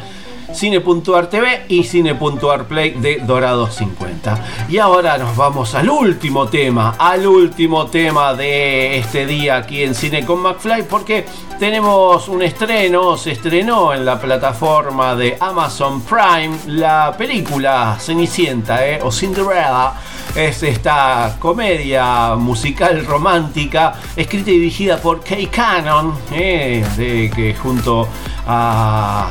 Cine.ar 0.52 1.28
TV 1.28 1.64
y 1.68 1.82
Cine.ar 1.84 2.66
Play 2.66 2.90
de 2.92 3.16
Dorado 3.16 3.68
50. 3.68 4.66
Y 4.68 4.78
ahora 4.78 5.18
nos 5.18 5.36
vamos 5.36 5.74
al 5.74 5.90
último 5.90 6.46
tema, 6.48 6.94
al 6.98 7.26
último 7.26 7.86
tema 7.86 8.34
de 8.34 8.98
este 8.98 9.26
día 9.26 9.56
aquí 9.56 9.82
en 9.82 9.94
Cine 9.94 10.24
con 10.24 10.40
McFly, 10.40 10.84
porque 10.84 11.26
tenemos 11.58 12.28
un 12.28 12.42
estreno, 12.42 13.16
se 13.16 13.32
estrenó 13.32 13.94
en 13.94 14.04
la 14.04 14.20
plataforma 14.20 15.14
de 15.14 15.36
Amazon 15.38 16.02
Prime 16.02 16.56
la 16.66 17.14
película 17.16 17.96
Cenicienta 17.98 18.86
eh, 18.86 19.00
o 19.02 19.10
Cinderella. 19.12 19.92
Es 20.34 20.62
esta 20.62 21.36
comedia 21.38 22.34
musical 22.34 23.04
romántica 23.06 23.94
escrita 24.16 24.50
y 24.50 24.58
dirigida 24.58 24.98
por 24.98 25.22
Kay 25.22 25.46
Cannon, 25.46 26.14
eh, 26.32 26.84
de 26.96 27.30
que 27.30 27.54
junto 27.54 28.08
a 28.46 29.28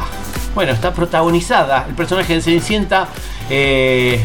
bueno, 0.55 0.71
está 0.71 0.93
protagonizada. 0.93 1.85
El 1.87 1.95
personaje 1.95 2.35
de 2.35 2.41
Cenicienta, 2.41 3.07
eh, 3.49 4.23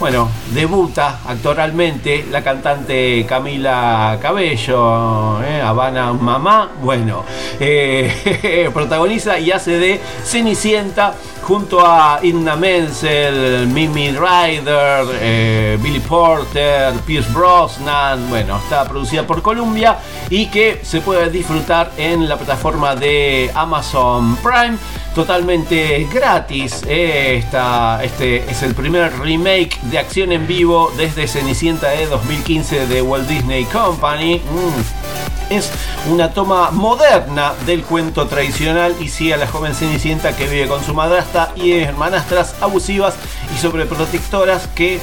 bueno, 0.00 0.30
debuta 0.54 1.20
actoralmente 1.26 2.24
la 2.30 2.42
cantante 2.42 3.26
Camila 3.28 4.18
Cabello, 4.20 5.42
eh, 5.42 5.60
Habana 5.60 6.14
Mamá, 6.14 6.70
bueno, 6.82 7.22
eh, 7.60 8.70
protagoniza 8.72 9.38
y 9.38 9.50
hace 9.52 9.78
de 9.78 10.00
Cenicienta 10.24 11.14
junto 11.42 11.84
a 11.84 12.20
Inna 12.22 12.56
Menzel, 12.56 13.66
Mimi 13.66 14.12
Ryder, 14.12 15.06
eh, 15.20 15.78
Billy 15.82 16.00
Porter, 16.00 16.94
Pierce 17.04 17.30
Brosnan, 17.32 18.30
bueno, 18.30 18.56
está 18.56 18.88
producida 18.88 19.26
por 19.26 19.42
Columbia 19.42 19.98
y 20.30 20.46
que 20.46 20.80
se 20.82 21.02
puede 21.02 21.28
disfrutar 21.28 21.92
en 21.98 22.26
la 22.26 22.36
plataforma 22.36 22.96
de 22.96 23.50
Amazon 23.54 24.36
Prime. 24.36 24.78
Totalmente 25.14 26.06
gratis. 26.12 26.84
este 26.86 28.50
es 28.50 28.62
el 28.62 28.74
primer 28.74 29.18
remake 29.18 29.76
de 29.90 29.98
acción 29.98 30.30
en 30.32 30.46
vivo 30.46 30.92
desde 30.96 31.26
Cenicienta 31.26 31.88
de 31.88 32.06
2015 32.06 32.86
de 32.86 33.02
Walt 33.02 33.28
Disney 33.28 33.64
Company. 33.64 34.36
Mm. 34.36 35.52
Es 35.52 35.70
una 36.08 36.32
toma 36.32 36.70
moderna 36.70 37.54
del 37.66 37.82
cuento 37.82 38.28
tradicional 38.28 38.94
y 39.00 39.08
sigue 39.08 39.34
a 39.34 39.36
la 39.36 39.48
joven 39.48 39.74
Cenicienta 39.74 40.36
que 40.36 40.46
vive 40.46 40.68
con 40.68 40.84
su 40.84 40.94
madrastra 40.94 41.52
y 41.56 41.72
hermanastras 41.72 42.54
abusivas 42.60 43.14
y 43.54 43.58
sobreprotectoras 43.58 44.68
que 44.68 45.00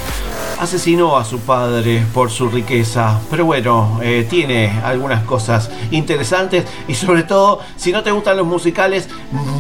asesinó 0.60 1.18
a 1.18 1.26
su 1.26 1.40
padre 1.40 2.04
por 2.14 2.32
su 2.32 2.50
riqueza. 2.50 3.20
Pero 3.30 3.46
bueno, 3.46 4.00
eh, 4.02 4.26
tiene 4.30 4.80
algunas 4.84 5.24
cosas 5.24 5.70
interesantes 5.92 6.66
y 6.88 6.94
sobre 6.94 7.24
todo, 7.24 7.60
si 7.76 7.92
no 7.92 8.04
te 8.04 8.12
gustan 8.12 8.38
los 8.38 8.48
musicales, 8.48 9.10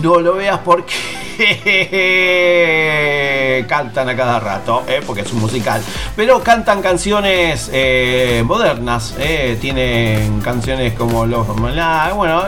no 0.01 0.19
lo 0.19 0.35
veas 0.35 0.59
porque 0.59 0.93
cantan 3.67 4.09
a 4.09 4.15
cada 4.15 4.39
rato, 4.39 4.83
eh, 4.87 5.01
porque 5.05 5.21
es 5.21 5.31
un 5.31 5.39
musical. 5.39 5.81
Pero 6.15 6.41
cantan 6.41 6.81
canciones 6.81 7.69
eh, 7.71 8.43
modernas, 8.45 9.15
eh, 9.19 9.57
tienen 9.59 10.41
canciones 10.41 10.93
como 10.93 11.25
los... 11.25 11.47
Bueno, 11.47 12.43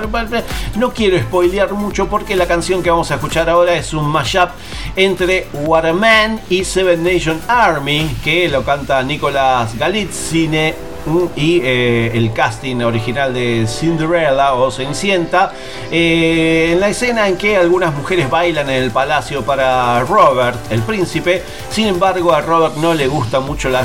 no 0.76 0.94
quiero 0.94 1.20
spoilear 1.20 1.74
mucho 1.74 2.08
porque 2.08 2.36
la 2.36 2.48
canción 2.48 2.84
que 2.84 2.90
vamos 2.90 3.12
a 3.12 3.16
escuchar 3.16 3.50
ahora 3.50 3.76
es 3.76 3.94
un 3.94 4.08
mashup 4.08 4.50
entre 4.96 5.48
Waterman 5.54 6.42
y 6.50 6.64
Seven 6.64 7.04
Nation 7.04 7.40
Army, 7.48 8.16
que 8.24 8.39
lo 8.48 8.64
canta 8.64 9.03
Nicolás 9.03 9.78
Galitzine 9.78 10.74
mm, 11.06 11.24
y 11.36 11.60
eh, 11.61 12.11
el 12.14 12.32
casting 12.32 12.78
original 12.78 13.34
de 13.34 13.68
Cinderella 13.68 14.53
o 14.53 14.72
Cenicienta, 14.72 15.52
eh, 15.91 16.72
en 16.74 16.80
la 16.80 16.90
escena 16.90 17.28
en 17.28 17.38
que 17.38 17.57
algunas 17.57 17.94
mujeres 17.94 18.30
bailan 18.30 18.70
en 18.70 18.84
el 18.84 18.91
palacio 18.91 19.44
para 19.44 19.99
Robert, 20.02 20.57
el 20.72 20.82
príncipe, 20.82 21.44
sin 21.70 21.88
embargo 21.88 22.32
a 22.32 22.41
Robert 22.41 22.78
no 22.78 22.94
le 22.94 23.07
gusta 23.07 23.40
mucho 23.40 23.70
la 23.70 23.82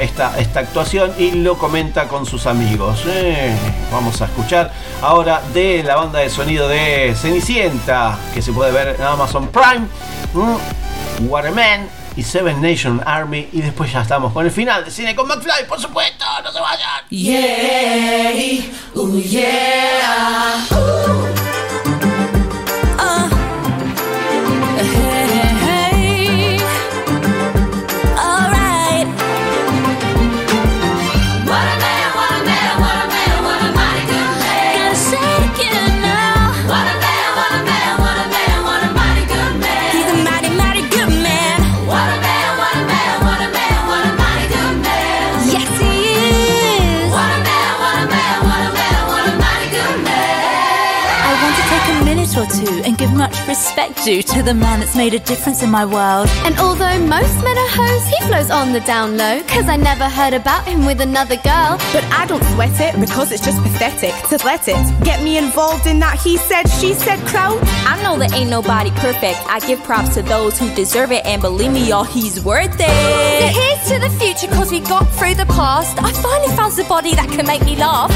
esta, 0.00 0.38
esta 0.38 0.60
actuación 0.60 1.12
y 1.18 1.32
lo 1.32 1.58
comenta 1.58 2.08
con 2.08 2.24
sus 2.24 2.46
amigos. 2.46 3.04
Eh, 3.06 3.54
vamos 3.92 4.22
a 4.22 4.26
escuchar 4.26 4.72
ahora 5.02 5.42
de 5.52 5.82
la 5.82 5.96
banda 5.96 6.20
de 6.20 6.30
sonido 6.30 6.68
de 6.68 7.14
Cenicienta, 7.14 8.18
que 8.32 8.40
se 8.40 8.52
puede 8.52 8.72
ver 8.72 8.96
en 8.98 9.02
Amazon 9.02 9.48
Prime, 9.48 9.86
mm, 10.32 11.28
Waterman 11.28 12.03
y 12.16 12.22
Seven 12.22 12.60
Nation 12.60 13.02
Army 13.04 13.48
y 13.52 13.60
después 13.60 13.92
ya 13.92 14.02
estamos 14.02 14.32
con 14.32 14.44
el 14.44 14.52
final 14.52 14.84
de 14.84 14.90
Cine 14.90 15.14
con 15.14 15.26
McFly, 15.26 15.66
por 15.68 15.80
supuesto, 15.80 16.24
no 16.42 16.52
se 16.52 16.60
vayan. 16.60 17.04
Ooh 18.96 19.20
yeah. 19.20 20.64
Uh, 20.70 21.33
respect 53.54 54.04
due 54.04 54.20
to 54.20 54.42
the 54.42 54.52
man 54.52 54.80
that's 54.80 54.96
made 54.96 55.14
a 55.14 55.18
difference 55.20 55.62
in 55.62 55.70
my 55.70 55.84
world. 55.84 56.26
And 56.44 56.58
although 56.58 56.98
most 57.06 57.34
men 57.46 57.56
are 57.64 57.72
hoes, 57.78 58.04
he 58.12 58.18
flows 58.26 58.50
on 58.50 58.72
the 58.72 58.80
down 58.80 59.16
low. 59.16 59.42
Cause 59.46 59.68
I 59.68 59.76
never 59.76 60.08
heard 60.08 60.34
about 60.34 60.64
him 60.66 60.84
with 60.84 61.00
another 61.00 61.36
girl. 61.36 61.78
But 61.94 62.02
I 62.20 62.26
don't 62.26 62.42
sweat 62.54 62.74
it 62.80 62.98
because 63.00 63.30
it's 63.30 63.44
just 63.44 63.62
pathetic 63.62 64.12
to 64.30 64.44
let 64.44 64.66
it 64.66 64.82
get 65.04 65.22
me 65.22 65.38
involved 65.38 65.86
in 65.86 66.00
that 66.00 66.18
he 66.20 66.36
said, 66.36 66.64
she 66.80 66.94
said 66.94 67.20
crowd. 67.30 67.60
I 67.86 68.02
know 68.02 68.18
that 68.18 68.32
ain't 68.32 68.50
nobody 68.50 68.90
perfect. 69.06 69.38
I 69.46 69.60
give 69.60 69.80
props 69.84 70.14
to 70.14 70.22
those 70.22 70.58
who 70.58 70.74
deserve 70.74 71.12
it, 71.12 71.24
and 71.24 71.40
believe 71.40 71.70
me, 71.70 71.88
y'all, 71.88 72.02
he's 72.02 72.42
worth 72.44 72.72
So 72.76 72.86
it. 72.88 73.54
here's 73.54 73.82
to 73.90 73.96
the 74.00 74.10
future 74.18 74.48
cause 74.52 74.72
we 74.72 74.80
got 74.80 75.04
through 75.14 75.34
the 75.36 75.46
past. 75.46 75.96
I 76.02 76.10
finally 76.10 76.52
found 76.56 76.72
somebody 76.72 77.14
that 77.14 77.28
can 77.30 77.46
make 77.46 77.64
me 77.64 77.76
laugh. 77.76 78.10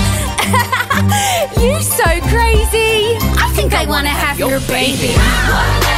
You 1.60 1.80
so 1.82 2.04
crazy. 2.32 3.16
I 3.38 3.50
think 3.54 3.74
I 3.74 3.86
wanna 3.86 4.08
have 4.08 4.38
your 4.38 4.60
baby. 4.60 5.14
I'm 5.16 5.88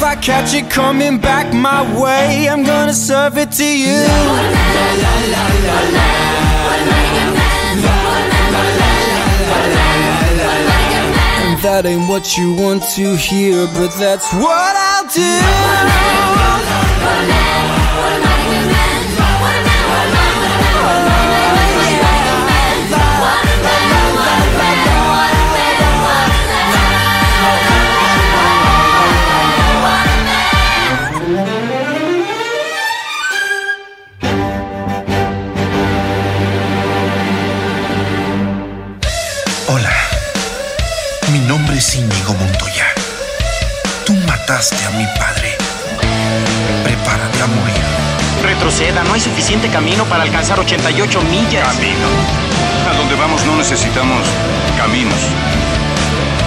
I 0.05 0.17
catch 0.17 0.55
it 0.55 0.71
coming 0.71 1.19
back 1.19 1.53
my 1.53 1.83
way, 2.01 2.49
I'm 2.49 2.63
gonna 2.63 2.93
serve 2.93 3.37
it 3.39 3.51
to 3.53 3.65
you. 3.65 4.05
La, 4.07 4.43
la, 4.55 4.87
la, 5.03 5.15
la, 5.33 5.45
la, 5.67 5.81
la. 5.97 6.44
That 11.65 11.87
ain't 11.87 12.07
what 12.11 12.37
you 12.37 12.53
want 12.53 12.83
to 12.83 13.17
hear, 13.17 13.67
but 13.69 13.89
that's 13.97 14.31
what 14.35 14.77
I'll 14.77 15.09
do. 17.41 17.44
A 44.87 44.91
mi 44.91 45.07
padre. 45.19 45.57
Prepárate 46.83 47.43
a 47.43 47.47
morir. 47.47 47.85
Retroceda, 48.43 49.03
no 49.05 49.15
hay 49.15 49.21
suficiente 49.21 49.69
camino 49.69 50.05
para 50.05 50.23
alcanzar 50.23 50.59
88 50.61 51.21
millas. 51.23 51.67
Camino. 51.67 52.09
A 52.91 52.95
donde 52.97 53.15
vamos 53.15 53.45
no 53.47 53.57
necesitamos 53.57 54.27
caminos. 54.77 55.19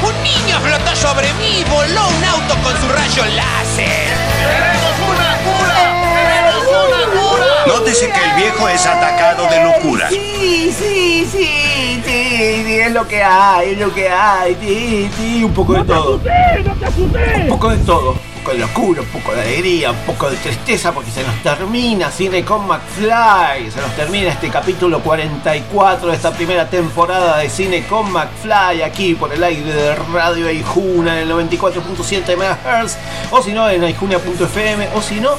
Un 0.03 0.23
niño 0.23 0.59
flotó 0.61 0.95
sobre 0.95 1.33
mí 1.35 1.61
y 1.61 1.63
voló 1.63 2.07
un 2.07 2.23
auto 2.25 2.55
con 2.63 2.79
su 2.79 2.87
rayo 2.87 3.25
láser. 3.25 4.13
¡Queremos 4.39 4.93
una 5.09 5.37
cura! 5.47 5.75
¡Queremos 6.13 6.65
una 6.67 7.21
cura! 7.21 7.45
Nótese 7.65 8.09
que 8.09 8.23
el 8.23 8.35
viejo 8.35 8.69
es 8.69 8.85
atacado 8.85 9.47
de 9.47 9.63
locura. 9.63 10.09
Sí, 10.09 10.71
sí, 10.77 11.27
sí, 11.31 12.01
sí, 12.05 12.63
sí, 12.65 12.79
es 12.79 12.91
lo 12.91 13.07
que 13.07 13.23
hay, 13.23 13.71
es 13.71 13.79
lo 13.79 13.93
que 13.93 14.07
hay, 14.07 14.55
sí, 14.61 15.09
sí, 15.17 15.43
un 15.43 15.53
poco 15.53 15.73
de 15.73 15.83
todo. 15.83 16.21
Un 16.23 17.47
poco 17.49 17.69
de 17.69 17.77
todo, 17.77 18.15
poco 18.47 18.53
de 18.53 18.59
locura, 18.59 19.01
un 19.01 19.07
poco 19.07 19.33
de 19.33 19.41
alegría, 19.41 19.91
un 19.91 20.05
poco 20.05 20.29
de 20.29 20.37
tristeza 20.37 20.93
porque 20.93 21.11
se 21.11 21.21
nos 21.23 21.35
termina 21.43 22.09
Cine 22.09 22.45
con 22.45 22.65
McFly, 22.65 23.69
se 23.69 23.81
nos 23.81 23.93
termina 23.95 24.29
este 24.29 24.49
capítulo 24.49 25.01
44 25.01 26.09
de 26.09 26.15
esta 26.15 26.31
primera 26.31 26.69
temporada 26.69 27.39
de 27.39 27.49
Cine 27.49 27.85
con 27.87 28.09
McFly 28.11 28.83
aquí 28.83 29.15
por 29.15 29.33
el 29.33 29.43
aire 29.43 29.73
de 29.73 29.95
Radio 29.95 30.47
Aijuna 30.47 31.21
en 31.21 31.29
el 31.29 31.35
94.7 31.35 32.37
MHz 32.37 32.97
o 33.31 33.41
si 33.41 33.51
no 33.51 33.69
en 33.69 33.83
aijunia.fm 33.83 34.89
o 34.95 35.01
si 35.01 35.19
no 35.19 35.31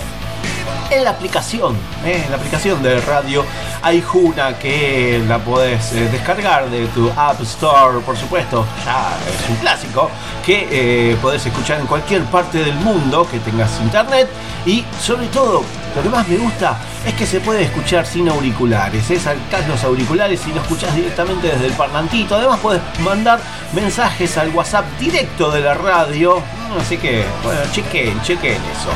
en 0.90 1.04
la 1.04 1.10
aplicación, 1.10 1.76
¿eh? 2.04 2.22
en 2.24 2.30
la 2.30 2.36
aplicación 2.36 2.82
de 2.82 3.00
Radio 3.00 3.44
Aijuna 3.82 4.58
que 4.58 5.22
la 5.26 5.38
podés 5.38 5.92
eh, 5.92 6.08
descargar 6.10 6.70
de 6.70 6.86
tu 6.88 7.10
App 7.16 7.40
Store, 7.42 8.00
por 8.00 8.16
supuesto, 8.16 8.64
ya 8.84 9.16
es 9.28 9.50
un 9.50 9.56
clásico, 9.56 10.10
que 10.44 10.68
eh, 10.70 11.16
podés 11.20 11.44
escuchar 11.44 11.80
en 11.80 11.86
cualquier 11.86 12.22
parte 12.24 12.64
del 12.64 12.74
mundo 12.76 13.26
que 13.30 13.38
tengas 13.40 13.80
internet 13.80 14.28
y 14.64 14.84
sobre 15.00 15.26
todo, 15.26 15.62
lo 15.94 16.02
que 16.02 16.08
más 16.08 16.28
me 16.28 16.36
gusta 16.36 16.78
es 17.06 17.14
que 17.14 17.26
se 17.26 17.40
puede 17.40 17.62
escuchar 17.62 18.06
sin 18.06 18.28
auriculares, 18.28 19.10
es 19.10 19.22
sacás 19.22 19.66
los 19.68 19.82
auriculares 19.84 20.40
y 20.46 20.52
lo 20.52 20.60
escuchás 20.60 20.94
directamente 20.94 21.48
desde 21.48 21.66
el 21.66 21.72
parlantito, 21.72 22.36
además 22.36 22.60
podés 22.60 22.80
mandar 23.00 23.40
mensajes 23.72 24.36
al 24.38 24.50
WhatsApp 24.50 24.84
directo 24.98 25.50
de 25.50 25.60
la 25.60 25.74
radio, 25.74 26.42
así 26.78 26.96
que, 26.96 27.24
bueno, 27.42 27.60
chequen, 27.72 28.20
chequen 28.22 28.52
eso. 28.54 28.90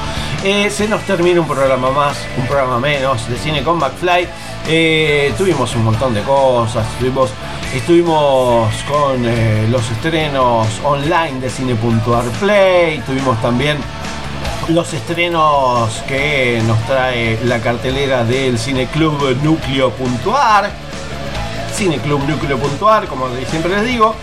Eh, 0.44 0.70
se 0.70 0.88
nos 0.88 1.02
termina 1.02 1.40
un 1.40 1.46
programa 1.46 1.90
más, 1.90 2.18
un 2.36 2.46
programa 2.46 2.78
menos 2.78 3.28
de 3.28 3.36
Cine 3.36 3.62
con 3.62 3.78
McFly. 3.78 4.28
Eh, 4.68 5.32
tuvimos 5.36 5.74
un 5.74 5.84
montón 5.84 6.14
de 6.14 6.22
cosas, 6.22 6.86
estuvimos, 6.92 7.30
estuvimos 7.74 8.72
con 8.88 9.24
eh, 9.24 9.66
los 9.70 9.88
estrenos 9.90 10.68
online 10.84 11.40
de 11.40 11.50
Cine.arplay, 11.50 13.00
tuvimos 13.00 13.40
también 13.40 13.78
los 14.74 14.92
estrenos 14.94 16.02
que 16.08 16.62
nos 16.66 16.78
trae 16.86 17.38
la 17.44 17.60
cartelera 17.60 18.24
del 18.24 18.58
Cineclub 18.58 19.36
Núcleo.ar, 19.42 20.70
Cineclub 21.74 22.26
Núcleo.ar, 22.26 23.06
como 23.06 23.26
siempre 23.50 23.70
les 23.76 23.84
digo. 23.84 24.14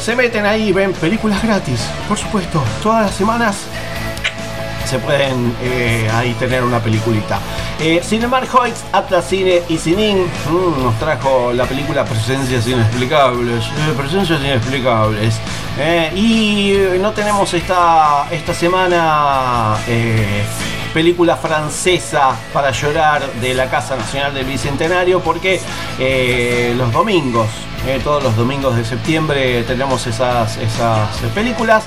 Se 0.00 0.16
meten 0.16 0.46
ahí 0.46 0.68
y 0.68 0.72
ven 0.72 0.92
películas 0.94 1.42
gratis, 1.42 1.80
por 2.08 2.16
supuesto, 2.16 2.62
todas 2.82 3.06
las 3.06 3.14
semanas 3.14 3.56
se 4.90 4.98
pueden 4.98 5.54
eh, 5.62 6.10
ahí 6.12 6.32
tener 6.34 6.64
una 6.64 6.80
peliculita. 6.80 7.38
Eh, 7.78 8.00
Cinemark 8.02 8.52
Hoyts, 8.52 8.82
Atlas 8.92 9.24
Cine 9.24 9.62
y 9.68 9.78
Cinin 9.78 10.18
mm, 10.24 10.82
nos 10.82 10.98
trajo 10.98 11.52
la 11.52 11.64
película 11.64 12.04
Presencias 12.04 12.66
Inexplicables. 12.66 13.64
eh, 13.66 13.94
Presencias 13.96 14.40
Inexplicables. 14.40 15.36
Eh, 15.78 16.10
y 16.16 16.98
no 17.00 17.12
tenemos 17.12 17.54
esta, 17.54 18.26
esta 18.32 18.52
semana 18.52 19.76
película 20.92 21.36
francesa 21.36 22.34
para 22.52 22.72
llorar 22.72 23.22
de 23.34 23.54
la 23.54 23.70
Casa 23.70 23.94
Nacional 23.94 24.34
del 24.34 24.44
Bicentenario 24.44 25.20
porque 25.20 25.60
los 26.76 26.92
domingos, 26.92 27.46
eh, 27.86 28.00
todos 28.02 28.22
los 28.22 28.34
domingos 28.36 28.76
de 28.76 28.84
septiembre 28.84 29.62
tenemos 29.64 30.06
esas, 30.06 30.56
esas 30.58 31.08
películas. 31.34 31.84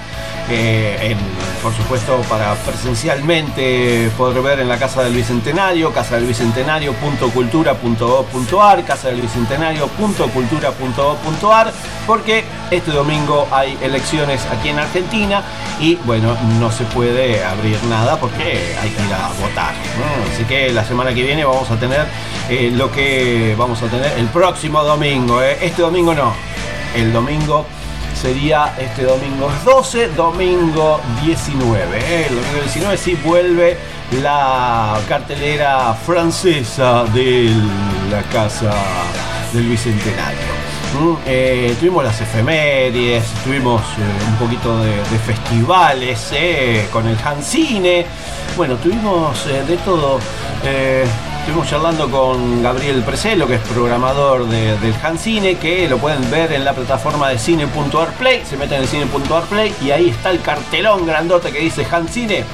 eh, 0.50 1.16
por 1.62 1.74
supuesto, 1.74 2.18
para 2.30 2.54
presencialmente 2.56 4.12
poder 4.18 4.42
ver 4.42 4.60
en 4.60 4.68
la 4.68 4.78
Casa 4.78 5.02
del 5.02 5.14
Bicentenario, 5.14 5.94
casa 5.94 6.16
del 6.16 6.26
bicentenario.cultura.gov.ar, 6.26 8.84
casa 8.84 9.08
del 9.08 9.22
bicentenario.cultura.gov.ar, 9.22 11.72
porque 12.06 12.44
este 12.70 12.92
domingo 12.92 13.48
hay 13.52 13.78
elecciones 13.82 14.46
aquí 14.48 14.68
en 14.70 14.80
Argentina 14.80 15.42
y 15.80 15.96
bueno, 16.04 16.36
no 16.60 16.70
se 16.72 16.84
puede 16.86 17.44
abrir 17.46 17.82
nada 17.86 18.20
porque 18.20 18.76
hay 18.82 18.90
que 18.90 19.02
ir 19.06 19.14
a 19.14 19.30
votar. 19.42 19.74
Así 20.34 20.44
que 20.44 20.70
la 20.72 20.84
semana 20.84 21.14
que 21.14 21.24
viene 21.24 21.46
vamos 21.46 21.72
a 21.72 21.78
tener 21.78 22.06
eh, 22.50 22.70
lo 22.74 22.92
que 22.92 23.56
vamos 23.58 23.82
a 23.82 23.88
tener 23.88 24.12
el 24.18 24.28
próximo 24.28 24.84
domingo. 24.84 25.42
¿eh? 25.42 25.58
Domingo 25.84 26.14
no, 26.14 26.34
el 26.96 27.12
domingo 27.12 27.66
sería 28.16 28.74
este 28.80 29.04
domingo 29.04 29.52
12, 29.66 30.08
domingo 30.16 31.02
19. 31.22 31.98
¿eh? 31.98 32.28
El 32.30 32.36
domingo 32.36 32.62
19 32.62 32.98
sí 32.98 33.20
vuelve 33.22 33.78
la 34.22 34.98
cartelera 35.10 35.94
francesa 35.94 37.04
de 37.14 37.54
la 38.10 38.22
Casa 38.32 38.74
del 39.52 39.68
Bicentenario. 39.68 40.40
Mm, 40.98 41.16
eh, 41.26 41.76
tuvimos 41.78 42.06
las 42.06 42.22
efemérides, 42.22 43.26
tuvimos 43.44 43.82
eh, 43.82 44.26
un 44.30 44.36
poquito 44.38 44.82
de, 44.82 44.94
festivales 45.20 46.30
eh, 46.32 46.88
con 46.94 47.06
el 47.08 47.18
Hancine. 47.18 48.06
Bueno, 48.56 48.76
tuvimos 48.78 49.46
eh, 49.48 49.64
de 49.68 49.76
todo. 49.78 50.20
Estuvimos 51.44 51.70
charlando 51.70 52.10
con 52.10 52.64
Gabriel 52.64 53.04
Preselo, 53.04 53.46
que 53.48 53.56
es 53.56 53.62
programador 53.62 54.48
de- 54.48 54.78
del 54.80 54.96
Hancine, 55.04 55.56
que 55.58 55.88
lo 55.90 55.98
pueden 55.98 56.30
ver 56.32 56.54
en 56.54 56.64
la 56.64 56.72
plataforma 56.74 57.28
de 57.30 57.38
cine.arplay. 57.38 58.44
Se 58.46 58.56
meten 58.56 58.82
en 58.82 58.88
cine.arplay 58.88 59.74
y 59.82 59.92
ahí 59.92 60.10
está 60.10 60.30
el 60.32 60.42
cartelón 60.42 61.06
grandote 61.06 61.52
que 61.52 61.60
dice 61.60 61.86
Hancine. 61.92 62.46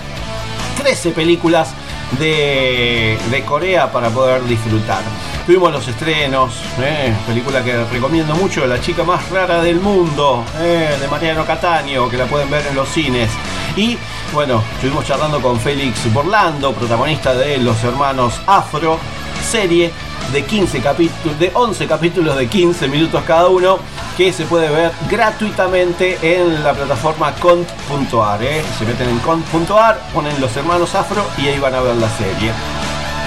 13 0.81 1.11
películas 1.11 1.69
de, 2.17 3.15
de 3.29 3.41
Corea 3.43 3.91
para 3.91 4.09
poder 4.09 4.43
disfrutar. 4.45 5.01
Tuvimos 5.45 5.71
los 5.71 5.87
estrenos, 5.87 6.55
eh, 6.81 7.13
película 7.27 7.63
que 7.63 7.83
recomiendo 7.91 8.33
mucho, 8.35 8.65
La 8.65 8.81
chica 8.81 9.03
más 9.03 9.29
rara 9.29 9.61
del 9.61 9.79
mundo, 9.79 10.43
eh, 10.61 10.97
de 10.99 11.07
Mariano 11.07 11.45
Cataño, 11.45 12.09
que 12.09 12.17
la 12.17 12.25
pueden 12.25 12.49
ver 12.49 12.65
en 12.67 12.75
los 12.75 12.89
cines. 12.89 13.29
Y 13.75 13.97
bueno, 14.33 14.63
estuvimos 14.75 15.05
charlando 15.05 15.41
con 15.41 15.59
Félix 15.59 16.11
Borlando, 16.13 16.73
protagonista 16.73 17.33
de 17.33 17.57
Los 17.57 17.83
Hermanos 17.83 18.39
Afro, 18.45 18.99
serie 19.43 19.91
de 20.31 20.45
15 20.45 20.81
capítulos, 20.81 21.39
de 21.39 21.51
11 21.53 21.87
capítulos 21.87 22.37
de 22.37 22.47
15 22.47 22.87
minutos 22.87 23.23
cada 23.25 23.47
uno, 23.47 23.79
que 24.17 24.31
se 24.31 24.45
puede 24.45 24.69
ver 24.69 24.91
gratuitamente 25.09 26.17
en 26.21 26.63
la 26.63 26.73
plataforma 26.73 27.33
cont.ar. 27.35 28.43
¿eh? 28.43 28.63
Se 28.77 28.85
meten 28.85 29.09
en 29.09 29.19
cont.ar, 29.19 29.99
ponen 30.13 30.39
Los 30.39 30.55
Hermanos 30.55 30.93
Afro 30.95 31.23
y 31.37 31.47
ahí 31.47 31.59
van 31.59 31.75
a 31.75 31.81
ver 31.81 31.95
la 31.95 32.09
serie. 32.09 32.51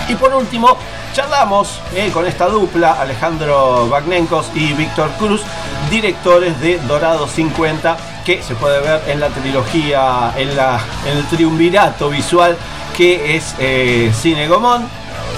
Y 0.09 0.15
por 0.15 0.33
último, 0.35 0.77
charlamos 1.15 1.81
eh, 1.95 2.11
con 2.12 2.27
esta 2.27 2.47
dupla, 2.47 2.93
Alejandro 3.01 3.89
Bagnenkos 3.89 4.51
y 4.55 4.73
Víctor 4.74 5.11
Cruz, 5.19 5.43
directores 5.91 6.61
de 6.61 6.79
Dorado 6.79 7.27
50, 7.27 7.97
que 8.24 8.43
se 8.43 8.55
puede 8.55 8.81
ver 8.81 9.03
en 9.09 9.20
la 9.20 9.28
trilogía, 9.28 10.32
en, 10.36 10.57
la, 10.57 10.81
en 11.07 11.19
el 11.19 11.27
triunvirato 11.27 12.09
visual 12.09 12.57
que 12.97 13.36
es 13.36 13.55
eh, 13.59 14.12
Cine 14.15 14.49
Gomón, 14.49 14.86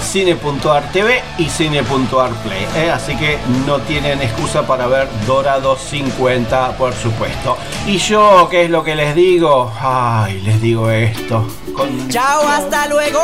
Cine.ar 0.03 0.83
TV 0.91 1.21
y 1.37 1.49
Cine.ar 1.49 2.31
Play. 2.43 2.67
¿eh? 2.75 2.91
Así 2.91 3.15
que 3.15 3.37
no 3.65 3.79
tienen 3.79 4.21
excusa 4.21 4.67
para 4.67 4.87
ver 4.87 5.07
Dorado 5.25 5.77
50, 5.77 6.77
por 6.77 6.93
supuesto. 6.93 7.57
Y 7.87 7.97
yo, 7.97 8.47
¿qué 8.49 8.65
es 8.65 8.69
lo 8.69 8.83
que 8.83 8.95
les 8.95 9.15
digo? 9.15 9.71
Ay, 9.79 10.41
les 10.41 10.61
digo 10.61 10.89
esto. 10.89 11.47
Chao, 12.09 12.47
hasta 12.47 12.87
luego. 12.87 13.21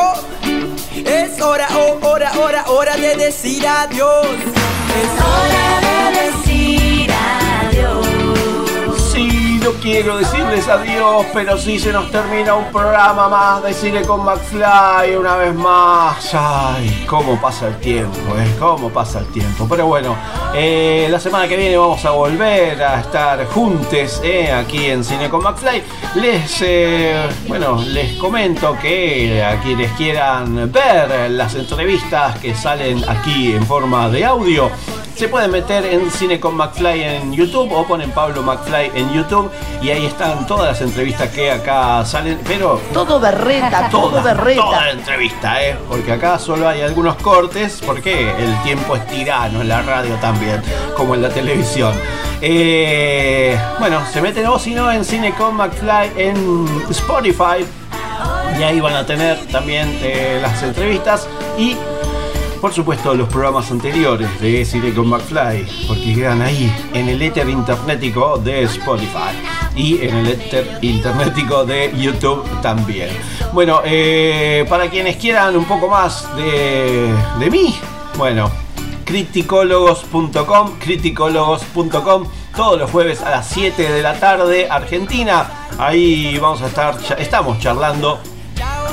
Es 0.94 1.42
hora, 1.42 1.68
oh, 1.76 2.08
hora, 2.08 2.32
hora, 2.40 2.64
hora 2.68 2.98
de 2.98 3.16
decir 3.16 3.66
adiós. 3.68 4.28
Es 4.28 5.24
hora 5.24 6.14
de 6.14 6.22
decir 6.22 6.51
no 9.62 9.72
quiero 9.74 10.18
decirles 10.18 10.68
adiós, 10.68 11.26
pero 11.34 11.58
sí 11.58 11.78
se 11.78 11.92
nos 11.92 12.10
termina 12.10 12.56
un 12.56 12.66
programa 12.72 13.30
más 13.30 13.64
de 13.64 13.74
Cine 13.74 14.02
con 14.02 14.26
McFly 14.26 15.16
una 15.18 15.36
vez 15.36 15.54
más. 15.54 16.34
Ay, 16.34 17.06
cómo 17.08 17.40
pasa 17.40 17.68
el 17.68 17.76
tiempo, 17.78 18.18
eh, 18.38 18.56
cómo 18.60 18.90
pasa 18.90 19.20
el 19.20 19.28
tiempo. 19.28 19.68
Pero 19.70 19.86
bueno, 19.86 20.16
eh, 20.56 21.08
la 21.10 21.20
semana 21.20 21.48
que 21.48 21.58
viene 21.58 21.78
vamos 21.78 22.04
a 22.06 22.12
volver 22.12 22.82
a 22.82 23.02
estar 23.02 23.46
juntos 23.48 24.22
eh, 24.24 24.52
aquí 24.52 24.86
en 24.86 25.04
Cine 25.04 25.30
con 25.30 25.44
McFly. 25.44 25.84
Les, 26.16 26.62
eh, 26.62 27.30
bueno, 27.48 27.82
les 27.82 28.18
comento 28.18 28.76
que 28.82 29.44
a 29.44 29.62
quienes 29.62 29.92
quieran 29.92 30.72
ver 30.72 31.30
las 31.32 31.54
entrevistas 31.56 32.40
que 32.40 32.56
salen 32.56 33.08
aquí 33.08 33.54
en 33.54 33.66
forma 33.66 34.10
de 34.10 34.26
audio, 34.26 34.72
se 35.16 35.28
pueden 35.28 35.52
meter 35.52 35.86
en 35.86 36.10
Cine 36.10 36.40
con 36.40 36.56
McFly 36.56 37.04
en 37.04 37.34
YouTube 37.34 37.72
o 37.74 37.86
ponen 37.86 38.10
Pablo 38.12 38.42
McFly 38.42 38.92
en 38.96 39.14
YouTube 39.14 39.51
y 39.82 39.90
ahí 39.90 40.06
están 40.06 40.46
todas 40.48 40.68
las 40.68 40.82
entrevistas 40.82 41.30
que 41.30 41.52
acá 41.52 42.06
salen, 42.06 42.40
pero 42.48 42.80
Todo 42.94 43.20
berreta, 43.20 43.90
todo 43.90 44.22
berreta. 44.22 44.62
toda 44.62 44.82
la 44.82 44.92
entrevista, 44.92 45.64
¿eh? 45.64 45.76
porque 45.90 46.12
acá 46.12 46.38
solo 46.38 46.68
hay 46.68 46.82
algunos 46.82 47.16
cortes, 47.18 47.82
porque 47.86 48.30
el 48.38 48.62
tiempo 48.64 48.96
es 48.96 49.06
tirano 49.08 49.62
en 49.62 49.68
la 49.70 49.82
radio 49.82 50.16
también, 50.16 50.62
como 50.96 51.16
en 51.16 51.22
la 51.24 51.30
televisión. 51.30 51.94
Eh, 52.44 53.58
bueno, 53.80 54.02
se 54.12 54.22
meten 54.22 54.48
o 54.48 54.58
si 54.60 54.74
no 54.74 54.92
en 54.92 55.06
Cine 55.06 55.34
con 55.34 55.56
McFly 55.56 56.12
en 56.18 56.86
Spotify 56.90 57.66
y 58.60 58.64
ahí 58.64 58.80
van 58.80 58.96
a 58.96 59.06
tener 59.06 59.38
también 59.48 59.88
eh, 60.02 60.40
las 60.42 60.62
entrevistas 60.64 61.28
y 61.58 61.76
por 62.62 62.72
supuesto 62.72 63.16
los 63.16 63.28
programas 63.28 63.72
anteriores 63.72 64.40
de 64.40 64.64
Cine 64.64 64.94
con 64.94 65.08
McFly, 65.08 65.66
porque 65.88 66.14
quedan 66.14 66.44
ahí 66.44 66.72
en 66.94 67.10
el 67.10 67.20
éter 67.20 67.50
internetico 67.50 68.38
de 68.38 68.62
Spotify 68.64 69.34
y 69.76 70.00
en 70.04 70.18
el 70.18 70.28
éter 70.28 70.78
internetico 70.84 71.66
de 71.66 71.92
YouTube 71.98 72.46
también. 72.62 73.10
Bueno, 73.52 73.82
eh, 73.84 74.64
para 74.70 74.92
quienes 74.92 75.18
quieran 75.18 75.58
un 75.58 75.66
poco 75.66 75.90
más 75.90 76.28
de, 76.36 77.12
de 77.40 77.50
mí, 77.50 77.76
bueno, 78.16 78.52
criticólogos.com, 79.06 80.78
criticólogos.com, 80.78 82.28
todos 82.56 82.80
los 82.80 82.92
jueves 82.92 83.22
a 83.22 83.32
las 83.32 83.48
7 83.48 83.92
de 83.92 84.02
la 84.04 84.20
tarde, 84.20 84.68
Argentina. 84.70 85.50
Ahí 85.80 86.38
vamos 86.38 86.62
a 86.62 86.68
estar, 86.68 86.96
estamos 87.18 87.58
charlando 87.60 88.20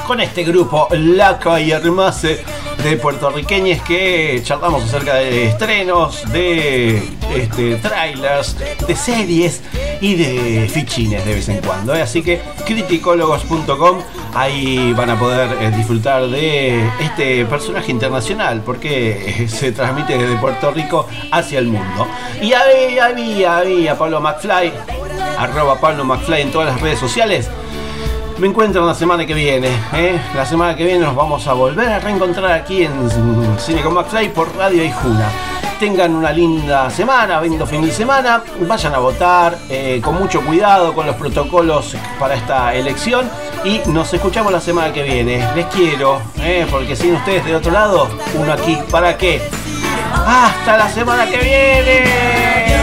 con 0.09 0.21
este 0.23 0.43
grupo 0.43 0.89
Laca 0.91 1.61
y 1.61 1.71
Hermase 1.71 2.43
de 2.83 2.97
puertorriqueños 2.97 3.83
que 3.83 4.41
charlamos 4.43 4.83
acerca 4.85 5.17
de 5.17 5.49
estrenos, 5.49 6.33
de 6.33 7.03
este, 7.37 7.77
trailers, 7.77 8.57
de 8.87 8.97
series 8.97 9.61
y 10.01 10.15
de 10.15 10.67
fichines 10.71 11.23
de 11.27 11.35
vez 11.35 11.51
en 11.51 11.59
cuando. 11.59 11.95
¿eh? 11.95 12.01
Así 12.01 12.23
que 12.23 12.41
criticólogos.com, 12.65 13.99
ahí 14.33 14.95
van 14.95 15.11
a 15.11 15.19
poder 15.19 15.51
eh, 15.61 15.73
disfrutar 15.77 16.27
de 16.27 16.89
este 17.01 17.45
personaje 17.45 17.93
internacional 17.93 18.63
porque 18.65 19.43
eh, 19.43 19.49
se 19.49 19.73
transmite 19.73 20.17
desde 20.17 20.37
Puerto 20.37 20.71
Rico 20.71 21.07
hacia 21.31 21.59
el 21.59 21.67
mundo. 21.67 22.07
Y 22.41 22.55
ahí 22.55 22.99
había, 22.99 23.59
había 23.59 23.99
Pablo 23.99 24.23
McFly, 24.23 24.73
arroba 25.37 25.79
Pablo 25.79 26.07
McFly 26.07 26.41
en 26.41 26.51
todas 26.51 26.69
las 26.69 26.81
redes 26.81 26.99
sociales. 26.99 27.51
Me 28.39 28.47
encuentran 28.47 28.87
la 28.87 28.95
semana 28.95 29.27
que 29.27 29.35
viene. 29.35 29.69
¿eh? 29.93 30.21
La 30.33 30.47
semana 30.47 30.77
que 30.77 30.85
viene 30.85 31.01
nos 31.01 31.17
vamos 31.17 31.45
a 31.49 31.55
volver 31.55 31.89
a 31.89 31.99
reencontrar 31.99 32.53
aquí 32.53 32.85
en 32.85 33.11
Cine 33.59 33.83
con 33.83 33.95
por 34.33 34.57
Radio 34.57 34.85
Ijuna. 34.85 35.29
Tengan 35.81 36.15
una 36.15 36.31
linda 36.31 36.89
semana, 36.89 37.41
lindo 37.41 37.67
fin 37.67 37.85
de 37.85 37.91
semana. 37.91 38.45
Vayan 38.61 38.95
a 38.95 38.99
votar 38.99 39.59
eh, 39.69 40.01
con 40.03 40.15
mucho 40.15 40.41
cuidado 40.43 40.95
con 40.95 41.07
los 41.07 41.17
protocolos 41.17 41.97
para 42.21 42.37
esta 42.37 42.73
elección. 42.75 43.29
Y 43.65 43.81
nos 43.87 44.15
escuchamos 44.15 44.53
la 44.53 44.61
semana 44.61 44.93
que 44.93 45.03
viene. 45.03 45.45
Les 45.57 45.67
quiero, 45.67 46.21
¿eh? 46.41 46.65
porque 46.71 46.95
sin 46.95 47.17
ustedes 47.17 47.45
del 47.45 47.57
otro 47.57 47.73
lado, 47.73 48.09
uno 48.37 48.53
aquí. 48.53 48.79
¿Para 48.89 49.19
qué? 49.19 49.43
¡Hasta 50.15 50.77
la 50.77 50.89
semana 50.89 51.27
que 51.27 51.39
viene! 51.39 52.78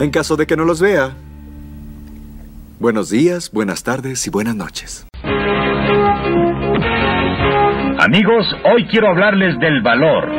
En 0.00 0.10
caso 0.10 0.36
de 0.36 0.46
que 0.46 0.56
no 0.56 0.64
los 0.64 0.80
vea. 0.80 1.10
Buenos 2.78 3.10
días, 3.10 3.50
buenas 3.52 3.82
tardes 3.82 4.24
y 4.28 4.30
buenas 4.30 4.54
noches. 4.54 5.08
Amigos, 8.00 8.46
hoy 8.64 8.86
quiero 8.86 9.08
hablarles 9.08 9.58
del 9.58 9.82
valor. 9.82 10.30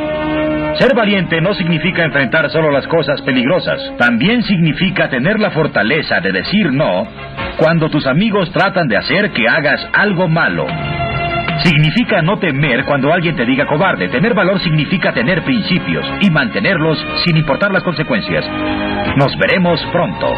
Ser 0.78 0.94
valiente 0.94 1.42
no 1.42 1.52
significa 1.52 2.04
enfrentar 2.04 2.50
solo 2.50 2.70
las 2.70 2.86
cosas 2.86 3.20
peligrosas, 3.20 3.78
también 3.98 4.42
significa 4.44 5.10
tener 5.10 5.38
la 5.38 5.50
fortaleza 5.50 6.20
de 6.20 6.32
decir 6.32 6.72
no 6.72 7.06
cuando 7.58 7.90
tus 7.90 8.06
amigos 8.06 8.50
tratan 8.52 8.88
de 8.88 8.96
hacer 8.96 9.32
que 9.32 9.46
hagas 9.46 9.80
algo 9.92 10.26
malo. 10.26 10.66
Significa 11.62 12.22
no 12.22 12.38
temer 12.38 12.84
cuando 12.84 13.12
alguien 13.12 13.36
te 13.36 13.44
diga 13.44 13.66
cobarde. 13.66 14.08
Tener 14.08 14.34
valor 14.34 14.60
significa 14.60 15.12
tener 15.12 15.42
principios 15.44 16.06
y 16.20 16.30
mantenerlos 16.30 16.98
sin 17.24 17.36
importar 17.36 17.70
las 17.70 17.82
consecuencias. 17.82 18.44
Nos 19.16 19.36
veremos 19.36 19.80
pronto. 19.92 20.32